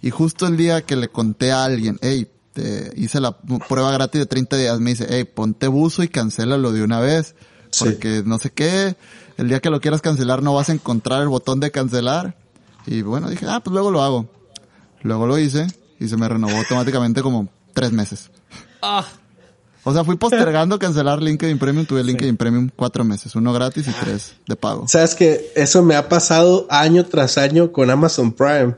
Y 0.00 0.10
justo 0.10 0.46
el 0.46 0.56
día 0.56 0.82
que 0.82 0.94
le 0.96 1.08
conté 1.08 1.50
a 1.50 1.64
alguien, 1.64 1.98
hey, 2.02 2.28
te 2.52 2.92
hice 2.96 3.20
la 3.20 3.36
prueba 3.38 3.90
gratis 3.92 4.20
de 4.20 4.26
30 4.26 4.56
días, 4.56 4.78
me 4.80 4.90
dice, 4.90 5.06
hey, 5.08 5.24
ponte 5.24 5.66
buzo 5.66 6.02
y 6.04 6.08
cancélalo 6.08 6.70
de 6.72 6.82
una 6.82 7.00
vez. 7.00 7.34
Sí. 7.70 7.84
Porque 7.84 8.22
no 8.24 8.38
sé 8.38 8.50
qué, 8.50 8.96
el 9.36 9.48
día 9.48 9.60
que 9.60 9.70
lo 9.70 9.80
quieras 9.80 10.00
cancelar 10.02 10.42
no 10.42 10.54
vas 10.54 10.68
a 10.68 10.72
encontrar 10.72 11.20
el 11.22 11.28
botón 11.28 11.58
de 11.60 11.70
cancelar. 11.72 12.36
Y 12.90 13.02
bueno, 13.02 13.28
dije, 13.28 13.46
ah, 13.48 13.60
pues 13.60 13.72
luego 13.72 13.90
lo 13.90 14.02
hago. 14.02 14.26
Luego 15.02 15.26
lo 15.26 15.38
hice 15.38 15.66
y 16.00 16.08
se 16.08 16.16
me 16.16 16.28
renovó 16.28 16.56
automáticamente 16.56 17.22
como 17.22 17.48
tres 17.74 17.92
meses. 17.92 18.30
Ah, 18.82 19.04
O 19.84 19.92
sea, 19.92 20.04
fui 20.04 20.16
postergando 20.18 20.78
cancelar 20.78 21.22
LinkedIn 21.22 21.58
Premium. 21.58 21.84
Tuve 21.86 22.02
LinkedIn 22.02 22.36
Premium 22.36 22.70
cuatro 22.74 23.04
meses. 23.04 23.34
Uno 23.36 23.52
gratis 23.52 23.86
y 23.88 23.92
tres 23.92 24.34
de 24.46 24.56
pago. 24.56 24.88
Sabes 24.88 25.14
que 25.14 25.52
eso 25.54 25.82
me 25.82 25.94
ha 25.96 26.08
pasado 26.08 26.66
año 26.70 27.04
tras 27.06 27.36
año 27.38 27.72
con 27.72 27.90
Amazon 27.90 28.32
Prime. 28.32 28.74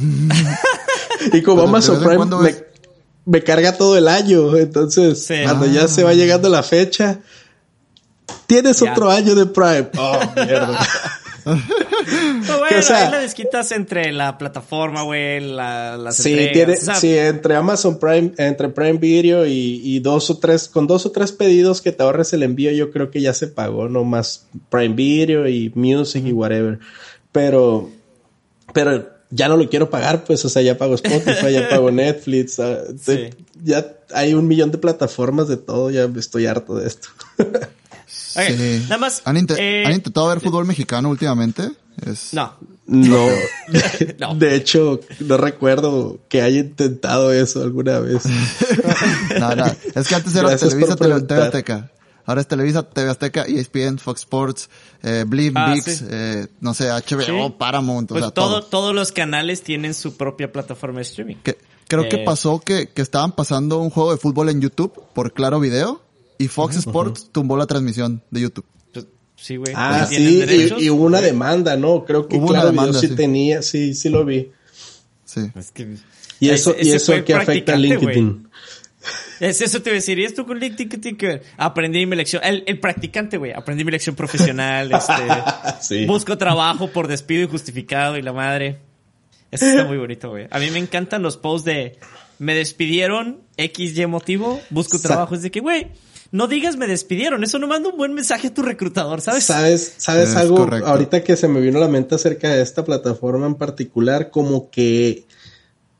y 1.32 1.42
como 1.42 1.62
Amazon 1.62 1.98
Prime 2.00 2.16
cuando 2.16 2.38
me, 2.38 2.50
ves- 2.50 2.64
me 3.24 3.42
carga 3.42 3.76
todo 3.76 3.96
el 3.98 4.08
año. 4.08 4.56
Entonces, 4.56 5.24
Sí. 5.26 5.34
cuando 5.44 5.66
ya 5.66 5.84
Ah. 5.84 5.88
se 5.88 6.04
va 6.04 6.14
llegando 6.14 6.48
la 6.48 6.62
fecha, 6.62 7.20
tienes 8.46 8.80
Ya. 8.80 8.92
otro 8.92 9.10
año 9.10 9.34
de 9.34 9.46
Prime. 9.46 9.88
Oh, 9.98 10.20
mierda. 10.36 10.78
no, 11.46 12.66
Que, 12.68 12.78
o 12.78 12.82
sea- 12.82 13.06
ahí 13.06 13.10
la 13.12 13.18
desquitas 13.20 13.70
entre 13.72 14.12
la 14.12 14.36
plataforma, 14.38 15.02
güey, 15.02 15.40
la, 15.40 15.96
las 15.96 16.16
Sí, 16.16 16.32
entregas. 16.32 16.52
tiene, 16.52 16.72
o 16.74 16.76
sea, 16.76 16.94
sí, 16.96 17.16
entre 17.16 17.54
Amazon 17.56 17.98
Prime, 17.98 18.32
entre 18.38 18.68
Prime 18.68 18.98
Video 18.98 19.46
y, 19.46 19.80
y 19.84 20.00
dos 20.00 20.28
o 20.30 20.38
tres, 20.38 20.68
con 20.68 20.86
dos 20.86 21.06
o 21.06 21.12
tres 21.12 21.32
pedidos 21.32 21.80
que 21.82 21.92
te 21.92 22.02
ahorres 22.02 22.32
el 22.32 22.42
envío, 22.42 22.70
yo 22.72 22.90
creo 22.90 23.10
que 23.10 23.20
ya 23.20 23.32
se 23.32 23.46
pagó, 23.48 23.88
no 23.88 24.04
más 24.04 24.46
Prime 24.70 24.94
Video 24.94 25.46
y 25.48 25.70
Music 25.74 26.24
y 26.26 26.32
whatever. 26.32 26.78
Pero, 27.32 27.90
pero 28.72 29.08
ya 29.30 29.48
no 29.48 29.56
lo 29.56 29.68
quiero 29.68 29.90
pagar, 29.90 30.24
pues, 30.24 30.44
o 30.44 30.48
sea, 30.48 30.62
ya 30.62 30.78
pago 30.78 30.94
Spotify, 30.94 31.52
ya 31.52 31.68
pago 31.68 31.90
Netflix, 31.90 32.58
ah, 32.60 32.78
ya 33.62 33.92
hay 34.14 34.34
un 34.34 34.46
millón 34.48 34.70
de 34.70 34.78
plataformas 34.78 35.48
de 35.48 35.56
todo, 35.56 35.90
ya 35.90 36.08
estoy 36.16 36.46
harto 36.46 36.76
de 36.76 36.86
esto. 36.86 37.08
Sí. 38.36 38.80
Nada 38.84 38.98
más. 38.98 39.22
¿Han, 39.24 39.36
inte- 39.36 39.56
eh, 39.58 39.84
¿Han 39.86 39.92
intentado 39.92 40.28
ver 40.28 40.40
fútbol 40.40 40.64
mexicano 40.66 41.08
últimamente? 41.10 41.70
Es... 42.04 42.32
No. 42.34 42.54
No, 42.86 43.26
No. 44.18 44.34
de 44.36 44.54
hecho, 44.54 45.00
no 45.20 45.36
recuerdo 45.38 46.18
que 46.28 46.42
haya 46.42 46.60
intentado 46.60 47.32
eso 47.32 47.62
alguna 47.62 47.98
vez. 48.00 48.22
No, 49.40 49.54
no. 49.56 49.64
Es 49.94 50.08
que 50.08 50.14
antes 50.14 50.34
era 50.34 50.48
Gracias 50.50 50.70
Televisa, 50.70 50.96
TV. 50.96 51.42
Azteca. 51.42 51.90
Ahora 52.24 52.40
es 52.40 52.48
Televisa, 52.48 52.82
TV 52.82 53.08
Azteca, 53.10 53.42
ESPN, 53.44 53.98
Fox 53.98 54.20
Sports, 54.22 54.68
eh, 55.02 55.24
Blim, 55.26 55.56
Ah, 55.56 55.72
VIX, 55.72 55.84
sí. 55.84 56.04
eh, 56.10 56.46
no 56.60 56.74
sé, 56.74 56.88
HBO, 56.90 57.20
Sí. 57.48 57.54
Paramount, 57.56 58.10
o 58.10 58.14
Pues 58.14 58.24
sea, 58.24 58.30
todo, 58.32 58.60
todo. 58.60 58.62
todos 58.68 58.94
los 58.94 59.12
canales 59.12 59.62
tienen 59.62 59.94
su 59.94 60.16
propia 60.16 60.50
plataforma 60.50 60.96
de 60.98 61.02
streaming. 61.02 61.36
Que, 61.36 61.56
creo 61.86 62.02
Eh, 62.04 62.08
que 62.08 62.18
pasó 62.18 62.58
que, 62.60 62.88
que 62.88 63.00
estaban 63.02 63.30
pasando 63.32 63.78
un 63.78 63.90
juego 63.90 64.10
de 64.10 64.18
fútbol 64.18 64.48
en 64.48 64.60
YouTube 64.60 64.92
por 65.14 65.32
Claro 65.34 65.60
Video 65.60 66.02
y 66.38 66.48
Fox 66.48 66.76
Sports 66.76 67.28
tumbó 67.32 67.56
la 67.56 67.66
transmisión 67.66 68.22
de 68.30 68.40
YouTube. 68.42 68.64
Pues, 68.92 69.06
sí, 69.36 69.56
güey. 69.56 69.72
Ah, 69.76 70.04
pues, 70.08 70.16
sí, 70.18 70.44
y, 70.80 70.84
y 70.84 70.90
hubo 70.90 71.04
una 71.04 71.20
demanda, 71.20 71.76
¿no? 71.76 72.04
Creo 72.04 72.28
que 72.28 72.36
Hubo 72.36 72.46
una 72.50 72.60
Claro 72.60 72.70
Video 72.72 72.82
demanda, 72.84 73.00
sí, 73.00 73.08
sí. 73.08 73.14
tenía, 73.16 73.62
sí, 73.62 73.94
sí 73.94 74.08
lo 74.08 74.24
vi. 74.24 74.50
Sí. 75.24 75.40
Es 75.54 75.70
que- 75.72 75.96
Y 76.40 76.48
Ese- 76.50 76.54
eso, 76.70 76.74
y 76.78 76.80
ese 76.88 76.96
eso 76.96 77.24
que 77.24 77.34
afecta 77.34 77.72
a. 77.72 77.76
LinkedIn. 77.76 78.48
Es 79.40 79.60
eso 79.60 79.82
te 79.82 79.90
voy 79.90 79.96
a 79.96 80.00
decir. 80.00 80.18
Y 80.18 80.24
esto 80.24 80.46
con 80.46 80.58
LinkedIn 80.58 80.88
que 80.88 80.98
tiene 80.98 81.16
que 81.18 81.26
ver? 81.26 81.42
Aprendí 81.58 82.04
mi 82.06 82.16
lección. 82.16 82.42
El, 82.44 82.64
el 82.66 82.80
practicante, 82.80 83.36
güey. 83.36 83.52
Aprendí 83.52 83.84
mi 83.84 83.90
lección 83.92 84.16
profesional. 84.16 84.90
este, 84.92 85.12
Sí. 85.80 86.06
Busco 86.06 86.36
trabajo 86.38 86.90
por 86.90 87.06
despido 87.06 87.42
injustificado 87.42 88.16
y 88.16 88.22
la 88.22 88.32
madre. 88.32 88.78
Eso 89.50 89.66
está 89.66 89.84
muy 89.84 89.96
bonito, 89.98 90.30
güey. 90.30 90.48
A 90.50 90.58
mí 90.58 90.70
me 90.70 90.78
encantan 90.78 91.22
los 91.22 91.36
posts 91.36 91.64
de 91.66 91.98
me 92.38 92.54
despidieron, 92.54 93.40
X, 93.56 93.96
Y 93.96 94.06
motivo, 94.06 94.60
busco 94.70 94.98
Sa- 94.98 95.08
trabajo. 95.08 95.34
Es 95.34 95.42
de 95.42 95.50
que, 95.50 95.60
güey, 95.60 95.88
no 96.32 96.46
digas 96.48 96.76
me 96.76 96.86
despidieron. 96.86 97.44
Eso 97.44 97.58
no 97.58 97.66
manda 97.66 97.88
un 97.88 97.96
buen 97.96 98.14
mensaje 98.14 98.48
a 98.48 98.54
tu 98.54 98.62
reclutador, 98.62 99.20
¿sabes? 99.20 99.44
¿Sabes, 99.44 99.94
sabes 99.96 100.30
Es 100.30 100.36
algo? 100.36 100.56
correcto. 100.56 100.86
Ahorita 100.88 101.22
que 101.22 101.36
se 101.36 101.48
me 101.48 101.60
vino 101.60 101.78
a 101.78 101.82
la 101.82 101.88
mente 101.88 102.14
acerca 102.14 102.50
de 102.50 102.62
esta 102.62 102.84
plataforma 102.84 103.46
en 103.46 103.54
particular, 103.54 104.30
como 104.30 104.70
que 104.70 105.24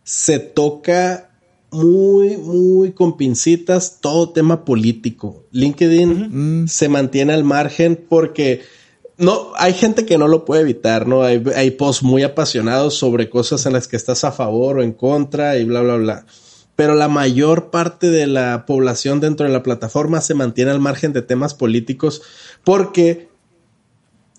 se 0.02 0.38
toca 0.38 1.30
muy, 1.70 2.36
muy 2.36 2.92
con 2.92 3.16
pincitas 3.16 3.98
todo 4.00 4.30
tema 4.30 4.64
político. 4.64 5.44
LinkedIn 5.50 6.66
se 6.68 6.88
mantiene 6.88 7.32
al 7.32 7.44
margen 7.44 8.04
porque 8.08 8.62
no, 9.18 9.52
hay 9.56 9.72
gente 9.72 10.06
que 10.06 10.18
no 10.18 10.28
lo 10.28 10.44
puede 10.44 10.62
evitar, 10.62 11.06
¿no? 11.06 11.22
Hay, 11.22 11.42
hay 11.54 11.70
posts 11.72 12.02
muy 12.02 12.22
apasionados 12.22 12.94
sobre 12.94 13.30
cosas 13.30 13.66
en 13.66 13.72
las 13.72 13.88
que 13.88 13.96
estás 13.96 14.24
a 14.24 14.32
favor 14.32 14.78
o 14.78 14.82
en 14.82 14.92
contra 14.92 15.56
y 15.56 15.64
bla, 15.64 15.80
bla, 15.80 15.96
bla. 15.96 16.26
Pero 16.76 16.94
la 16.94 17.08
mayor 17.08 17.70
parte 17.70 18.10
de 18.10 18.26
la 18.26 18.66
población 18.66 19.18
dentro 19.18 19.46
de 19.46 19.52
la 19.52 19.62
plataforma 19.62 20.20
se 20.20 20.34
mantiene 20.34 20.70
al 20.70 20.80
margen 20.80 21.12
de 21.12 21.22
temas 21.22 21.54
políticos 21.54 22.22
porque 22.64 23.28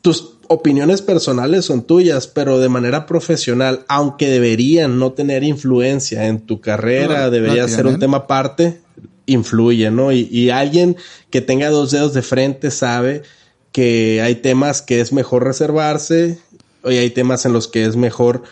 tus 0.02 0.38
opiniones 0.48 1.02
personales 1.02 1.66
son 1.66 1.84
tuyas, 1.84 2.28
pero 2.28 2.60
de 2.60 2.70
manera 2.70 3.06
profesional, 3.06 3.86
aunque 3.88 4.30
deberían 4.30 5.00
no 5.00 5.12
tener 5.14 5.44
influencia 5.44 6.28
en 6.28 6.40
tu 6.42 6.62
carrera, 6.62 7.24
No, 7.24 7.32
debería 7.32 7.64
no 7.64 7.68
ser 7.68 7.88
un 7.88 8.00
tema 8.00 8.18
aparte, 8.18 8.80
influye, 9.26 9.92
¿no? 9.92 10.12
Y, 10.12 10.30
y 10.32 10.50
alguien 10.52 10.96
que 11.30 11.42
tenga 11.42 11.70
dos 11.70 11.92
dedos 11.92 12.14
de 12.14 12.22
frente 12.22 12.72
sabe 12.72 13.24
que 13.72 14.22
hay 14.22 14.36
temas 14.36 14.82
que 14.82 15.02
es 15.02 15.12
mejor 15.12 15.44
reservarse 15.44 16.40
y 16.86 16.96
hay 16.96 17.10
temas 17.10 17.46
en 17.46 17.54
los 17.54 17.68
que 17.68 17.86
es 17.86 17.96
mejor 17.96 18.44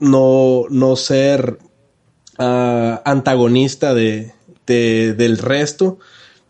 no, 0.00 0.64
no 0.70 0.96
ser 0.96 1.58
ah, 2.38 3.02
antagonista 3.04 3.94
de, 3.94 4.32
de- 4.66 5.14
del 5.14 5.38
resto, 5.38 5.98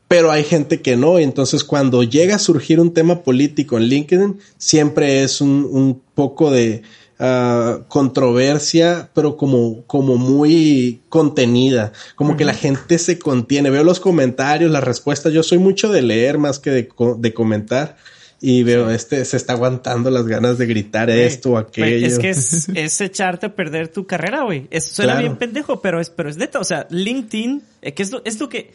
pero 0.09 0.31
hay 0.31 0.45
gente 0.45 0.81
que 0.83 0.97
no. 0.97 1.19
y 1.19 1.25
Entonces, 1.25 1.65
cuando 1.65 2.03
llega 2.03 2.37
a 2.37 2.39
surgir 2.39 2.81
un 2.81 2.95
tema 2.95 3.23
político 3.23 3.77
en 3.77 3.85
LinkedIn, 3.85 4.39
siempre 4.59 5.23
es 5.25 5.41
un, 5.41 5.69
un 5.71 6.01
poco 6.15 6.51
de 6.51 6.83
ah, 7.19 7.81
controversia, 7.89 9.11
pero 9.15 9.37
como, 9.37 9.83
como 9.87 10.17
muy 10.17 11.01
contenida, 11.09 11.93
como 12.15 12.37
que 12.37 12.45
la 12.45 12.55
gente 12.55 12.99
se 12.99 13.19
contiene. 13.19 13.71
Veo 13.71 13.85
los 13.85 14.01
comentarios, 14.01 14.71
las 14.71 14.85
respuestas. 14.85 15.33
Yo 15.33 15.43
soy 15.43 15.59
mucho 15.59 15.91
de 15.91 16.03
leer 16.03 16.39
más 16.39 16.59
que 16.59 16.71
de, 16.71 16.89
de 17.19 17.35
comentar. 17.35 17.97
Y 18.41 18.63
veo, 18.65 18.91
este 18.91 19.25
se 19.25 19.37
está 19.39 19.55
aguantando 19.55 20.11
las 20.11 20.27
ganas 20.27 20.59
de 20.59 20.67
gritar 20.67 21.09
esto 21.09 21.53
o 21.53 21.57
aquello. 21.59 22.07
Es 22.07 22.19
que 22.19 22.31
es, 22.31 22.69
es 22.75 23.01
echarte 23.01 23.47
a 23.47 23.55
perder 23.55 23.89
tu 23.89 24.07
carrera, 24.07 24.43
güey. 24.43 24.69
Suena 24.81 25.13
Claro. 25.13 25.21
bien 25.21 25.37
pendejo, 25.37 25.81
pero 25.81 26.01
es, 26.01 26.11
pero 26.11 26.29
es 26.29 26.37
neta. 26.37 26.59
O 26.61 26.65
sea, 26.65 26.87
LinkedIn, 26.91 27.63
eh, 27.83 27.95
que 27.95 28.03
es 28.03 28.11
lo, 28.13 28.23
es 28.25 28.39
lo 28.39 28.49
que, 28.49 28.73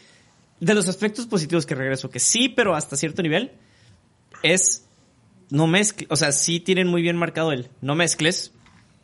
de 0.58 0.74
los 0.74 0.88
aspectos 0.88 1.26
positivos 1.26 1.64
que 1.64 1.74
regreso, 1.76 2.10
que 2.10 2.18
sí, 2.18 2.48
pero 2.48 2.74
hasta 2.74 2.96
cierto 2.96 3.22
nivel, 3.22 3.52
es 4.42 4.84
no 5.50 5.66
mezcles, 5.66 6.08
o 6.10 6.16
sea, 6.16 6.32
sí 6.32 6.60
tienen 6.60 6.88
muy 6.88 7.02
bien 7.02 7.16
marcado 7.16 7.52
el 7.52 7.68
no 7.80 7.94
mezcles. 7.94 8.52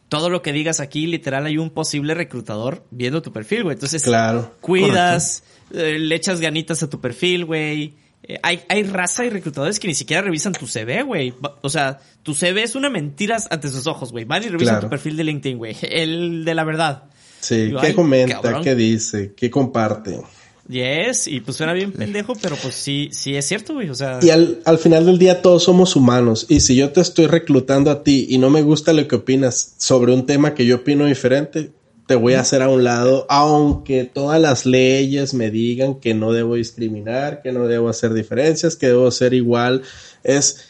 Todo 0.08 0.30
lo 0.30 0.40
que 0.40 0.54
digas 0.54 0.80
aquí, 0.80 1.06
literal, 1.06 1.44
hay 1.44 1.58
un 1.58 1.68
posible 1.68 2.14
reclutador 2.14 2.82
viendo 2.90 3.20
tu 3.20 3.30
perfil, 3.30 3.64
güey. 3.64 3.74
Entonces, 3.74 4.02
Claro, 4.02 4.54
cuidas, 4.62 5.44
eh, 5.74 5.98
le 5.98 6.14
echas 6.14 6.40
ganitas 6.40 6.82
a 6.82 6.88
tu 6.88 6.98
perfil, 7.00 7.44
güey. 7.44 7.94
Eh, 8.28 8.38
hay, 8.42 8.60
hay 8.68 8.82
raza 8.82 9.24
y 9.24 9.30
reclutadores 9.30 9.80
que 9.80 9.88
ni 9.88 9.94
siquiera 9.94 10.20
revisan 10.22 10.52
tu 10.52 10.66
CV, 10.66 11.02
güey. 11.02 11.32
O 11.62 11.70
sea, 11.70 11.98
tu 12.22 12.34
CV 12.34 12.62
es 12.62 12.74
una 12.74 12.90
mentira 12.90 13.38
ante 13.50 13.68
sus 13.68 13.86
ojos, 13.86 14.12
güey. 14.12 14.24
Van 14.26 14.42
y 14.42 14.48
revisan 14.48 14.74
Claro. 14.74 14.86
tu 14.86 14.90
perfil 14.90 15.16
de 15.16 15.24
LinkedIn, 15.24 15.56
güey. 15.58 15.74
El 15.82 16.44
de 16.44 16.54
la 16.54 16.64
verdad. 16.64 17.04
Sí, 17.40 17.66
Digo, 17.66 17.80
¿qué 17.80 17.94
comenta? 17.94 18.40
cabrón. 18.42 18.62
¿Qué 18.64 18.74
dice? 18.74 19.32
¿Qué 19.36 19.50
comparte? 19.50 20.20
Yes, 20.68 21.26
y 21.28 21.40
pues 21.40 21.56
suena 21.56 21.72
bien 21.72 21.92
pendejo, 21.92 22.34
pero 22.42 22.54
pues 22.56 22.74
sí, 22.74 23.08
sí 23.12 23.34
es 23.34 23.46
cierto, 23.46 23.72
güey. 23.72 23.88
O 23.88 23.94
sea, 23.94 24.18
Y 24.20 24.28
al, 24.28 24.60
al 24.66 24.76
final 24.76 25.06
del 25.06 25.18
día 25.18 25.40
todos 25.40 25.64
somos 25.64 25.96
humanos. 25.96 26.44
Y 26.50 26.60
si 26.60 26.76
yo 26.76 26.90
te 26.90 27.00
estoy 27.00 27.26
reclutando 27.26 27.90
a 27.90 28.02
ti 28.02 28.26
y 28.28 28.36
no 28.36 28.50
me 28.50 28.60
gusta 28.60 28.92
lo 28.92 29.08
que 29.08 29.16
opinas 29.16 29.72
sobre 29.78 30.12
un 30.12 30.26
tema 30.26 30.52
que 30.54 30.66
yo 30.66 30.76
opino 30.76 31.06
diferente, 31.06 31.70
te 32.08 32.14
voy 32.14 32.32
a 32.32 32.40
hacer 32.40 32.62
a 32.62 32.70
un 32.70 32.84
lado, 32.84 33.26
aunque 33.28 34.04
todas 34.04 34.40
las 34.40 34.64
leyes 34.64 35.34
me 35.34 35.50
digan 35.50 36.00
que 36.00 36.14
no 36.14 36.32
debo 36.32 36.54
discriminar, 36.54 37.42
que 37.42 37.52
no 37.52 37.68
debo 37.68 37.90
hacer 37.90 38.14
diferencias, 38.14 38.76
que 38.76 38.86
debo 38.86 39.10
ser 39.10 39.34
igual. 39.34 39.82
Es, 40.24 40.64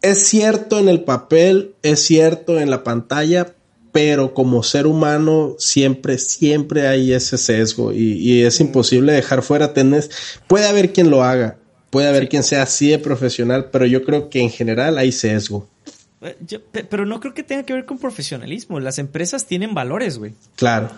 es 0.00 0.28
cierto 0.28 0.78
en 0.78 0.88
el 0.88 1.02
papel, 1.02 1.74
es 1.82 2.04
cierto 2.04 2.60
en 2.60 2.70
la 2.70 2.84
pantalla, 2.84 3.56
pero 3.90 4.32
como 4.32 4.62
ser 4.62 4.86
humano 4.86 5.56
siempre, 5.58 6.18
siempre 6.18 6.86
hay 6.86 7.12
ese 7.12 7.36
sesgo 7.36 7.92
y, 7.92 8.12
y 8.12 8.42
es 8.42 8.60
imposible 8.60 9.12
dejar 9.12 9.42
fuera. 9.42 9.74
Tenés, 9.74 10.08
puede 10.46 10.68
haber 10.68 10.92
quien 10.92 11.10
lo 11.10 11.24
haga, 11.24 11.58
puede 11.90 12.06
haber 12.06 12.28
quien 12.28 12.44
sea 12.44 12.62
así 12.62 12.90
de 12.90 13.00
profesional, 13.00 13.70
pero 13.72 13.86
yo 13.86 14.04
creo 14.04 14.30
que 14.30 14.40
en 14.40 14.50
general 14.50 14.98
hay 14.98 15.10
sesgo. 15.10 15.68
Eh, 16.24 16.36
yo- 16.46 16.60
pe- 16.62 16.84
pero 16.84 17.06
no 17.06 17.20
creo 17.20 17.34
que 17.34 17.42
tenga 17.42 17.62
que 17.64 17.72
ver 17.72 17.84
con 17.84 17.98
profesionalismo. 17.98 18.80
Las 18.80 18.98
empresas 18.98 19.46
tienen 19.46 19.74
valores, 19.74 20.18
güey. 20.18 20.32
Claro. 20.56 20.90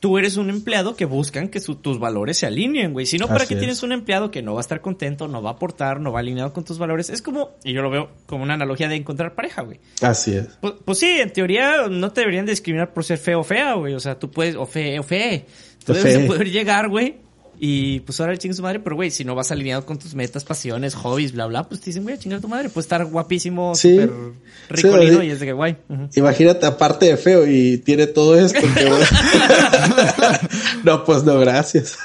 Tú 0.00 0.18
eres 0.18 0.36
un 0.36 0.50
empleado 0.50 0.96
que 0.96 1.04
buscan 1.04 1.48
que 1.48 1.60
su- 1.60 1.76
tus 1.76 2.00
valores 2.00 2.36
se 2.36 2.46
alineen, 2.46 2.92
güey. 2.92 3.06
Si 3.06 3.18
no, 3.18 3.28
¿para 3.28 3.46
qué 3.46 3.54
es. 3.54 3.60
tienes 3.60 3.84
un 3.84 3.92
empleado 3.92 4.32
que 4.32 4.42
no 4.42 4.54
va 4.54 4.58
a 4.58 4.62
estar 4.62 4.80
contento, 4.80 5.28
no 5.28 5.40
va 5.42 5.50
a 5.50 5.52
aportar, 5.52 6.00
no 6.00 6.10
va 6.10 6.18
alineado 6.18 6.52
con 6.52 6.64
tus 6.64 6.76
valores? 6.78 7.08
Es 7.08 7.22
como, 7.22 7.52
y 7.62 7.72
yo 7.72 7.82
lo 7.82 7.90
veo 7.90 8.10
como 8.26 8.42
una 8.42 8.54
analogía 8.54 8.88
de 8.88 8.96
encontrar 8.96 9.36
pareja, 9.36 9.62
güey. 9.62 9.78
Así 10.00 10.34
es. 10.34 10.48
Pues, 10.60 10.74
pues 10.84 10.98
sí, 10.98 11.06
en 11.20 11.32
teoría 11.32 11.86
no 11.88 12.10
te 12.12 12.22
deberían 12.22 12.46
discriminar 12.46 12.92
por 12.92 13.04
ser 13.04 13.18
feo 13.18 13.40
o 13.40 13.44
fea, 13.44 13.74
güey. 13.74 13.94
O 13.94 14.00
sea, 14.00 14.18
tú 14.18 14.28
puedes, 14.28 14.56
o 14.56 14.66
fe, 14.66 14.98
o 14.98 15.04
fe. 15.04 15.46
Tú 15.84 15.92
debes 15.94 16.14
de 16.22 16.26
poder 16.26 16.50
llegar, 16.50 16.88
güey. 16.88 17.16
Y 17.64 18.00
pues 18.00 18.20
ahora 18.20 18.36
chingue 18.36 18.56
su 18.56 18.62
madre, 18.62 18.80
pero 18.80 18.96
güey, 18.96 19.12
si 19.12 19.24
no 19.24 19.36
vas 19.36 19.52
alineado 19.52 19.86
con 19.86 19.96
tus 19.96 20.16
metas, 20.16 20.42
pasiones, 20.42 20.96
hobbies, 20.96 21.30
bla, 21.30 21.46
bla, 21.46 21.68
pues 21.68 21.80
te 21.80 21.90
dicen, 21.90 22.02
güey, 22.02 22.16
a 22.16 22.18
chingar 22.18 22.38
a 22.40 22.42
tu 22.42 22.48
madre. 22.48 22.68
Puedes 22.70 22.86
estar 22.86 23.04
guapísimo, 23.04 23.76
Sí. 23.76 24.00
súper 24.00 24.10
Sí, 24.10 24.82
ricolino 24.82 25.20
sí. 25.20 25.26
y 25.26 25.30
es 25.30 25.38
de 25.38 25.46
que 25.46 25.52
guay. 25.52 25.76
Imagínate, 26.16 26.66
aparte 26.66 27.06
de 27.06 27.16
feo 27.16 27.46
y 27.46 27.78
tiene 27.78 28.08
todo 28.08 28.36
esto. 28.36 28.58
que 28.60 28.90
no, 30.84 31.04
pues 31.04 31.22
no, 31.24 31.38
gracias. 31.38 31.96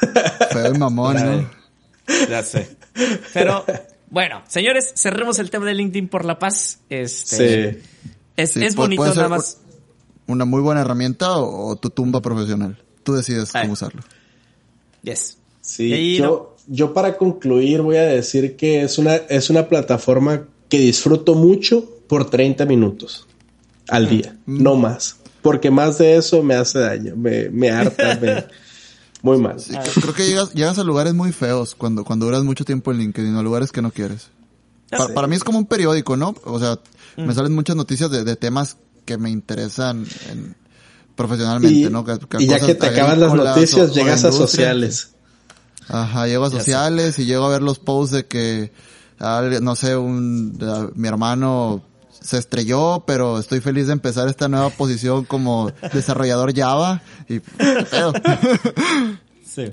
Feo 0.52 0.76
y 0.76 0.78
mamón, 0.78 1.16
¿no? 1.16 1.50
Ya 2.30 2.44
sé. 2.44 2.78
Pero, 3.34 3.66
bueno, 4.12 4.44
señores, 4.48 4.94
cerremos 4.96 5.40
el 5.40 5.50
tema 5.50 5.66
de 5.66 5.74
LinkedIn 5.74 6.08
por 6.08 6.24
la 6.26 6.38
paz. 6.40 6.82
Este, 6.90 7.74
Sí. 7.74 7.80
Es, 8.36 8.52
Sí, 8.52 8.64
es 8.64 8.76
bonito 8.76 9.00
puede 9.02 9.14
ser 9.14 9.24
nada 9.24 9.30
más. 9.38 9.58
Una 10.28 10.46
muy 10.46 10.62
buena 10.62 10.82
herramienta 10.82 11.38
o, 11.38 11.70
o 11.70 11.76
tu 11.78 11.90
tumba 11.90 12.22
profesional. 12.22 12.78
Tú 13.04 13.14
decides 13.14 13.52
cómo 13.52 13.74
usarlo. 13.74 14.02
Yes. 15.02 15.40
Sí, 15.68 16.16
yo, 16.18 16.56
yo 16.68 16.94
para 16.94 17.18
concluir 17.18 17.82
voy 17.82 17.98
a 17.98 18.04
decir 18.04 18.56
que 18.56 18.84
es 18.84 18.98
una, 18.98 19.16
es 19.16 19.50
una 19.50 19.68
plataforma 19.68 20.44
que 20.70 20.80
disfruto 20.80 21.36
mucho 21.36 21.84
por 22.08 22.30
30 22.30 22.66
minutos 22.66 23.28
al 23.90 24.08
día, 24.10 24.38
no 24.46 24.76
más. 24.76 25.18
Porque 25.42 25.70
más 25.70 25.98
de 25.98 26.16
eso 26.18 26.42
me 26.42 26.56
hace 26.56 26.80
daño, 26.80 27.16
me, 27.18 27.50
me 27.50 27.70
harta, 27.70 28.18
me- 28.22 28.46
muy 29.22 29.38
mal. 29.40 29.60
Sí, 29.60 29.74
creo- 30.02 30.14
que 30.14 30.26
llegas, 30.26 30.54
llegas 30.54 30.78
a 30.80 30.84
lugares 30.86 31.14
muy 31.14 31.32
feos 31.34 31.76
cuando, 31.76 32.04
cuando 32.06 32.26
duras 32.28 32.44
mucho 32.44 32.64
tiempo 32.64 32.92
en 32.92 33.00
LinkedIn, 33.00 33.36
a 33.36 33.42
lugares 33.42 33.72
que 33.74 33.82
no 33.82 33.92
quieres. 33.92 34.30
Ya 34.92 34.98
Pa- 35.00 35.08
sé. 35.08 35.14
para 35.14 35.28
mí 35.28 35.36
es 35.36 35.44
como 35.44 35.58
un 35.58 35.66
periódico, 35.66 36.16
¿no? 36.16 36.34
O 36.46 36.60
sea, 36.60 36.80
me 37.18 37.34
salen 37.34 37.54
muchas 37.54 37.76
noticias 37.76 38.10
de, 38.10 38.24
de 38.24 38.36
temas 38.38 38.78
que 39.06 39.18
me 39.18 39.30
interesan 39.30 40.06
en- 40.32 40.56
profesionalmente, 41.16 41.80
Y, 41.80 41.90
¿no? 41.90 42.06
Que- 42.06 42.20
que 42.20 42.44
y 42.44 42.48
ya 42.48 42.60
que 42.60 42.76
te 42.76 42.86
acabas 42.88 43.18
las 43.18 43.34
noticias, 43.34 43.90
o- 43.90 43.94
llegas 43.94 44.24
a 44.24 44.32
sociales. 44.32 45.12
Ajá, 45.90 46.28
llego 46.28 46.46
a 46.46 46.50
sociales 46.50 47.18
y 47.20 47.26
llego 47.26 47.46
a 47.46 47.50
ver 47.50 47.62
los 47.62 47.80
posts 47.80 48.16
de 48.16 48.26
que, 48.26 48.72
alguien- 49.20 49.64
no 49.64 49.76
sé, 49.76 49.96
un, 49.96 50.58
a- 50.62 50.90
mi 50.96 51.08
hermano 51.08 51.82
se 52.12 52.38
estrelló, 52.38 53.04
pero 53.08 53.40
estoy 53.40 53.60
feliz 53.62 53.88
de 53.88 53.94
empezar 53.94 54.28
esta 54.28 54.48
nueva 54.50 54.70
posición 54.70 55.24
como 55.26 55.72
desarrollador 55.94 56.54
Java 56.56 57.02
y 57.30 57.40
¿qué 57.40 57.86
pedo? 57.90 58.14
Sí. 59.46 59.72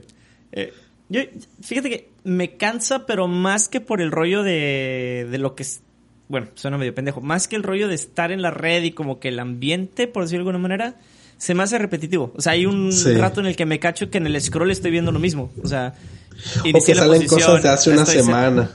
Eh, 0.53 0.73
yo, 1.09 1.21
fíjate 1.61 1.91
que 1.91 2.11
me 2.25 2.57
cansa, 2.57 3.07
pero 3.07 3.27
más 3.29 3.69
que 3.69 3.81
por 3.81 4.01
el 4.01 4.11
rollo 4.11 4.43
de, 4.43 5.27
de 5.31 5.39
lo 5.39 5.55
que 5.55 5.65
es. 5.65 5.83
Bueno, 6.29 6.47
suena 6.55 6.79
medio 6.79 6.95
pendejo. 6.95 7.21
Más 7.21 7.49
que 7.49 7.57
el 7.57 7.63
rollo 7.63 7.87
de 7.89 7.95
estar 7.95 8.33
en 8.33 8.41
la 8.41 8.51
red 8.51 8.83
y 8.85 8.93
como 8.93 9.21
que 9.21 9.29
el 9.29 9.39
ambiente, 9.41 10.07
por 10.07 10.23
decirlo 10.23 10.45
de 10.45 10.51
alguna 10.51 10.63
manera, 10.63 10.95
se 11.39 11.55
me 11.55 11.63
hace 11.63 11.79
repetitivo. 11.79 12.33
O 12.37 12.41
sea, 12.41 12.53
hay 12.53 12.67
un 12.67 12.93
Sí. 12.93 13.15
rato 13.15 13.41
en 13.41 13.47
el 13.47 13.57
que 13.57 13.67
me 13.67 13.79
cacho 13.79 14.11
que 14.11 14.19
en 14.19 14.27
el 14.27 14.41
scroll 14.41 14.71
estoy 14.71 14.91
viendo 14.91 15.13
lo 15.13 15.19
mismo. 15.19 15.53
O 15.63 15.69
sea, 15.69 15.95
O 16.75 16.85
que 16.85 16.95
la 16.95 17.03
salen 17.03 17.23
posición, 17.23 17.41
cosas 17.41 17.63
de 17.63 17.69
hace 17.69 17.91
una 17.91 18.07
semana. 18.07 18.71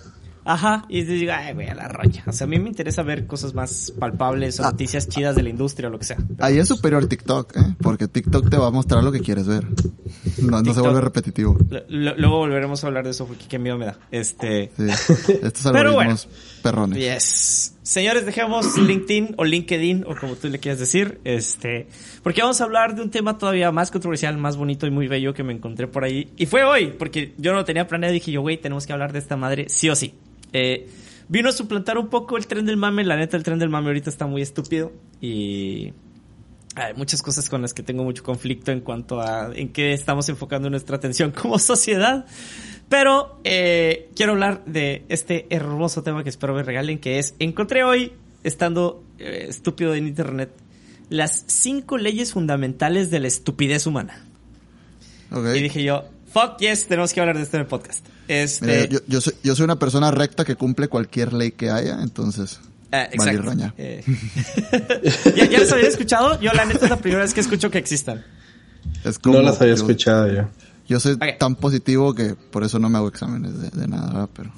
Ajá, 0.45 0.85
y 0.89 1.03
digo, 1.03 1.31
ay, 1.35 1.53
güey, 1.53 1.67
a 1.67 1.75
la 1.75 1.87
roña. 1.89 2.23
O 2.25 2.31
sea, 2.31 2.45
a 2.45 2.47
mí 2.47 2.57
me 2.57 2.69
interesa 2.69 3.03
ver 3.03 3.27
cosas 3.27 3.53
más 3.53 3.93
palpables 3.99 4.59
o 4.59 4.63
Ah. 4.65 4.71
noticias 4.71 5.07
chidas 5.07 5.35
de 5.35 5.43
la 5.43 5.49
industria 5.49 5.89
o 5.89 5.91
lo 5.91 5.99
que 5.99 6.05
sea. 6.05 6.17
Ahí 6.39 6.57
es 6.57 6.67
superior 6.67 7.05
TikTok, 7.05 7.55
¿eh? 7.55 7.75
Porque 7.79 8.07
TikTok 8.07 8.49
te 8.49 8.57
va 8.57 8.67
a 8.67 8.71
mostrar 8.71 9.03
lo 9.03 9.11
que 9.11 9.19
quieres 9.19 9.45
ver. 9.45 9.67
No, 10.39 10.61
no 10.63 10.73
se 10.73 10.79
vuelve 10.81 11.01
repetitivo. 11.01 11.55
Luego 11.89 12.37
volveremos 12.37 12.83
a 12.83 12.87
hablar 12.87 13.03
de 13.03 13.11
eso 13.11 13.27
porque 13.27 13.45
qué 13.47 13.59
miedo 13.59 13.77
me 13.77 13.85
da. 13.87 13.99
Este. 14.09 14.71
Sí. 14.75 14.87
Estos 15.43 15.63
Pero 15.71 15.93
bueno. 15.93 16.11
algoritmos 16.13 16.27
perrones. 16.63 16.97
Yes. 16.97 17.73
Señores, 17.89 18.23
dejemos 18.23 18.77
LinkedIn 18.77 19.33
o 19.37 19.43
LinkedIn 19.43 20.05
o 20.05 20.15
como 20.15 20.35
tú 20.35 20.47
le 20.47 20.59
quieras 20.59 20.77
decir, 20.77 21.19
este, 21.23 21.87
porque 22.21 22.43
vamos 22.43 22.61
a 22.61 22.65
hablar 22.65 22.93
de 22.93 23.01
un 23.01 23.09
tema 23.09 23.39
todavía 23.39 23.71
más 23.71 23.89
controversial, 23.89 24.37
más 24.37 24.57
bonito 24.57 24.85
y 24.85 24.91
muy 24.91 25.07
bello 25.07 25.33
que 25.33 25.41
me 25.41 25.53
encontré 25.53 25.87
por 25.87 26.03
ahí. 26.03 26.31
Y 26.37 26.45
fue 26.45 26.63
hoy, 26.63 26.93
porque 26.99 27.33
yo 27.39 27.51
no 27.51 27.57
lo 27.57 27.65
tenía 27.65 27.87
planeado, 27.87 28.13
dije 28.13 28.31
yo, 28.31 28.41
güey, 28.41 28.57
tenemos 28.57 28.85
que 28.85 28.93
hablar 28.93 29.11
de 29.11 29.17
esta 29.17 29.37
madre 29.37 29.69
sí 29.69 29.89
o 29.89 29.95
sí. 29.95 30.13
Eh, 30.53 30.87
vino 31.29 31.49
a 31.49 31.51
suplantar 31.51 31.97
un 31.97 32.09
poco 32.09 32.37
el 32.37 32.45
tren 32.45 32.67
del 32.67 32.77
mame, 32.77 33.03
la 33.03 33.17
neta 33.17 33.35
el 33.37 33.41
tren 33.41 33.57
del 33.57 33.69
mame 33.69 33.87
ahorita 33.87 34.11
está 34.11 34.27
muy 34.27 34.43
estúpido 34.43 34.91
y 35.19 35.91
hay 36.75 36.93
muchas 36.93 37.23
cosas 37.23 37.49
con 37.49 37.63
las 37.63 37.73
que 37.73 37.81
tengo 37.81 38.03
mucho 38.03 38.21
conflicto 38.23 38.71
en 38.71 38.81
cuanto 38.81 39.19
a 39.19 39.49
en 39.55 39.69
qué 39.69 39.93
estamos 39.93 40.29
enfocando 40.29 40.69
nuestra 40.69 40.97
atención 40.97 41.31
como 41.31 41.57
sociedad. 41.57 42.27
Pero 42.89 43.39
eh, 43.43 44.09
quiero 44.15 44.31
hablar 44.33 44.63
de 44.65 45.05
este 45.09 45.45
hermoso 45.51 46.01
tema 46.03 46.23
que 46.23 46.29
espero 46.29 46.53
me 46.55 46.63
regalen, 46.63 46.97
que 46.99 47.19
es, 47.19 47.35
encontré 47.39 47.83
hoy, 47.83 48.13
estando 48.43 49.03
eh, 49.19 49.45
estúpido 49.47 49.93
en 49.93 50.07
internet, 50.07 50.49
las 51.09 51.43
cinco 51.47 51.97
leyes 51.97 52.33
fundamentales 52.33 53.11
de 53.11 53.19
la 53.19 53.27
estupidez 53.27 53.85
humana. 53.85 54.25
Y 55.31 55.61
dije 55.61 55.83
yo, 55.83 56.05
fuck 56.33 56.57
yes, 56.59 56.87
tenemos 56.87 57.13
que 57.13 57.19
hablar 57.19 57.37
de 57.37 57.43
esto 57.43 57.57
en 57.57 57.61
el 57.61 57.67
podcast. 57.67 58.03
Este, 58.27 58.65
Mira, 58.65 58.85
yo, 58.85 58.99
yo, 59.07 59.21
soy, 59.21 59.33
yo 59.43 59.55
soy 59.55 59.63
una 59.65 59.77
persona 59.77 60.09
recta 60.09 60.43
que 60.43 60.55
cumple 60.55 60.87
cualquier 60.87 61.33
ley 61.33 61.51
que 61.51 61.69
haya, 61.69 61.99
entonces. 62.01 62.59
ah, 62.91 63.07
vale 63.17 63.31
exacto. 63.31 63.41
roña. 63.43 63.73
Eh, 63.77 64.03
¿Ya, 65.35 65.45
¿Ya 65.45 65.59
los 65.59 65.71
había 65.71 65.87
escuchado? 65.87 66.39
Yo 66.41 66.51
la 66.53 66.65
neta 66.65 66.85
es 66.85 66.89
la 66.89 66.97
primera 66.97 67.21
vez 67.21 67.33
que 67.35 67.41
escucho 67.41 67.69
que 67.69 67.77
existan. 67.77 68.25
Es 69.03 69.19
como 69.19 69.37
No 69.37 69.43
las 69.43 69.61
había 69.61 69.75
yo- 69.75 69.81
escuchado 69.81 70.27
yo. 70.33 70.49
Yo 70.89 70.99
soy 70.99 71.17
tan 71.37 71.55
positivo 71.55 72.13
que 72.13 72.35
por 72.35 72.63
eso 72.63 72.79
no 72.79 72.89
me 72.89 72.97
hago 72.97 73.07
exámenes 73.07 73.57
de, 73.61 73.69
de 73.69 73.87
nada, 73.87 74.07
¿verdad? 74.07 74.29
pero 74.35 74.51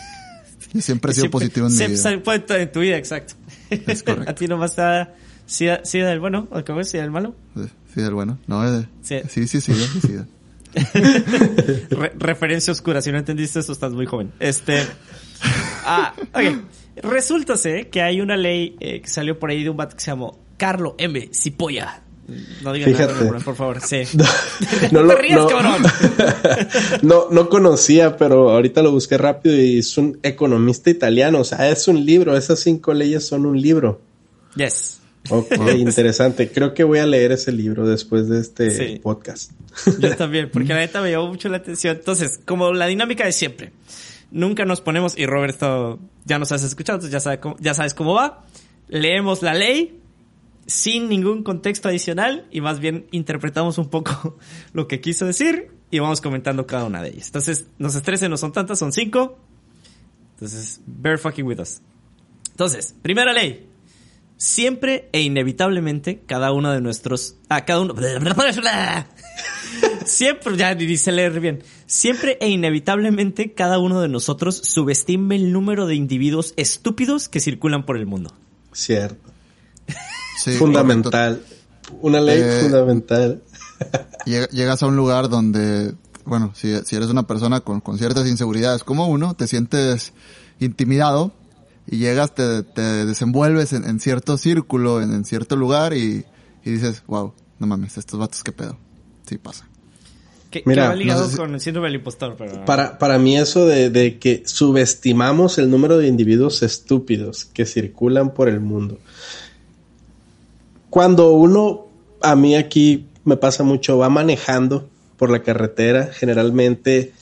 yo 0.72 0.80
siempre 0.80 1.10
he 1.10 1.14
sido 1.14 1.24
Siempre- 1.24 1.40
positivo 1.40 1.66
en 1.66 1.72
mi 1.72 1.76
siempre 1.76 2.16
vida. 2.16 2.22
fue 2.46 2.62
en 2.62 2.72
tu 2.72 2.80
vida, 2.80 2.96
exacto. 2.96 3.34
Es 3.70 4.02
correcto. 4.02 4.30
A 4.30 4.34
ti 4.34 4.46
nomás 4.46 4.70
está 4.70 5.14
sida, 5.44 5.84
sida 5.84 6.08
del 6.08 6.20
bueno, 6.20 6.46
o 6.50 6.64
cómo 6.64 6.80
es, 6.80 6.88
sida 6.90 7.02
del 7.02 7.10
malo. 7.10 7.34
Sí, 7.56 7.62
sí, 7.94 8.00
del 8.00 8.14
bueno. 8.14 8.38
No, 8.46 8.64
es 8.64 8.72
de- 8.72 8.88
Sí. 9.02 9.46
sí, 9.46 9.60
sí, 9.60 9.60
sí, 9.60 9.74
sí, 9.74 10.00
sí. 10.00 10.16
Re- 11.90 12.12
referencia 12.18 12.72
oscura, 12.72 13.00
si 13.02 13.10
no 13.10 13.18
entendiste 13.18 13.58
eso 13.60 13.72
estás 13.72 13.92
muy 13.92 14.06
joven. 14.06 14.32
Este. 14.40 14.82
Ah, 15.84 16.14
ok. 16.32 17.02
Resulta 17.02 17.54
que 17.90 18.02
hay 18.02 18.20
una 18.20 18.36
ley 18.36 18.76
eh, 18.80 19.00
que 19.00 19.08
salió 19.08 19.38
por 19.38 19.50
ahí 19.50 19.62
de 19.64 19.70
un 19.70 19.76
vato 19.76 19.96
que 19.96 20.02
se 20.02 20.10
llamó 20.10 20.38
Carlo 20.56 20.94
M. 20.98 21.28
Cipolla. 21.32 22.02
No 22.62 22.72
digas 22.72 22.90
nada, 22.92 23.08
Fíjate. 23.08 23.26
por- 23.26 23.44
por 23.44 23.54
favor, 23.56 23.80
sí. 23.80 24.02
No, 24.92 25.00
No 25.00 25.02
lo- 25.02 25.14
te 25.14 25.22
rías, 25.22 25.38
no- 25.38 25.46
cabrón. 25.48 25.82
no, 27.02 27.26
no 27.30 27.48
conocía, 27.48 28.16
pero 28.16 28.50
ahorita 28.50 28.82
lo 28.82 28.90
busqué 28.92 29.16
rápido 29.18 29.56
y 29.56 29.78
es 29.78 29.96
un 29.98 30.18
economista 30.22 30.90
italiano. 30.90 31.40
O 31.40 31.44
sea, 31.44 31.70
es 31.70 31.86
un 31.88 32.04
libro. 32.04 32.36
Esas 32.36 32.60
cinco 32.60 32.94
leyes 32.94 33.26
son 33.26 33.46
un 33.46 33.60
libro. 33.60 34.00
Yes. 34.56 35.00
Ok, 35.30 35.52
interesante. 35.76 36.50
Creo 36.50 36.72
que 36.72 36.84
voy 36.84 36.98
a 37.00 37.06
leer 37.06 37.32
ese 37.32 37.50
libro 37.52 37.86
después 37.86 38.28
de 38.28 38.40
este 38.40 38.70
Sí. 38.70 39.00
podcast. 39.00 39.50
Yo 39.98 40.14
también, 40.16 40.50
porque 40.52 40.68
la 40.68 40.76
neta 40.80 41.00
me 41.02 41.10
llamó 41.10 41.28
mucho 41.28 41.48
la 41.48 41.56
atención. 41.58 41.96
Entonces, 41.96 42.40
como 42.44 42.72
la 42.72 42.86
dinámica 42.86 43.24
de 43.24 43.32
siempre, 43.32 43.72
nunca 44.30 44.64
nos 44.64 44.80
ponemos, 44.80 45.18
y 45.18 45.26
Robert 45.26 45.54
esto 45.54 45.98
ya 46.24 46.38
nos 46.38 46.52
has 46.52 46.62
escuchado, 46.62 46.96
entonces 46.98 47.12
ya, 47.12 47.20
sabe 47.20 47.40
cómo- 47.40 47.56
ya 47.60 47.74
sabes 47.74 47.92
cómo 47.94 48.14
va. 48.14 48.44
Leemos 48.88 49.42
la 49.42 49.54
ley 49.54 49.98
sin 50.66 51.08
ningún 51.08 51.42
contexto 51.42 51.88
adicional 51.88 52.46
y 52.50 52.60
más 52.60 52.80
bien 52.80 53.06
interpretamos 53.12 53.78
un 53.78 53.88
poco 53.88 54.38
lo 54.72 54.88
que 54.88 55.00
quiso 55.00 55.26
decir 55.26 55.70
y 55.90 55.98
vamos 55.98 56.20
comentando 56.20 56.66
cada 56.66 56.84
una 56.84 57.02
de 57.02 57.10
ellas. 57.10 57.26
Entonces, 57.26 57.66
se 57.78 57.98
estresen, 57.98 58.30
no 58.30 58.36
son 58.36 58.52
tantas, 58.52 58.78
son 58.78 58.92
cinco. 58.92 59.38
Entonces, 60.34 60.80
bear 60.86 61.18
fucking 61.18 61.46
with 61.46 61.60
us. 61.60 61.80
Entonces, 62.50 62.94
primera 63.02 63.32
ley. 63.32 63.68
Siempre 64.38 65.08
e 65.12 65.22
inevitablemente 65.22 66.20
cada 66.26 66.52
uno 66.52 66.70
de 66.70 66.82
nuestros... 66.82 67.36
Ah, 67.48 67.64
cada 67.64 67.80
uno... 67.80 67.94
Siempre, 70.04 70.56
ya 70.56 70.74
dice 70.74 71.10
leer 71.10 71.40
bien. 71.40 71.62
Siempre 71.86 72.36
e 72.40 72.48
inevitablemente 72.48 73.52
cada 73.52 73.78
uno 73.78 74.00
de 74.00 74.08
nosotros 74.08 74.56
subestima 74.56 75.34
el 75.34 75.52
número 75.52 75.86
de 75.86 75.94
individuos 75.94 76.52
estúpidos 76.56 77.28
que 77.28 77.40
circulan 77.40 77.86
por 77.86 77.96
el 77.96 78.06
mundo. 78.06 78.34
Cierto. 78.72 79.25
Sí, 80.36 80.52
fundamental. 80.52 81.42
Una 82.02 82.20
ley 82.20 82.40
Eh, 82.42 82.60
fundamental. 82.62 83.42
Lleg- 84.26 84.50
Llegas 84.50 84.82
a 84.82 84.86
un 84.86 84.96
lugar 84.96 85.28
donde, 85.28 85.94
bueno, 86.24 86.52
si, 86.54 86.76
si 86.84 86.96
eres 86.96 87.08
una 87.08 87.26
persona 87.26 87.60
con, 87.60 87.80
con 87.80 87.98
ciertas 87.98 88.26
inseguridades 88.28 88.84
como 88.84 89.06
uno, 89.08 89.34
te 89.34 89.46
sientes 89.46 90.12
intimidado 90.60 91.32
y 91.86 91.98
llegas, 91.98 92.34
te, 92.34 92.62
te 92.62 92.80
desenvuelves 93.06 93.72
en, 93.72 93.84
en 93.84 94.00
cierto 94.00 94.36
círculo, 94.38 95.00
en, 95.00 95.12
en 95.12 95.24
cierto 95.24 95.54
lugar 95.56 95.92
y, 95.94 96.24
y 96.64 96.70
dices, 96.70 97.02
wow, 97.06 97.32
no 97.58 97.66
mames, 97.66 97.96
estos 97.98 98.18
vatos 98.18 98.42
qué 98.42 98.52
pedo. 98.52 98.76
Sí 99.28 99.38
pasa. 99.38 99.68
Que, 100.50 100.62
Mira, 100.64 100.84
que 100.84 100.88
va 100.88 100.94
ligado 100.94 101.20
no 101.22 101.26
sé 101.26 101.32
si- 101.32 101.38
con 101.38 101.54
el 101.54 101.60
síndrome 101.60 101.88
del 101.88 101.96
impostor, 101.96 102.34
pero... 102.38 102.64
Para, 102.64 102.98
para 102.98 103.18
mí 103.18 103.36
eso 103.36 103.66
de, 103.66 103.90
de 103.90 104.18
que 104.18 104.42
subestimamos 104.46 105.58
el 105.58 105.70
número 105.70 105.98
de 105.98 106.06
individuos 106.08 106.62
estúpidos 106.62 107.44
que 107.44 107.66
circulan 107.66 108.32
por 108.34 108.48
el 108.48 108.60
mundo. 108.60 108.98
Cuando 110.90 111.32
uno, 111.32 111.86
a 112.22 112.36
mí 112.36 112.56
aquí 112.56 113.06
me 113.24 113.36
pasa 113.36 113.62
mucho, 113.62 113.98
va 113.98 114.08
manejando 114.08 114.88
por 115.16 115.30
la 115.30 115.42
carretera, 115.42 116.10
generalmente 116.12 117.12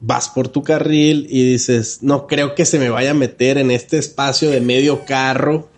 vas 0.00 0.28
por 0.28 0.48
tu 0.48 0.62
carril 0.62 1.26
y 1.28 1.52
dices, 1.52 1.98
no 2.02 2.26
creo 2.26 2.54
que 2.54 2.64
se 2.64 2.78
me 2.78 2.90
vaya 2.90 3.10
a 3.10 3.14
meter 3.14 3.58
en 3.58 3.70
este 3.70 3.98
espacio 3.98 4.50
de 4.50 4.60
medio 4.60 5.04
carro. 5.04 5.68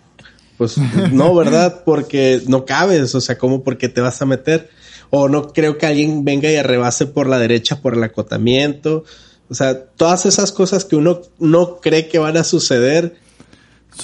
Pues 0.56 0.76
no, 1.12 1.34
¿verdad? 1.34 1.82
Porque 1.84 2.42
no 2.46 2.64
cabes, 2.64 3.14
o 3.14 3.20
sea, 3.20 3.36
¿cómo 3.38 3.62
porque 3.62 3.88
te 3.88 4.00
vas 4.00 4.22
a 4.22 4.26
meter? 4.26 4.70
O 5.10 5.28
no 5.28 5.52
creo 5.52 5.76
que 5.76 5.86
alguien 5.86 6.24
venga 6.24 6.50
y 6.50 6.56
arrebase 6.56 7.06
por 7.06 7.26
la 7.26 7.38
derecha 7.38 7.80
por 7.80 7.94
el 7.94 8.02
acotamiento. 8.02 9.04
O 9.50 9.54
sea, 9.54 9.84
todas 9.84 10.24
esas 10.24 10.52
cosas 10.52 10.84
que 10.84 10.96
uno 10.96 11.20
no 11.38 11.80
cree 11.80 12.08
que 12.08 12.18
van 12.18 12.36
a 12.36 12.44
suceder, 12.44 13.16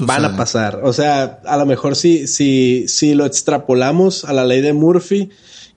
van 0.01 0.25
a 0.25 0.37
pasar. 0.37 0.81
O 0.85 0.93
sea, 0.93 1.41
a 1.45 1.57
lo 1.57 1.67
mejor 1.67 1.97
si, 1.97 2.27
si, 2.27 2.87
si 2.89 3.15
lo 3.15 3.27
extrapolamos 3.27 4.25
a 4.25 4.33
la 4.33 4.45
ley 4.45 4.61
de 4.61 4.73
Murphy, 4.73 5.31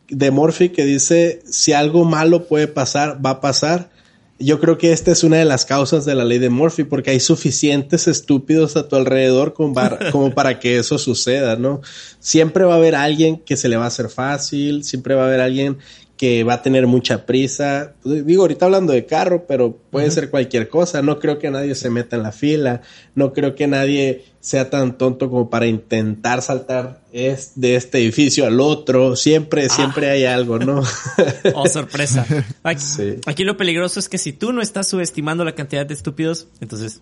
de 0.10 0.32
Murphy 0.32 0.70
que 0.70 0.86
dice 0.86 1.42
si 1.46 1.74
algo 1.74 2.06
malo 2.06 2.48
puede 2.48 2.68
pasar, 2.68 3.26
va 3.26 3.32
a 3.32 3.42
pasar. 3.42 3.90
Yo 4.38 4.60
creo 4.60 4.78
que 4.80 4.92
esta 4.92 5.12
es 5.12 5.24
una 5.24 5.38
de 5.38 5.46
las 5.46 5.66
causas 5.66 6.04
de 6.04 6.16
la 6.16 6.26
ley 6.26 6.40
de 6.40 6.50
Murphy, 6.50 6.84
porque 6.84 7.12
hay 7.12 7.20
suficientes 7.20 8.08
estúpidos 8.08 8.76
a 8.76 8.88
tu 8.88 8.96
alrededor 8.96 9.54
como 9.54 9.74
para, 9.76 10.00
como 10.12 10.34
para 10.34 10.60
que 10.60 10.80
eso 10.80 10.98
suceda, 10.98 11.56
¿no? 11.58 11.82
Siempre 12.20 12.66
va 12.66 12.74
a 12.74 12.78
haber 12.78 12.96
alguien 12.96 13.38
que 13.38 13.56
se 13.56 13.70
le 13.70 13.78
va 13.78 13.86
a 13.86 13.90
hacer 13.90 14.10
fácil, 14.10 14.84
siempre 14.84 15.14
va 15.14 15.24
a 15.24 15.28
haber 15.28 15.42
alguien 15.42 15.78
que 16.22 16.44
va 16.44 16.54
a 16.54 16.62
tener 16.62 16.86
mucha 16.86 17.26
prisa. 17.26 17.94
Digo, 18.04 18.44
ahorita 18.44 18.66
hablando 18.66 18.94
de 18.94 19.08
carro, 19.08 19.48
pero 19.48 19.76
puede 19.90 20.12
ser 20.12 20.30
cualquier 20.30 20.70
cosa. 20.70 21.02
No 21.02 21.18
creo 21.18 21.40
que 21.40 21.50
nadie 21.50 21.74
se 21.74 21.90
meta 21.90 22.16
en 22.16 22.22
la 22.22 22.32
fila. 22.32 22.84
No 23.16 23.34
creo 23.34 23.56
que 23.56 23.66
nadie 23.66 24.26
sea 24.40 24.70
tan 24.70 25.00
tonto 25.00 25.32
como 25.32 25.50
para 25.50 25.66
intentar 25.66 26.44
saltar 26.44 27.02
es, 27.12 27.54
de 27.56 27.76
este 27.76 27.98
edificio 27.98 28.46
al 28.46 28.60
otro. 28.60 29.16
Siempre, 29.16 29.68
siempre 29.68 30.12
hay 30.12 30.26
algo, 30.26 30.60
¿no? 30.60 30.84
Oh, 31.56 31.66
sorpresa. 31.68 32.24
Aquí, 32.62 32.84
Sí. 32.84 33.16
aquí 33.26 33.44
lo 33.44 33.58
peligroso 33.58 34.00
es 34.00 34.08
que 34.08 34.20
si 34.20 34.32
tú 34.32 34.54
no 34.54 34.62
estás 34.62 34.88
subestimando 34.90 35.44
la 35.44 35.56
cantidad 35.56 35.88
de 35.88 35.96
estúpidos, 35.96 36.50
entonces 36.60 37.02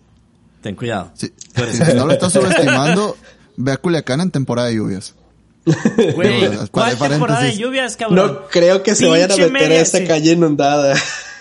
ten 0.62 0.74
cuidado. 0.76 1.10
Sí. 1.12 1.30
Si 1.70 1.94
no 1.94 2.06
lo 2.06 2.14
estás 2.14 2.32
subestimando, 2.32 3.18
ve 3.58 3.72
a 3.72 3.76
Culiacán 3.76 4.22
en 4.22 4.30
temporada 4.30 4.68
de 4.68 4.76
lluvias. 4.76 5.14
Güey, 6.14 6.68
¿cuál 6.70 6.96
temporada 6.96 7.42
de 7.42 7.56
lluvias, 7.56 7.96
cabrón? 7.96 8.26
no 8.26 8.46
creo 8.48 8.82
que 8.82 8.94
se 8.94 9.06
vayan 9.06 9.30
a 9.30 9.36
meter 9.48 9.72
a 9.72 9.80
esa 9.80 9.98
sí. 9.98 10.06
calle 10.06 10.32
inundada. 10.32 10.94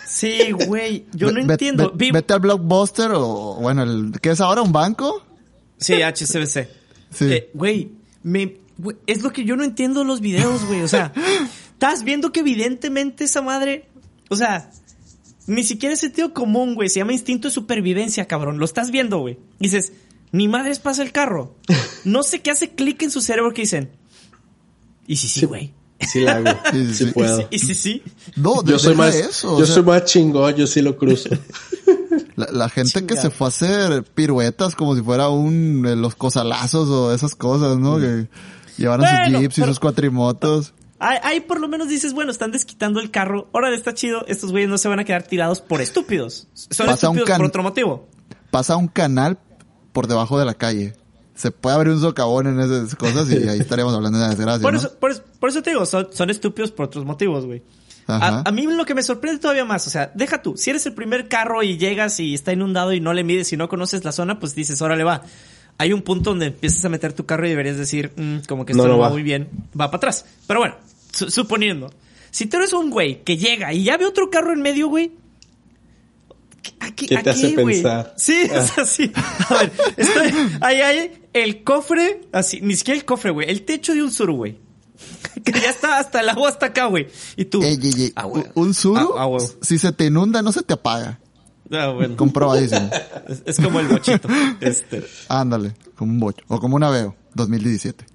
Sí, 0.07 0.51
güey, 0.67 1.05
yo 1.13 1.32
no 1.32 1.45
Ve- 1.45 1.53
entiendo. 1.53 1.91
ve- 1.91 2.07
Vi- 2.07 2.11
vete 2.11 2.34
al 2.34 2.39
Blockbuster 2.41 3.11
o, 3.13 3.55
bueno, 3.61 3.84
el, 3.84 4.11
¿qué 4.22 4.32
es 4.32 4.41
ahora? 4.41 4.61
¿Un 4.61 4.72
banco? 4.72 5.24
Sí, 5.78 6.01
HCBC. 6.01 6.67
Sí. 7.11 7.26
Eh, 7.34 7.49
Güey, 7.53 7.91
me, 8.24 8.57
güey, 8.78 8.97
es 9.07 9.22
lo 9.24 9.32
que 9.32 9.45
yo 9.45 9.55
no 9.55 9.63
entiendo 9.63 10.03
los 10.03 10.20
videos, 10.20 10.65
güey. 10.65 10.82
O 10.82 10.88
sea, 10.88 11.13
estás 11.74 12.03
viendo 12.03 12.32
que 12.32 12.41
evidentemente 12.41 13.24
esa 13.24 13.41
madre, 13.41 13.88
o 14.30 14.36
sea, 14.36 14.70
ni 15.47 15.63
siquiera 15.63 15.93
es 15.93 16.01
sentido 16.01 16.34
común, 16.34 16.76
güey. 16.76 16.89
Se 16.89 16.99
llama 16.99 17.13
instinto 17.13 17.47
de 17.47 17.53
supervivencia, 17.53 18.26
cabrón. 18.28 18.59
Lo 18.59 18.65
estás 18.65 18.91
viendo, 18.91 19.20
güey. 19.20 19.39
Dices, 19.59 19.93
ni 20.32 20.47
madres 20.47 20.80
pasa 20.80 21.01
el 21.01 21.11
carro. 21.11 21.55
No 22.03 22.22
sé 22.24 22.41
qué 22.41 22.51
hace 22.51 22.72
clic 22.72 23.01
en 23.01 23.09
su 23.11 23.22
cerebro 23.22 23.53
que 23.53 23.61
dicen. 23.61 23.89
Y 25.10 25.16
si 25.18 25.28
sí, 25.28 25.45
güey. 25.45 25.74
Sí 25.99 26.22
la 26.22 26.36
hago. 26.38 26.49
Sí, 26.72 26.93
Sí, 26.93 27.05
sí. 27.07 27.12
puedo. 27.12 27.47
Y 27.51 27.60
si 27.60 27.76
sí. 27.76 28.03
No, 28.38 28.64
Yo 28.64 28.80
soy 28.80 28.95
más, 28.95 29.16
eso. 29.16 29.60
yo 29.60 29.66
sea, 29.66 29.76
soy 29.76 29.84
más 29.84 30.05
chingón, 30.05 30.55
yo 30.55 30.66
sí 30.68 30.82
lo 30.82 30.95
cruzo. 30.97 31.30
La, 32.36 32.47
la 32.51 32.70
gente 32.70 33.05
que 33.05 33.18
se 33.18 33.30
fue 33.30 33.47
a 33.47 33.49
hacer 33.49 34.03
piruetas 34.03 34.74
como 34.76 34.95
si 34.95 35.01
fuera 35.01 35.28
un, 35.28 35.86
eh, 35.86 35.95
los 35.97 36.16
cosalazos 36.16 36.88
o 36.88 37.14
esas 37.14 37.36
cosas, 37.36 37.78
¿no? 37.78 37.97
Que 37.99 38.30
llevaron 38.78 39.05
sus 39.05 39.39
jeeps 39.39 39.57
y 39.57 39.62
pero- 39.62 39.72
sus 39.74 39.80
cuatrimotos. 39.82 40.74
Ahí, 40.99 41.39
por 41.41 41.60
lo 41.60 41.68
menos 41.68 41.88
dices, 41.89 42.14
bueno, 42.14 42.32
están 42.32 42.51
desquitando 42.51 42.99
el 43.01 43.10
carro. 43.12 43.49
Órale, 43.51 43.76
está 43.76 43.93
chido. 43.93 44.26
Estos 44.28 44.51
güeyes 44.51 44.70
no 44.70 44.78
se 44.78 44.88
van 44.89 44.99
a 44.99 45.05
quedar 45.05 45.24
tirados 45.24 45.60
por 45.62 45.82
estúpidos. 45.82 46.47
Son 46.53 46.88
Pasa 46.88 47.10
un 47.10 47.18
estúpidos 47.18 47.28
can- 47.28 47.38
por 47.39 47.47
otro 47.47 47.64
motivo. 47.64 48.07
Pasa 48.51 48.76
un 48.78 48.88
canal 48.88 49.38
por 49.91 50.07
debajo 50.07 50.38
de 50.39 50.45
la 50.45 50.53
calle. 50.53 50.93
Se 51.39 51.51
puede 51.51 51.75
abrir 51.77 51.93
un 51.93 52.01
socavón 52.01 52.47
en 52.47 52.59
esas 52.59 52.95
cosas 52.95 53.31
y 53.31 53.47
ahí 53.47 53.59
estaríamos 53.59 53.93
hablando 53.95 54.17
de 54.17 54.25
una 54.25 54.35
desgracia, 54.35 54.61
Por 54.61 54.73
¿no? 54.73 54.79
eso, 54.79 54.93
por, 54.99 55.11
eso, 55.11 55.23
por 55.39 55.49
eso 55.49 55.63
te 55.63 55.69
digo, 55.69 55.85
son, 55.85 56.09
son 56.11 56.29
estúpidos 56.29 56.71
por 56.71 56.87
otros 56.87 57.05
motivos, 57.05 57.45
güey. 57.45 57.61
Ajá. 58.07 58.39
A, 58.45 58.49
a 58.49 58.51
mí 58.51 58.63
lo 58.67 58.83
que 58.85 58.93
me 58.93 59.03
sorprende 59.03 59.39
todavía 59.39 59.63
más, 59.63 59.87
o 59.87 59.89
sea, 59.89 60.11
deja 60.15 60.41
tú, 60.41 60.57
si 60.57 60.69
eres 60.71 60.85
el 60.85 60.93
primer 60.93 61.29
carro 61.29 61.63
y 61.63 61.77
llegas 61.77 62.19
y 62.19 62.33
está 62.33 62.51
inundado 62.51 62.91
y 62.91 62.99
no 62.99 63.13
le 63.13 63.23
mides 63.23 63.53
y 63.53 63.57
no 63.57 63.69
conoces 63.69 64.03
la 64.03 64.11
zona, 64.11 64.37
pues 64.39 64.53
dices, 64.53 64.81
órale 64.81 65.05
va. 65.05 65.21
Hay 65.77 65.93
un 65.93 66.01
punto 66.01 66.31
donde 66.31 66.47
empiezas 66.47 66.83
a 66.83 66.89
meter 66.89 67.13
tu 67.13 67.25
carro 67.25 67.45
y 67.45 67.51
deberías 67.51 67.77
decir, 67.77 68.11
"Mm, 68.17 68.39
como 68.47 68.65
que 68.65 68.73
esto 68.73 68.83
No, 68.83 68.89
no, 68.89 68.95
no 68.95 68.99
va. 68.99 69.07
va. 69.07 69.13
muy 69.13 69.23
bien, 69.23 69.47
va 69.79 69.85
para 69.91 69.95
atrás. 69.97 70.25
Pero 70.45 70.59
bueno, 70.59 70.75
su- 71.13 71.31
suponiendo, 71.31 71.89
si 72.31 72.47
tú 72.47 72.57
eres 72.57 72.73
un 72.73 72.89
güey 72.89 73.23
que 73.23 73.37
llega 73.37 73.71
y 73.73 73.83
ya 73.85 73.95
ve 73.95 74.05
otro 74.05 74.29
carro 74.29 74.51
en 74.51 74.61
medio, 74.61 74.89
güey, 74.89 75.11
¿a 76.81 76.91
qué, 76.91 77.05
¿Qué 77.07 77.17
a 77.17 77.23
te 77.23 77.29
hace 77.29 77.49
pensar? 77.51 78.13
Sí, 78.17 78.41
es 78.51 78.77
así. 78.77 79.11
A 79.49 79.53
ver, 79.59 79.71
estoy, 79.97 80.33
ahí 80.61 80.81
hay 80.81 81.18
el 81.43 81.63
cofre, 81.63 82.21
así, 82.31 82.59
ni 82.61 82.75
siquiera 82.75 82.99
el 82.99 83.05
cofre, 83.05 83.31
güey, 83.31 83.49
el 83.49 83.63
techo 83.63 83.93
de 83.93 84.03
un 84.03 84.11
sur, 84.11 84.31
güey. 84.31 84.57
Que 85.43 85.51
ya 85.53 85.69
está 85.69 85.97
hasta 85.99 86.19
el 86.21 86.29
agua 86.29 86.49
hasta 86.49 86.67
acá, 86.67 86.85
güey. 86.85 87.07
Y 87.37 87.45
tú. 87.45 87.61
Ey, 87.63 87.79
ey, 87.81 87.93
ey, 88.03 88.13
Ah, 88.15 88.25
un- 88.55 88.73
suru, 88.73 89.13
Ah, 89.17 89.25
ah, 89.25 89.37
si 89.61 89.77
se 89.79 89.91
te 89.93 90.05
inunda, 90.05 90.41
no 90.41 90.51
se 90.51 90.61
te 90.63 90.73
apaga. 90.73 91.19
Ah, 91.71 91.87
bueno. 91.89 92.15
Comprobadísimo. 92.17 92.89
Es, 93.29 93.43
es 93.45 93.57
como 93.63 93.79
el 93.79 93.87
bochito. 93.87 94.27
Este. 94.59 95.05
Ándale, 95.29 95.73
como 95.95 96.11
un 96.11 96.19
bocho. 96.19 96.43
O 96.47 96.59
como 96.59 96.75
un 96.75 96.83
aveo, 96.83 97.15
2017. 97.35 98.05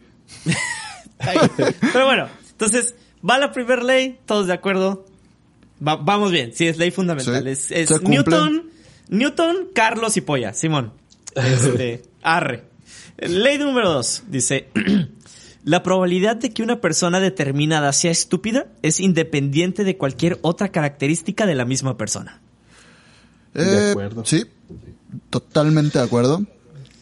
Ahí. 1.20 1.38
Pero 1.92 2.04
bueno, 2.06 2.28
entonces, 2.50 2.94
va 3.28 3.38
la 3.38 3.52
primer 3.52 3.82
ley, 3.82 4.18
todos 4.26 4.46
de 4.48 4.52
acuerdo. 4.52 5.06
Va- 5.86 5.96
vamos 5.96 6.32
bien, 6.32 6.52
sí, 6.54 6.66
es 6.66 6.76
ley 6.78 6.90
fundamental. 6.90 7.42
Sí, 7.56 7.72
es. 7.74 8.02
Newton, 8.02 8.70
Newton, 9.08 9.68
Carlos 9.74 10.16
y 10.16 10.20
Polla, 10.20 10.52
Simón. 10.52 10.92
Este, 11.34 12.02
arre. 12.22 12.64
Ley 13.18 13.58
número 13.58 13.92
dos, 13.92 14.24
dice, 14.28 14.68
la 15.64 15.82
probabilidad 15.82 16.36
de 16.36 16.50
que 16.52 16.62
una 16.62 16.80
persona 16.80 17.20
determinada 17.20 17.92
sea 17.92 18.10
estúpida 18.10 18.66
es 18.82 19.00
independiente 19.00 19.84
de 19.84 19.96
cualquier 19.96 20.38
otra 20.42 20.70
característica 20.70 21.46
de 21.46 21.54
la 21.54 21.64
misma 21.64 21.96
persona. 21.96 22.40
De 23.54 23.88
Eh, 23.88 23.90
acuerdo. 23.90 24.24
Sí, 24.24 24.44
totalmente 25.30 25.98
de 25.98 26.04
acuerdo. 26.04 26.44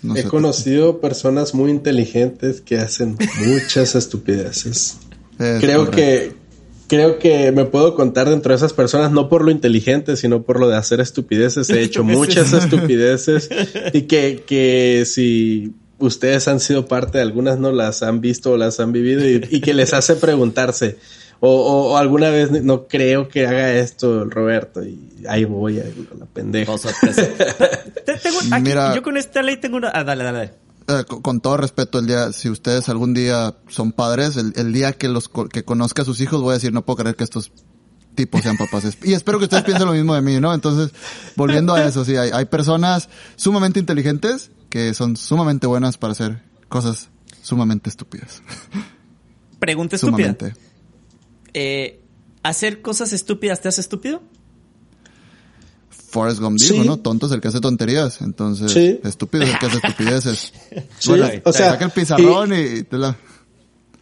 No 0.02 0.16
He 0.16 0.22
sé, 0.22 0.28
conocido 0.28 1.00
personas 1.00 1.54
muy 1.54 1.70
inteligentes 1.70 2.60
que 2.60 2.76
hacen 2.78 3.16
muchas 3.46 3.94
estupideces. 3.94 4.98
es 5.38 5.60
creo 5.60 5.86
correcto. 5.86 5.96
que 5.96 6.42
creo 6.88 7.18
que 7.18 7.52
me 7.52 7.64
puedo 7.64 7.94
contar 7.94 8.28
dentro 8.28 8.50
de 8.50 8.56
esas 8.56 8.72
personas 8.74 9.12
no 9.12 9.28
por 9.30 9.42
lo 9.44 9.50
inteligente 9.50 10.14
sino 10.16 10.42
por 10.42 10.60
lo 10.60 10.68
de 10.68 10.76
hacer 10.76 11.00
estupideces 11.00 11.70
he 11.70 11.80
hecho 11.84 12.04
muchas 12.04 12.52
estupideces 12.52 13.48
y 13.94 14.02
que 14.02 14.42
que 14.46 15.04
si 15.06 15.72
ustedes 16.04 16.48
han 16.48 16.60
sido 16.60 16.86
parte 16.86 17.18
de 17.18 17.22
algunas 17.22 17.58
no 17.58 17.72
las 17.72 18.02
han 18.02 18.20
visto 18.20 18.52
o 18.52 18.56
las 18.56 18.78
han 18.80 18.92
vivido 18.92 19.28
y, 19.28 19.46
y 19.50 19.60
que 19.60 19.74
les 19.74 19.92
hace 19.94 20.16
preguntarse 20.16 20.98
o, 21.40 21.48
o- 21.50 21.92
o 21.92 21.96
alguna 21.96 22.30
vez 22.30 22.50
no 22.62 22.86
creo 22.86 23.28
que 23.28 23.46
haga 23.46 23.72
esto 23.74 24.24
Roberto 24.26 24.82
y 24.84 24.98
ahí 25.28 25.44
voy 25.44 25.80
a 25.80 25.84
la 26.18 26.26
pendeja 26.26 26.72
Oh, 26.72 26.78
tengo- 26.78 28.38
aquí- 28.54 28.62
Mira. 28.62 28.94
yo 28.94 29.02
con 29.02 29.16
esta 29.16 29.42
ley 29.42 29.56
tengo 29.56 29.76
una... 29.76 29.90
Ah, 29.94 30.04
dale, 30.04 30.24
dale, 30.24 30.38
dale. 30.38 30.54
Eh, 31.00 31.04
con, 31.06 31.22
con 31.22 31.40
todo 31.40 31.56
respeto, 31.56 31.98
el 32.00 32.06
día, 32.06 32.32
si 32.32 32.48
ustedes 32.48 32.88
algún 32.88 33.14
día 33.14 33.54
son 33.68 33.92
padres, 33.92 34.36
el, 34.36 34.52
el 34.56 34.72
día 34.72 34.92
que 34.92 35.08
los 35.08 35.28
co- 35.28 35.48
que 35.48 35.64
conozca 35.64 36.02
a 36.02 36.04
sus 36.04 36.20
hijos, 36.20 36.40
voy 36.42 36.50
a 36.50 36.54
decir, 36.54 36.72
no 36.72 36.84
puedo 36.84 36.96
creer 36.98 37.14
que 37.16 37.22
estos 37.24 37.52
tipos 38.16 38.42
sean 38.42 38.56
papás. 38.56 38.84
Y 39.04 39.12
espero 39.14 39.38
que 39.38 39.44
ustedes 39.44 39.62
piensen 39.62 39.86
lo 39.86 39.92
mismo 39.94 40.14
de 40.14 40.20
mí, 40.22 40.40
¿no? 40.40 40.52
Entonces, 40.52 40.90
volviendo 41.36 41.72
a 41.74 41.84
eso, 41.84 42.04
sí, 42.04 42.16
hay, 42.16 42.30
hay 42.32 42.44
personas 42.46 43.08
sumamente 43.36 43.78
inteligentes 43.78 44.50
que 44.72 44.94
son 44.94 45.18
sumamente 45.18 45.66
buenas 45.66 45.98
para 45.98 46.12
hacer 46.12 46.40
cosas 46.70 47.10
sumamente 47.42 47.90
estúpidas. 47.90 48.42
Pregunta 49.58 49.96
estúpida. 49.96 50.34
Sumamente. 50.38 50.54
Eh, 51.52 52.00
¿hacer 52.42 52.80
cosas 52.80 53.12
estúpidas 53.12 53.60
te 53.60 53.68
hace 53.68 53.82
estúpido? 53.82 54.22
Forrest 55.90 56.40
Gump 56.40 56.58
dijo, 56.58 56.72
Sí. 56.82 56.88
¿no? 56.88 56.96
Tonto 57.00 57.26
es 57.26 57.32
el 57.32 57.42
que 57.42 57.48
hace 57.48 57.60
tonterías. 57.60 58.22
Entonces, 58.22 58.72
Sí. 58.72 58.98
estúpido 59.04 59.44
es 59.44 59.50
el 59.50 59.58
que 59.58 59.66
hace 59.66 59.76
estupideces. 59.76 60.52
Sí, 60.98 61.10
Bueno, 61.10 61.28
o 61.44 61.52
sea, 61.52 61.72
saca 61.72 61.84
el 61.84 61.90
pizarrón 61.90 62.54
y, 62.54 62.82
te 62.84 62.96
la... 62.96 63.14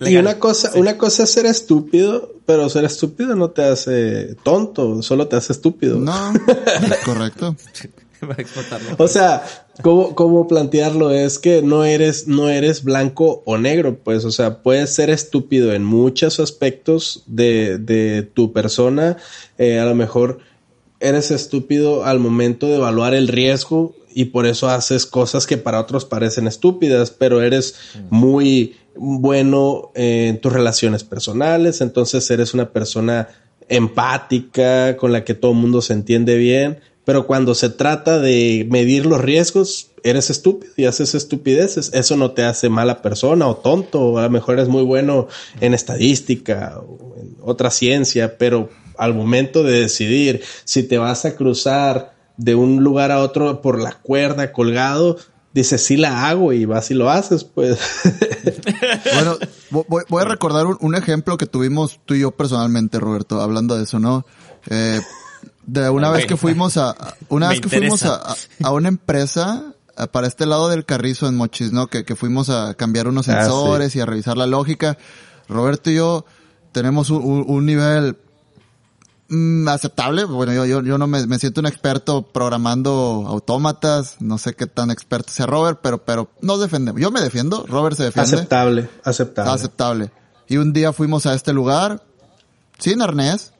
Y 0.02 0.16
una 0.18 0.38
cosa, 0.38 0.70
una 0.76 0.96
cosa 0.96 1.24
es 1.24 1.32
ser 1.32 1.46
estúpido, 1.46 2.32
pero 2.46 2.70
ser 2.70 2.84
estúpido 2.84 3.34
no 3.34 3.50
te 3.50 3.64
hace 3.64 4.36
tonto, 4.44 5.02
solo 5.02 5.26
te 5.26 5.34
hace 5.34 5.52
estúpido. 5.52 5.98
No, 5.98 6.32
correcto. 7.04 7.56
Explotarlo. 8.38 8.96
O 8.98 9.08
sea, 9.08 9.42
¿cómo, 9.82 10.14
cómo 10.14 10.48
plantearlo? 10.48 11.10
Es 11.10 11.38
que 11.38 11.62
no 11.62 11.84
eres, 11.84 12.26
no 12.28 12.48
eres 12.48 12.84
blanco 12.84 13.42
o 13.44 13.58
negro, 13.58 13.98
pues, 13.98 14.24
o 14.24 14.30
sea, 14.30 14.62
puedes 14.62 14.94
ser 14.94 15.10
estúpido 15.10 15.72
en 15.72 15.84
muchos 15.84 16.40
aspectos 16.40 17.24
de, 17.26 17.78
de 17.78 18.22
tu 18.22 18.52
persona. 18.52 19.16
Eh, 19.58 19.78
a 19.78 19.84
lo 19.84 19.94
mejor 19.94 20.38
eres 21.00 21.30
estúpido 21.30 22.04
al 22.04 22.18
momento 22.18 22.66
de 22.66 22.76
evaluar 22.76 23.14
el 23.14 23.28
riesgo 23.28 23.94
y 24.12 24.26
por 24.26 24.46
eso 24.46 24.68
haces 24.68 25.06
cosas 25.06 25.46
que 25.46 25.56
para 25.56 25.80
otros 25.80 26.04
parecen 26.04 26.46
estúpidas, 26.46 27.10
pero 27.10 27.42
eres 27.42 27.74
muy 28.10 28.76
bueno 28.96 29.92
en 29.94 30.40
tus 30.40 30.52
relaciones 30.52 31.04
personales, 31.04 31.80
entonces 31.80 32.28
eres 32.30 32.54
una 32.54 32.70
persona 32.70 33.28
empática, 33.68 34.96
con 34.96 35.12
la 35.12 35.24
que 35.24 35.34
todo 35.34 35.52
el 35.52 35.58
mundo 35.58 35.80
se 35.80 35.92
entiende 35.92 36.36
bien, 36.36 36.80
pero 37.04 37.26
cuando 37.26 37.54
se 37.54 37.70
trata 37.70 38.18
de 38.18 38.66
medir 38.70 39.06
los 39.06 39.20
riesgos, 39.20 39.90
eres 40.02 40.30
estúpido 40.30 40.72
y 40.76 40.84
haces 40.86 41.14
estupideces. 41.14 41.90
Eso 41.92 42.16
no 42.16 42.30
te 42.32 42.44
hace 42.44 42.68
mala 42.68 43.02
persona 43.02 43.46
o 43.48 43.56
tonto, 43.56 44.18
a 44.18 44.22
lo 44.22 44.30
mejor 44.30 44.54
eres 44.54 44.68
muy 44.68 44.82
bueno 44.82 45.28
en 45.60 45.74
estadística 45.74 46.78
o 46.78 47.14
en 47.20 47.36
otra 47.42 47.70
ciencia, 47.70 48.36
pero 48.38 48.68
al 48.98 49.14
momento 49.14 49.62
de 49.62 49.80
decidir 49.80 50.42
si 50.64 50.82
te 50.82 50.98
vas 50.98 51.24
a 51.24 51.34
cruzar 51.36 52.14
de 52.36 52.54
un 52.54 52.82
lugar 52.84 53.10
a 53.12 53.20
otro 53.20 53.60
por 53.60 53.80
la 53.80 53.92
cuerda 53.92 54.52
colgado, 54.52 55.16
dices 55.52 55.82
sí 55.82 55.96
la 55.96 56.28
hago 56.28 56.52
y 56.52 56.64
vas 56.64 56.90
y 56.90 56.94
lo 56.94 57.10
haces, 57.10 57.44
pues. 57.44 57.78
Bueno, 59.14 59.36
vo- 59.70 60.04
voy, 60.08 60.22
a 60.22 60.24
recordar 60.24 60.66
un, 60.66 60.76
un 60.80 60.94
ejemplo 60.94 61.36
que 61.36 61.46
tuvimos 61.46 62.00
tú 62.04 62.14
y 62.14 62.20
yo 62.20 62.30
personalmente, 62.30 62.98
Roberto, 63.00 63.40
hablando 63.40 63.76
de 63.76 63.84
eso, 63.84 63.98
¿no? 63.98 64.24
Eh, 64.70 65.00
de 65.72 65.88
una 65.90 66.10
vez 66.10 66.26
que 66.26 66.36
fuimos 66.36 66.76
a, 66.76 66.94
una 67.28 67.48
vez 67.48 67.60
que 67.60 67.68
fuimos 67.68 68.02
a, 68.04 68.34
a- 68.62 68.70
una 68.72 68.88
empresa 68.88 69.72
a- 69.96 70.06
para 70.08 70.26
este 70.26 70.46
lado 70.46 70.68
del 70.68 70.84
carrizo 70.84 71.28
en 71.28 71.36
Mochis, 71.36 71.72
¿no? 71.72 71.86
Que, 71.86 72.04
que 72.04 72.16
fuimos 72.16 72.48
a 72.50 72.74
cambiar 72.74 73.06
unos 73.08 73.28
Ah, 73.28 73.42
sensores 73.42 73.94
y 73.96 74.00
a 74.00 74.06
revisar 74.06 74.36
la 74.36 74.46
lógica. 74.46 74.98
Roberto 75.48 75.90
y 75.90 75.96
yo 75.96 76.24
tenemos 76.72 77.10
un, 77.10 77.22
un- 77.24 77.44
un 77.48 77.66
nivel 77.66 78.16
mm, 79.28 79.68
aceptable. 79.68 80.24
Bueno, 80.24 80.52
yo, 80.52 80.64
yo, 80.66 80.82
yo 80.82 80.98
no 80.98 81.06
me, 81.06 81.26
me 81.26 81.38
siento 81.38 81.60
un 81.60 81.66
experto 81.66 82.22
programando 82.22 83.24
autómatas. 83.28 84.16
No 84.20 84.38
sé 84.38 84.54
qué 84.54 84.66
tan 84.66 84.90
experto 84.90 85.32
sea 85.32 85.46
Robert, 85.46 85.80
pero, 85.82 86.04
pero 86.04 86.30
nos 86.40 86.60
defendemos. 86.60 87.00
Yo 87.00 87.10
me 87.10 87.20
defiendo, 87.20 87.64
Robert 87.68 87.96
se 87.96 88.04
defiende. 88.04 88.36
aceptable, 88.36 88.90
aceptable. 89.04 89.50
Aceptable. 89.52 90.10
Y 90.48 90.56
un 90.56 90.72
día 90.72 90.92
fuimos 90.92 91.26
a 91.26 91.34
este 91.34 91.52
lugar 91.52 92.02
sin 92.78 93.02
arnés, 93.02 93.52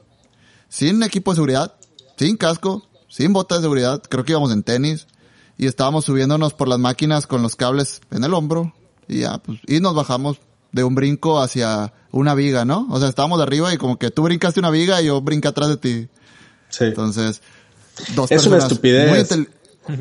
sin 0.68 1.02
equipo 1.02 1.30
de 1.32 1.36
seguridad, 1.36 1.74
sin 2.20 2.36
casco, 2.36 2.86
sin 3.08 3.32
botas 3.32 3.58
de 3.58 3.62
seguridad. 3.62 4.02
Creo 4.08 4.24
que 4.24 4.32
íbamos 4.32 4.52
en 4.52 4.62
tenis 4.62 5.06
y 5.56 5.66
estábamos 5.66 6.04
subiéndonos 6.04 6.52
por 6.52 6.68
las 6.68 6.78
máquinas 6.78 7.26
con 7.26 7.40
los 7.42 7.56
cables 7.56 8.02
en 8.10 8.24
el 8.24 8.34
hombro 8.34 8.74
y 9.08 9.20
ya, 9.20 9.38
pues, 9.38 9.58
y 9.66 9.80
nos 9.80 9.94
bajamos 9.94 10.36
de 10.72 10.84
un 10.84 10.94
brinco 10.94 11.40
hacia 11.40 11.94
una 12.12 12.34
viga, 12.34 12.64
¿no? 12.66 12.86
O 12.90 12.98
sea, 13.00 13.08
estábamos 13.08 13.38
de 13.38 13.44
arriba 13.44 13.72
y 13.72 13.78
como 13.78 13.98
que 13.98 14.10
tú 14.10 14.22
brincaste 14.22 14.60
una 14.60 14.70
viga 14.70 15.00
y 15.00 15.06
yo 15.06 15.20
brinqué 15.22 15.48
atrás 15.48 15.70
de 15.70 15.76
ti. 15.78 16.08
Sí. 16.68 16.84
Entonces, 16.84 17.40
dos 18.14 18.30
Es 18.30 18.44
una 18.46 18.56
personas 18.58 18.64
estupidez. 18.64 19.08
muy 19.08 19.18
intel- 19.18 19.48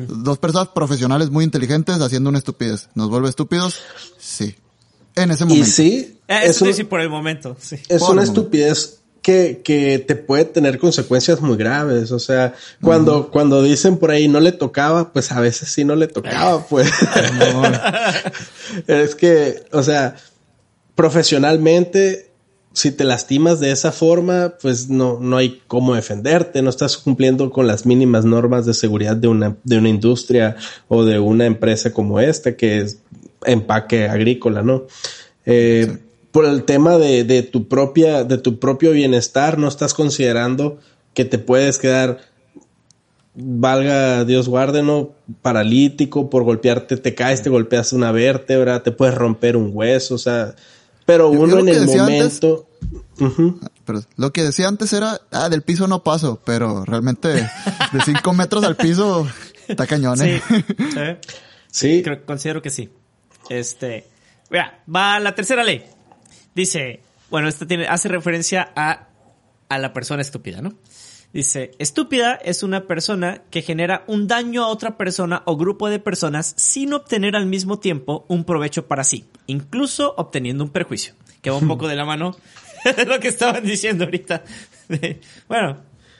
dos 0.08 0.38
personas 0.38 0.68
profesionales 0.68 1.30
muy 1.30 1.42
inteligentes 1.44 2.00
haciendo 2.00 2.28
una 2.28 2.38
estupidez. 2.38 2.90
¿Nos 2.94 3.08
vuelve 3.08 3.30
estúpidos? 3.30 3.80
Sí. 4.18 4.54
En 5.16 5.30
ese 5.30 5.44
y 5.44 5.46
momento. 5.46 5.66
sí, 5.70 6.18
Eh, 6.28 6.40
es, 6.44 6.50
eso 6.50 6.64
un- 6.66 6.70
dice 6.70 6.84
por 6.84 7.00
el 7.00 7.08
momento, 7.08 7.56
sí. 7.60 7.76
es 7.88 8.00
por 8.00 8.12
una 8.12 8.22
estupidez 8.22 8.99
que, 9.22 9.60
que 9.62 9.98
te 9.98 10.16
puede 10.16 10.44
tener 10.44 10.78
consecuencias 10.78 11.40
muy 11.40 11.56
graves. 11.56 12.12
O 12.12 12.18
sea, 12.18 12.54
cuando, 12.80 13.30
cuando 13.30 13.62
dicen 13.62 13.98
por 13.98 14.10
ahí 14.10 14.28
no 14.28 14.40
le 14.40 14.52
tocaba, 14.52 15.12
pues 15.12 15.32
a 15.32 15.40
veces 15.40 15.70
sí 15.70 15.84
no 15.84 15.96
le 15.96 16.08
tocaba, 16.08 16.66
pues. 16.66 16.90
es 18.86 19.14
que, 19.14 19.62
o 19.72 19.82
sea, 19.82 20.16
profesionalmente, 20.94 22.30
si 22.72 22.92
te 22.92 23.04
lastimas 23.04 23.60
de 23.60 23.72
esa 23.72 23.92
forma, 23.92 24.54
pues 24.60 24.88
no, 24.88 25.18
no 25.20 25.36
hay 25.36 25.60
cómo 25.66 25.94
defenderte, 25.94 26.62
no 26.62 26.70
estás 26.70 26.96
cumpliendo 26.96 27.50
con 27.50 27.66
las 27.66 27.84
mínimas 27.84 28.24
normas 28.24 28.64
de 28.64 28.74
seguridad 28.74 29.16
de 29.16 29.28
una, 29.28 29.56
de 29.64 29.78
una 29.78 29.88
industria 29.88 30.56
o 30.88 31.04
de 31.04 31.18
una 31.18 31.46
empresa 31.46 31.92
como 31.92 32.20
esta, 32.20 32.56
que 32.56 32.80
es 32.80 33.00
empaque 33.44 34.08
agrícola, 34.08 34.62
¿no? 34.62 34.86
Eh, 35.46 35.98
Por 36.32 36.44
el 36.44 36.64
tema 36.64 36.96
de, 36.98 37.24
de 37.24 37.42
tu 37.42 37.66
propia, 37.68 38.24
de 38.24 38.38
tu 38.38 38.58
propio 38.58 38.92
bienestar, 38.92 39.58
no 39.58 39.68
estás 39.68 39.94
considerando 39.94 40.78
que 41.14 41.24
te 41.24 41.38
puedes 41.38 41.78
quedar, 41.78 42.18
valga 43.34 44.24
Dios 44.24 44.48
guarde, 44.48 44.82
¿no? 44.82 45.10
Paralítico 45.42 46.30
por 46.30 46.42
golpearte, 46.44 46.96
te 46.96 47.14
caes, 47.14 47.42
te 47.42 47.50
golpeas 47.50 47.92
una 47.92 48.12
vértebra, 48.12 48.82
te 48.82 48.92
puedes 48.92 49.14
romper 49.14 49.56
un 49.56 49.70
hueso, 49.72 50.14
o 50.14 50.18
sea, 50.18 50.54
pero 51.06 51.32
Yo- 51.32 51.40
uno 51.40 51.58
en 51.58 51.68
el 51.68 51.82
antes- 51.82 51.96
momento, 51.96 52.66
Ujú. 53.20 53.60
Pero 53.84 54.02
lo 54.16 54.32
que 54.32 54.42
decía 54.42 54.66
antes 54.66 54.92
era, 54.94 55.20
ah, 55.32 55.48
del 55.50 55.60
piso 55.62 55.86
no 55.86 56.02
paso, 56.02 56.40
pero 56.46 56.84
realmente 56.86 57.28
de 57.28 57.46
5 58.04 58.32
metros 58.32 58.64
al 58.64 58.74
piso 58.76 59.26
está 59.68 59.86
cañón, 59.86 60.16
Sí. 60.16 60.24
¿eh? 60.28 60.40
¿eh? 60.96 61.18
sí, 61.70 62.02
Creo, 62.02 62.24
considero 62.24 62.62
que 62.62 62.70
sí. 62.70 62.88
Este, 63.50 64.06
mira, 64.48 64.82
va 64.92 65.20
la 65.20 65.34
tercera 65.34 65.62
ley. 65.62 65.84
Dice, 66.60 67.00
bueno, 67.30 67.48
esta 67.48 67.66
tiene, 67.66 67.86
hace 67.86 68.08
referencia 68.08 68.70
a, 68.76 69.08
a 69.68 69.78
la 69.78 69.92
persona 69.92 70.20
estúpida, 70.22 70.60
¿no? 70.60 70.74
Dice, 71.32 71.70
estúpida 71.78 72.34
es 72.34 72.62
una 72.62 72.86
persona 72.86 73.42
que 73.50 73.62
genera 73.62 74.04
un 74.08 74.26
daño 74.26 74.64
a 74.64 74.68
otra 74.68 74.96
persona 74.96 75.42
o 75.46 75.56
grupo 75.56 75.88
de 75.88 76.00
personas 76.00 76.54
sin 76.56 76.92
obtener 76.92 77.36
al 77.36 77.46
mismo 77.46 77.78
tiempo 77.78 78.24
un 78.28 78.44
provecho 78.44 78.88
para 78.88 79.04
sí, 79.04 79.24
incluso 79.46 80.12
obteniendo 80.16 80.64
un 80.64 80.70
perjuicio. 80.70 81.14
Que 81.40 81.48
va 81.50 81.56
un 81.56 81.68
poco 81.68 81.88
de 81.88 81.96
la 81.96 82.04
mano 82.04 82.36
de 82.84 83.04
lo 83.06 83.18
que 83.20 83.28
estaban 83.28 83.64
diciendo 83.64 84.04
ahorita. 84.04 84.44
Bueno, 85.48 85.78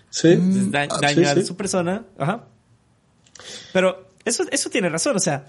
sí, 0.09 0.38
da- 0.70 0.88
ah, 0.88 0.99
daño 1.01 1.16
sí, 1.34 1.41
a 1.41 1.45
su 1.45 1.57
persona. 1.57 2.05
Ajá. 2.16 2.47
Pero 3.72 4.09
eso, 4.24 4.45
eso 4.51 4.70
tiene 4.70 4.88
razón. 4.88 5.16
O 5.16 5.20
sea, 5.20 5.47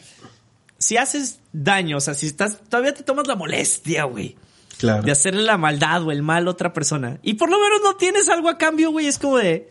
si 0.78 0.98
haces 0.98 1.40
daño, 1.54 1.98
o 1.98 2.02
sea, 2.02 2.16
si 2.16 2.26
estás, 2.26 2.58
todavía 2.68 2.94
te 2.94 3.04
tomas 3.04 3.28
la 3.28 3.36
molestia, 3.36 4.04
güey, 4.06 4.36
claro. 4.82 5.04
de 5.04 5.12
hacerle 5.12 5.44
la 5.44 5.58
maldad 5.58 6.04
o 6.04 6.12
el 6.12 6.22
mal 6.24 6.46
a 6.48 6.52
otra 6.52 6.74
persona, 6.74 7.20
y 7.24 7.36
por 7.36 7.50
lo 7.50 7.58
menos 7.58 7.80
no 7.82 7.96
tienes 7.96 8.28
algo 8.28 8.50
a 8.50 8.58
cambio, 8.58 8.92
güey, 8.92 9.08
es 9.08 9.18
como 9.18 9.38
de. 9.38 9.70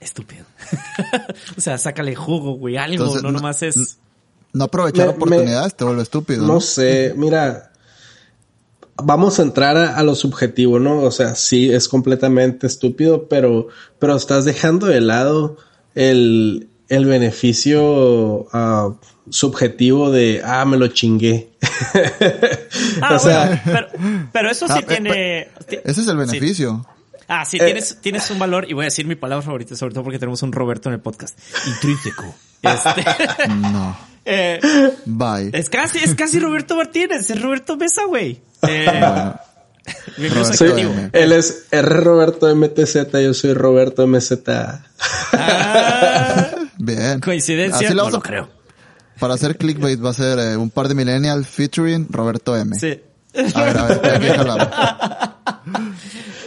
Estúpido. 0.00 0.44
o 1.56 1.60
sea, 1.60 1.78
sácale 1.78 2.14
jugo, 2.14 2.52
güey, 2.56 2.76
algo, 2.76 2.94
Entonces, 3.04 3.22
no 3.22 3.30
no- 3.32 3.38
nomás 3.38 3.62
es. 3.62 3.98
No 4.52 4.64
aprovechar 4.64 5.06
Me- 5.08 5.12
oportunidades 5.14 5.74
te 5.74 5.84
vuelve 5.84 6.02
estúpido. 6.02 6.46
No 6.46 6.60
sé, 6.60 7.12
mira, 7.16 7.72
vamos 8.96 9.38
a 9.38 9.42
entrar 9.42 9.76
a, 9.76 9.96
a 9.96 10.02
lo 10.02 10.14
subjetivo, 10.14 10.78
¿no? 10.78 11.02
O 11.02 11.10
sea, 11.10 11.34
sí, 11.34 11.70
es 11.72 11.88
completamente 11.88 12.66
estúpido, 12.66 13.28
pero, 13.28 13.68
pero 13.98 14.16
estás 14.16 14.44
dejando 14.44 14.86
de 14.86 15.00
lado 15.00 15.56
el, 15.94 16.68
el 16.88 17.04
beneficio 17.06 18.46
ah, 18.52 18.90
subjetivo 19.28 20.10
de, 20.10 20.42
ah, 20.44 20.64
me 20.64 20.76
lo 20.76 20.88
chingué. 20.88 21.50
Ah, 23.02 23.14
o 23.14 23.18
sea, 23.18 23.46
bueno, 23.46 23.60
pero, 23.64 23.88
pero 24.32 24.50
eso 24.50 24.66
sí 24.66 24.74
Ah, 24.76 24.80
eh, 24.80 24.84
tiene. 24.86 25.48
ti- 25.68 25.76
Ese 25.84 26.00
es 26.00 26.08
el 26.08 26.18
sí. 26.26 26.26
beneficio. 26.26 26.86
Ah, 27.28 27.44
sí, 27.44 27.58
Eh. 27.58 27.64
tienes, 27.64 27.98
tienes 28.00 28.30
un 28.30 28.38
valor, 28.38 28.66
y 28.68 28.72
voy 28.72 28.84
a 28.84 28.86
decir 28.86 29.06
mi 29.06 29.16
palabra 29.16 29.42
favorita, 29.42 29.74
sobre 29.76 29.92
todo 29.92 30.02
porque 30.04 30.18
tenemos 30.18 30.42
un 30.42 30.52
Roberto 30.52 30.88
en 30.88 30.94
el 30.94 31.00
podcast. 31.00 31.38
Intrínseco. 31.66 32.34
Este, 32.62 33.48
No. 33.48 33.96
eh, 34.24 34.60
Bye. 35.04 35.50
es 35.52 35.68
casi, 35.68 35.98
es 35.98 36.14
casi 36.14 36.38
Roberto 36.38 36.76
Martínez, 36.76 37.28
es 37.30 37.40
Roberto 37.42 37.76
Mesa, 37.76 38.04
güey. 38.06 38.40
Eh, 38.66 38.84
Bueno. 38.86 39.38
M. 40.18 41.10
él 41.12 41.32
es 41.32 41.66
R. 41.70 42.00
Roberto 42.00 42.52
MTZ, 42.54 43.12
yo 43.22 43.34
soy 43.34 43.52
Roberto 43.54 44.06
MZ. 44.06 44.32
Ah, 45.32 46.50
bien. 46.78 47.20
coincidencia, 47.20 47.76
Así 47.76 47.86
no 47.88 47.94
lo 47.94 48.02
vamos 48.04 48.12
lo 48.12 48.18
a- 48.18 48.22
creo. 48.22 48.48
Para 49.18 49.34
hacer 49.34 49.56
clickbait 49.56 50.02
va 50.04 50.10
a 50.10 50.14
ser 50.14 50.38
eh, 50.38 50.56
un 50.56 50.68
par 50.70 50.88
de 50.88 50.94
millennials 50.94 51.46
featuring 51.48 52.06
Roberto 52.10 52.56
M. 52.56 52.78
Sí. 52.78 53.00
A 53.54 53.64
ver, 53.64 53.78
a 53.78 53.86
ver. 53.86 54.68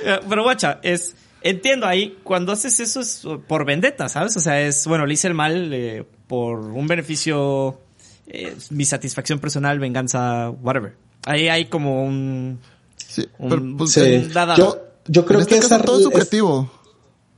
Eh, 0.06 0.20
Pero 0.30 0.44
guacha, 0.44 0.80
es, 0.84 1.16
entiendo 1.42 1.86
ahí, 1.88 2.18
cuando 2.24 2.52
haces 2.52 2.80
eso 2.80 3.00
es 3.02 3.24
por 3.48 3.66
vendetta, 3.66 4.08
¿sabes? 4.10 4.36
O 4.38 4.40
sea, 4.40 4.62
es, 4.62 4.86
bueno, 4.88 5.06
le 5.06 5.14
hice 5.14 5.28
el 5.28 5.34
mal 5.34 5.72
eh, 5.74 6.06
por 6.28 6.60
un 6.60 6.88
beneficio, 6.88 7.80
eh, 8.28 8.56
mi 8.70 8.86
satisfacción 8.86 9.40
personal, 9.40 9.80
venganza, 9.80 10.50
whatever. 10.50 10.96
Ahí 11.26 11.48
hay 11.50 11.66
como 11.66 12.04
un, 12.06 12.60
Sí, 12.98 13.28
un, 13.40 13.50
pero, 13.50 13.78
pues, 13.78 13.92
Sí. 13.92 14.02
un 14.02 14.34
dada- 14.34 14.56
Yo- 14.56 14.78
yo 15.08 15.26
creo 15.26 15.40
en 15.40 15.42
este 15.44 15.56
que 15.56 15.62
caso 15.62 15.76
esa 15.76 15.84
todo 15.84 15.98
es 15.98 16.04
subjetivo. 16.04 16.72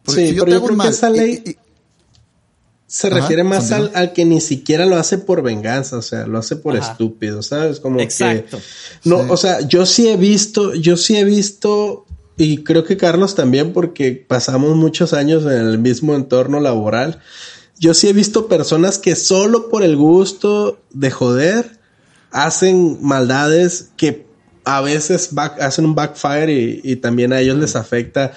Porque 0.04 0.22
Sí, 0.22 0.28
si 0.30 0.36
yo 0.36 0.44
pero 0.44 0.46
te 0.46 0.52
yo 0.52 0.58
hago 0.58 0.66
creo 0.68 0.78
un 0.78 0.84
que 0.84 0.90
esa 0.90 1.10
ley- 1.10 1.44
y- 1.46 1.50
y- 1.52 1.56
se 2.94 3.08
Ajá, 3.08 3.22
refiere 3.22 3.46
más 3.46 3.72
al, 3.72 3.90
al 3.96 4.12
que 4.12 4.26
ni 4.26 4.42
siquiera 4.42 4.86
lo 4.86 4.98
hace 4.98 5.18
por 5.18 5.42
venganza, 5.42 5.96
o 5.98 6.02
sea, 6.02 6.28
lo 6.28 6.38
hace 6.40 6.58
por 6.58 6.76
Ajá. 6.76 6.92
estúpido, 6.92 7.42
¿sabes? 7.42 7.80
Como 7.80 8.02
Exacto. 8.02 8.58
que 8.58 9.10
no, 9.10 9.20
Sí. 9.20 9.26
o 9.30 9.38
sea, 9.38 9.62
yo 9.62 9.86
sí 9.86 10.10
he 10.10 10.18
visto, 10.18 10.74
yo 10.76 10.98
sí 10.98 11.16
he 11.16 11.24
visto 11.24 12.06
y 12.36 12.64
creo 12.66 12.84
que 12.84 12.98
Carlos 12.98 13.34
también 13.34 13.72
porque 13.72 14.12
pasamos 14.28 14.76
muchos 14.76 15.14
años 15.14 15.44
en 15.46 15.52
el 15.54 15.78
mismo 15.80 16.16
entorno 16.16 16.60
laboral. 16.60 17.22
Yo 17.80 17.94
sí 17.94 18.10
he 18.10 18.14
visto 18.14 18.48
personas 18.48 18.98
que 18.98 19.16
solo 19.16 19.70
por 19.70 19.84
el 19.84 19.96
gusto 19.96 20.78
de 20.92 21.12
joder 21.12 21.80
hacen 22.32 22.98
maldades 23.02 23.90
que 23.96 24.26
a 24.66 24.82
veces 24.82 25.30
back- 25.34 25.62
hacen 25.62 25.86
un 25.86 25.96
backfire 25.96 26.52
y, 26.52 26.82
y 26.84 26.96
también 26.98 27.32
a 27.32 27.40
ellos 27.40 27.58
les 27.58 27.76
afecta. 27.78 28.34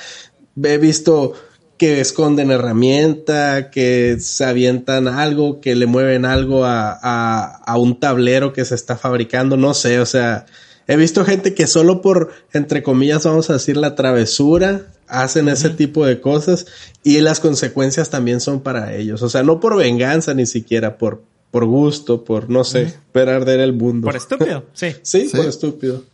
He 0.63 0.79
visto 0.79 1.33
que 1.77 2.01
esconden 2.01 2.51
herramienta, 2.51 3.70
que 3.70 4.16
se 4.20 4.45
avientan 4.45 5.09
algo, 5.09 5.61
que 5.61 5.75
le 5.75 5.87
mueven 5.87 6.25
algo 6.25 6.64
a, 6.64 6.99
a, 7.03 7.57
a 7.64 7.79
un 7.79 7.99
tablero 7.99 8.53
que 8.53 8.64
se 8.64 8.75
está 8.75 8.97
fabricando, 8.97 9.57
no 9.57 9.75
sé, 9.75 9.99
o 10.01 10.07
sea, 10.07 10.47
he 10.87 10.97
visto 10.97 11.25
gente 11.25 11.55
que 11.55 11.66
solo 11.66 12.01
por, 12.01 12.31
entre 12.53 12.83
comillas, 12.83 13.25
vamos 13.25 13.51
a 13.51 13.55
decir, 13.55 13.77
la 13.77 13.95
travesura, 13.95 14.87
hacen 15.09 15.49
ese 15.49 15.70
tipo 15.70 16.07
de 16.07 16.20
cosas 16.20 16.66
y 17.03 17.20
las 17.20 17.41
consecuencias 17.41 18.09
también 18.11 18.41
son 18.41 18.61
para 18.61 18.95
ellos, 18.95 19.22
o 19.22 19.29
sea, 19.29 19.43
no 19.43 19.61
por 19.61 19.77
venganza 19.77 20.33
ni 20.35 20.47
siquiera, 20.47 20.97
por, 20.97 21.22
por 21.51 21.64
gusto, 21.66 22.25
por, 22.25 22.51
no 22.51 22.64
sé, 22.64 22.95
ver 23.12 23.29
arder 23.29 23.61
el 23.61 23.72
mundo. 23.72 24.07
Por 24.07 24.16
estúpido, 24.16 24.64
sí. 24.72 24.95
Sí, 25.03 25.29
Sí. 25.29 25.37
por 25.37 25.47
estúpido. 25.47 26.05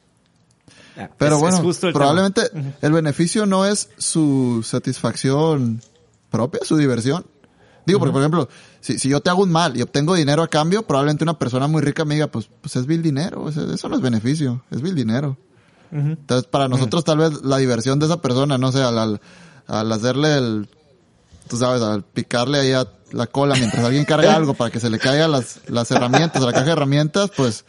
Pero 1.19 1.31
es- 1.31 1.35
es 1.37 1.41
bueno, 1.41 1.57
justo 1.63 1.87
el 1.89 1.93
probablemente 1.93 2.49
tema. 2.49 2.73
el 2.83 2.93
beneficio 2.93 3.47
no 3.47 3.65
es 3.67 3.89
su 3.99 4.63
satisfacción 4.65 5.81
propia, 6.31 6.61
su 6.65 6.77
diversión. 6.77 7.25
Digo, 7.87 7.99
porque 7.99 8.13
por 8.13 8.21
ejemplo, 8.23 8.49
si, 8.81 8.99
si 8.99 9.09
yo 9.09 9.21
te 9.21 9.31
hago 9.31 9.43
un 9.43 9.51
mal 9.51 9.77
y 9.77 9.83
obtengo 9.83 10.15
dinero 10.15 10.43
a 10.43 10.49
cambio, 10.49 10.83
probablemente 10.87 11.25
una 11.25 11.39
persona 11.39 11.67
muy 11.67 11.81
rica 11.83 12.05
me 12.05 12.15
diga, 12.15 12.27
pues, 12.29 12.49
pues 12.61 12.77
es 12.77 12.87
vil 12.87 13.03
dinero, 13.03 13.49
eso, 13.49 13.89
no 13.89 13.97
es 13.97 14.01
beneficio, 14.03 14.63
es 14.71 14.81
vil 14.83 14.95
dinero. 14.95 15.37
Entonces, 15.93 16.47
para 16.47 16.69
nosotros 16.69 17.03
tal 17.05 17.19
vez 17.19 17.43
la 17.43 17.57
diversión 17.57 17.99
de 17.99 18.07
esa 18.07 18.21
persona, 18.23 18.59
no 18.59 18.71
sé, 18.71 18.81
al, 18.83 18.97
al, 18.99 19.21
al 19.67 19.91
hacerle 19.91 20.37
el, 20.37 20.69
tú 21.49 21.57
sabes, 21.57 21.83
al 21.83 22.05
picarle 22.05 22.61
ahí 22.61 22.73
a 22.73 22.87
la 23.11 23.27
cola 23.27 23.57
mientras 23.57 23.83
alguien 23.85 24.05
carga 24.05 24.35
algo 24.37 24.55
para 24.55 24.71
que 24.71 24.79
se 24.79 24.89
le 24.89 25.01
caigan 25.01 25.33
las, 25.33 25.59
las 25.67 25.91
herramientas, 25.91 26.43
la 26.43 26.53
caja 26.53 26.67
de 26.67 26.73
herramientas, 26.73 27.31
pues 27.37 27.65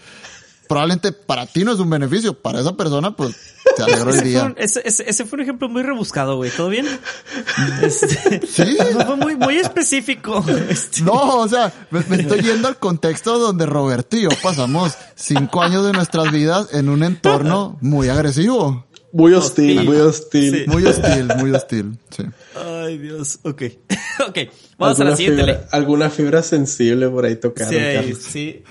probablemente 0.72 1.12
para 1.12 1.46
ti 1.46 1.66
no 1.66 1.74
es 1.74 1.80
un 1.80 1.90
beneficio, 1.90 2.34
para 2.34 2.62
esa 2.62 2.78
persona 2.78 3.14
pues 3.16 3.36
se 3.76 3.84
alegró 3.84 4.10
el 4.12 4.16
Ese 4.16 4.22
fue, 4.22 4.30
día. 4.30 4.44
un, 4.46 4.56
ese, 4.58 4.82
ese- 4.86 5.10
ese 5.10 5.26
fue 5.26 5.38
un 5.38 5.44
ejemplo 5.44 5.68
muy 5.68 5.84
rebuscado, 5.84 6.38
güey. 6.38 6.50
¿Todo 6.50 6.70
bien? 6.70 6.88
Este, 7.82 8.42
Sí. 8.48 8.78
Fue 9.06 9.16
muy, 9.18 9.36
muy 9.36 9.58
específico. 9.58 10.44
Este, 10.70 11.02
No, 11.02 11.40
o 11.40 11.48
sea, 11.50 11.74
me, 11.92 12.02
me 12.08 12.16
estoy 12.18 12.42
yendo 12.42 12.68
al 12.70 12.78
contexto 12.78 13.38
donde 13.38 13.66
Roberto 13.66 14.16
y 14.18 14.22
yo 14.24 14.30
pasamos 14.42 14.94
cinco 15.16 15.62
años 15.62 15.86
de 15.86 15.92
nuestras 15.94 16.32
vidas 16.32 16.70
en 16.74 16.88
un 16.90 17.04
entorno 17.04 17.78
muy 17.82 18.08
agresivo, 18.10 18.86
Muy 19.14 19.34
hostil, 19.34 19.78
Hostil. 19.80 19.90
muy 19.90 19.98
hostil. 19.98 20.56
Sí. 20.56 20.64
muy 20.68 20.86
hostil, 20.86 21.28
muy 21.38 21.52
hostil, 21.52 22.00
sí. 22.16 22.24
Ay, 22.56 22.98
Dios. 22.98 23.40
Ok. 23.44 23.64
ok. 24.30 24.38
Vamos 24.78 25.00
a 25.00 25.04
alguna 25.04 25.10
la 25.12 25.16
siguiente 25.18 25.44
ley. 25.44 25.56
fibra, 25.56 25.68
alguna 25.72 26.10
fibra 26.10 26.42
sensible 26.44 27.10
por 27.10 27.26
ahí 27.26 27.36
tocada. 27.36 27.70
Sí, 27.70 28.16
sí. 28.16 28.64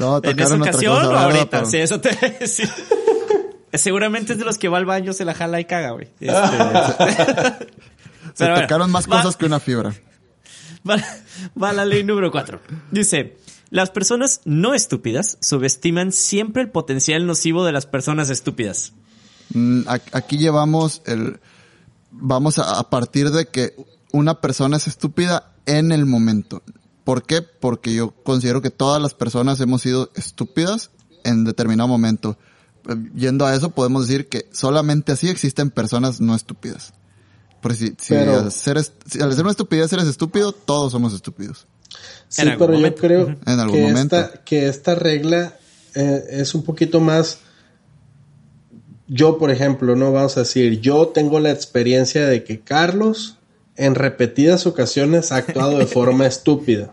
No, 0.00 0.16
¿En 0.22 0.38
esa 0.40 0.54
otra 0.56 0.70
ocasión 0.70 0.96
cosa, 0.96 1.08
o 1.08 1.16
ahorita? 1.16 1.50
Pero- 1.50 1.66
Sí, 1.66 1.76
eso 1.76 2.00
te 2.00 2.46
sí. 2.48 2.64
Seguramente 3.72 4.32
es 4.32 4.38
de 4.38 4.44
los 4.44 4.58
que 4.58 4.68
va 4.68 4.78
al 4.78 4.84
baño, 4.86 5.12
se 5.12 5.24
la 5.24 5.34
jala 5.34 5.60
y 5.60 5.64
caga, 5.64 5.90
güey. 5.92 6.08
Este, 6.18 6.34
Se 8.34 8.44
Pero 8.44 8.50
bueno, 8.54 8.60
tocaron 8.66 8.90
más 8.90 9.06
va- 9.06 9.16
cosas 9.18 9.36
que 9.36 9.46
una 9.46 9.60
fibra. 9.60 9.94
Va, 10.88 10.96
va 11.60 11.72
la 11.72 11.84
ley 11.84 12.02
número 12.04 12.30
cuatro. 12.30 12.60
Dice, 12.90 13.36
las 13.70 13.90
personas 13.90 14.40
no 14.44 14.74
estúpidas 14.74 15.36
subestiman 15.40 16.10
siempre 16.12 16.62
el 16.62 16.70
potencial 16.70 17.26
nocivo 17.26 17.64
de 17.64 17.72
las 17.72 17.86
personas 17.86 18.30
estúpidas. 18.30 18.92
Mm, 19.52 19.82
Aquí 20.12 20.38
llevamos 20.38 21.02
el... 21.06 21.38
Vamos 22.12 22.58
a, 22.58 22.78
a 22.78 22.90
partir 22.90 23.30
de 23.30 23.46
que 23.46 23.74
una 24.12 24.40
persona 24.40 24.76
es 24.78 24.86
estúpida 24.88 25.52
en 25.66 25.92
el 25.92 26.06
momento. 26.06 26.62
¿Por 27.04 27.24
qué? 27.24 27.42
Porque 27.42 27.94
yo 27.94 28.10
considero 28.22 28.60
que 28.62 28.70
todas 28.70 29.00
las 29.02 29.14
personas 29.14 29.60
hemos 29.60 29.82
sido 29.82 30.10
estúpidas 30.14 30.90
en 31.24 31.44
determinado 31.44 31.88
momento. 31.88 32.36
Eh, 32.88 32.94
Yendo 33.14 33.46
a 33.46 33.54
eso, 33.54 33.70
podemos 33.70 34.06
decir 34.06 34.28
que 34.28 34.48
solamente 34.52 35.12
así 35.12 35.28
existen 35.28 35.70
personas 35.70 36.20
no 36.20 36.34
estúpidas. 36.34 36.92
Porque 37.62 37.76
si, 37.76 37.86
si 37.98 38.14
Pero- 38.14 38.38
al, 38.40 38.52
ser, 38.52 38.82
si 39.06 39.20
al 39.20 39.32
ser 39.34 39.42
una 39.42 39.50
estupidez 39.50 39.92
eres 39.92 40.06
estúpido, 40.06 40.52
todos 40.52 40.92
somos 40.92 41.12
estúpidos. 41.12 41.66
Sí, 42.28 42.42
pero 42.58 42.78
yo 42.78 42.94
creo 42.94 43.22
Ujú. 43.24 43.36
En 43.46 43.58
algún 43.60 43.76
que, 43.76 43.82
momento. 43.86 44.16
Esta, 44.18 44.44
que 44.44 44.68
esta 44.68 44.94
regla 44.94 45.56
eh, 45.94 46.24
es 46.30 46.54
un 46.54 46.62
poquito 46.62 47.00
más... 47.00 47.38
Yo, 49.08 49.38
por 49.38 49.50
ejemplo, 49.50 49.96
no 49.96 50.12
vamos 50.12 50.36
a 50.36 50.40
decir, 50.40 50.80
yo 50.80 51.08
tengo 51.08 51.40
la 51.40 51.50
experiencia 51.50 52.26
de 52.26 52.44
que 52.44 52.60
Carlos 52.60 53.38
en 53.80 53.94
repetidas 53.94 54.66
ocasiones 54.66 55.32
ha 55.32 55.36
actuado 55.36 55.78
de 55.78 55.86
forma 55.86 56.26
estúpida. 56.28 56.92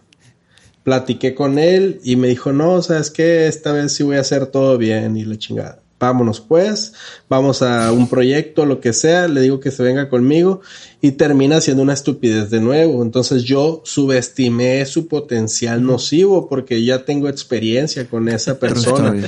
Platiqué 0.83 1.35
con 1.35 1.59
él 1.59 1.99
y 2.03 2.15
me 2.15 2.29
dijo, 2.29 2.53
no, 2.53 2.81
sabes 2.81 3.11
que 3.11 3.47
esta 3.47 3.73
vez 3.73 3.91
sí 3.93 4.03
voy 4.03 4.15
a 4.15 4.21
hacer 4.21 4.47
todo 4.47 4.77
bien 4.77 5.17
y 5.17 5.25
la 5.25 5.38
chingada. 5.38 5.81
Vámonos 5.99 6.39
pues, 6.39 6.93
vamos 7.27 7.61
a 7.61 7.91
un 7.91 8.07
proyecto, 8.07 8.65
lo 8.65 8.79
que 8.79 8.93
sea, 8.93 9.27
le 9.27 9.41
digo 9.41 9.59
que 9.59 9.71
se 9.71 9.81
venga 9.81 10.09
conmigo 10.09 10.61
y 11.01 11.13
termina 11.13 11.59
siendo 11.59 11.83
una 11.83 11.93
estupidez 11.93 12.51
de 12.51 12.61
nuevo. 12.61 13.01
Entonces 13.01 13.43
yo 13.43 13.81
subestimé 13.83 14.85
su 14.85 15.07
potencial 15.07 15.83
nocivo 15.83 16.47
porque 16.47 16.85
ya 16.85 17.03
tengo 17.03 17.27
experiencia 17.27 18.07
con 18.07 18.29
esa 18.29 18.59
persona. 18.59 19.27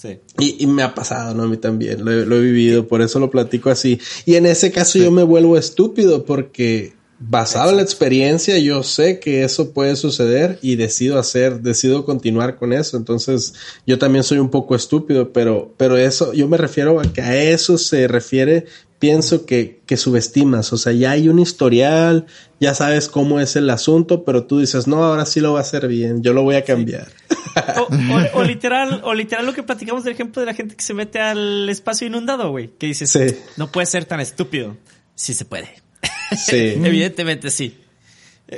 Sí. 0.00 0.18
Y, 0.38 0.64
y 0.64 0.66
me 0.66 0.82
ha 0.82 0.94
pasado, 0.94 1.34
¿no? 1.34 1.42
A 1.42 1.46
mí 1.46 1.58
también, 1.58 2.02
lo, 2.02 2.10
lo 2.10 2.36
he 2.36 2.40
vivido, 2.40 2.88
por 2.88 3.02
eso 3.02 3.18
lo 3.20 3.30
platico 3.30 3.68
así. 3.68 4.00
Y 4.24 4.36
en 4.36 4.46
ese 4.46 4.72
caso 4.72 4.98
yo 4.98 5.10
me 5.10 5.22
vuelvo 5.24 5.58
estúpido 5.58 6.24
porque 6.24 6.94
basado 7.18 7.68
en 7.68 7.76
la 7.76 7.82
experiencia 7.82 8.58
yo 8.58 8.82
sé 8.82 9.20
que 9.20 9.44
eso 9.44 9.72
puede 9.72 9.94
suceder 9.94 10.58
y 10.62 10.76
decido 10.76 11.18
hacer, 11.18 11.60
decido 11.60 12.06
continuar 12.06 12.56
con 12.56 12.72
eso. 12.72 12.96
Entonces 12.96 13.52
yo 13.86 13.98
también 13.98 14.24
soy 14.24 14.38
un 14.38 14.48
poco 14.48 14.74
estúpido, 14.74 15.32
pero, 15.32 15.74
pero 15.76 15.98
eso, 15.98 16.32
yo 16.32 16.48
me 16.48 16.56
refiero 16.56 16.98
a 16.98 17.02
que 17.02 17.20
a 17.20 17.36
eso 17.36 17.76
se 17.76 18.08
refiere, 18.08 18.64
pienso 19.00 19.44
que, 19.46 19.80
que 19.86 19.96
subestimas. 19.96 20.72
O 20.72 20.76
sea, 20.78 20.92
ya 20.92 21.10
hay 21.10 21.28
un 21.28 21.40
historial, 21.40 22.26
ya 22.60 22.74
sabes 22.74 23.08
cómo 23.08 23.40
es 23.40 23.56
el 23.56 23.68
asunto, 23.70 24.24
pero 24.24 24.44
tú 24.44 24.60
dices, 24.60 24.86
no, 24.86 25.02
ahora 25.02 25.26
sí 25.26 25.40
lo 25.40 25.54
va 25.54 25.58
a 25.58 25.62
hacer 25.62 25.88
bien, 25.88 26.22
yo 26.22 26.32
lo 26.32 26.42
voy 26.44 26.54
a 26.54 26.64
cambiar. 26.64 27.08
O, 27.78 27.80
o- 27.82 27.88
o 28.40 28.44
literal, 28.44 29.00
o 29.02 29.12
literal 29.14 29.44
lo 29.46 29.52
que 29.54 29.64
platicamos 29.64 30.04
del 30.04 30.12
ejemplo 30.14 30.38
de 30.40 30.46
la 30.46 30.54
gente 30.54 30.76
que 30.76 30.84
se 30.84 30.94
mete 30.94 31.18
al 31.18 31.68
espacio 31.68 32.06
inundado, 32.06 32.50
güey. 32.50 32.70
Que 32.78 32.86
dices, 32.86 33.10
Sí. 33.10 33.26
no 33.56 33.72
puede 33.72 33.86
ser 33.86 34.04
tan 34.04 34.20
estúpido. 34.20 34.76
Sí 35.16 35.34
se 35.34 35.44
puede. 35.44 35.68
Sí. 36.36 36.56
Evidentemente 36.84 37.50
sí. 37.50 37.76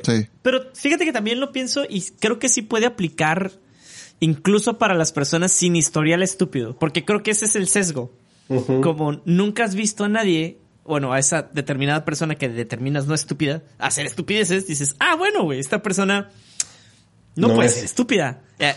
Sí. 0.05 0.26
Pero 0.43 0.70
fíjate 0.74 1.05
que 1.05 1.12
también 1.12 1.38
lo 1.40 1.53
pienso 1.53 1.84
y 1.88 2.03
creo 2.18 2.38
que 2.38 2.49
sí 2.49 2.62
puede 2.62 2.86
aplicar 2.86 3.53
incluso 4.20 4.78
para 4.78 4.95
las 4.95 5.12
personas 5.12 5.53
sin 5.53 5.76
historial 5.76 6.22
estúpido, 6.22 6.76
porque 6.78 7.05
creo 7.05 7.22
que 7.22 7.30
ese 7.32 7.45
es 7.47 7.57
el 7.57 7.68
sesgo. 7.68 8.12
Como 8.49 9.20
nunca 9.24 9.64
has 9.64 9.74
visto 9.74 10.05
a 10.05 10.09
nadie, 10.09 10.59
bueno, 10.84 11.12
a 11.12 11.18
esa 11.18 11.43
determinada 11.43 12.05
persona 12.05 12.34
que 12.34 12.49
determinas 12.49 13.07
no 13.07 13.14
estúpida, 13.14 13.62
hacer 13.78 14.05
estupideces, 14.07 14.66
dices, 14.66 14.95
ah, 14.99 15.14
bueno, 15.16 15.45
güey, 15.45 15.59
esta 15.61 15.82
persona 15.82 16.30
no, 17.34 17.49
No 17.49 17.55
puede 17.55 17.68
es. 17.68 17.74
ser 17.76 17.84
estúpida. 17.84 18.43
Eh. 18.59 18.74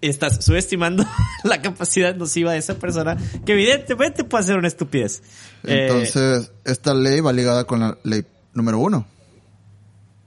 Estás 0.00 0.44
subestimando 0.44 1.04
la 1.44 1.62
capacidad 1.62 2.14
nociva 2.16 2.52
de 2.52 2.58
esa 2.58 2.74
persona, 2.78 3.16
que 3.46 3.52
evidentemente 3.52 4.24
puede 4.24 4.44
ser 4.44 4.56
una 4.58 4.68
estupidez. 4.68 5.22
Eh, 5.64 5.86
Entonces, 5.88 6.50
esta 6.64 6.92
ley 6.92 7.20
va 7.20 7.32
ligada 7.32 7.64
con 7.64 7.80
la 7.80 7.98
ley 8.02 8.24
número 8.52 8.78
uno. 8.80 9.06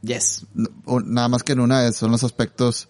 yes. 0.02 0.46
Nada 1.06 1.28
más 1.28 1.44
que 1.44 1.54
en 1.54 1.60
una 1.60 1.92
son 1.92 2.12
los 2.12 2.24
aspectos 2.24 2.88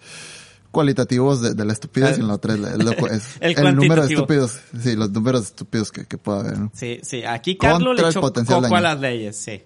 cualitativos 0.78 1.42
de, 1.42 1.56
de 1.56 1.66
la 1.66 1.74
estupidez 1.74 2.12
Ah. 2.12 2.16
y 2.18 2.22
en 2.22 2.28
la 2.28 2.36
otra 2.36 2.54
es, 2.54 2.60
lo- 2.60 3.08
es 3.08 3.24
El 3.40 3.58
el, 3.66 3.76
número 3.76 4.06
de 4.06 4.14
estúpidos. 4.14 4.60
Sí, 4.80 4.96
los 4.96 5.10
números 5.10 5.46
estúpidos 5.46 5.92
que, 5.92 6.06
que 6.06 6.20
pueda 6.20 6.42
haber, 6.42 6.60
¿no? 6.60 6.72
Sí, 6.76 7.00
sí, 7.02 7.24
aquí 7.24 7.58
Contra 7.58 7.74
Carlos 7.80 7.96
le 7.96 8.04
el 8.04 8.10
echó 8.10 8.22
potencial 8.22 8.62
coco 8.62 8.76
a 8.76 8.82
daño. 8.82 8.94
las 8.94 9.02
leyes, 9.02 9.36
sí. 9.36 9.64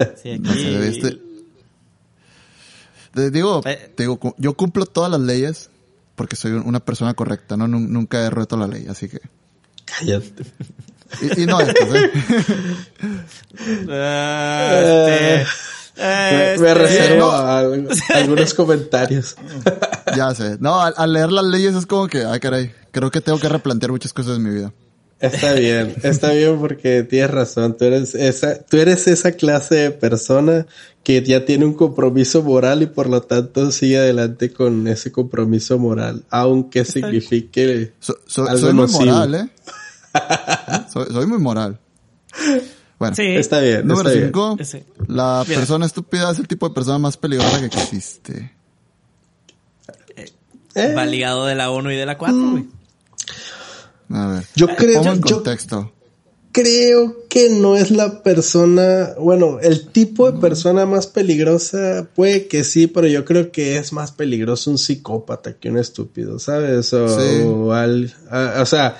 Sí, 0.20 0.38
No 0.40 0.52
sé, 0.52 0.88
aquí... 0.88 1.20
Te 3.14 3.30
digo, 3.30 3.60
Eh. 3.64 3.92
te 3.96 4.02
digo, 4.02 4.18
yo 4.38 4.54
cumplo 4.54 4.86
todas 4.86 5.10
las 5.12 5.20
leyes 5.20 5.70
porque 6.16 6.34
soy 6.34 6.50
un- 6.52 6.66
una 6.66 6.80
persona 6.80 7.14
correcta, 7.14 7.56
¿no? 7.56 7.68
Nun- 7.68 7.88
Nunca 7.90 8.18
he 8.24 8.30
roto 8.30 8.56
la 8.56 8.66
ley, 8.66 8.86
así 8.88 9.08
que... 9.08 9.20
Cállate. 9.84 10.42
Y, 11.22 11.42
y 11.42 11.46
no 11.46 11.60
estos, 11.60 11.94
¿eh? 11.94 12.10
Este, 13.54 15.46
Me, 15.96 16.02
me 16.04 16.54
este, 16.54 16.74
reservo 16.74 17.18
no. 17.26 17.30
a 17.30 17.58
al- 17.60 17.88
algunos 18.14 18.54
comentarios. 18.54 19.36
Ya 20.16 20.32
sé. 20.34 20.58
No, 20.60 20.80
al, 20.80 20.94
al 20.96 21.12
leer 21.12 21.32
las 21.32 21.44
leyes 21.46 21.74
es 21.74 21.86
como 21.86 22.06
que, 22.08 22.24
ay 22.24 22.38
caray, 22.38 22.72
creo 22.92 23.10
que 23.10 23.20
tengo 23.20 23.38
que 23.40 23.48
replantear 23.48 23.90
muchas 23.90 24.12
cosas 24.12 24.36
en 24.36 24.42
mi 24.44 24.50
vida. 24.50 24.72
Está 25.18 25.54
bien, 25.54 25.94
está 26.02 26.30
bien 26.32 26.60
porque 26.60 27.02
tienes 27.04 27.30
razón. 27.30 27.76
Tú 27.76 27.86
eres 27.86 28.14
esa, 28.14 28.62
tú 28.62 28.76
eres 28.76 29.08
esa 29.08 29.32
clase 29.32 29.74
de 29.76 29.90
persona 29.92 30.66
que 31.02 31.22
ya 31.22 31.44
tiene 31.46 31.64
un 31.64 31.72
compromiso 31.74 32.42
moral 32.42 32.82
y 32.82 32.86
por 32.86 33.08
lo 33.08 33.22
tanto 33.22 33.72
sigue 33.72 33.96
adelante 33.98 34.52
con 34.52 34.86
ese 34.86 35.10
compromiso 35.10 35.78
moral, 35.78 36.22
aunque 36.30 36.84
signifique 36.84 37.92
So- 37.98 38.18
so- 38.26 38.46
algo 38.46 38.58
soy 38.60 38.72
muy 38.74 38.82
nocivo. 38.82 39.04
moral, 39.06 39.34
¿eh? 39.34 39.48
soy, 40.92 41.06
soy 41.12 41.26
muy 41.26 41.38
moral. 41.38 41.78
Bueno, 43.10 43.16
Sí. 43.16 43.36
Está 43.36 43.60
bien, 43.60 43.86
número 43.86 44.08
está 44.08 44.18
bien. 44.20 44.32
5. 44.32 44.58
Sí. 44.64 44.82
La 45.08 45.44
Mira. 45.46 45.60
persona 45.60 45.86
estúpida 45.86 46.30
es 46.30 46.38
el 46.38 46.48
tipo 46.48 46.68
de 46.68 46.74
persona 46.74 46.98
más 46.98 47.16
peligrosa 47.16 47.60
que 47.60 47.66
existe. 47.66 48.52
Eh, 50.74 50.94
Va 50.94 51.06
ligado 51.06 51.46
de 51.46 51.54
la 51.54 51.70
1 51.70 51.92
y 51.92 51.96
de 51.96 52.06
la 52.06 52.18
4, 52.18 52.50
güey. 52.50 52.64
A 54.10 54.26
ver. 54.28 54.44
Yo 54.56 54.66
creo- 54.74 55.02
en 55.04 55.22
yo- 55.22 55.36
contexto. 55.36 55.92
creo 56.52 57.16
que 57.28 57.48
no 57.50 57.76
es 57.76 57.90
la 57.90 58.22
persona, 58.22 59.14
bueno, 59.18 59.58
el 59.60 59.88
tipo 59.88 60.30
de 60.30 60.40
persona 60.40 60.84
más 60.86 61.06
peligrosa 61.06 62.08
puede 62.14 62.46
que 62.48 62.64
sí, 62.64 62.86
pero 62.86 63.06
yo 63.06 63.24
creo 63.24 63.50
que 63.52 63.76
es 63.76 63.92
más 63.92 64.12
peligroso 64.12 64.70
un 64.70 64.78
psicópata 64.78 65.54
que 65.54 65.70
un 65.70 65.78
estúpido, 65.78 66.38
¿sabes? 66.38 66.92
O, 66.92 67.08
Sí. 67.08 67.42
o 67.44 67.72
al- 67.72 68.12
a- 68.30 68.60
o 68.62 68.66
sea, 68.66 68.96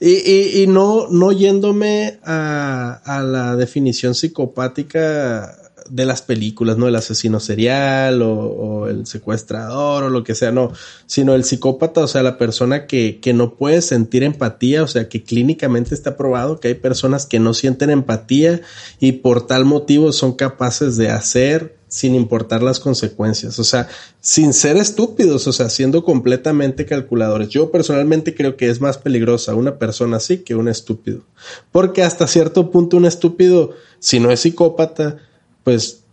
y, 0.00 0.10
y, 0.10 0.62
y 0.62 0.66
no, 0.66 1.08
no 1.08 1.32
yéndome 1.32 2.18
a, 2.24 3.00
a 3.04 3.22
la 3.22 3.56
definición 3.56 4.14
psicopática 4.14 5.56
de 5.90 6.04
las 6.04 6.22
películas, 6.22 6.78
¿no? 6.78 6.88
El 6.88 6.96
asesino 6.96 7.40
serial 7.40 8.22
o, 8.22 8.88
el 8.88 9.06
secuestrador 9.06 10.04
o 10.04 10.10
lo 10.10 10.22
que 10.24 10.34
sea, 10.34 10.52
no, 10.52 10.72
sino 11.06 11.34
el 11.34 11.44
psicópata, 11.44 12.02
o 12.02 12.08
sea, 12.08 12.22
la 12.22 12.38
persona 12.38 12.86
que, 12.86 13.18
que 13.20 13.32
no 13.32 13.54
puede 13.54 13.82
sentir 13.82 14.22
empatía, 14.22 14.82
o 14.82 14.86
sea, 14.86 15.08
que 15.08 15.22
clínicamente 15.22 15.94
está 15.94 16.16
probado 16.16 16.60
que 16.60 16.68
hay 16.68 16.74
personas 16.74 17.26
que 17.26 17.40
no 17.40 17.54
sienten 17.54 17.90
empatía 17.90 18.60
y 19.00 19.12
por 19.12 19.46
tal 19.46 19.64
motivo 19.64 20.12
son 20.12 20.34
capaces 20.34 20.96
de 20.96 21.10
hacer 21.10 21.76
sin 21.88 22.14
importar 22.14 22.62
las 22.62 22.80
consecuencias, 22.80 23.58
o 23.58 23.64
sea, 23.64 23.88
sin 24.20 24.52
ser 24.52 24.76
estúpidos, 24.76 25.46
o 25.46 25.52
sea, 25.52 25.70
siendo 25.70 26.04
completamente 26.04 26.84
calculadores. 26.84 27.48
Yo 27.48 27.70
personalmente 27.70 28.34
creo 28.34 28.56
que 28.56 28.68
es 28.68 28.80
más 28.80 28.98
peligrosa 28.98 29.54
una 29.54 29.78
persona 29.78 30.16
así 30.16 30.38
que 30.38 30.54
un 30.54 30.68
estúpido, 30.68 31.22
porque 31.70 32.02
hasta 32.02 32.26
cierto 32.26 32.70
punto 32.70 32.96
un 32.96 33.06
estúpido, 33.06 33.74
si 34.00 34.18
no 34.18 34.30
es 34.30 34.40
psicópata, 34.40 35.18
pues 35.66 36.04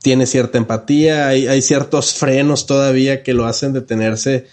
tiene 0.00 0.26
cierta 0.26 0.58
empatía, 0.58 1.26
hay, 1.26 1.48
hay 1.48 1.60
ciertos 1.60 2.14
frenos 2.14 2.66
todavía 2.66 3.24
que 3.24 3.34
lo 3.34 3.46
hacen 3.46 3.72
detenerse. 3.72 4.46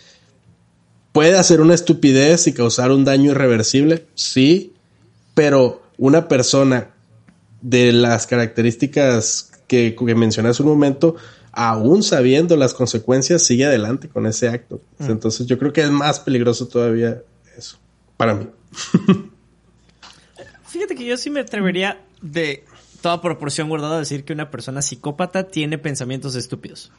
Puede 1.11 1.37
hacer 1.37 1.61
una 1.61 1.75
estupidez 1.75 2.47
y 2.47 2.53
causar 2.53 2.91
un 2.91 3.05
daño 3.05 3.29
irreversible, 3.29 4.07
sí, 4.15 4.73
pero 5.35 5.83
una 5.99 6.27
persona 6.27 6.89
de 7.61 7.91
las 7.91 8.25
características 8.25 9.51
que, 9.67 9.93
que 9.95 10.15
mencioné 10.15 10.49
hace 10.49 10.63
un 10.63 10.69
momento, 10.69 11.15
aún 11.51 12.01
sabiendo 12.01 12.57
las 12.57 12.73
consecuencias, 12.73 13.43
sigue 13.43 13.65
adelante 13.65 14.09
con 14.09 14.25
ese 14.25 14.47
acto. 14.47 14.81
Entonces 14.97 15.45
yo 15.45 15.59
creo 15.59 15.71
que 15.71 15.83
es 15.83 15.91
más 15.91 16.19
peligroso 16.21 16.67
todavía 16.67 17.21
eso, 17.55 17.77
para 18.17 18.33
mí. 18.33 18.47
Fíjate 20.65 20.95
que 20.95 21.05
yo 21.05 21.17
sí 21.17 21.29
me 21.29 21.41
atrevería 21.41 22.01
de 22.23 22.63
toda 23.01 23.21
proporción 23.21 23.69
guardada 23.69 23.99
decir 23.99 24.23
que 24.25 24.33
una 24.33 24.49
persona 24.51 24.81
psicópata 24.81 25.47
tiene 25.47 25.77
pensamientos 25.77 26.35
estúpidos. 26.35 26.91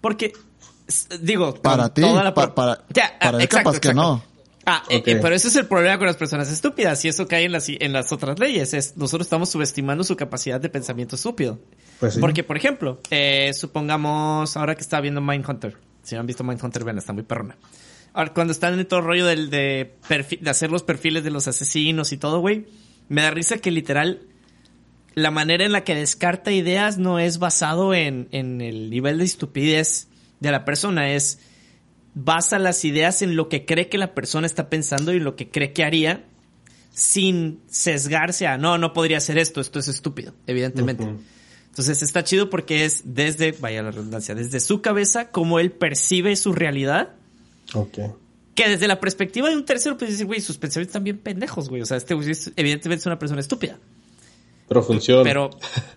Porque, 0.00 0.32
digo, 1.20 1.54
Para 1.54 1.92
ti, 1.92 2.02
toda 2.02 2.22
la 2.24 2.34
pa- 2.34 2.54
para- 2.54 2.84
Ya, 2.92 3.18
para 3.18 3.38
ah, 3.38 3.46
capaz 3.46 3.80
que 3.80 3.94
no. 3.94 4.22
Ah, 4.66 4.82
eh, 4.88 5.02
pero 5.20 5.34
ese 5.34 5.48
es 5.48 5.56
el 5.56 5.66
problema 5.66 5.98
con 5.98 6.06
las 6.06 6.16
personas 6.16 6.50
estúpidas 6.50 7.04
y 7.04 7.08
eso 7.08 7.28
cae 7.28 7.44
en 7.44 7.52
las, 7.52 7.68
en 7.68 7.92
las 7.92 8.12
otras 8.12 8.38
leyes. 8.38 8.72
Es, 8.72 8.96
nosotros 8.96 9.26
estamos 9.26 9.50
subestimando 9.50 10.04
su 10.04 10.16
capacidad 10.16 10.58
de 10.58 10.70
pensamiento 10.70 11.16
estúpido. 11.16 11.58
Pues 12.00 12.14
sí. 12.14 12.20
Porque, 12.20 12.44
por 12.44 12.56
ejemplo, 12.56 12.98
eh, 13.10 13.52
supongamos, 13.52 14.56
ahora 14.56 14.74
que 14.74 14.80
está 14.80 15.02
viendo 15.02 15.20
Mindhunter, 15.20 15.76
si 16.02 16.14
no 16.14 16.22
han 16.22 16.26
visto 16.26 16.44
Mindhunter, 16.44 16.82
vean, 16.82 16.96
está 16.96 17.12
muy 17.12 17.24
perrona. 17.24 17.56
Ahora, 18.14 18.32
cuando 18.32 18.52
están 18.52 18.78
en 18.78 18.86
todo 18.86 19.00
el 19.00 19.06
rollo 19.06 19.26
del, 19.26 19.50
de, 19.50 19.96
de 20.40 20.50
hacer 20.50 20.70
los 20.70 20.82
perfiles 20.82 21.24
de 21.24 21.30
los 21.30 21.46
asesinos 21.46 22.12
y 22.12 22.16
todo, 22.16 22.40
güey, 22.40 22.66
me 23.08 23.20
da 23.20 23.30
risa 23.32 23.58
que 23.58 23.70
literal 23.70 24.22
la 25.14 25.30
manera 25.30 25.64
en 25.64 25.72
la 25.72 25.84
que 25.84 25.94
descarta 25.94 26.52
ideas 26.52 26.98
no 26.98 27.18
es 27.18 27.38
basado 27.38 27.94
en, 27.94 28.28
en 28.32 28.60
el 28.60 28.90
nivel 28.90 29.18
de 29.18 29.24
estupidez 29.24 30.08
de 30.40 30.50
la 30.50 30.64
persona, 30.64 31.12
es 31.12 31.38
basa 32.14 32.58
las 32.58 32.84
ideas 32.84 33.22
en 33.22 33.36
lo 33.36 33.48
que 33.48 33.64
cree 33.64 33.88
que 33.88 33.98
la 33.98 34.14
persona 34.14 34.46
está 34.46 34.68
pensando 34.68 35.12
y 35.12 35.20
lo 35.20 35.36
que 35.36 35.50
cree 35.50 35.72
que 35.72 35.84
haría 35.84 36.24
sin 36.92 37.60
sesgarse 37.68 38.46
a 38.46 38.56
no, 38.56 38.78
no 38.78 38.92
podría 38.92 39.18
hacer 39.18 39.36
esto, 39.38 39.60
esto 39.60 39.80
es 39.80 39.88
estúpido, 39.88 40.32
evidentemente. 40.46 41.04
Ujú. 41.04 41.20
Entonces 41.70 42.02
está 42.02 42.22
chido 42.22 42.50
porque 42.50 42.84
es 42.84 43.02
desde, 43.04 43.50
vaya 43.52 43.82
la 43.82 43.90
redundancia, 43.90 44.36
desde 44.36 44.60
su 44.60 44.80
cabeza, 44.80 45.32
como 45.32 45.58
él 45.58 45.72
percibe 45.72 46.36
su 46.36 46.52
realidad, 46.52 47.16
Ok. 47.72 47.98
que 48.54 48.68
desde 48.68 48.86
la 48.86 49.00
perspectiva 49.00 49.48
de 49.48 49.56
un 49.56 49.64
tercero, 49.64 49.98
pues 49.98 50.12
decir, 50.12 50.26
güey, 50.26 50.40
sus 50.40 50.56
pensamientos 50.56 50.90
están 50.90 51.02
bien 51.02 51.18
pendejos, 51.18 51.68
güey. 51.68 51.82
O 51.82 51.86
sea, 51.86 51.96
este 51.96 52.14
güey 52.14 52.30
evidentemente 52.54 53.00
es 53.00 53.06
una 53.06 53.18
persona 53.18 53.40
estúpida. 53.40 53.80
Pero 54.68 54.82
funciona. 54.82 55.22
Pero, 55.22 55.50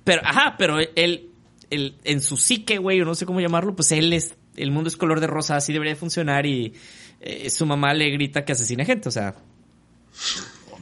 pero, 0.03 0.22
ajá, 0.26 0.55
pero 0.57 0.78
él, 0.80 1.30
él, 1.70 1.95
en 2.03 2.22
su 2.22 2.38
psique, 2.38 2.78
güey, 2.78 3.01
o 3.01 3.05
no 3.05 3.15
sé 3.15 3.26
cómo 3.26 3.39
llamarlo, 3.39 3.76
pues 3.76 3.91
él 3.91 4.11
es, 4.13 4.34
el 4.55 4.72
mundo 4.72 4.88
es 4.89 4.97
color 4.97 5.20
de 5.20 5.28
rosa, 5.28 5.55
así 5.55 5.72
debería 5.74 5.93
de 5.93 5.99
funcionar 5.99 6.45
y 6.45 6.74
eh, 7.22 7.49
su 7.49 7.65
mamá 7.65 7.93
le 7.93 8.09
grita 8.09 8.43
que 8.45 8.51
asesina 8.53 8.84
gente, 8.86 9.09
o 9.09 9.11
sea. 9.11 9.36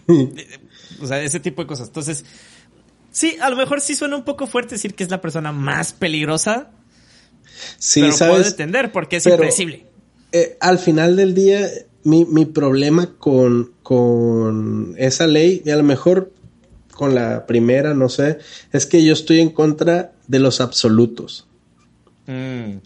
o 1.02 1.08
sea, 1.08 1.22
ese 1.22 1.40
tipo 1.40 1.62
de 1.62 1.68
cosas. 1.68 1.88
Entonces, 1.88 2.26
sí, 3.12 3.38
a 3.42 3.50
lo 3.50 3.56
mejor 3.56 3.82
sí 3.82 3.96
suena 3.96 4.16
un 4.16 4.24
poco 4.24 4.48
fuerte 4.48 4.76
decir 4.76 4.94
que 4.96 5.04
es 5.04 5.10
la 5.12 5.22
persona 5.22 5.52
más 5.52 5.94
peligrosa, 5.94 6.72
sí, 7.78 8.02
pero 8.02 8.18
puedo 8.18 8.34
¿sabes? 8.34 8.48
entender 8.48 8.92
porque 8.92 9.18
es 9.18 9.24
Pero- 9.24 9.36
impredecible. 9.36 9.86
eh, 10.32 10.58
al 10.60 10.80
final 10.80 11.16
del 11.16 11.34
día, 11.34 11.68
mi, 12.04 12.26
mi 12.26 12.46
problema 12.46 13.16
con, 13.18 13.74
con 13.84 14.96
esa 14.98 15.28
ley, 15.28 15.62
y 15.66 15.70
a 15.72 15.76
lo 15.76 15.84
mejor 15.84 16.32
con 16.96 17.14
la 17.14 17.46
primera, 17.46 17.94
no 17.94 18.10
sé, 18.10 18.40
es 18.72 18.86
que 18.86 19.04
yo 19.04 19.14
estoy 19.14 19.42
en 19.42 19.50
contra 19.50 20.14
de 20.28 20.40
los 20.40 20.62
absolutos. 20.62 21.48
Mm. 22.26 22.78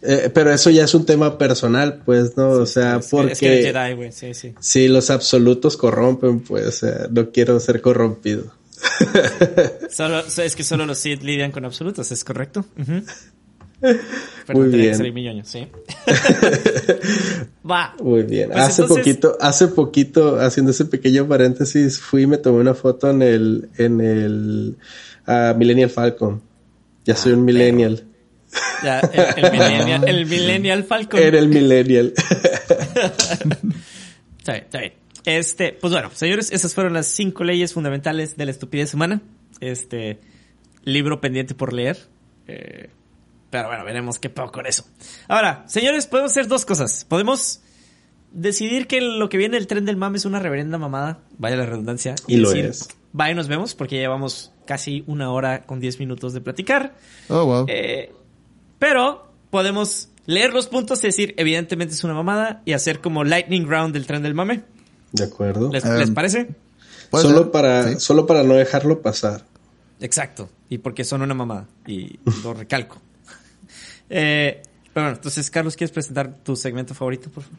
Eh, 0.00 0.30
pero 0.32 0.52
eso 0.52 0.70
ya 0.70 0.84
es 0.84 0.94
un 0.94 1.04
tema 1.04 1.38
personal, 1.38 2.02
pues, 2.04 2.36
¿no? 2.36 2.50
o 2.50 2.66
sea, 2.66 2.96
Es 2.96 3.08
porque 3.08 3.32
Es 3.32 3.40
que 3.40 3.46
eres 3.46 3.66
Jedi, 3.66 3.94
güey, 3.94 4.12
sí, 4.12 4.32
sí. 4.32 4.54
si 4.60 4.88
los 4.88 5.10
absolutos 5.10 5.76
corrompen, 5.76 6.40
pues, 6.40 6.76
sea, 6.76 7.08
no 7.10 7.30
quiero 7.30 7.58
ser 7.60 7.80
corrompido. 7.80 8.44
Solo, 9.90 10.20
es 10.20 10.54
que 10.54 10.62
solo 10.62 10.86
los 10.86 10.98
Sith 10.98 11.22
lidian 11.22 11.50
con 11.50 11.64
absolutos, 11.64 12.12
¿es 12.12 12.22
correcto? 12.22 12.64
Perdón, 14.46 14.68
Muy 14.68 14.76
bien. 14.76 14.96
salir 14.96 15.12
sí. 15.44 15.68
Va. 17.70 17.94
Muy 18.02 18.22
bien. 18.22 18.50
Pues 18.50 18.60
hace 18.64 18.82
entonces- 18.82 19.04
poquito, 19.06 19.36
hace 19.40 19.68
poquito, 19.68 20.40
haciendo 20.40 20.72
ese 20.72 20.84
pequeño 20.86 21.28
paréntesis, 21.28 22.00
fui 22.00 22.22
y 22.22 22.26
me 22.26 22.38
tomé 22.38 22.60
una 22.60 22.74
foto 22.74 23.10
en 23.10 23.22
el, 23.22 23.68
en 23.78 24.00
el 24.00 24.76
Millennial 25.56 25.90
Falcon. 25.90 26.42
Ya 27.04 27.14
soy 27.16 27.32
Ah, 27.32 27.36
un 27.36 27.44
millennial. 27.44 28.04
Ya, 28.82 29.00
el, 29.00 29.44
el 29.44 29.52
millennial, 29.58 30.08
el 30.08 30.26
millennial 30.26 30.84
Falcon. 30.84 31.20
Era 31.20 31.38
el 31.38 31.48
millennial. 31.48 32.12
Está 34.38 34.52
bien, 34.52 34.64
está 34.64 34.78
bien. 34.80 34.92
Este, 35.24 35.72
pues 35.74 35.92
bueno, 35.92 36.10
señores, 36.14 36.50
esas 36.52 36.74
fueron 36.74 36.94
las 36.94 37.06
cinco 37.06 37.44
leyes 37.44 37.74
fundamentales 37.74 38.36
de 38.36 38.44
la 38.46 38.50
estupidez 38.50 38.94
humana. 38.94 39.20
Este, 39.60 40.18
libro 40.84 41.20
pendiente 41.20 41.54
por 41.54 41.72
leer. 41.72 41.98
Eh, 42.46 42.88
pero 43.50 43.68
bueno, 43.68 43.84
veremos 43.84 44.18
qué 44.18 44.30
puedo 44.30 44.52
con 44.52 44.66
eso. 44.66 44.84
Ahora, 45.28 45.64
señores, 45.66 46.06
podemos 46.06 46.32
hacer 46.32 46.48
dos 46.48 46.64
cosas. 46.64 47.04
Podemos 47.04 47.60
decidir 48.32 48.86
que 48.86 49.00
lo 49.00 49.28
que 49.28 49.38
viene 49.38 49.56
del 49.56 49.66
tren 49.66 49.84
del 49.84 49.96
mame 49.96 50.18
es 50.18 50.24
una 50.24 50.38
reverenda 50.38 50.78
mamada, 50.78 51.20
vaya 51.38 51.56
la 51.56 51.66
redundancia. 51.66 52.14
Y 52.26 52.36
lo 52.36 52.52
es. 52.52 52.88
Vaya, 53.12 53.34
nos 53.34 53.48
vemos, 53.48 53.74
porque 53.74 53.96
ya 53.96 54.02
llevamos 54.02 54.52
casi 54.66 55.02
una 55.06 55.30
hora 55.32 55.62
con 55.62 55.80
diez 55.80 55.98
minutos 55.98 56.34
de 56.34 56.40
platicar. 56.40 56.94
Oh, 57.28 57.44
wow. 57.44 57.66
Eh, 57.68 58.12
pero 58.78 59.32
podemos 59.50 60.10
leer 60.26 60.52
los 60.52 60.66
puntos 60.66 61.02
y 61.04 61.06
decir, 61.06 61.34
evidentemente 61.38 61.94
es 61.94 62.04
una 62.04 62.14
mamada, 62.14 62.62
y 62.66 62.74
hacer 62.74 63.00
como 63.00 63.24
lightning 63.24 63.66
round 63.66 63.94
del 63.94 64.06
tren 64.06 64.22
del 64.22 64.34
mame. 64.34 64.62
De 65.12 65.24
acuerdo. 65.24 65.70
¿Les, 65.72 65.84
les 65.84 66.10
parece? 66.10 66.48
Solo 67.10 67.38
ser, 67.44 67.50
para, 67.50 67.88
sí. 67.88 68.00
solo 68.00 68.26
para 68.26 68.42
no 68.42 68.54
dejarlo 68.54 69.00
pasar. 69.00 69.46
Exacto. 70.00 70.50
Y 70.68 70.78
porque 70.78 71.04
son 71.04 71.22
una 71.22 71.34
mamada. 71.34 71.66
Y 71.86 72.18
lo 72.42 72.52
recalco. 72.52 73.00
Eh, 74.10 74.62
pero 74.92 75.06
bueno, 75.06 75.16
entonces, 75.16 75.50
Carlos, 75.50 75.76
¿quieres 75.76 75.92
presentar 75.92 76.38
tu 76.42 76.56
segmento 76.56 76.94
favorito, 76.94 77.30
por 77.30 77.44
favor? 77.44 77.58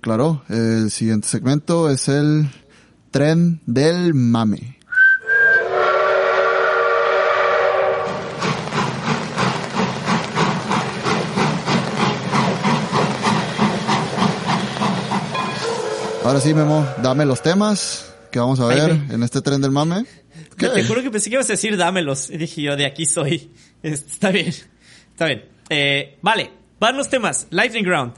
Claro, 0.00 0.44
el 0.48 0.90
siguiente 0.90 1.28
segmento 1.28 1.88
es 1.88 2.08
el 2.08 2.48
tren 3.10 3.60
del 3.66 4.12
mame. 4.12 4.78
Ahora 16.24 16.40
sí, 16.40 16.54
Memo, 16.54 16.86
dame 17.02 17.26
los 17.26 17.42
temas 17.42 18.12
que 18.30 18.38
vamos 18.38 18.58
a 18.58 18.66
ver 18.66 18.90
Ay, 18.90 19.08
en 19.10 19.22
este 19.22 19.42
tren 19.42 19.60
del 19.60 19.70
mame. 19.70 20.06
¿Qué? 20.56 20.68
Te 20.68 20.84
juro 20.84 21.02
que 21.02 21.10
pensé 21.10 21.28
que 21.28 21.36
ibas 21.36 21.50
a 21.50 21.52
decir 21.52 21.76
dámelos. 21.76 22.30
Y 22.30 22.38
dije 22.38 22.62
yo, 22.62 22.76
de 22.76 22.86
aquí 22.86 23.06
soy. 23.06 23.52
Está 23.82 24.30
bien. 24.30 24.48
Está 24.48 25.26
bien. 25.26 25.53
Eh, 25.76 26.18
vale, 26.22 26.52
van 26.78 26.96
los 26.96 27.08
temas. 27.08 27.48
Lightning 27.50 27.82
Ground. 27.82 28.12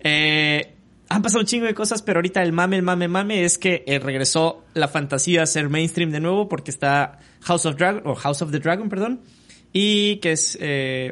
Eh, 0.00 0.74
han 1.08 1.22
pasado 1.22 1.38
un 1.38 1.46
chingo 1.46 1.66
de 1.66 1.74
cosas, 1.74 2.02
pero 2.02 2.18
ahorita 2.18 2.42
el 2.42 2.52
mame, 2.52 2.74
el 2.74 2.82
mame, 2.82 3.06
mame 3.06 3.44
es 3.44 3.58
que 3.58 3.84
eh, 3.86 4.00
regresó 4.00 4.64
la 4.74 4.88
fantasía 4.88 5.44
a 5.44 5.46
ser 5.46 5.68
mainstream 5.68 6.10
de 6.10 6.18
nuevo 6.18 6.48
porque 6.48 6.72
está 6.72 7.20
House 7.42 7.64
of 7.64 7.76
Dragon, 7.76 8.02
o 8.06 8.16
House 8.16 8.42
of 8.42 8.50
the 8.50 8.58
Dragon, 8.58 8.88
perdón. 8.88 9.20
Y 9.72 10.16
que 10.16 10.32
es 10.32 10.58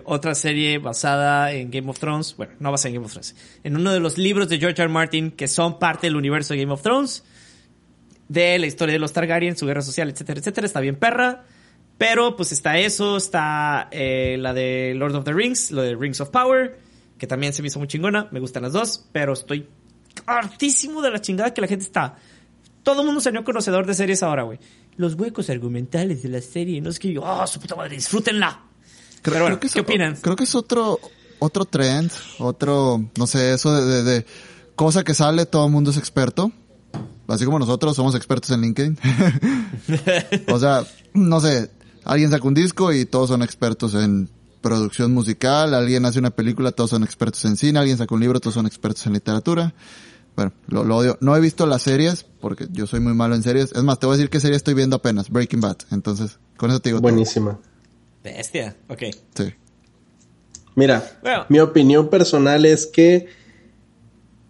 otra 0.04 0.34
serie 0.34 0.78
basada 0.78 1.52
en 1.52 1.70
Game 1.70 1.88
of 1.88 2.00
Thrones. 2.00 2.34
Bueno, 2.36 2.54
no 2.58 2.72
basada 2.72 2.88
en 2.88 2.94
Game 2.94 3.06
of 3.06 3.12
Thrones. 3.12 3.36
En 3.62 3.76
uno 3.76 3.92
de 3.92 4.00
los 4.00 4.18
libros 4.18 4.48
de 4.48 4.58
George 4.58 4.80
R. 4.80 4.86
R. 4.86 4.92
Martin 4.92 5.30
que 5.30 5.46
son 5.46 5.78
parte 5.78 6.08
del 6.08 6.16
universo 6.16 6.54
de 6.54 6.60
Game 6.60 6.72
of 6.72 6.82
Thrones 6.82 7.24
de 8.28 8.58
la 8.58 8.66
historia 8.66 8.94
de 8.94 8.98
los 8.98 9.12
Targaryen, 9.12 9.56
su 9.56 9.66
guerra 9.66 9.82
social, 9.82 10.08
etcétera, 10.08 10.40
etcétera. 10.40 10.66
Está 10.66 10.80
bien 10.80 10.96
perra. 10.96 11.44
Pero 11.98 12.36
pues 12.36 12.52
está 12.52 12.78
eso, 12.78 13.16
está 13.16 13.88
eh, 13.90 14.36
la 14.38 14.52
de 14.52 14.94
Lord 14.96 15.14
of 15.14 15.24
the 15.24 15.32
Rings, 15.32 15.70
lo 15.70 15.82
de 15.82 15.94
Rings 15.94 16.20
of 16.20 16.30
Power, 16.30 16.78
que 17.18 17.26
también 17.26 17.52
se 17.52 17.62
me 17.62 17.68
hizo 17.68 17.78
muy 17.78 17.88
chingona. 17.88 18.28
Me 18.32 18.40
gustan 18.40 18.62
las 18.64 18.72
dos, 18.72 19.04
pero 19.12 19.32
estoy 19.32 19.68
hartísimo 20.26 21.02
de 21.02 21.10
la 21.10 21.20
chingada 21.20 21.54
que 21.54 21.60
la 21.60 21.68
gente 21.68 21.84
está. 21.84 22.16
Todo 22.82 23.00
el 23.00 23.06
mundo 23.06 23.20
salió 23.20 23.44
conocedor 23.44 23.86
de 23.86 23.94
series 23.94 24.22
ahora, 24.22 24.42
güey. 24.42 24.58
Los 24.96 25.14
huecos 25.14 25.50
argumentales 25.50 26.22
de 26.22 26.28
la 26.28 26.40
serie, 26.40 26.80
no 26.80 26.90
es 26.90 26.98
que 26.98 27.12
yo, 27.12 27.22
oh, 27.22 27.46
su 27.46 27.60
puta 27.60 27.76
madre, 27.76 27.96
disfrútenla. 27.96 28.60
Pero 29.22 29.40
bueno, 29.40 29.58
que 29.58 29.68
es 29.68 29.72
¿qué 29.72 29.80
opinan? 29.80 30.16
Creo 30.16 30.36
que 30.36 30.44
es 30.44 30.54
otro, 30.54 31.00
otro 31.38 31.64
trend, 31.64 32.10
otro, 32.38 33.10
no 33.16 33.26
sé, 33.26 33.54
eso 33.54 33.74
de, 33.74 33.86
de, 33.86 34.02
de 34.02 34.26
cosa 34.74 35.02
que 35.02 35.14
sale, 35.14 35.46
todo 35.46 35.66
el 35.66 35.72
mundo 35.72 35.90
es 35.90 35.96
experto. 35.96 36.52
Así 37.26 37.44
como 37.44 37.58
nosotros 37.58 37.96
somos 37.96 38.14
expertos 38.14 38.50
en 38.50 38.60
LinkedIn. 38.60 38.98
o 40.48 40.58
sea, 40.58 40.84
no 41.14 41.40
sé, 41.40 41.70
alguien 42.04 42.30
saca 42.30 42.46
un 42.46 42.54
disco 42.54 42.92
y 42.92 43.04
todos 43.06 43.28
son 43.28 43.42
expertos 43.42 43.94
en 43.94 44.28
producción 44.60 45.12
musical, 45.12 45.74
alguien 45.74 46.04
hace 46.06 46.18
una 46.18 46.30
película, 46.30 46.72
todos 46.72 46.90
son 46.90 47.04
expertos 47.04 47.44
en 47.44 47.56
cine, 47.56 47.78
alguien 47.78 47.98
saca 47.98 48.14
un 48.14 48.20
libro, 48.20 48.40
todos 48.40 48.54
son 48.54 48.66
expertos 48.66 49.06
en 49.06 49.12
literatura. 49.12 49.74
Bueno, 50.36 50.52
lo, 50.66 50.84
lo 50.84 50.96
odio. 50.96 51.16
No 51.20 51.36
he 51.36 51.40
visto 51.40 51.66
las 51.66 51.82
series, 51.82 52.24
porque 52.40 52.66
yo 52.72 52.86
soy 52.86 53.00
muy 53.00 53.14
malo 53.14 53.34
en 53.34 53.42
series. 53.42 53.72
Es 53.72 53.82
más, 53.84 53.98
te 54.00 54.06
voy 54.06 54.14
a 54.14 54.16
decir 54.16 54.30
qué 54.30 54.40
serie 54.40 54.56
estoy 54.56 54.74
viendo 54.74 54.96
apenas, 54.96 55.30
Breaking 55.30 55.60
Bad. 55.60 55.76
Entonces, 55.92 56.38
con 56.56 56.70
eso 56.70 56.80
te 56.80 56.88
digo 56.88 56.98
todo. 57.00 57.10
Buenísima. 57.10 57.60
Bestia, 58.24 58.74
ok. 58.88 59.02
Sí. 59.34 59.54
Mira, 60.74 61.18
Bueno. 61.22 61.46
mi 61.50 61.60
opinión 61.60 62.08
personal 62.08 62.64
es 62.66 62.86
que 62.86 63.28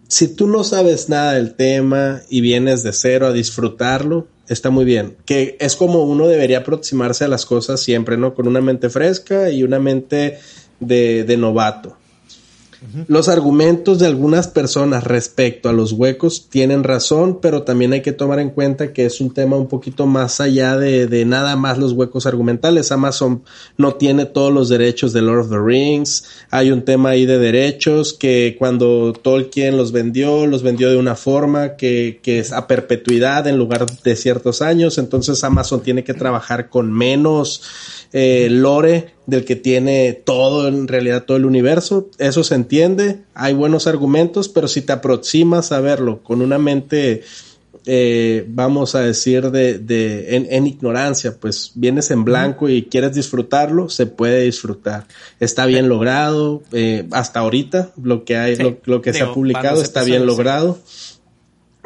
si 0.08 0.28
tú 0.28 0.46
no 0.46 0.64
sabes 0.64 1.08
nada 1.08 1.32
del 1.32 1.54
tema 1.54 2.22
y 2.30 2.40
vienes 2.40 2.82
de 2.82 2.92
cero 2.92 3.26
a 3.26 3.32
disfrutarlo, 3.32 4.28
está 4.48 4.70
muy 4.70 4.84
bien. 4.84 5.16
Que 5.24 5.56
es 5.60 5.76
como 5.76 6.02
uno 6.04 6.26
debería 6.28 6.58
aproximarse 6.58 7.24
a 7.24 7.28
las 7.28 7.46
cosas 7.46 7.80
siempre, 7.80 8.16
¿no? 8.16 8.34
Con 8.34 8.48
una 8.48 8.60
mente 8.60 8.90
fresca 8.90 9.50
y 9.50 9.62
una 9.62 9.78
mente 9.78 10.38
de, 10.80 11.24
de 11.24 11.36
novato. 11.36 11.96
Los 13.08 13.28
argumentos 13.28 13.98
de 13.98 14.06
algunas 14.06 14.48
personas 14.48 15.04
respecto 15.04 15.68
a 15.68 15.72
los 15.72 15.92
huecos 15.92 16.48
tienen 16.48 16.84
razón, 16.84 17.38
pero 17.40 17.62
también 17.62 17.92
hay 17.92 18.02
que 18.02 18.12
tomar 18.12 18.40
en 18.40 18.50
cuenta 18.50 18.92
que 18.92 19.06
es 19.06 19.20
un 19.20 19.32
tema 19.32 19.56
un 19.56 19.68
poquito 19.68 20.06
más 20.06 20.40
allá 20.40 20.76
de, 20.76 21.06
de 21.06 21.24
nada 21.24 21.56
más 21.56 21.78
los 21.78 21.92
huecos 21.92 22.26
argumentales. 22.26 22.92
Amazon 22.92 23.42
no 23.76 23.94
tiene 23.94 24.26
todos 24.26 24.52
los 24.52 24.68
derechos 24.68 25.12
de 25.12 25.22
Lord 25.22 25.40
of 25.40 25.50
the 25.50 25.58
Rings. 25.58 26.24
Hay 26.50 26.70
un 26.70 26.84
tema 26.84 27.10
ahí 27.10 27.26
de 27.26 27.38
derechos 27.38 28.12
que 28.12 28.56
cuando 28.58 29.12
Tolkien 29.12 29.76
los 29.76 29.92
vendió, 29.92 30.46
los 30.46 30.62
vendió 30.62 30.90
de 30.90 30.96
una 30.96 31.16
forma 31.16 31.76
que, 31.76 32.20
que 32.22 32.38
es 32.38 32.52
a 32.52 32.66
perpetuidad 32.66 33.46
en 33.46 33.58
lugar 33.58 33.86
de 33.86 34.16
ciertos 34.16 34.62
años. 34.62 34.98
Entonces 34.98 35.42
Amazon 35.44 35.82
tiene 35.82 36.04
que 36.04 36.14
trabajar 36.14 36.68
con 36.68 36.92
menos 36.92 37.62
eh, 38.16 38.46
lore 38.48 39.12
del 39.26 39.44
que 39.44 39.56
tiene 39.56 40.12
todo, 40.12 40.68
en 40.68 40.86
realidad 40.86 41.24
todo 41.24 41.36
el 41.36 41.44
universo. 41.44 42.08
Eso 42.18 42.44
se 42.44 42.54
entiende, 42.54 43.18
hay 43.34 43.54
buenos 43.54 43.88
argumentos, 43.88 44.48
pero 44.48 44.68
si 44.68 44.82
te 44.82 44.92
aproximas 44.92 45.72
a 45.72 45.80
verlo 45.80 46.22
con 46.22 46.40
una 46.40 46.56
mente, 46.58 47.22
eh, 47.86 48.44
vamos 48.48 48.94
a 48.94 49.00
decir, 49.00 49.50
de, 49.50 49.80
de 49.80 50.36
en, 50.36 50.46
en 50.48 50.66
ignorancia, 50.68 51.34
pues 51.40 51.72
vienes 51.74 52.12
en 52.12 52.24
blanco 52.24 52.68
y 52.68 52.84
quieres 52.84 53.14
disfrutarlo, 53.14 53.88
se 53.88 54.06
puede 54.06 54.42
disfrutar. 54.44 55.06
Está 55.40 55.66
bien 55.66 55.88
logrado, 55.88 56.62
eh, 56.70 57.06
hasta 57.10 57.40
ahorita 57.40 57.90
lo 58.00 58.24
que 58.24 58.36
hay, 58.36 58.54
Sí. 58.54 58.62
lo, 58.62 58.78
lo 58.84 59.02
que 59.02 59.12
se 59.12 59.22
ha 59.22 59.32
publicado 59.32 59.82
está 59.82 60.04
bien 60.04 60.20
sí. 60.20 60.26
logrado. 60.26 60.78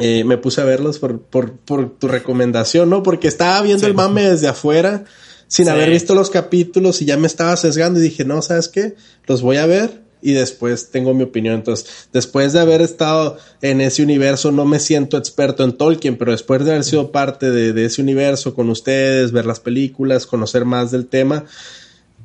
Eh, 0.00 0.24
me 0.24 0.36
puse 0.36 0.60
a 0.60 0.64
verlos 0.64 0.98
por, 0.98 1.20
por, 1.22 1.52
por 1.56 1.90
tu 1.98 2.06
recomendación, 2.06 2.90
¿no? 2.90 3.02
Porque 3.02 3.26
estaba 3.26 3.60
viendo 3.62 3.86
el 3.86 3.94
mame 3.94 4.28
desde 4.30 4.46
afuera, 4.46 5.04
sin 5.48 5.64
Sí. 5.64 5.70
haber 5.70 5.90
visto 5.90 6.14
los 6.14 6.30
capítulos 6.30 7.02
y 7.02 7.06
ya 7.06 7.16
me 7.16 7.26
estaba 7.26 7.56
sesgando 7.56 7.98
y 7.98 8.02
dije, 8.04 8.24
no, 8.24 8.40
¿sabes 8.42 8.68
qué? 8.68 8.94
Los 9.26 9.42
voy 9.42 9.56
a 9.56 9.66
ver 9.66 10.06
y 10.20 10.32
después 10.32 10.90
tengo 10.90 11.14
mi 11.14 11.22
opinión. 11.24 11.54
Entonces, 11.54 12.08
después 12.12 12.52
de 12.52 12.60
haber 12.60 12.80
estado 12.82 13.38
en 13.62 13.80
ese 13.80 14.02
universo, 14.02 14.52
no 14.52 14.64
me 14.64 14.78
siento 14.80 15.16
experto 15.16 15.64
en 15.64 15.72
Tolkien, 15.72 16.16
pero 16.16 16.32
después 16.32 16.64
de 16.64 16.72
haber 16.72 16.84
sido 16.84 17.12
parte 17.12 17.50
de, 17.50 17.72
de 17.72 17.84
ese 17.86 18.02
universo 18.02 18.54
con 18.54 18.68
ustedes, 18.68 19.32
ver 19.32 19.46
las 19.46 19.60
películas, 19.60 20.26
conocer 20.26 20.64
más 20.64 20.90
del 20.90 21.06
tema, 21.06 21.44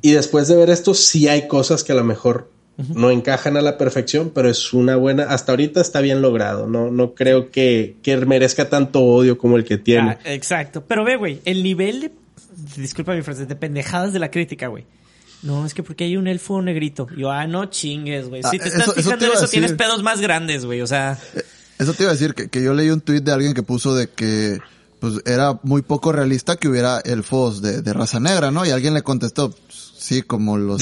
y 0.02 0.10
después 0.12 0.48
de 0.48 0.56
ver 0.56 0.70
esto, 0.70 0.92
sí 0.92 1.28
hay 1.28 1.48
cosas 1.48 1.82
que 1.82 1.92
a 1.92 1.94
lo 1.94 2.04
mejor 2.04 2.50
no 2.92 3.12
encajan 3.12 3.56
a 3.56 3.60
la 3.62 3.78
perfección, 3.78 4.32
pero 4.34 4.50
es 4.50 4.72
una 4.72 4.96
buena, 4.96 5.22
hasta 5.30 5.52
ahorita 5.52 5.80
está 5.80 6.00
bien 6.00 6.20
logrado. 6.20 6.66
No, 6.66 6.90
no 6.90 7.14
creo 7.14 7.52
que, 7.52 7.94
que 8.02 8.16
merezca 8.16 8.68
tanto 8.68 9.00
odio 9.04 9.38
como 9.38 9.56
el 9.56 9.64
que 9.64 9.78
tiene. 9.78 10.18
Ah, 10.24 10.34
exacto. 10.34 10.82
Pero 10.86 11.04
ve, 11.04 11.14
güey, 11.16 11.38
el 11.44 11.62
nivel 11.62 12.00
de. 12.00 12.10
Disculpa 12.76 13.14
mi 13.14 13.22
frase, 13.22 13.46
de 13.46 13.56
pendejadas 13.56 14.12
de 14.12 14.18
la 14.18 14.30
crítica, 14.30 14.68
güey. 14.68 14.84
No, 15.42 15.66
es 15.66 15.74
que 15.74 15.82
porque 15.82 16.04
hay 16.04 16.16
un 16.16 16.26
elfo 16.26 16.62
negrito. 16.62 17.06
Yo, 17.16 17.30
ah, 17.30 17.46
no 17.46 17.66
chingues, 17.66 18.28
güey. 18.28 18.40
Ah, 18.44 18.50
Si 18.50 18.58
te 18.58 18.68
eso- 18.68 18.78
estás 18.78 18.88
eso 18.88 18.94
te 18.94 19.02
fijando 19.02 19.26
en 19.26 19.32
eso, 19.32 19.48
tienes 19.48 19.72
pedos 19.74 20.02
más 20.02 20.20
grandes, 20.20 20.64
güey. 20.64 20.80
O 20.80 20.86
sea, 20.86 21.18
Eso 21.78 21.92
te 21.92 22.04
iba 22.04 22.10
a 22.10 22.14
decir, 22.14 22.34
que, 22.34 22.48
que 22.48 22.62
yo 22.62 22.72
leí 22.72 22.88
un 22.90 23.00
tuit 23.00 23.22
de 23.24 23.32
alguien 23.32 23.52
que 23.52 23.62
puso 23.62 23.94
de 23.94 24.08
que 24.08 24.58
pues 25.00 25.14
era 25.26 25.58
muy 25.64 25.82
poco 25.82 26.12
realista 26.12 26.56
que 26.56 26.68
hubiera 26.68 27.00
elfos 27.00 27.60
de, 27.60 27.82
de 27.82 27.92
raza 27.92 28.20
negra, 28.20 28.50
¿no? 28.50 28.64
Y 28.64 28.70
alguien 28.70 28.94
le 28.94 29.02
contestó, 29.02 29.50
"Pues, 29.50 29.92
sí, 29.98 30.22
como 30.22 30.56
los... 30.56 30.80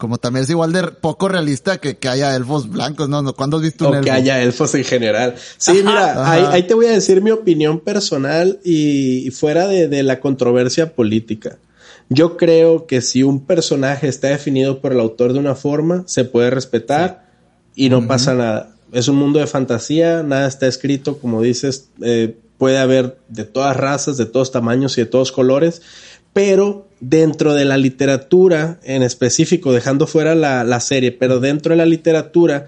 Como 0.00 0.18
también 0.18 0.42
es 0.44 0.50
igual 0.50 0.72
de 0.72 0.82
poco 0.88 1.28
realista 1.28 1.78
que, 1.78 1.98
que 1.98 2.08
haya 2.08 2.34
elfos 2.34 2.68
blancos, 2.68 3.08
¿no? 3.08 3.22
no 3.22 3.34
¿Cuándo 3.34 3.58
has 3.58 3.62
visto 3.62 3.86
un 3.86 3.94
O 3.94 3.98
elfo? 3.98 4.04
que 4.06 4.10
haya 4.10 4.42
elfos 4.42 4.74
en 4.74 4.82
general. 4.84 5.34
Sí, 5.58 5.82
mira, 5.84 6.12
Ajá. 6.22 6.32
ahí, 6.32 6.44
ahí 6.50 6.62
te 6.64 6.74
voy 6.74 6.86
a 6.86 6.92
decir 6.92 7.22
mi 7.22 7.30
opinión 7.30 7.78
personal 7.80 8.58
y, 8.64 9.26
y 9.28 9.30
fuera 9.30 9.68
de, 9.68 9.86
de 9.88 10.02
la 10.02 10.18
controversia 10.18 10.94
política. 10.94 11.58
Yo 12.08 12.36
creo 12.36 12.86
que 12.86 13.02
si 13.02 13.22
un 13.22 13.44
personaje 13.46 14.08
está 14.08 14.28
definido 14.28 14.80
por 14.80 14.92
el 14.92 14.98
autor 14.98 15.32
de 15.32 15.38
una 15.38 15.54
forma, 15.54 16.02
se 16.06 16.24
puede 16.24 16.50
respetar 16.50 17.26
y 17.76 17.88
no 17.88 18.08
pasa 18.08 18.34
nada. 18.34 18.74
Es 18.92 19.06
un 19.06 19.14
mundo 19.16 19.38
de 19.38 19.46
fantasía, 19.46 20.24
nada 20.24 20.48
está 20.48 20.66
escrito, 20.66 21.18
como 21.18 21.40
dices, 21.40 21.90
eh, 22.02 22.36
puede 22.58 22.78
haber 22.78 23.18
de 23.28 23.44
todas 23.44 23.76
razas, 23.76 24.16
de 24.16 24.26
todos 24.26 24.50
tamaños 24.50 24.98
y 24.98 25.02
de 25.02 25.06
todos 25.06 25.30
colores, 25.30 25.82
pero 26.32 26.88
dentro 27.00 27.54
de 27.54 27.64
la 27.64 27.76
literatura 27.76 28.78
en 28.82 29.02
específico, 29.02 29.72
dejando 29.72 30.06
fuera 30.06 30.34
la, 30.34 30.64
la 30.64 30.80
serie, 30.80 31.12
pero 31.12 31.40
dentro 31.40 31.70
de 31.70 31.76
la 31.78 31.86
literatura, 31.86 32.66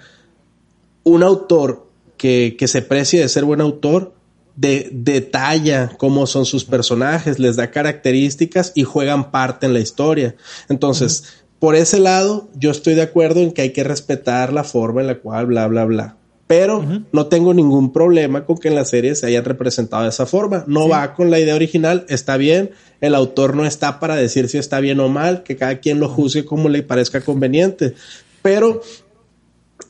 un 1.04 1.22
autor 1.22 1.86
que, 2.16 2.56
que 2.58 2.68
se 2.68 2.82
precie 2.82 3.20
de 3.20 3.28
ser 3.28 3.44
buen 3.44 3.60
autor 3.60 4.14
de, 4.56 4.88
detalla 4.92 5.92
cómo 5.98 6.26
son 6.26 6.44
sus 6.44 6.64
personajes, 6.64 7.38
les 7.38 7.56
da 7.56 7.70
características 7.70 8.72
y 8.74 8.84
juegan 8.84 9.30
parte 9.30 9.66
en 9.66 9.74
la 9.74 9.80
historia. 9.80 10.34
Entonces, 10.68 11.24
por 11.58 11.74
ese 11.74 12.00
lado, 12.00 12.48
yo 12.54 12.70
estoy 12.70 12.94
de 12.94 13.02
acuerdo 13.02 13.40
en 13.40 13.52
que 13.52 13.62
hay 13.62 13.70
que 13.72 13.84
respetar 13.84 14.52
la 14.52 14.64
forma 14.64 15.00
en 15.00 15.06
la 15.06 15.18
cual 15.18 15.46
bla, 15.46 15.66
bla, 15.68 15.84
bla. 15.84 16.16
Pero 16.46 16.84
no 17.12 17.26
tengo 17.26 17.54
ningún 17.54 17.92
problema 17.92 18.44
con 18.44 18.58
que 18.58 18.68
en 18.68 18.74
la 18.74 18.84
serie 18.84 19.14
se 19.14 19.26
hayan 19.26 19.44
representado 19.44 20.02
de 20.02 20.10
esa 20.10 20.26
forma. 20.26 20.64
No 20.66 20.88
va 20.88 21.14
con 21.14 21.30
la 21.30 21.40
idea 21.40 21.54
original, 21.54 22.04
está 22.08 22.36
bien. 22.36 22.72
El 23.00 23.14
autor 23.14 23.56
no 23.56 23.64
está 23.64 24.00
para 24.00 24.16
decir 24.16 24.48
si 24.48 24.58
está 24.58 24.80
bien 24.80 25.00
o 25.00 25.08
mal, 25.08 25.44
que 25.44 25.56
cada 25.56 25.78
quien 25.78 25.98
lo 25.98 26.08
juzgue 26.08 26.44
como 26.44 26.68
le 26.68 26.82
parezca 26.82 27.22
conveniente. 27.22 27.94
Pero 28.42 28.82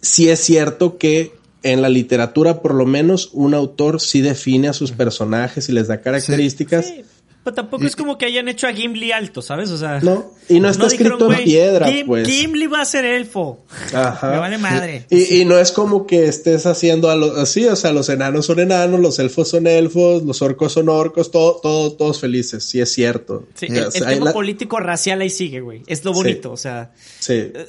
sí 0.00 0.28
es 0.28 0.40
cierto 0.40 0.98
que 0.98 1.32
en 1.62 1.82
la 1.82 1.88
literatura, 1.88 2.60
por 2.60 2.74
lo 2.74 2.86
menos, 2.86 3.30
un 3.32 3.54
autor 3.54 4.00
sí 4.00 4.20
define 4.20 4.68
a 4.68 4.72
sus 4.72 4.92
personajes 4.92 5.68
y 5.68 5.72
les 5.72 5.88
da 5.88 6.00
características. 6.00 6.86
Sí. 6.86 7.04
Pero 7.44 7.54
tampoco 7.54 7.84
es 7.84 7.96
como 7.96 8.18
que 8.18 8.26
hayan 8.26 8.46
hecho 8.46 8.68
a 8.68 8.72
Gimli 8.72 9.10
alto, 9.10 9.42
¿sabes? 9.42 9.68
O 9.70 9.76
sea, 9.76 9.98
No, 10.00 10.30
y 10.48 10.60
no 10.60 10.68
está 10.68 10.86
dijeron, 10.86 11.14
escrito 11.14 11.24
en 11.24 11.32
"Güey, 11.34 11.44
piedra, 11.44 11.88
Gim- 11.88 12.06
pues". 12.06 12.28
Gimli 12.28 12.66
va 12.68 12.82
a 12.82 12.84
ser 12.84 13.04
elfo. 13.04 13.64
Ajá. 13.92 14.30
Me 14.30 14.38
vale 14.38 14.58
madre. 14.58 15.06
Y, 15.10 15.40
y 15.40 15.44
no 15.44 15.58
es 15.58 15.72
como 15.72 16.06
que 16.06 16.26
estés 16.26 16.66
haciendo 16.66 17.10
a 17.10 17.16
los 17.16 17.36
así, 17.36 17.66
o 17.66 17.74
sea, 17.74 17.92
los 17.92 18.08
enanos 18.10 18.46
son 18.46 18.60
enanos, 18.60 19.00
los 19.00 19.18
elfos 19.18 19.48
son 19.48 19.66
elfos, 19.66 20.22
los 20.22 20.40
orcos 20.40 20.72
son 20.72 20.88
orcos, 20.88 21.32
todo, 21.32 21.56
todo, 21.60 21.92
todos 21.94 22.20
felices, 22.20 22.62
sí 22.64 22.80
es 22.80 22.92
cierto. 22.92 23.46
Sí, 23.54 23.66
O 23.70 23.74
el, 23.74 23.90
sea, 23.90 24.02
el 24.08 24.14
tema 24.14 24.26
la- 24.26 24.32
político 24.32 24.78
racial 24.78 25.20
ahí 25.20 25.30
sigue, 25.30 25.60
güey. 25.60 25.82
Es 25.88 26.04
lo 26.04 26.12
Sí. 26.12 26.16
bonito, 26.18 26.52
o 26.52 26.56
sea, 26.56 26.92
sí. 27.18 27.32
eh, 27.32 27.66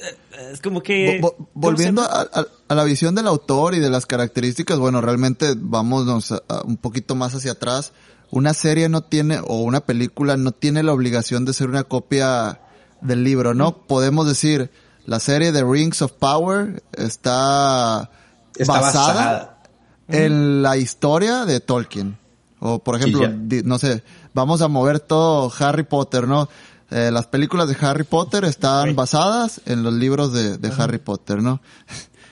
es 0.51 0.61
como 0.61 0.83
que... 0.83 1.19
Vo- 1.19 1.35
vo- 1.35 1.47
volviendo 1.55 2.03
a, 2.03 2.21
a- 2.21 2.47
a 2.67 2.75
la 2.75 2.83
visión 2.83 3.15
del 3.15 3.25
autor 3.25 3.73
y 3.73 3.79
de 3.79 3.89
las 3.89 4.05
características, 4.05 4.77
bueno, 4.77 5.01
realmente 5.01 5.53
vámonos 5.57 6.31
a- 6.31 6.43
a 6.47 6.61
un 6.61 6.77
poquito 6.77 7.15
más 7.15 7.33
hacia 7.33 7.53
atrás. 7.53 7.91
Una 8.33 8.55
serie 8.55 8.89
no 8.89 9.01
tiene, 9.01 9.39
o 9.45 9.57
una 9.57 9.81
película 9.81 10.37
no 10.37 10.53
tiene 10.53 10.81
la 10.81 10.91
obligación 10.91 11.45
de 11.45 11.53
ser 11.53 11.69
una 11.69 11.83
copia 11.83 12.61
del 12.99 13.23
libro, 13.23 13.53
¿no? 13.53 13.85
Podemos 13.85 14.27
decir, 14.27 14.71
la 15.05 15.19
serie 15.19 15.51
de 15.51 15.63
Rings 15.63 16.01
of 16.01 16.13
Power 16.13 16.81
está, 16.93 18.09
Está 18.57 18.81
basada. 18.81 19.59
en 20.07 20.63
la 20.63 20.77
historia 20.77 21.45
de 21.45 21.59
Tolkien. 21.59 22.17
O, 22.59 22.79
por 22.79 22.95
ejemplo, 22.95 23.29
no 23.65 23.77
sé, 23.77 24.03
vamos 24.33 24.63
a 24.63 24.67
mover 24.67 24.99
todo 24.99 25.53
Harry 25.59 25.83
Potter, 25.83 26.27
¿no? 26.27 26.49
Eh, 26.89 27.11
las 27.13 27.27
películas 27.27 27.67
de 27.67 27.77
Harry 27.81 28.03
Potter 28.03 28.45
están 28.45 28.95
basadas 28.95 29.61
en 29.67 29.83
los 29.83 29.93
libros 29.93 30.33
de, 30.33 30.57
de 30.57 30.73
Harry 30.75 30.97
Potter, 30.97 31.43
¿no? 31.43 31.61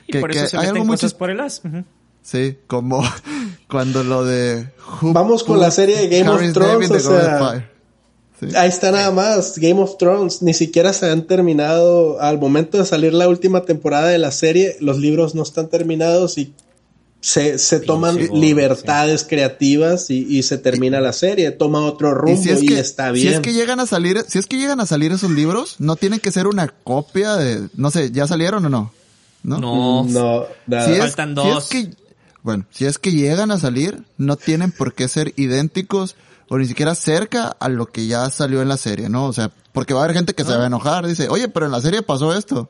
Y 0.08 0.18
por 0.18 0.32
eso 0.32 0.48
se 0.48 0.58
meten 0.58 0.88
cosas 0.88 1.14
por 1.14 1.30
el 1.30 1.42
as. 1.42 1.62
Sí, 2.24 2.58
como 2.68 3.04
cuando 3.70 4.04
lo 4.04 4.24
de... 4.24 4.68
Who 5.02 5.14
Vamos 5.14 5.44
con 5.44 5.60
la 5.60 5.72
serie 5.72 5.98
de 5.98 6.20
Game 6.20 6.30
of 6.30 6.54
Thrones, 6.54 6.92
o 6.92 7.00
sea? 7.00 7.70
Sí. 8.40 8.48
Ahí 8.56 8.70
está 8.70 8.92
nada 8.92 9.12
más, 9.12 9.60
Game 9.60 9.80
of 9.80 9.98
Thrones, 9.98 10.42
ni 10.42 10.54
siquiera 10.56 10.94
se 10.94 11.10
han 11.10 11.28
terminado, 11.28 12.20
al 12.20 12.40
momento 12.40 12.80
de 12.80 12.86
salir 12.86 13.14
la 13.14 13.28
última 13.28 13.66
temporada 13.66 14.08
de 14.08 14.18
la 14.18 14.32
serie, 14.32 14.78
los 14.80 14.98
libros 14.98 15.36
no 15.36 15.44
están 15.44 15.70
terminados 15.70 16.40
y 16.40 16.54
se, 17.22 17.60
se 17.60 17.80
toman 17.80 18.18
libertades 18.34 19.24
creativas 19.24 20.10
y, 20.10 20.26
y 20.28 20.42
se 20.42 20.58
termina 20.58 21.00
la 21.00 21.14
serie, 21.14 21.52
toma 21.52 21.86
otro 21.86 22.16
rumbo 22.16 22.36
y, 22.36 22.42
Y 22.42 22.44
si 22.44 22.50
es 22.50 22.60
que, 22.62 22.80
está 22.80 23.14
si 23.14 23.22
bien. 23.22 23.34
es 23.36 23.40
que 23.42 23.54
llegan 23.54 23.80
a 23.80 23.86
salir, 23.86 24.26
si 24.28 24.40
es 24.40 24.48
que 24.48 24.58
llegan 24.58 24.80
a 24.80 24.88
salir 24.88 25.12
esos 25.12 25.30
libros, 25.30 25.76
no 25.78 25.96
tienen 25.96 26.20
que 26.20 26.32
ser 26.32 26.48
una 26.48 26.68
copia 26.68 27.36
de, 27.36 27.70
no 27.76 27.92
sé, 27.92 28.10
¿ya 28.12 28.26
salieron 28.26 28.66
o 28.66 28.70
no? 28.70 28.92
¿No? 29.44 29.60
No, 29.60 30.04
no, 30.04 30.46
nada. 30.66 30.86
Si 30.86 30.92
es, 30.94 31.00
Faltan 31.00 31.36
si 31.36 31.42
es 31.42 31.54
dos. 31.54 31.70
que, 31.70 31.90
bueno, 32.44 32.66
si 32.72 32.86
es 32.86 32.98
que 33.00 33.12
llegan 33.12 33.52
a 33.52 33.58
salir, 33.60 34.04
no 34.18 34.36
tienen 34.36 34.72
por 34.72 34.94
qué 34.94 35.08
ser 35.08 35.34
idénticos 35.38 36.16
o 36.50 36.58
ni 36.58 36.66
siquiera 36.66 36.96
cerca 36.96 37.48
a 37.60 37.70
lo 37.70 37.86
que 37.86 38.08
ya 38.08 38.30
salió 38.30 38.62
en 38.62 38.68
la 38.70 38.78
serie, 38.78 39.10
¿no? 39.10 39.26
O 39.26 39.34
sea, 39.34 39.52
porque 39.72 39.94
va 39.94 40.02
a 40.02 40.04
haber 40.06 40.16
gente 40.18 40.34
que 40.34 40.44
se 40.44 40.56
va 40.56 40.64
a 40.64 40.68
enojar, 40.68 41.08
dice, 41.08 41.30
oye, 41.30 41.48
pero 41.48 41.66
en 41.68 41.72
la 41.72 41.80
serie 41.82 42.02
pasó 42.02 42.36
esto. 42.38 42.70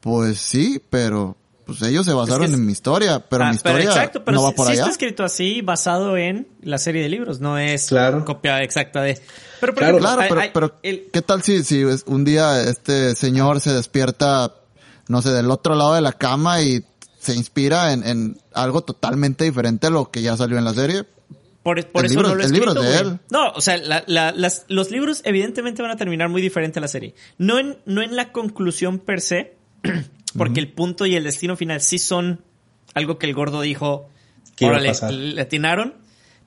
Pues 0.00 0.38
sí, 0.38 0.80
pero 0.90 1.36
pues 1.64 1.82
ellos 1.82 2.04
se 2.06 2.12
basaron 2.12 2.44
es- 2.46 2.52
en 2.52 2.64
mi 2.64 2.72
historia, 2.72 3.18
pero 3.28 3.44
Ah, 3.44 3.48
mi 3.50 3.56
historia 3.56 3.84
exacto, 3.86 4.22
pero 4.24 4.36
no 4.36 4.42
va 4.44 4.52
por 4.52 4.66
sí 4.66 4.72
allá. 4.72 4.82
está 4.82 4.90
escrito 4.92 5.24
así, 5.24 5.62
basado 5.62 6.16
en 6.16 6.46
la 6.62 6.78
serie 6.78 7.02
de 7.02 7.08
libros, 7.08 7.40
no 7.40 7.58
es 7.58 7.86
Claro. 7.88 8.24
copia 8.24 8.62
exacta 8.62 9.02
de... 9.02 9.20
Pero 9.60 9.72
por 9.74 9.82
Claro. 9.82 9.96
ejemplo, 9.98 10.14
Claro, 10.16 10.28
pero, 10.28 10.40
hay- 10.42 10.50
pero 10.52 10.74
el- 10.82 11.08
¿qué 11.12 11.22
tal 11.22 11.42
si, 11.42 11.64
si 11.64 11.82
un 12.06 12.24
día 12.24 12.60
este 12.62 13.14
señor 13.16 13.60
se 13.60 13.72
despierta, 13.72 14.52
no 15.08 15.22
sé, 15.22 15.30
del 15.30 15.50
otro 15.50 15.74
lado 15.74 15.94
de 15.94 16.02
la 16.02 16.12
cama 16.12 16.60
y 16.62 16.84
se 17.32 17.34
inspira 17.34 17.92
en, 17.92 18.06
en 18.06 18.38
algo 18.54 18.82
totalmente 18.82 19.44
diferente 19.44 19.86
a 19.86 19.90
lo 19.90 20.10
que 20.10 20.22
ya 20.22 20.36
salió 20.36 20.58
en 20.58 20.64
la 20.64 20.74
serie? 20.74 21.04
Por, 21.62 21.84
por 21.90 22.04
El 22.04 22.06
eso 22.06 22.14
libro- 22.20 22.28
no 22.28 22.34
lo 22.36 22.42
he 22.42 22.46
el 22.46 22.52
libro 22.52 22.70
escrito, 22.72 22.88
es 22.88 22.96
de 22.98 23.02
güey. 23.04 23.14
él. 23.14 23.20
No, 23.30 23.50
o 23.50 23.60
sea, 23.60 23.76
la- 23.76 24.04
la- 24.06 24.32
las- 24.32 24.64
los 24.68 24.90
libros 24.90 25.20
evidentemente 25.24 25.82
van 25.82 25.90
a 25.90 25.96
terminar 25.96 26.28
muy 26.28 26.40
diferente 26.40 26.78
a 26.78 26.82
la 26.82 26.88
serie. 26.88 27.14
No 27.38 27.58
en, 27.58 27.76
no 27.86 28.02
en 28.02 28.14
la 28.16 28.30
conclusión 28.32 28.98
per 29.00 29.20
se, 29.20 29.56
porque 30.38 30.60
el 30.60 30.72
punto 30.72 31.06
y 31.06 31.16
el 31.16 31.24
destino 31.24 31.56
final 31.56 31.80
sí 31.80 31.98
son 31.98 32.42
algo 32.94 33.18
que 33.18 33.26
el 33.26 33.34
gordo 33.34 33.60
dijo, 33.62 34.08
órale, 34.62 34.92
le 35.10 35.40
atinaron, 35.42 35.94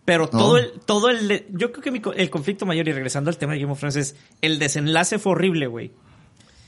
pero 0.06 0.30
todo 0.30 0.58
el, 0.58 0.72
todo 0.86 1.10
el, 1.10 1.46
yo 1.52 1.72
creo 1.72 1.84
que 1.84 1.92
mi 1.92 2.00
co- 2.00 2.14
el 2.14 2.30
conflicto 2.30 2.66
mayor, 2.66 2.88
y 2.88 2.94
regresando 2.94 3.30
al 3.30 3.38
tema 3.38 3.54
de 3.54 3.60
Game 3.60 3.72
of 3.74 3.78
Thrones, 3.80 3.98
es 3.98 4.16
el 4.42 4.58
desenlace 4.58 5.20
fue 5.20 5.34
horrible, 5.34 5.68
güey. 5.68 5.92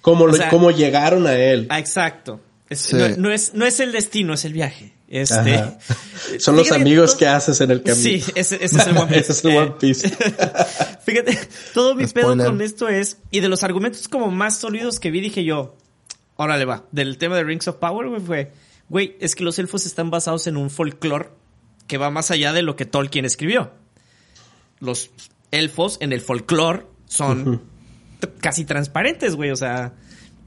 Como, 0.01 0.27
lo- 0.27 0.33
o 0.33 0.35
sea- 0.35 0.49
como 0.49 0.71
llegaron 0.71 1.25
a 1.25 1.35
él. 1.35 1.67
Ah, 1.69 1.79
exacto. 1.79 2.41
Es- 2.71 2.79
Sí. 2.79 2.95
no, 2.95 3.07
no 3.17 3.31
es, 3.31 3.53
no 3.53 3.65
es 3.65 3.79
el 3.79 3.91
destino, 3.91 4.33
es 4.33 4.45
el 4.45 4.53
viaje. 4.53 4.93
Este, 5.07 5.55
Ajá. 5.55 5.77
Son 6.39 6.55
los 6.55 6.63
Fíjate, 6.67 6.81
amigos 6.81 7.09
todo- 7.11 7.19
que 7.19 7.27
haces 7.27 7.59
en 7.61 7.69
el 7.71 7.83
camino. 7.83 8.01
Sí, 8.01 8.23
ese, 8.33 8.63
ese 8.63 8.77
es 8.77 8.87
el 8.87 8.97
One 8.97 9.07
Piece. 9.11 9.19
Ese 9.19 9.31
es 9.33 9.43
el 9.45 9.57
One 9.57 9.71
Piece. 9.79 10.09
Fíjate, 11.05 11.37
todo 11.73 11.95
mi 11.95 12.07
pedo 12.07 12.37
con 12.37 12.61
esto 12.61 12.87
es, 12.87 13.17
y 13.29 13.41
de 13.41 13.49
los 13.49 13.63
argumentos 13.63 14.07
como 14.07 14.31
más 14.31 14.57
sólidos 14.57 14.99
que 15.01 15.11
vi, 15.11 15.19
dije 15.19 15.43
yo, 15.43 15.75
órale 16.37 16.63
va, 16.65 16.85
del 16.91 17.17
tema 17.17 17.35
de 17.35 17.43
Rings 17.43 17.67
of 17.67 17.75
Power, 17.75 18.07
güey, 18.07 18.21
fue, 18.21 18.51
güey, 18.87 19.17
es 19.19 19.35
que 19.35 19.43
los 19.43 19.59
elfos 19.59 19.85
están 19.85 20.09
basados 20.09 20.47
en 20.47 20.55
un 20.55 20.69
folclore 20.69 21.29
que 21.87 21.97
va 21.97 22.09
más 22.09 22.31
allá 22.31 22.53
de 22.53 22.61
lo 22.61 22.77
que 22.77 22.85
Tolkien 22.85 23.25
escribió. 23.25 23.73
Los 24.79 25.11
elfos 25.51 25.97
en 25.99 26.13
el 26.13 26.21
folclore 26.21 26.85
son 27.07 27.61
casi 28.39 28.63
transparentes, 28.63 29.35
güey, 29.35 29.51
o 29.51 29.57
sea, 29.57 29.93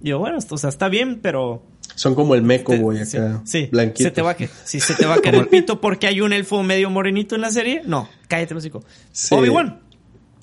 yo, 0.00 0.18
bueno, 0.18 0.38
esto, 0.38 0.54
o 0.54 0.58
sea, 0.58 0.70
está 0.70 0.88
bien, 0.88 1.20
pero... 1.20 1.62
Son 1.94 2.14
como 2.14 2.34
el 2.34 2.42
meco, 2.42 2.76
güey, 2.76 3.04
sí, 3.04 3.16
acá. 3.16 3.40
sí, 3.44 3.68
blanquitos. 3.70 4.04
se 4.04 4.10
te 4.10 4.22
va 4.22 4.32
a 4.32 4.36
si 4.64 4.80
se 4.80 4.94
te 4.94 5.06
va 5.06 5.14
a 5.14 5.20
caer 5.20 5.36
el 5.36 5.46
pito 5.48 5.80
porque 5.80 6.06
hay 6.06 6.20
un 6.20 6.32
elfo 6.32 6.62
medio 6.62 6.90
morenito 6.90 7.34
en 7.34 7.40
la 7.40 7.50
serie, 7.50 7.82
no, 7.86 8.08
cállate, 8.28 8.54
hocico. 8.54 8.82
Sí. 9.12 9.34
Obi-Wan, 9.34 9.80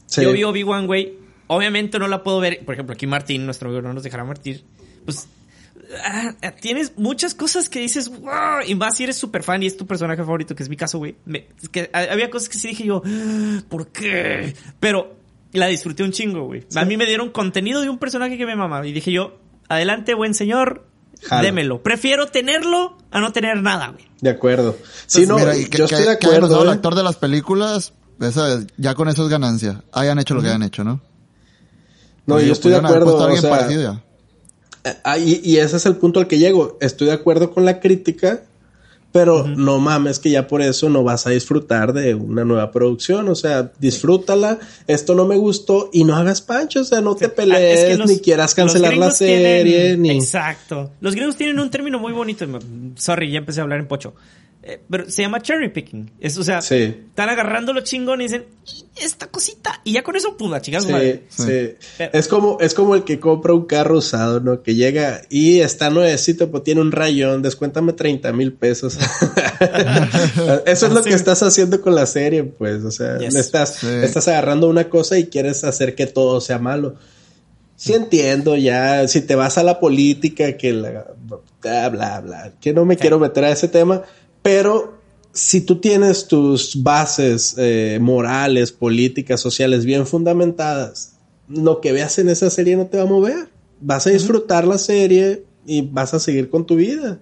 Sí. 0.06 0.22
yo 0.24 0.32
vi 0.34 0.44
Obi-Wan, 0.44 0.88
güey. 0.88 1.14
Obviamente 1.48 2.00
no 2.00 2.08
la 2.08 2.24
puedo 2.24 2.40
ver. 2.40 2.64
Por 2.66 2.74
ejemplo, 2.76 2.94
aquí 2.94 3.08
Martín, 3.08 3.46
nuestro 3.46 3.70
amigo, 3.70 3.82
no 3.82 3.94
nos 3.94 4.04
dejará 4.04 4.24
mentir. 4.24 4.64
Pues 5.06 5.28
ah, 6.06 6.34
tienes 6.62 6.94
muchas 6.98 7.34
cosas 7.34 7.68
que 7.70 7.80
dices, 7.80 8.08
wow, 8.10 8.62
y 8.66 8.76
más 8.76 8.96
si 8.98 9.04
eres 9.04 9.18
súper 9.18 9.44
fan 9.44 9.62
y 9.64 9.68
es 9.68 9.76
tu 9.78 9.86
personaje 9.86 10.24
favorito, 10.24 10.56
que 10.56 10.64
es 10.64 10.70
mi 10.70 10.78
caso, 10.78 10.98
güey. 10.98 11.16
Es 11.62 11.70
que 11.70 11.90
había 11.94 12.30
cosas 12.30 12.48
que 12.50 12.58
sí 12.58 12.70
dije 12.70 12.86
yo, 12.86 13.02
"Ah, 13.06 13.62
¿por 13.70 13.88
qué? 13.90 14.54
Pero 14.80 15.16
la 15.54 15.68
disfruté 15.68 16.04
un 16.04 16.12
chingo, 16.12 16.46
güey. 16.46 16.64
A 16.76 16.86
mí 16.86 16.96
me 16.98 17.06
dieron 17.06 17.30
contenido 17.32 17.82
de 17.82 17.90
un 17.90 17.98
personaje 17.98 18.38
que 18.38 18.46
me 18.46 18.56
mama. 18.56 18.86
Y 18.88 18.94
dije 18.94 19.12
yo, 19.12 19.38
adelante, 19.68 20.14
buen 20.14 20.34
señor, 20.34 20.88
Jalo. 21.28 21.44
démelo. 21.44 21.84
Prefiero 21.84 22.28
tenerlo 22.28 22.98
a 23.12 23.20
no 23.22 23.32
tener 23.32 23.62
nada, 23.62 23.90
güey. 23.90 24.06
De 24.22 24.30
acuerdo. 24.30 24.76
Sí, 25.08 25.26
no, 25.28 25.38
Mira, 25.38 25.56
y 25.56 25.66
que, 25.66 25.78
yo 25.80 25.88
que- 25.88 25.96
estoy 25.96 26.10
de 26.10 26.18
que 26.20 26.28
hayan 26.28 26.44
usado 26.44 26.56
acuerdo. 26.56 26.62
al 26.62 26.68
¿eh? 26.70 26.72
actor 26.78 26.96
de 26.96 27.04
las 27.04 27.16
películas, 27.16 27.94
esa 28.20 28.54
es- 28.56 28.68
ya 28.78 28.96
con 28.96 29.08
eso 29.10 29.24
es 29.24 29.30
ganancia. 29.30 29.84
Hayan 29.92 30.20
hecho 30.20 30.34
lo 30.34 30.42
que 30.42 30.48
hayan 30.48 30.64
hecho, 30.64 30.84
¿no? 30.84 31.02
No, 32.26 32.40
yo 32.40 32.54
estoy 32.54 32.72
de 32.72 32.78
pudieron 32.80 32.86
haber 32.86 33.02
acuerdo. 33.04 33.06
puesto 33.06 33.20
a 33.20 33.24
O 33.24 33.28
alguien 33.28 33.42
sea, 33.42 33.50
parecido 33.52 33.94
ya. 33.94 34.04
Ah, 35.04 35.18
y, 35.18 35.42
y 35.44 35.58
ese 35.58 35.78
es 35.78 35.86
el 35.86 35.96
punto 35.98 36.20
al 36.20 36.28
que 36.28 36.40
llego. 36.40 36.78
Estoy 36.82 37.08
de 37.08 37.14
acuerdo 37.14 37.52
con 37.52 37.66
la 37.66 37.80
crítica, 37.80 38.42
pero 39.12 39.46
no 39.48 39.78
mames 39.80 40.20
que 40.20 40.30
ya 40.32 40.48
por 40.48 40.62
eso 40.62 40.90
no 40.90 41.04
vas 41.04 41.28
a 41.28 41.32
disfrutar 41.32 41.92
de 41.94 42.16
una 42.16 42.46
nueva 42.46 42.72
producción. 42.72 43.28
O 43.30 43.36
sea, 43.36 43.72
disfrútala. 43.80 44.60
Esto 44.88 45.16
no 45.16 45.26
me 45.26 45.38
gustó 45.38 45.90
y 45.92 46.04
no 46.06 46.16
hagas 46.16 46.42
pancho. 46.42 46.82
O 46.82 46.84
sea, 46.86 47.02
no 47.02 47.16
te 47.16 47.26
Ah, 47.26 47.34
pelees 47.36 47.80
es 47.82 47.86
que 47.90 47.98
los- 47.98 48.10
ni 48.10 48.20
quieras 48.20 48.56
cancelar 48.56 48.96
la 48.96 49.12
serie. 49.12 49.64
tienen- 49.64 50.02
ni... 50.02 50.12
Exacto. 50.12 50.92
Los 51.02 51.16
gringos 51.16 51.36
tienen 51.36 51.60
un 51.60 51.70
término 51.70 52.00
muy 52.00 52.14
bonito. 52.14 52.46
Sorry, 52.96 53.32
ya 53.32 53.40
empecé 53.40 53.60
a 53.60 53.64
hablar 53.64 53.80
en 53.80 53.88
pocho. 53.88 54.14
Eh, 54.64 54.80
pero 54.92 55.10
se 55.10 55.24
llama 55.24 55.42
cherry 55.42 55.70
picking. 55.70 56.12
Es, 56.20 56.38
o 56.38 56.44
sea, 56.44 56.62
Sí. 56.62 56.76
están 57.10 57.30
agarrando 57.30 57.74
lo 57.74 57.82
chingón 57.82 58.22
y 58.22 58.26
dicen, 58.26 58.46
"Y 58.96 59.04
esta 59.04 59.26
cosita. 59.26 59.82
Y 59.84 59.94
ya 59.94 60.04
con 60.04 60.16
eso, 60.16 60.38
puda, 60.38 60.62
chicas, 60.62 60.84
Sí, 60.86 60.92
madre. 60.92 61.24
sí. 61.30 61.44
Pero- 61.98 62.12
Es 62.14 62.28
como, 62.28 62.58
es 62.60 62.76
como 62.76 62.94
el 62.94 63.04
que 63.04 63.20
compra 63.20 63.54
un 63.56 63.66
carro 63.66 63.98
usado, 63.98 64.40
¿no? 64.40 64.62
Que 64.62 64.76
llega 64.76 65.24
y 65.30 65.62
está 65.62 65.90
nuevecito, 65.90 66.52
pues 66.52 66.64
tiene 66.64 66.80
un 66.82 66.92
rayón, 66.92 67.42
descuéntame 67.42 67.94
30 67.94 68.32
mil 68.34 68.54
pesos. 68.54 69.00
Eso 70.66 70.86
es 70.88 70.94
lo 70.94 71.02
Sí. 71.04 71.10
que 71.10 71.16
estás 71.16 71.42
haciendo 71.44 71.82
con 71.82 71.96
la 71.96 72.06
serie, 72.06 72.44
pues. 72.44 72.84
O 72.84 72.92
sea, 72.92 73.18
Yes. 73.18 73.36
estás, 73.36 73.76
Sí. 73.80 73.88
estás 73.88 74.28
agarrando 74.28 74.68
una 74.68 74.90
cosa 74.90 75.18
y 75.18 75.26
quieres 75.28 75.64
hacer 75.64 75.96
que 75.96 76.06
todo 76.08 76.40
sea 76.42 76.60
malo. 76.60 76.96
Sí 77.76 77.94
entiendo 77.94 78.56
ya, 78.58 79.08
si 79.08 79.22
te 79.22 79.34
vas 79.34 79.58
a 79.58 79.64
la 79.64 79.80
política, 79.80 80.56
que 80.56 80.72
la 80.72 81.08
bla, 81.62 81.90
bla, 81.90 82.20
bla, 82.22 82.54
que 82.62 82.74
no 82.74 82.86
me 82.86 82.96
quiero 82.98 83.18
meter 83.20 83.44
a 83.44 83.52
ese 83.52 83.68
tema, 83.68 84.04
pero 84.42 85.00
si 85.34 85.62
tú 85.62 85.80
tienes 85.80 86.28
tus 86.28 86.82
bases 86.84 87.56
eh, 87.58 88.00
morales, 88.02 88.72
políticas, 88.72 89.40
sociales 89.40 89.86
bien 89.86 90.06
fundamentadas, 90.06 91.14
lo 91.48 91.82
que 91.82 91.92
veas 91.92 92.18
en 92.20 92.30
esa 92.30 92.50
serie 92.50 92.76
no 92.76 92.88
te 92.88 92.98
va 92.98 93.04
a 93.04 93.08
mover. 93.08 93.48
Vas 93.80 94.08
a 94.08 94.10
disfrutar 94.12 94.66
la 94.68 94.78
serie 94.78 95.44
y 95.66 95.82
vas 95.82 96.14
a 96.14 96.20
seguir 96.20 96.50
con 96.50 96.66
tu 96.66 96.76
vida. 96.76 97.20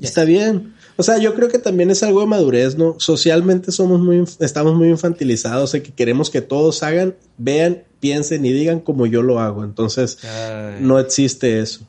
Está 0.00 0.24
bien. 0.24 0.74
O 0.96 1.02
sea, 1.02 1.18
yo 1.18 1.34
creo 1.34 1.48
que 1.48 1.58
también 1.58 1.90
es 1.90 2.02
algo 2.02 2.20
de 2.20 2.26
madurez, 2.26 2.76
¿no? 2.76 2.96
Socialmente 2.98 3.72
somos 3.72 4.00
muy, 4.00 4.24
estamos 4.40 4.74
muy 4.76 4.88
infantilizados, 4.88 5.72
de 5.72 5.82
que 5.82 5.92
queremos 5.92 6.30
que 6.30 6.40
todos 6.40 6.82
hagan, 6.82 7.14
vean, 7.36 7.82
piensen 8.00 8.44
y 8.44 8.52
digan 8.52 8.80
como 8.80 9.06
yo 9.06 9.22
lo 9.22 9.40
hago. 9.40 9.64
Entonces, 9.64 10.18
Ay. 10.24 10.76
no 10.80 10.98
existe 11.00 11.58
eso. 11.60 11.80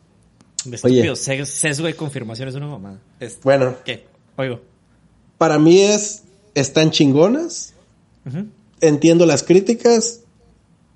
Estúpido, 0.71 1.13
ses- 1.15 1.45
sesgo 1.45 1.85
de 1.85 1.95
confirmación 1.95 2.49
es 2.49 2.55
una 2.55 2.67
mamada. 2.67 2.99
Bueno, 3.43 3.75
¿Qué? 3.85 4.05
Oigo. 4.37 4.61
para 5.37 5.59
mí 5.59 5.81
es, 5.81 6.23
están 6.53 6.91
chingonas, 6.91 7.73
entiendo 8.81 9.25
las 9.25 9.43
críticas, 9.43 10.21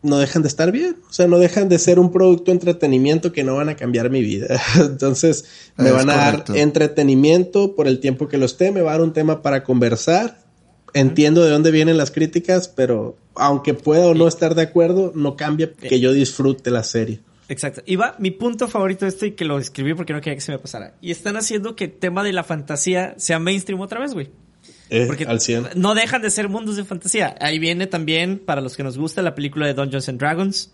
no 0.01 0.17
dejan 0.17 0.41
de 0.43 0.47
estar 0.47 0.71
bien. 0.71 0.95
O 1.09 1.13
sea, 1.13 1.27
no 1.27 1.39
dejan 1.39 1.67
de 1.67 1.77
ser 1.77 1.99
un 1.99 2.11
producto 2.11 2.45
de 2.45 2.53
entretenimiento 2.53 3.33
que 3.33 3.43
no 3.43 3.55
van 3.55 3.67
a 3.69 3.75
cambiar 3.75 4.09
mi 4.09 4.21
vida. 4.21 4.59
Entonces, 4.79 5.45
me 5.77 5.89
Es 5.89 5.93
van 5.93 6.09
a 6.09 6.25
correcto. 6.31 6.53
dar 6.53 6.61
entretenimiento 6.61 7.75
por 7.75 7.87
el 7.87 7.99
tiempo 7.99 8.27
que 8.29 8.37
lo 8.37 8.45
esté, 8.45 8.71
me 8.71 8.81
va 8.81 8.91
a 8.91 8.93
dar 8.93 9.01
un 9.01 9.13
tema 9.13 9.41
para 9.41 9.63
conversar. 9.63 10.39
Entiendo 10.93 11.43
de 11.43 11.51
dónde 11.51 11.69
vienen 11.71 11.97
las 11.97 12.11
críticas, 12.11 12.67
pero 12.69 13.17
aunque 13.35 13.73
pueda 13.73 14.07
o 14.07 14.13
no 14.15 14.27
estar 14.27 14.55
de 14.55 14.63
acuerdo, 14.63 15.11
no 15.15 15.35
cambia 15.35 15.71
que 15.73 15.99
yo 15.99 16.13
disfrute 16.13 16.71
la 16.71 16.83
serie. 16.83 17.19
Exacto. 17.49 17.81
Y 17.85 17.95
va 17.97 18.15
mi 18.19 18.31
punto 18.31 18.67
favorito 18.67 19.05
de 19.05 19.09
esto 19.09 19.25
y 19.25 19.31
que 19.31 19.43
lo 19.43 19.59
escribí 19.59 19.93
porque 19.95 20.13
no 20.13 20.21
quería 20.21 20.35
que 20.35 20.41
se 20.41 20.51
me 20.51 20.59
pasara. 20.59 20.93
Y 21.01 21.11
están 21.11 21.35
haciendo 21.35 21.75
que 21.75 21.85
el 21.85 21.91
tema 21.93 22.23
de 22.23 22.31
la 22.31 22.43
fantasía 22.43 23.15
sea 23.17 23.39
mainstream 23.39 23.81
otra 23.81 23.99
vez, 23.99 24.13
güey. 24.13 24.29
Eh, 24.91 25.05
Porque 25.07 25.25
al 25.25 25.39
100. 25.39 25.69
no 25.75 25.93
dejan 25.93 26.21
de 26.23 26.31
ser 26.31 26.49
mundos 26.49 26.75
de 26.77 26.83
fantasía. 26.85 27.35
Ahí 27.41 27.59
viene 27.59 27.85
también, 27.85 28.39
para 28.39 28.61
los 28.61 28.75
que 28.77 28.83
nos 28.83 28.97
gusta, 28.97 29.21
la 29.21 29.35
película 29.35 29.67
de 29.67 29.73
Dungeons 29.73 30.09
and 30.09 30.19
Dragons. 30.19 30.71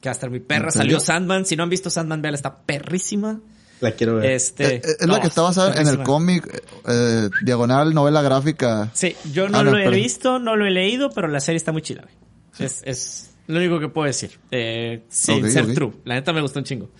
Que 0.00 0.08
hasta 0.08 0.28
mi 0.28 0.40
perra 0.40 0.70
salió 0.70 1.00
Sandman. 1.00 1.44
Si 1.46 1.54
no 1.56 1.62
han 1.62 1.68
visto 1.70 1.88
Sandman, 1.90 2.22
vean, 2.22 2.34
está 2.34 2.56
perrísima. 2.62 3.40
La 3.80 3.92
quiero 3.92 4.16
ver. 4.16 4.30
Este, 4.32 4.76
Eh, 4.76 4.82
eh, 4.84 4.96
es 5.00 5.06
no, 5.06 5.14
la 5.14 5.20
que 5.20 5.26
está 5.28 5.42
basada 5.42 5.80
en 5.80 5.86
el 5.88 6.02
cómic, 6.02 6.62
eh, 6.88 7.28
diagonal, 7.44 7.92
novela 7.94 8.22
gráfica. 8.22 8.90
Sí, 8.94 9.16
yo 9.32 9.48
no 9.48 9.58
Ah, 9.58 9.62
lo 9.64 9.72
no, 9.72 9.78
he 9.78 9.84
perdón. 9.84 10.00
visto, 10.00 10.38
no 10.38 10.56
lo 10.56 10.66
he 10.66 10.70
leído, 10.70 11.10
pero 11.10 11.28
la 11.28 11.40
serie 11.40 11.56
está 11.58 11.72
muy 11.72 11.82
chila, 11.82 12.02
güey. 12.02 12.14
Es, 12.58 12.82
es 12.84 13.30
lo 13.46 13.58
único 13.58 13.80
que 13.80 13.88
puedo 13.88 14.06
decir. 14.06 14.38
Eh, 14.50 15.02
sin 15.08 15.50
ser 15.50 15.74
true. 15.74 15.92
La 16.04 16.14
neta 16.14 16.32
me 16.32 16.40
gustó 16.40 16.58
un 16.58 16.64
chingo. 16.64 16.90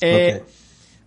Eh. 0.00 0.42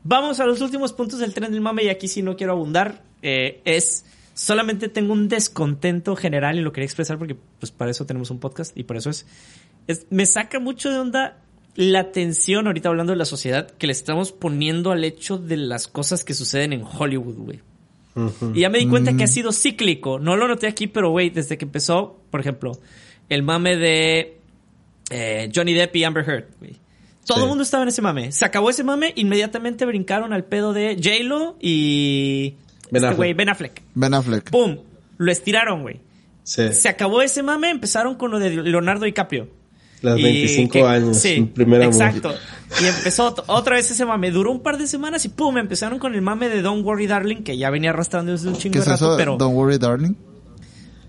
Vamos 0.03 0.39
a 0.39 0.45
los 0.45 0.61
últimos 0.61 0.93
puntos 0.93 1.19
del 1.19 1.33
tren 1.33 1.51
del 1.51 1.61
mame 1.61 1.83
y 1.83 1.89
aquí 1.89 2.07
sí 2.07 2.21
no 2.21 2.35
quiero 2.35 2.53
abundar. 2.53 3.03
Eh, 3.21 3.61
es 3.65 4.05
solamente 4.35 4.89
tengo 4.89 5.13
un 5.13 5.27
descontento 5.27 6.15
general 6.15 6.59
y 6.59 6.61
lo 6.61 6.71
quería 6.71 6.85
expresar 6.85 7.17
porque 7.17 7.35
pues 7.59 7.71
para 7.71 7.89
eso 7.89 8.05
tenemos 8.05 8.29
un 8.29 8.39
podcast 8.39 8.77
y 8.77 8.83
por 8.83 8.97
eso 8.97 9.09
es, 9.09 9.25
es 9.87 10.05
me 10.09 10.25
saca 10.25 10.59
mucho 10.59 10.91
de 10.91 10.99
onda 10.99 11.41
la 11.75 12.01
atención 12.01 12.67
ahorita 12.67 12.89
hablando 12.89 13.13
de 13.13 13.17
la 13.17 13.25
sociedad 13.25 13.71
que 13.71 13.87
le 13.87 13.93
estamos 13.93 14.31
poniendo 14.31 14.91
al 14.91 15.03
hecho 15.03 15.37
de 15.37 15.57
las 15.57 15.87
cosas 15.87 16.23
que 16.23 16.33
suceden 16.33 16.73
en 16.73 16.83
Hollywood, 16.83 17.35
güey. 17.35 17.61
Y 18.53 18.61
ya 18.61 18.69
me 18.69 18.79
di 18.79 18.87
cuenta 18.87 19.17
que 19.17 19.25
ha 19.25 19.27
sido 19.27 19.51
cíclico. 19.51 20.19
No 20.19 20.37
lo 20.37 20.47
noté 20.47 20.67
aquí, 20.67 20.87
pero 20.87 21.09
güey, 21.09 21.31
desde 21.31 21.57
que 21.57 21.65
empezó, 21.65 22.21
por 22.31 22.39
ejemplo, 22.39 22.79
el 23.27 23.43
mame 23.43 23.75
de 23.75 24.39
eh, 25.09 25.51
Johnny 25.53 25.73
Depp 25.73 25.95
y 25.95 26.03
Amber 26.03 26.27
Heard, 26.29 26.45
güey. 26.59 26.75
Todo 27.25 27.43
el 27.43 27.49
mundo 27.49 27.63
estaba 27.63 27.81
en 27.83 27.89
ese 27.89 28.01
mame. 28.03 28.31
Se 28.31 28.45
acabó 28.45 28.69
ese 28.69 28.83
mame, 28.83 29.11
inmediatamente 29.15 29.85
brincaron 29.85 30.31
al 30.31 30.43
pedo 30.43 30.73
de 30.73 30.95
J-Lo 31.03 31.57
y 31.59 32.53
Ben 32.91 32.97
este 32.97 32.97
Affleck. 33.07 33.17
güey, 33.17 33.33
Ben 33.33 33.49
Affleck. 33.49 33.81
Ben 33.95 34.13
Affleck. 34.13 34.49
¡Pum! 34.51 34.77
Lo 35.17 35.31
estiraron, 35.31 35.81
güey. 35.81 36.01
Sí. 36.43 36.71
Se 36.71 36.87
acabó 36.87 37.23
ese 37.23 37.41
mame, 37.41 37.71
empezaron 37.71 38.13
con 38.15 38.29
lo 38.29 38.37
de 38.37 38.51
Leonardo 38.51 39.05
DiCaprio. 39.05 39.49
Las 40.03 40.19
Y 40.19 40.23
25 40.23 40.71
que- 40.73 40.83
años. 40.83 41.17
Sí, 41.17 41.49
primer 41.51 41.81
amor. 41.81 41.93
exacto. 41.95 42.31
Y 42.79 42.85
empezó 42.85 43.33
ot- 43.35 43.43
otra 43.47 43.77
vez 43.77 43.89
ese 43.89 44.05
mame. 44.05 44.29
Duró 44.29 44.51
un 44.51 44.59
par 44.61 44.77
de 44.77 44.85
semanas 44.85 45.25
y 45.25 45.29
pum, 45.29 45.57
empezaron 45.57 45.97
con 45.97 46.13
el 46.13 46.21
mame 46.21 46.47
de 46.47 46.61
Don't 46.61 46.85
Worry 46.85 47.07
Darling, 47.07 47.37
que 47.37 47.57
ya 47.57 47.71
venía 47.71 47.89
arrastrando 47.89 48.33
desde 48.33 48.49
un 48.49 48.55
chingo 48.57 48.73
¿Qué 48.73 48.79
de 48.81 48.85
rato, 48.85 49.05
eso? 49.07 49.17
pero... 49.17 49.37
Don't 49.37 49.55
worry, 49.55 49.79
darling. 49.79 50.13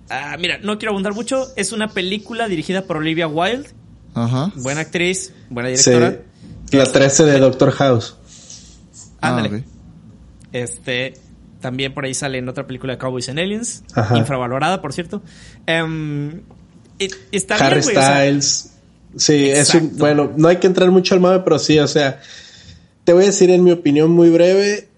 Ah, 0.09 0.37
mira, 0.39 0.59
no 0.63 0.79
quiero 0.79 0.93
abundar 0.93 1.13
mucho. 1.13 1.49
Es 1.57 1.73
una 1.73 1.89
película 1.89 2.49
dirigida 2.49 2.83
por 2.87 2.97
Olivia 2.97 3.27
Wilde. 3.27 3.69
Ajá. 4.17 4.51
Buena 4.57 4.81
actriz, 4.81 5.33
buena 5.51 5.69
Sí. 5.77 5.91
directora. 5.91 6.23
La 6.73 6.91
13 6.91 7.25
de 7.25 7.39
Doctor 7.39 7.71
House. 7.71 8.17
Ándale. 9.21 9.65
Ah. 9.65 9.71
Este, 10.53 11.15
también 11.61 11.95
por 11.95 12.05
ahí 12.05 12.15
sale 12.15 12.39
en 12.39 12.49
otra 12.49 12.67
película 12.67 12.95
de 12.95 12.99
Cowboys 12.99 13.29
and 13.29 13.39
Aliens. 13.39 13.85
Ajá. 13.95 14.17
Infravalorada, 14.19 14.81
por 14.83 14.93
cierto. 14.93 15.23
Está 17.31 17.57
Harry 17.57 17.81
bien, 17.81 17.83
güey, 17.83 17.97
o 17.97 18.01
sea, 18.01 18.15
Styles. 18.17 18.71
sí, 19.17 19.51
es 19.51 19.75
un, 19.75 19.97
bueno, 19.99 20.33
no 20.37 20.49
hay 20.49 20.57
que 20.57 20.67
entrar 20.67 20.91
mucho 20.91 21.15
al 21.15 21.21
mame, 21.21 21.41
pero 21.41 21.59
sí, 21.59 21.79
o 21.79 21.87
sea, 21.87 22.21
te 23.05 23.13
voy 23.13 23.25
a 23.25 23.27
decir 23.27 23.51
en 23.51 23.63
mi 23.65 23.71
opinión 23.73 24.11
muy 24.11 24.31
breve, 24.31 24.89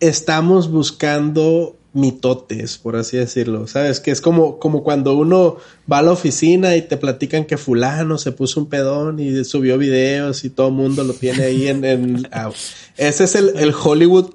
estamos 0.00 0.70
buscando 0.70 1.76
mitotes, 1.94 2.76
por 2.76 2.96
así 2.96 3.16
decirlo, 3.16 3.66
¿sabes? 3.66 4.00
Que 4.00 4.10
es 4.10 4.20
como, 4.20 4.58
como 4.58 4.82
cuando 4.82 5.16
uno 5.16 5.56
va 5.90 5.98
a 5.98 6.02
la 6.02 6.10
oficina 6.12 6.76
y 6.76 6.82
te 6.82 6.96
platican 6.96 7.44
que 7.44 7.56
fulano 7.56 8.18
se 8.18 8.32
puso 8.32 8.60
un 8.60 8.68
pedón 8.68 9.20
y 9.20 9.44
subió 9.44 9.78
videos 9.78 10.44
y 10.44 10.50
todo 10.50 10.68
el 10.68 10.74
mundo 10.74 11.04
lo 11.04 11.14
tiene 11.14 11.44
ahí 11.44 11.68
en... 11.68 11.84
en- 11.84 12.28
ah, 12.32 12.50
ese 12.96 13.24
es 13.24 13.34
el, 13.36 13.52
el 13.56 13.72
Hollywood 13.72 14.30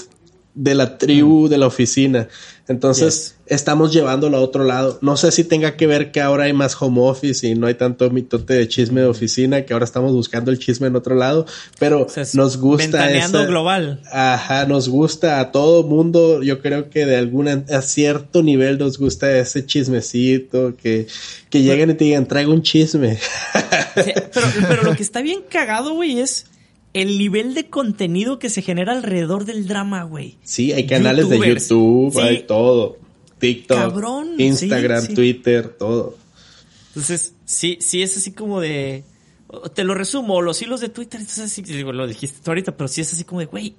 de 0.55 0.73
la 0.73 0.97
tribu 0.97 1.47
de 1.47 1.57
la 1.57 1.67
oficina. 1.67 2.27
Entonces, 2.69 3.35
estamos 3.47 3.91
llevándolo 3.91 4.37
a 4.37 4.41
otro 4.41 4.63
lado. 4.63 4.99
No 5.01 5.17
sé 5.17 5.31
si 5.31 5.43
tenga 5.43 5.75
que 5.75 5.87
ver 5.87 6.11
que 6.11 6.21
ahora 6.21 6.43
hay 6.45 6.53
más 6.53 6.79
home 6.79 7.01
office 7.01 7.47
y 7.47 7.55
no 7.55 7.65
hay 7.65 7.73
tanto 7.73 8.09
mitote 8.11 8.53
de 8.53 8.67
chisme 8.67 9.01
de 9.01 9.07
oficina, 9.07 9.63
que 9.65 9.73
ahora 9.73 9.85
estamos 9.85 10.13
buscando 10.13 10.51
el 10.51 10.59
chisme 10.59 10.85
en 10.87 10.95
otro 10.95 11.15
lado, 11.15 11.47
pero 11.79 12.03
o 12.03 12.09
sea, 12.09 12.21
es 12.23 12.35
nos 12.35 12.57
gusta 12.57 12.83
Ventaneando 12.83 13.39
esa- 13.39 13.47
global. 13.47 14.01
Ajá, 14.11 14.65
nos 14.67 14.87
gusta 14.87 15.39
a 15.39 15.51
todo 15.51 15.81
mundo. 15.83 16.43
Yo 16.43 16.61
creo 16.61 16.89
que 16.91 17.05
de 17.07 17.17
alguna, 17.17 17.63
a 17.69 17.81
cierto 17.81 18.43
nivel 18.43 18.77
nos 18.77 18.99
gusta 18.99 19.35
ese 19.35 19.65
chismecito, 19.65 20.75
que, 20.77 21.07
que 21.49 21.61
lleguen 21.63 21.89
y 21.89 21.93
te 21.95 22.05
digan, 22.05 22.27
traigo 22.27 22.53
un 22.53 22.61
chisme. 22.61 23.17
Sí, 23.17 24.11
pero, 24.33 24.47
pero 24.67 24.83
lo 24.83 24.95
que 24.95 25.01
está 25.03 25.21
bien 25.21 25.39
cagado, 25.49 25.95
güey, 25.95 26.19
es 26.19 26.45
el 26.93 27.17
nivel 27.17 27.53
de 27.53 27.69
contenido 27.69 28.39
que 28.39 28.49
se 28.49 28.61
genera 28.61 28.93
alrededor 28.93 29.45
del 29.45 29.67
drama, 29.67 30.03
güey. 30.03 30.37
sí, 30.43 30.71
hay 30.73 30.85
canales 30.87 31.29
de. 31.29 31.37
YouTube, 31.37 32.13
Sí. 32.13 32.19
hay 32.19 32.43
todo. 32.43 32.97
TikTok, 33.39 33.77
Cabrón, 33.77 34.29
Instagram, 34.37 35.01
sí, 35.01 35.07
sí. 35.07 35.13
Twitter, 35.15 35.69
todo. 35.69 36.17
Entonces, 36.89 37.33
sí, 37.45 37.77
sí 37.79 38.01
es 38.01 38.17
así 38.17 38.31
como 38.31 38.59
de. 38.59 39.03
Te 39.73 39.83
lo 39.83 39.93
resumo, 39.95 40.41
los 40.41 40.61
hilos 40.61 40.81
de 40.81 40.89
Twitter, 40.89 41.19
entonces 41.21 41.45
así, 41.45 41.61
digo, 41.61 41.91
lo 41.91 42.05
dijiste 42.05 42.39
tú 42.43 42.51
ahorita, 42.51 42.75
pero 42.75 42.87
sí 42.87 43.01
es 43.01 43.13
así 43.13 43.23
como 43.23 43.39
de, 43.39 43.45
güey. 43.47 43.75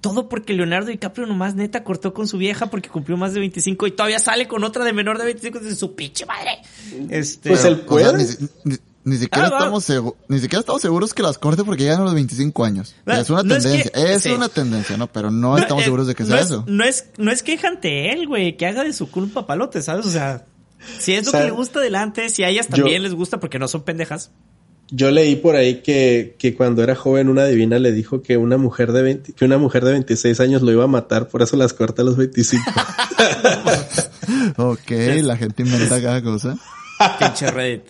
Todo 0.00 0.28
porque 0.28 0.52
Leonardo 0.52 0.88
DiCaprio 0.90 1.26
nomás 1.26 1.54
neta 1.56 1.82
cortó 1.82 2.12
con 2.12 2.28
su 2.28 2.36
vieja 2.38 2.66
porque 2.70 2.88
cumplió 2.90 3.16
más 3.16 3.32
de 3.34 3.40
25 3.40 3.86
y 3.86 3.90
todavía 3.92 4.18
sale 4.18 4.46
con 4.46 4.62
otra 4.62 4.84
de 4.84 4.92
menor 4.92 5.18
de 5.18 5.24
25 5.24 5.58
de 5.60 5.74
su 5.74 5.94
pinche 5.96 6.26
madre. 6.26 6.58
Este. 7.10 7.48
Pues 7.48 7.64
el- 7.64 7.72
O 7.74 7.76
sea, 7.78 7.86
puede. 7.86 8.18
ni, 8.18 8.24
si- 8.24 8.48
ni- 8.64 8.76
ni 9.06 9.16
siquiera 9.16 9.48
Ah, 9.48 9.50
estamos 9.56 9.88
segu- 9.88 10.14
ni 10.28 10.38
siquiera 10.40 10.60
estamos 10.60 10.82
seguros 10.82 11.14
que 11.14 11.22
las 11.22 11.38
corte 11.38 11.64
porque 11.64 11.84
llegan 11.84 12.00
a 12.02 12.04
los 12.04 12.12
25 12.14 12.64
años. 12.64 12.94
Es 13.06 13.30
una 13.30 13.42
no 13.42 13.54
es 13.56 13.62
tendencia, 13.62 13.90
que- 13.92 14.12
es, 14.14 14.22
sí. 14.22 14.30
una 14.32 14.48
tendencia, 14.50 14.96
¿no? 14.98 15.06
Pero 15.06 15.30
no, 15.30 15.56
estamos 15.56 15.82
eh, 15.82 15.84
seguros 15.86 16.06
de 16.06 16.14
que 16.14 16.24
no 16.24 16.28
sea 16.30 16.40
es- 16.40 16.46
eso. 16.46 16.64
No 16.66 16.84
es, 16.84 17.06
no 17.16 17.30
es 17.30 17.42
queja 17.42 17.68
ante 17.68 18.12
él, 18.12 18.26
güey, 18.26 18.56
que 18.58 18.66
haga 18.66 18.84
de 18.84 18.92
su 18.92 19.10
culpa 19.10 19.46
palote, 19.46 19.80
¿sabes? 19.80 20.04
O 20.04 20.10
sea, 20.10 20.44
si 20.98 21.14
es 21.14 21.24
lo 21.24 21.30
O 21.30 21.32
sea, 21.32 21.40
que 21.40 21.46
le 21.46 21.52
gusta 21.52 21.78
adelante, 21.78 22.28
si 22.28 22.42
a 22.44 22.48
ellas 22.50 22.66
yo- 22.68 22.76
también 22.76 23.02
les 23.02 23.14
gusta 23.14 23.40
porque 23.40 23.58
no 23.58 23.68
son 23.68 23.82
pendejas. 23.82 24.30
Yo 24.90 25.10
leí 25.10 25.34
por 25.34 25.56
ahí 25.56 25.82
que, 25.82 26.36
que 26.38 26.54
cuando 26.54 26.82
era 26.84 26.94
joven 26.94 27.28
una 27.28 27.44
divina 27.46 27.80
le 27.80 27.90
dijo 27.90 28.22
que 28.22 28.36
una 28.36 28.56
mujer 28.56 28.92
de 28.92 29.02
20 29.02 29.32
que 29.32 29.44
una 29.44 29.58
mujer 29.58 29.84
de 29.84 29.90
26 29.90 30.38
años 30.38 30.62
lo 30.62 30.70
iba 30.70 30.84
a 30.84 30.86
matar, 30.86 31.26
por 31.26 31.42
eso 31.42 31.56
las 31.56 31.72
corta 31.74 32.02
a 32.02 32.04
los 32.04 32.16
25. 32.16 32.62
Ok, 34.58 34.90
la 35.22 35.36
gente 35.36 35.62
inventa 35.62 36.00
cada 36.00 36.22
cosa. 36.22 36.56
Pinche 37.18 37.50
Reddit. 37.50 37.82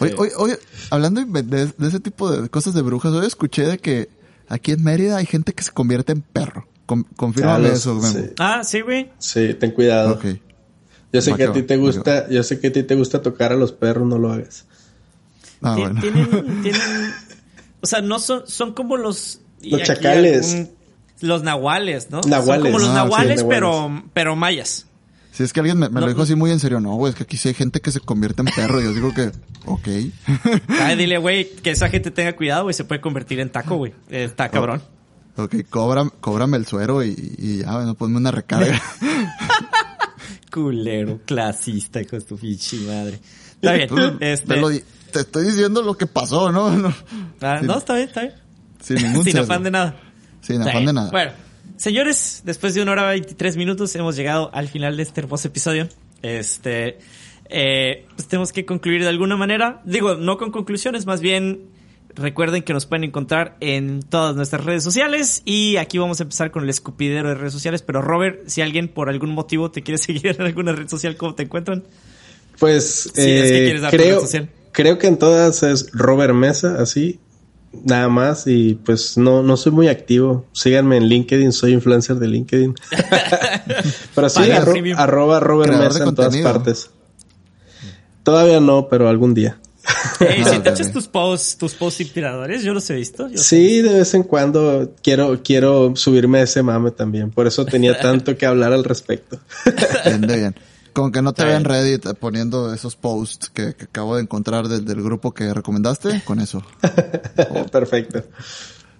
Oye, 0.00 0.14
oye, 0.16 0.32
oye, 0.36 0.58
hablando 0.90 1.24
de, 1.24 1.72
ese 1.80 2.00
tipo 2.00 2.30
de 2.30 2.48
cosas 2.48 2.74
de 2.74 2.82
brujas, 2.82 3.12
hoy 3.12 3.26
escuché 3.26 3.64
de 3.66 3.78
que 3.78 4.08
aquí 4.48 4.72
en 4.72 4.82
Mérida 4.82 5.16
hay 5.18 5.26
gente 5.26 5.52
que 5.52 5.62
se 5.62 5.72
convierte 5.72 6.12
en 6.12 6.22
perro. 6.22 6.66
Con, 6.86 7.06
Ah, 7.44 7.58
los- 7.58 7.72
eso, 7.72 8.00
sí. 8.02 8.18
Ah, 8.38 8.62
sí, 8.64 8.80
güey. 8.82 9.10
sí, 9.18 9.54
ten 9.54 9.70
cuidado. 9.70 10.14
Ok. 10.14 10.24
Yo 11.12 11.22
sé 11.22 11.30
Va 11.30 11.36
que 11.36 11.44
que 11.44 11.48
a 11.50 11.52
ti 11.52 11.62
te 11.62 11.76
gusta, 11.76 12.28
yo 12.30 12.42
sé 12.42 12.58
que 12.60 12.66
a 12.68 12.72
ti 12.72 12.82
te 12.82 12.94
gusta 12.94 13.22
tocar 13.22 13.52
a 13.52 13.56
los 13.56 13.72
perros, 13.72 14.06
no 14.06 14.18
lo 14.18 14.32
hagas. 14.32 14.64
Ah, 15.62 15.76
bueno. 15.78 16.00
tienen, 16.00 16.28
tienen, 16.62 17.12
o 17.80 17.86
sea, 17.86 18.00
no 18.02 18.18
son, 18.18 18.42
son 18.46 18.72
como 18.74 18.96
los... 18.96 19.40
Los 19.62 19.82
chacales. 19.84 20.68
los 21.20 21.42
nahuales, 21.44 22.10
¿no? 22.10 22.20
Nahuales. 22.22 22.62
Son 22.64 22.72
como 22.72 22.78
los 22.78 22.88
Ah, 22.88 22.90
sí, 22.90 22.94
nahuales, 22.96 23.36
nahuales. 23.42 23.44
pero, 23.48 24.02
pero 24.12 24.36
mayas. 24.36 24.86
Si 25.32 25.42
es 25.42 25.52
que 25.52 25.60
alguien 25.60 25.78
me, 25.78 25.88
me 25.88 25.94
No, 25.94 26.00
lo 26.02 26.08
dijo 26.08 26.22
así 26.22 26.34
muy 26.34 26.50
en 26.50 26.60
serio, 26.60 26.78
no, 26.78 26.94
güey, 26.94 27.10
es 27.10 27.16
que 27.16 27.22
aquí 27.24 27.36
sí 27.38 27.48
hay 27.48 27.54
gente 27.54 27.80
que 27.80 27.90
se 27.90 28.00
convierte 28.00 28.42
en 28.42 28.48
perro. 28.54 28.80
Y 28.80 28.84
yo 28.84 28.92
digo 28.92 29.14
que, 29.14 29.32
ok. 29.64 29.88
Ay, 30.68 30.96
dile, 30.96 31.16
güey, 31.18 31.48
que 31.56 31.70
esa 31.70 31.88
gente 31.88 32.10
tenga 32.10 32.36
cuidado, 32.36 32.64
güey, 32.64 32.74
se 32.74 32.84
puede 32.84 33.00
convertir 33.00 33.40
en 33.40 33.50
taco, 33.50 33.76
güey. 33.76 33.92
Eh, 34.10 34.24
Está 34.24 34.50
cabrón. 34.50 34.82
ok, 35.36 35.54
cóbrame, 35.70 36.10
cóbrame 36.20 36.58
el 36.58 36.66
suero 36.66 37.02
y, 37.02 37.34
y 37.38 37.58
ya, 37.62 37.72
bueno, 37.76 37.94
ponme 37.94 38.18
una 38.18 38.30
recarga. 38.30 38.78
Culero, 40.52 41.20
clasista, 41.24 42.00
hijo 42.02 42.16
de 42.16 42.22
tu 42.22 42.36
pinche 42.36 42.76
madre. 42.80 43.18
Está 43.54 43.72
bien. 43.72 43.88
Pues, 43.88 44.12
este, 44.20 44.46
te, 44.54 44.60
lo 44.60 44.68
di- 44.68 44.82
te 45.12 45.20
estoy 45.20 45.46
diciendo 45.46 45.82
lo 45.82 45.94
que 45.96 46.06
pasó, 46.06 46.52
¿no? 46.52 46.76
No, 46.76 46.94
ah, 47.40 47.56
sin- 47.58 47.66
no, 47.66 47.78
está 47.78 47.94
bien, 47.94 48.08
está 48.08 48.20
bien. 48.20 48.34
sin 48.82 48.96
ningún 48.96 49.24
Sin 49.24 49.38
afán 49.38 49.62
de 49.62 49.70
nada. 49.70 49.96
Sin 50.42 50.60
afán 50.60 50.84
de 50.84 50.92
nada. 50.92 51.10
Bueno, 51.10 51.32
señores, 51.82 52.42
después 52.44 52.74
de 52.74 52.82
una 52.82 52.92
hora 52.92 53.08
23 53.08 53.56
minutos 53.56 53.94
hemos 53.96 54.14
llegado 54.14 54.50
al 54.54 54.68
final 54.68 54.96
de 54.96 55.02
este 55.02 55.20
hermoso 55.20 55.48
episodio. 55.48 55.88
Este, 56.22 56.98
eh, 57.48 58.06
pues 58.14 58.28
tenemos 58.28 58.52
que 58.52 58.64
concluir 58.64 59.02
de 59.02 59.08
alguna 59.08 59.36
manera. 59.36 59.82
Digo, 59.84 60.14
no 60.14 60.38
con 60.38 60.52
conclusiones, 60.52 61.06
más 61.06 61.20
bien 61.20 61.62
recuerden 62.14 62.62
que 62.62 62.72
nos 62.72 62.86
pueden 62.86 63.02
encontrar 63.02 63.56
en 63.58 64.00
todas 64.00 64.36
nuestras 64.36 64.64
redes 64.64 64.84
sociales 64.84 65.42
y 65.44 65.76
aquí 65.76 65.98
vamos 65.98 66.20
a 66.20 66.22
empezar 66.22 66.52
con 66.52 66.62
el 66.62 66.70
escupidero 66.70 67.30
de 67.30 67.34
redes 67.34 67.52
sociales. 67.52 67.82
Pero 67.82 68.00
Robert, 68.00 68.46
si 68.46 68.62
alguien 68.62 68.86
por 68.86 69.08
algún 69.08 69.30
motivo 69.30 69.72
te 69.72 69.82
quiere 69.82 69.98
seguir 70.02 70.28
en 70.28 70.42
alguna 70.42 70.72
red 70.72 70.86
social, 70.86 71.16
¿cómo 71.16 71.34
te 71.34 71.42
encuentran? 71.42 71.82
Pues 72.60 73.10
Sí, 73.12 73.22
es 73.22 73.50
que 73.50 73.58
eh, 73.58 73.64
quieres 73.64 73.82
dar 73.82 73.90
creo, 73.90 74.16
red 74.20 74.26
social. 74.26 74.50
creo 74.70 74.98
que 74.98 75.08
en 75.08 75.18
todas 75.18 75.64
es 75.64 75.90
Robert 75.92 76.34
Mesa, 76.34 76.80
así, 76.80 77.18
nada 77.84 78.08
más. 78.08 78.46
Y 78.46 78.74
pues 78.74 79.16
no, 79.16 79.42
no 79.42 79.56
soy 79.56 79.72
muy 79.72 79.88
activo. 79.88 80.46
Síganme 80.52 80.96
en 80.96 81.04
LinkedIn, 81.08 81.52
soy 81.52 81.72
influencer 81.72 82.16
de 82.16 82.28
LinkedIn. 82.28 82.74
pero 84.14 84.28
sí, 84.28 84.40
arro- 84.42 84.94
arroba 84.96 85.40
Robert 85.40 85.72
Mesa 85.78 86.04
en 86.04 86.14
todas 86.14 86.36
partes. 86.38 86.90
Todavía 88.22 88.60
no, 88.60 88.88
pero 88.88 89.08
algún 89.08 89.34
día. 89.34 89.58
Si 90.18 90.24
te 90.60 90.70
echas 90.70 90.92
tus 90.92 91.08
posts, 91.08 91.56
tus 91.58 91.74
posts 91.74 92.00
inspiradores, 92.02 92.62
yo 92.62 92.72
los 92.72 92.88
he 92.90 92.94
visto. 92.94 93.28
yo- 93.28 93.38
Sí, 93.38 93.82
de 93.82 93.94
vez 93.94 94.14
en 94.14 94.22
cuando 94.22 94.94
quiero, 95.02 95.42
quiero 95.42 95.96
subirme 95.96 96.38
a 96.38 96.42
ese 96.42 96.62
mame 96.62 96.92
también. 96.92 97.30
Por 97.30 97.46
eso 97.48 97.64
tenía 97.66 97.98
tanto 98.00 98.36
que 98.36 98.46
hablar 98.46 98.72
al 98.72 98.84
respecto. 98.84 99.40
Bien. 100.26 100.54
Con 100.92 101.10
que 101.12 101.22
no 101.22 101.32
te 101.32 101.42
Está 101.42 101.50
vean. 101.52 101.64
Reddit 101.64 102.06
eh, 102.06 102.14
poniendo 102.14 102.72
esos 102.74 102.96
posts 102.96 103.48
que, 103.50 103.74
que 103.74 103.84
acabo 103.84 104.16
de 104.16 104.22
encontrar 104.22 104.68
del, 104.68 104.84
del 104.84 105.02
grupo 105.02 105.32
que 105.32 105.52
recomendaste, 105.54 106.22
con 106.24 106.38
eso. 106.40 106.62
Perfecto. 107.72 108.18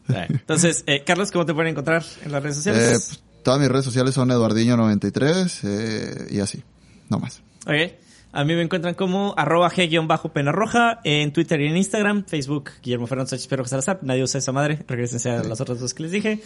Eh, 0.09 0.27
Entonces, 0.31 0.85
eh, 0.87 1.03
Carlos, 1.05 1.31
¿cómo 1.31 1.47
te 1.47 1.55
pueden 1.55 1.71
encontrar 1.73 2.05
en 2.25 2.33
las 2.33 2.43
redes 2.43 2.57
Eh, 2.59 2.61
sociales? 2.63 3.05
pues, 3.09 3.21
todas 3.45 3.61
mis 3.61 3.69
redes 3.69 3.85
sociales 3.85 4.15
son 4.15 4.31
Eduardiño93 4.31 5.61
eh, 5.65 6.27
y 6.31 6.41
así, 6.41 6.63
no 7.09 7.19
más. 7.19 7.41
Ok. 7.67 7.93
A 8.35 8.45
mí 8.45 8.55
me 8.55 8.63
encuentran 8.63 8.95
como 8.95 9.35
arroba 9.37 9.71
g-pena 9.71 10.53
roja 10.53 11.01
en 11.05 11.35
Twitter 11.35 11.61
y 11.61 11.67
en 11.67 11.77
Instagram, 11.77 12.25
Facebook, 12.27 12.71
Guillermo 12.83 13.07
Fernando 13.07 13.29
Sánchez 13.29 13.47
Perro 13.47 13.67
Salazar. 13.67 13.99
Nadie 14.03 14.23
usa 14.23 14.39
esa 14.39 14.53
madre. 14.53 14.83
Regresense 14.89 15.31
a 15.31 15.43
las 15.45 15.61
otras 15.61 15.81
dos 15.81 15.93
que 15.93 16.05
les 16.05 16.13
dije. 16.13 16.41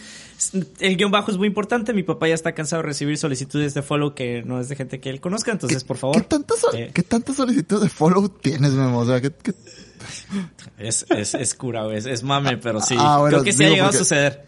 El 0.80 0.96
guion 0.96 1.12
bajo 1.12 1.30
es 1.30 1.36
muy 1.38 1.46
importante. 1.46 1.92
Mi 1.92 2.02
papá 2.02 2.26
ya 2.26 2.34
está 2.34 2.52
cansado 2.52 2.82
de 2.82 2.88
recibir 2.88 3.16
solicitudes 3.18 3.72
de 3.74 3.82
follow 3.82 4.14
que 4.16 4.42
no 4.42 4.58
es 4.60 4.68
de 4.68 4.74
gente 4.74 4.98
que 4.98 5.10
él 5.10 5.20
conozca. 5.20 5.52
Entonces, 5.52 5.84
por 5.84 5.96
favor. 5.96 6.16
¿Qué 6.16 6.22
tantas 6.22 6.58
so- 6.58 6.74
eh, 6.74 6.90
¿qué 6.92 7.04
tanta 7.04 7.32
solicitud 7.32 7.80
de 7.80 7.88
follow 7.88 8.28
tienes, 8.30 8.72
Memo? 8.72 8.98
O 8.98 9.06
sea, 9.06 9.20
¿qué, 9.20 9.30
qué- 9.30 9.54
es, 10.78 11.06
es, 11.08 11.34
es 11.34 11.54
cura, 11.54 11.84
güey, 11.84 11.98
es, 11.98 12.06
es 12.06 12.22
mame, 12.22 12.56
pero 12.58 12.80
sí. 12.80 12.96
Ah, 12.98 13.18
bueno, 13.18 13.36
Creo 13.38 13.44
que 13.44 13.52
sí 13.52 13.64
ha 13.64 13.68
llegado 13.70 13.90
a 13.90 13.92
suceder. 13.92 14.44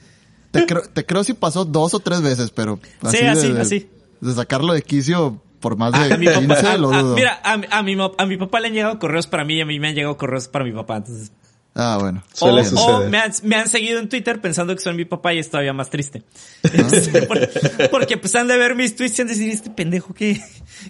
Te, 0.51 0.67
creo, 0.67 0.83
te 0.93 1.05
creo 1.05 1.23
si 1.25 1.35
pasó 1.35 1.65
dos 1.65 1.95
o 1.95 2.01
tres 2.01 2.21
veces, 2.23 2.51
pero 2.51 2.81
así, 3.03 3.19
Sí, 3.19 3.25
así, 3.27 3.53
de, 3.53 3.61
así. 3.61 3.91
de 4.21 4.35
sacarlo 4.35 4.73
de 4.73 4.83
quicio 4.83 5.41
por 5.61 5.77
más 5.77 5.93
de 5.93 6.15
A 6.15 6.17
mi 6.19 6.27
15 6.27 6.47
papá, 6.49 6.73
a- 6.73 6.77
lo 6.77 6.93
a- 6.93 7.03
dudo. 7.03 7.15
mira, 7.15 7.41
a, 7.43 7.57
mi- 7.57 7.67
a 7.71 7.83
mi, 7.83 7.97
a 8.19 8.27
mi 8.27 8.37
papá 8.37 8.61
le 8.61 8.69
han 8.69 8.75
llegado 8.75 8.99
correos 8.99 9.27
para 9.27 9.45
mí 9.45 9.55
y 9.57 9.61
a 9.61 9.67
mí 9.67 9.79
me 9.81 9.89
han 9.89 9.95
llegado 9.95 10.17
correos 10.17 10.49
para 10.49 10.65
mi 10.65 10.73
papá. 10.73 10.97
Entonces, 10.99 11.33
Ah, 11.81 11.97
bueno. 12.01 12.25
o, 12.41 13.05
me, 13.09 13.19
han, 13.19 13.31
me 13.45 13.55
han 13.55 13.69
seguido 13.69 14.01
en 14.01 14.09
Twitter 14.09 14.41
pensando 14.41 14.75
que 14.75 14.81
soy 14.83 14.95
mi 14.95 15.05
papá 15.05 15.33
y 15.35 15.39
es 15.39 15.49
todavía 15.49 15.73
más 15.73 15.91
triste. 15.91 16.25
Este, 16.73 17.23
por- 17.23 17.49
porque 17.91 18.17
pues 18.17 18.35
han 18.35 18.49
de 18.49 18.57
ver 18.57 18.75
mis 18.75 18.97
tweets 18.97 19.17
y 19.19 19.23
han 19.23 19.29
de 19.29 19.35
decir, 19.35 19.51
este 19.53 19.71
pendejo, 19.71 20.13
¿qué, 20.13 20.43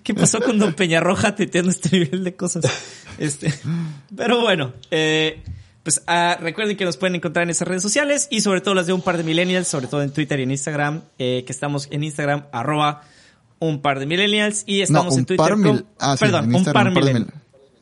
qué 0.03 0.15
pasó 0.15 0.41
con 0.41 0.59
Don 0.59 0.73
Peñarroja 0.73 1.35
tuiteando 1.37 1.71
este 1.71 1.91
nivel 1.99 2.25
de 2.25 2.35
cosas? 2.35 2.65
Este, 3.19 3.53
pero 4.17 4.41
bueno, 4.41 4.73
eh, 4.91 5.43
pues 5.83 6.03
ah, 6.07 6.39
recuerden 6.41 6.77
que 6.77 6.87
nos 6.87 6.97
pueden 6.97 7.17
encontrar 7.17 7.43
en 7.43 7.51
esas 7.51 7.69
redes 7.69 7.83
sociales 7.83 8.27
y 8.31 8.41
sobre 8.41 8.63
todo 8.63 8.75
las 8.75 8.87
de 8.87 8.95
un 8.95 9.03
par 9.03 9.19
de 9.19 9.25
millennials, 9.25 9.69
sobre 9.69 9.89
todo 9.89 10.03
en 10.03 10.11
Twitter 10.13 10.41
y 10.41 10.45
en 10.45 10.53
Instagram, 10.53 11.03
eh, 11.19 11.43
que 11.47 11.53
estamos 11.53 11.89
en 11.91 12.03
Instagram, 12.05 12.45
arroba 12.53 13.03
un 13.61 13.81
par 13.83 13.99
de 13.99 14.07
millennials 14.07 14.65
y 14.67 14.81
estamos 14.83 15.15
no, 15.15 15.19
en 15.21 15.27
Twitter 15.27 15.47
par 15.49 15.61
con-. 15.61 15.87
Ah, 15.99 16.17
sí, 16.17 16.25
perdón, 16.25 16.45
en 16.45 16.55
un 16.55 16.65
par 16.65 16.91
millennial. 16.91 17.25
mil- 17.27 17.33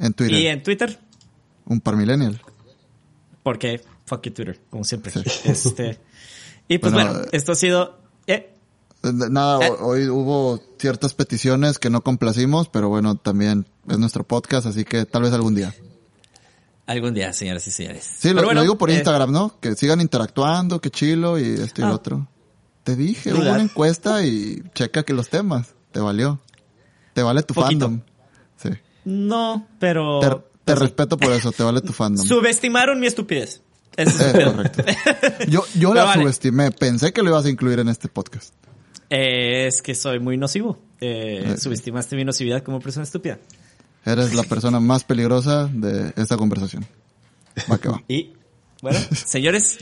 En 0.07 0.13
Twitter. 0.15 0.39
Y 0.39 0.47
en 0.47 0.63
Twitter, 0.63 0.99
Un 1.67 1.81
par 1.81 1.97
millennial. 1.97 2.41
porque 3.43 3.83
fuck 4.07 4.23
you 4.25 4.33
Twitter, 4.33 4.61
como 4.71 4.85
siempre. 4.85 5.13
Sí. 5.13 5.21
Este, 5.45 5.99
y 6.69 6.79
pues 6.79 6.93
Bueno, 6.93 7.13
bueno, 7.13 7.29
esto 7.33 7.53
ha 7.53 7.57
sido, 7.57 7.99
eh, 8.27 8.53
Eh, 9.03 9.13
Nada, 9.13 9.65
Eh. 9.67 9.71
ho- 9.71 9.87
hoy 9.89 10.09
hubo 10.09 10.61
ciertas 10.79 11.15
peticiones 11.15 11.79
que 11.79 11.91
no 11.91 12.01
complacimos, 12.03 12.69
pero 12.69 12.89
bueno, 12.89 13.17
también 13.17 13.67
es 13.89 13.99
nuestro 13.99 14.25
podcast, 14.25 14.67
así 14.67 14.85
que 14.85 15.05
tal 15.05 15.23
vez 15.23 15.33
algún 15.33 15.55
día. 15.55 15.75
algún 16.87 17.15
día, 17.15 17.33
señoras 17.33 17.67
y 17.67 17.71
señores. 17.73 18.05
Sí, 18.19 18.29
lo, 18.29 18.37
Pero 18.37 18.47
bueno, 18.49 18.61
lo 18.61 18.63
digo 18.63 18.79
por 18.79 18.91
eh, 18.91 18.95
Instagram, 18.95 19.33
¿no? 19.33 19.59
Que 19.61 19.75
sigan 19.75 20.01
interactuando, 20.01 20.81
que 20.81 20.91
chilo 20.91 21.37
y 21.39 21.43
esto 21.61 21.81
y 21.83 21.85
Ah. 21.85 21.89
lo 21.89 21.95
otro. 21.95 22.29
Te 22.87 22.95
dije, 22.95 23.35
hubo 23.35 23.41
una 23.43 23.61
encuesta 23.61 24.25
y 24.25 24.63
checa 24.73 25.03
que 25.03 25.13
los 25.13 25.29
temas. 25.29 25.75
Te 25.91 25.99
valió. 25.99 26.41
Te 27.15 27.23
vale 27.25 27.43
tu 27.43 27.53
Poquito. 27.53 27.87
fandom. 27.89 28.01
Sí. 28.57 28.69
No, 29.05 29.67
pero... 29.81 30.21
Te, 30.21 30.29
te 30.31 30.37
pues, 30.67 30.79
respeto 30.79 31.17
por 31.17 31.33
eso, 31.33 31.51
te 31.51 31.65
vale 31.65 31.81
tu 31.81 31.93
fandom. 31.93 32.25
Subestimaron 32.25 33.01
mi 33.01 33.09
estupidez. 33.09 33.61
Es 33.97 34.21
Eh, 34.21 34.45
correcto. 34.45 34.85
Yo, 35.49 35.65
yo 35.75 35.95
la 35.95 36.05
vale. 36.05 36.23
subestimé, 36.23 36.71
pensé 36.71 37.13
que 37.13 37.23
lo 37.23 37.31
ibas 37.31 37.47
a 37.47 37.51
incluir 37.51 37.81
en 37.81 37.89
este 37.89 38.07
podcast. 38.07 38.55
Eh, 39.11 39.67
es 39.67 39.83
que 39.83 39.97
soy 39.97 40.21
muy 40.21 40.37
nocivo. 40.37 40.79
Eh, 41.01 41.55
Eh. 41.55 41.57
subestimaste 41.59 42.15
mi 42.15 42.25
nocividad 42.25 42.63
como 42.63 42.79
persona 42.79 43.03
estúpida. 43.03 43.39
Eres 44.05 44.33
la 44.33 44.45
persona 44.45 44.79
más 44.79 45.03
peligrosa 45.03 45.67
de 45.73 46.13
esta 46.17 46.37
conversación. 46.37 46.87
Va 47.69 47.79
que 47.79 47.89
va. 47.89 48.01
Y, 48.09 48.35
bueno, 48.81 48.99
señores, 49.13 49.79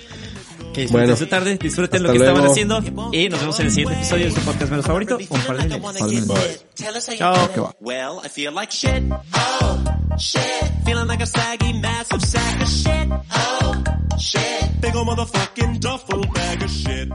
que 0.75 0.83
disfruten 0.83 1.07
Bueno. 1.07 1.17
su 1.17 1.27
tarde, 1.27 1.57
disfruten 1.57 2.03
lo 2.03 2.13
que 2.13 2.19
estaban 2.19 2.45
haciendo 2.47 2.83
y 3.13 3.29
nos 3.31 3.41
vemos 3.41 3.61
en 3.61 3.67
el 3.67 3.73
siguiente 3.73 3.95
episodio 3.95 4.25
de 4.27 4.31
su 4.33 4.41
podcast 4.43 4.71
menos 4.71 4.87
favorito, 4.87 5.17
un 5.31 5.41
par 5.41 5.57
de. 5.69 5.81
Chao. 7.17 7.73
Well, 7.81 8.21
I 8.25 8.29
feel 8.29 8.53
like 8.53 8.71
shit. 8.73 9.03
Oh, 9.35 9.85
shit. 10.19 10.43
Feeling 10.85 11.07
like 11.07 11.23
a 11.23 11.27
saggy, 11.27 11.73
massive 11.81 12.23
sack 12.23 12.61
of 12.61 12.69
shit. 12.69 13.09
Oh, 13.33 13.83
shit. 14.19 14.81
Big 14.81 14.95
ol' 14.95 15.05
motherfucking 15.07 15.81
duffel 15.81 16.23
bag 16.35 16.63
of 16.63 16.71
shit. 16.71 17.09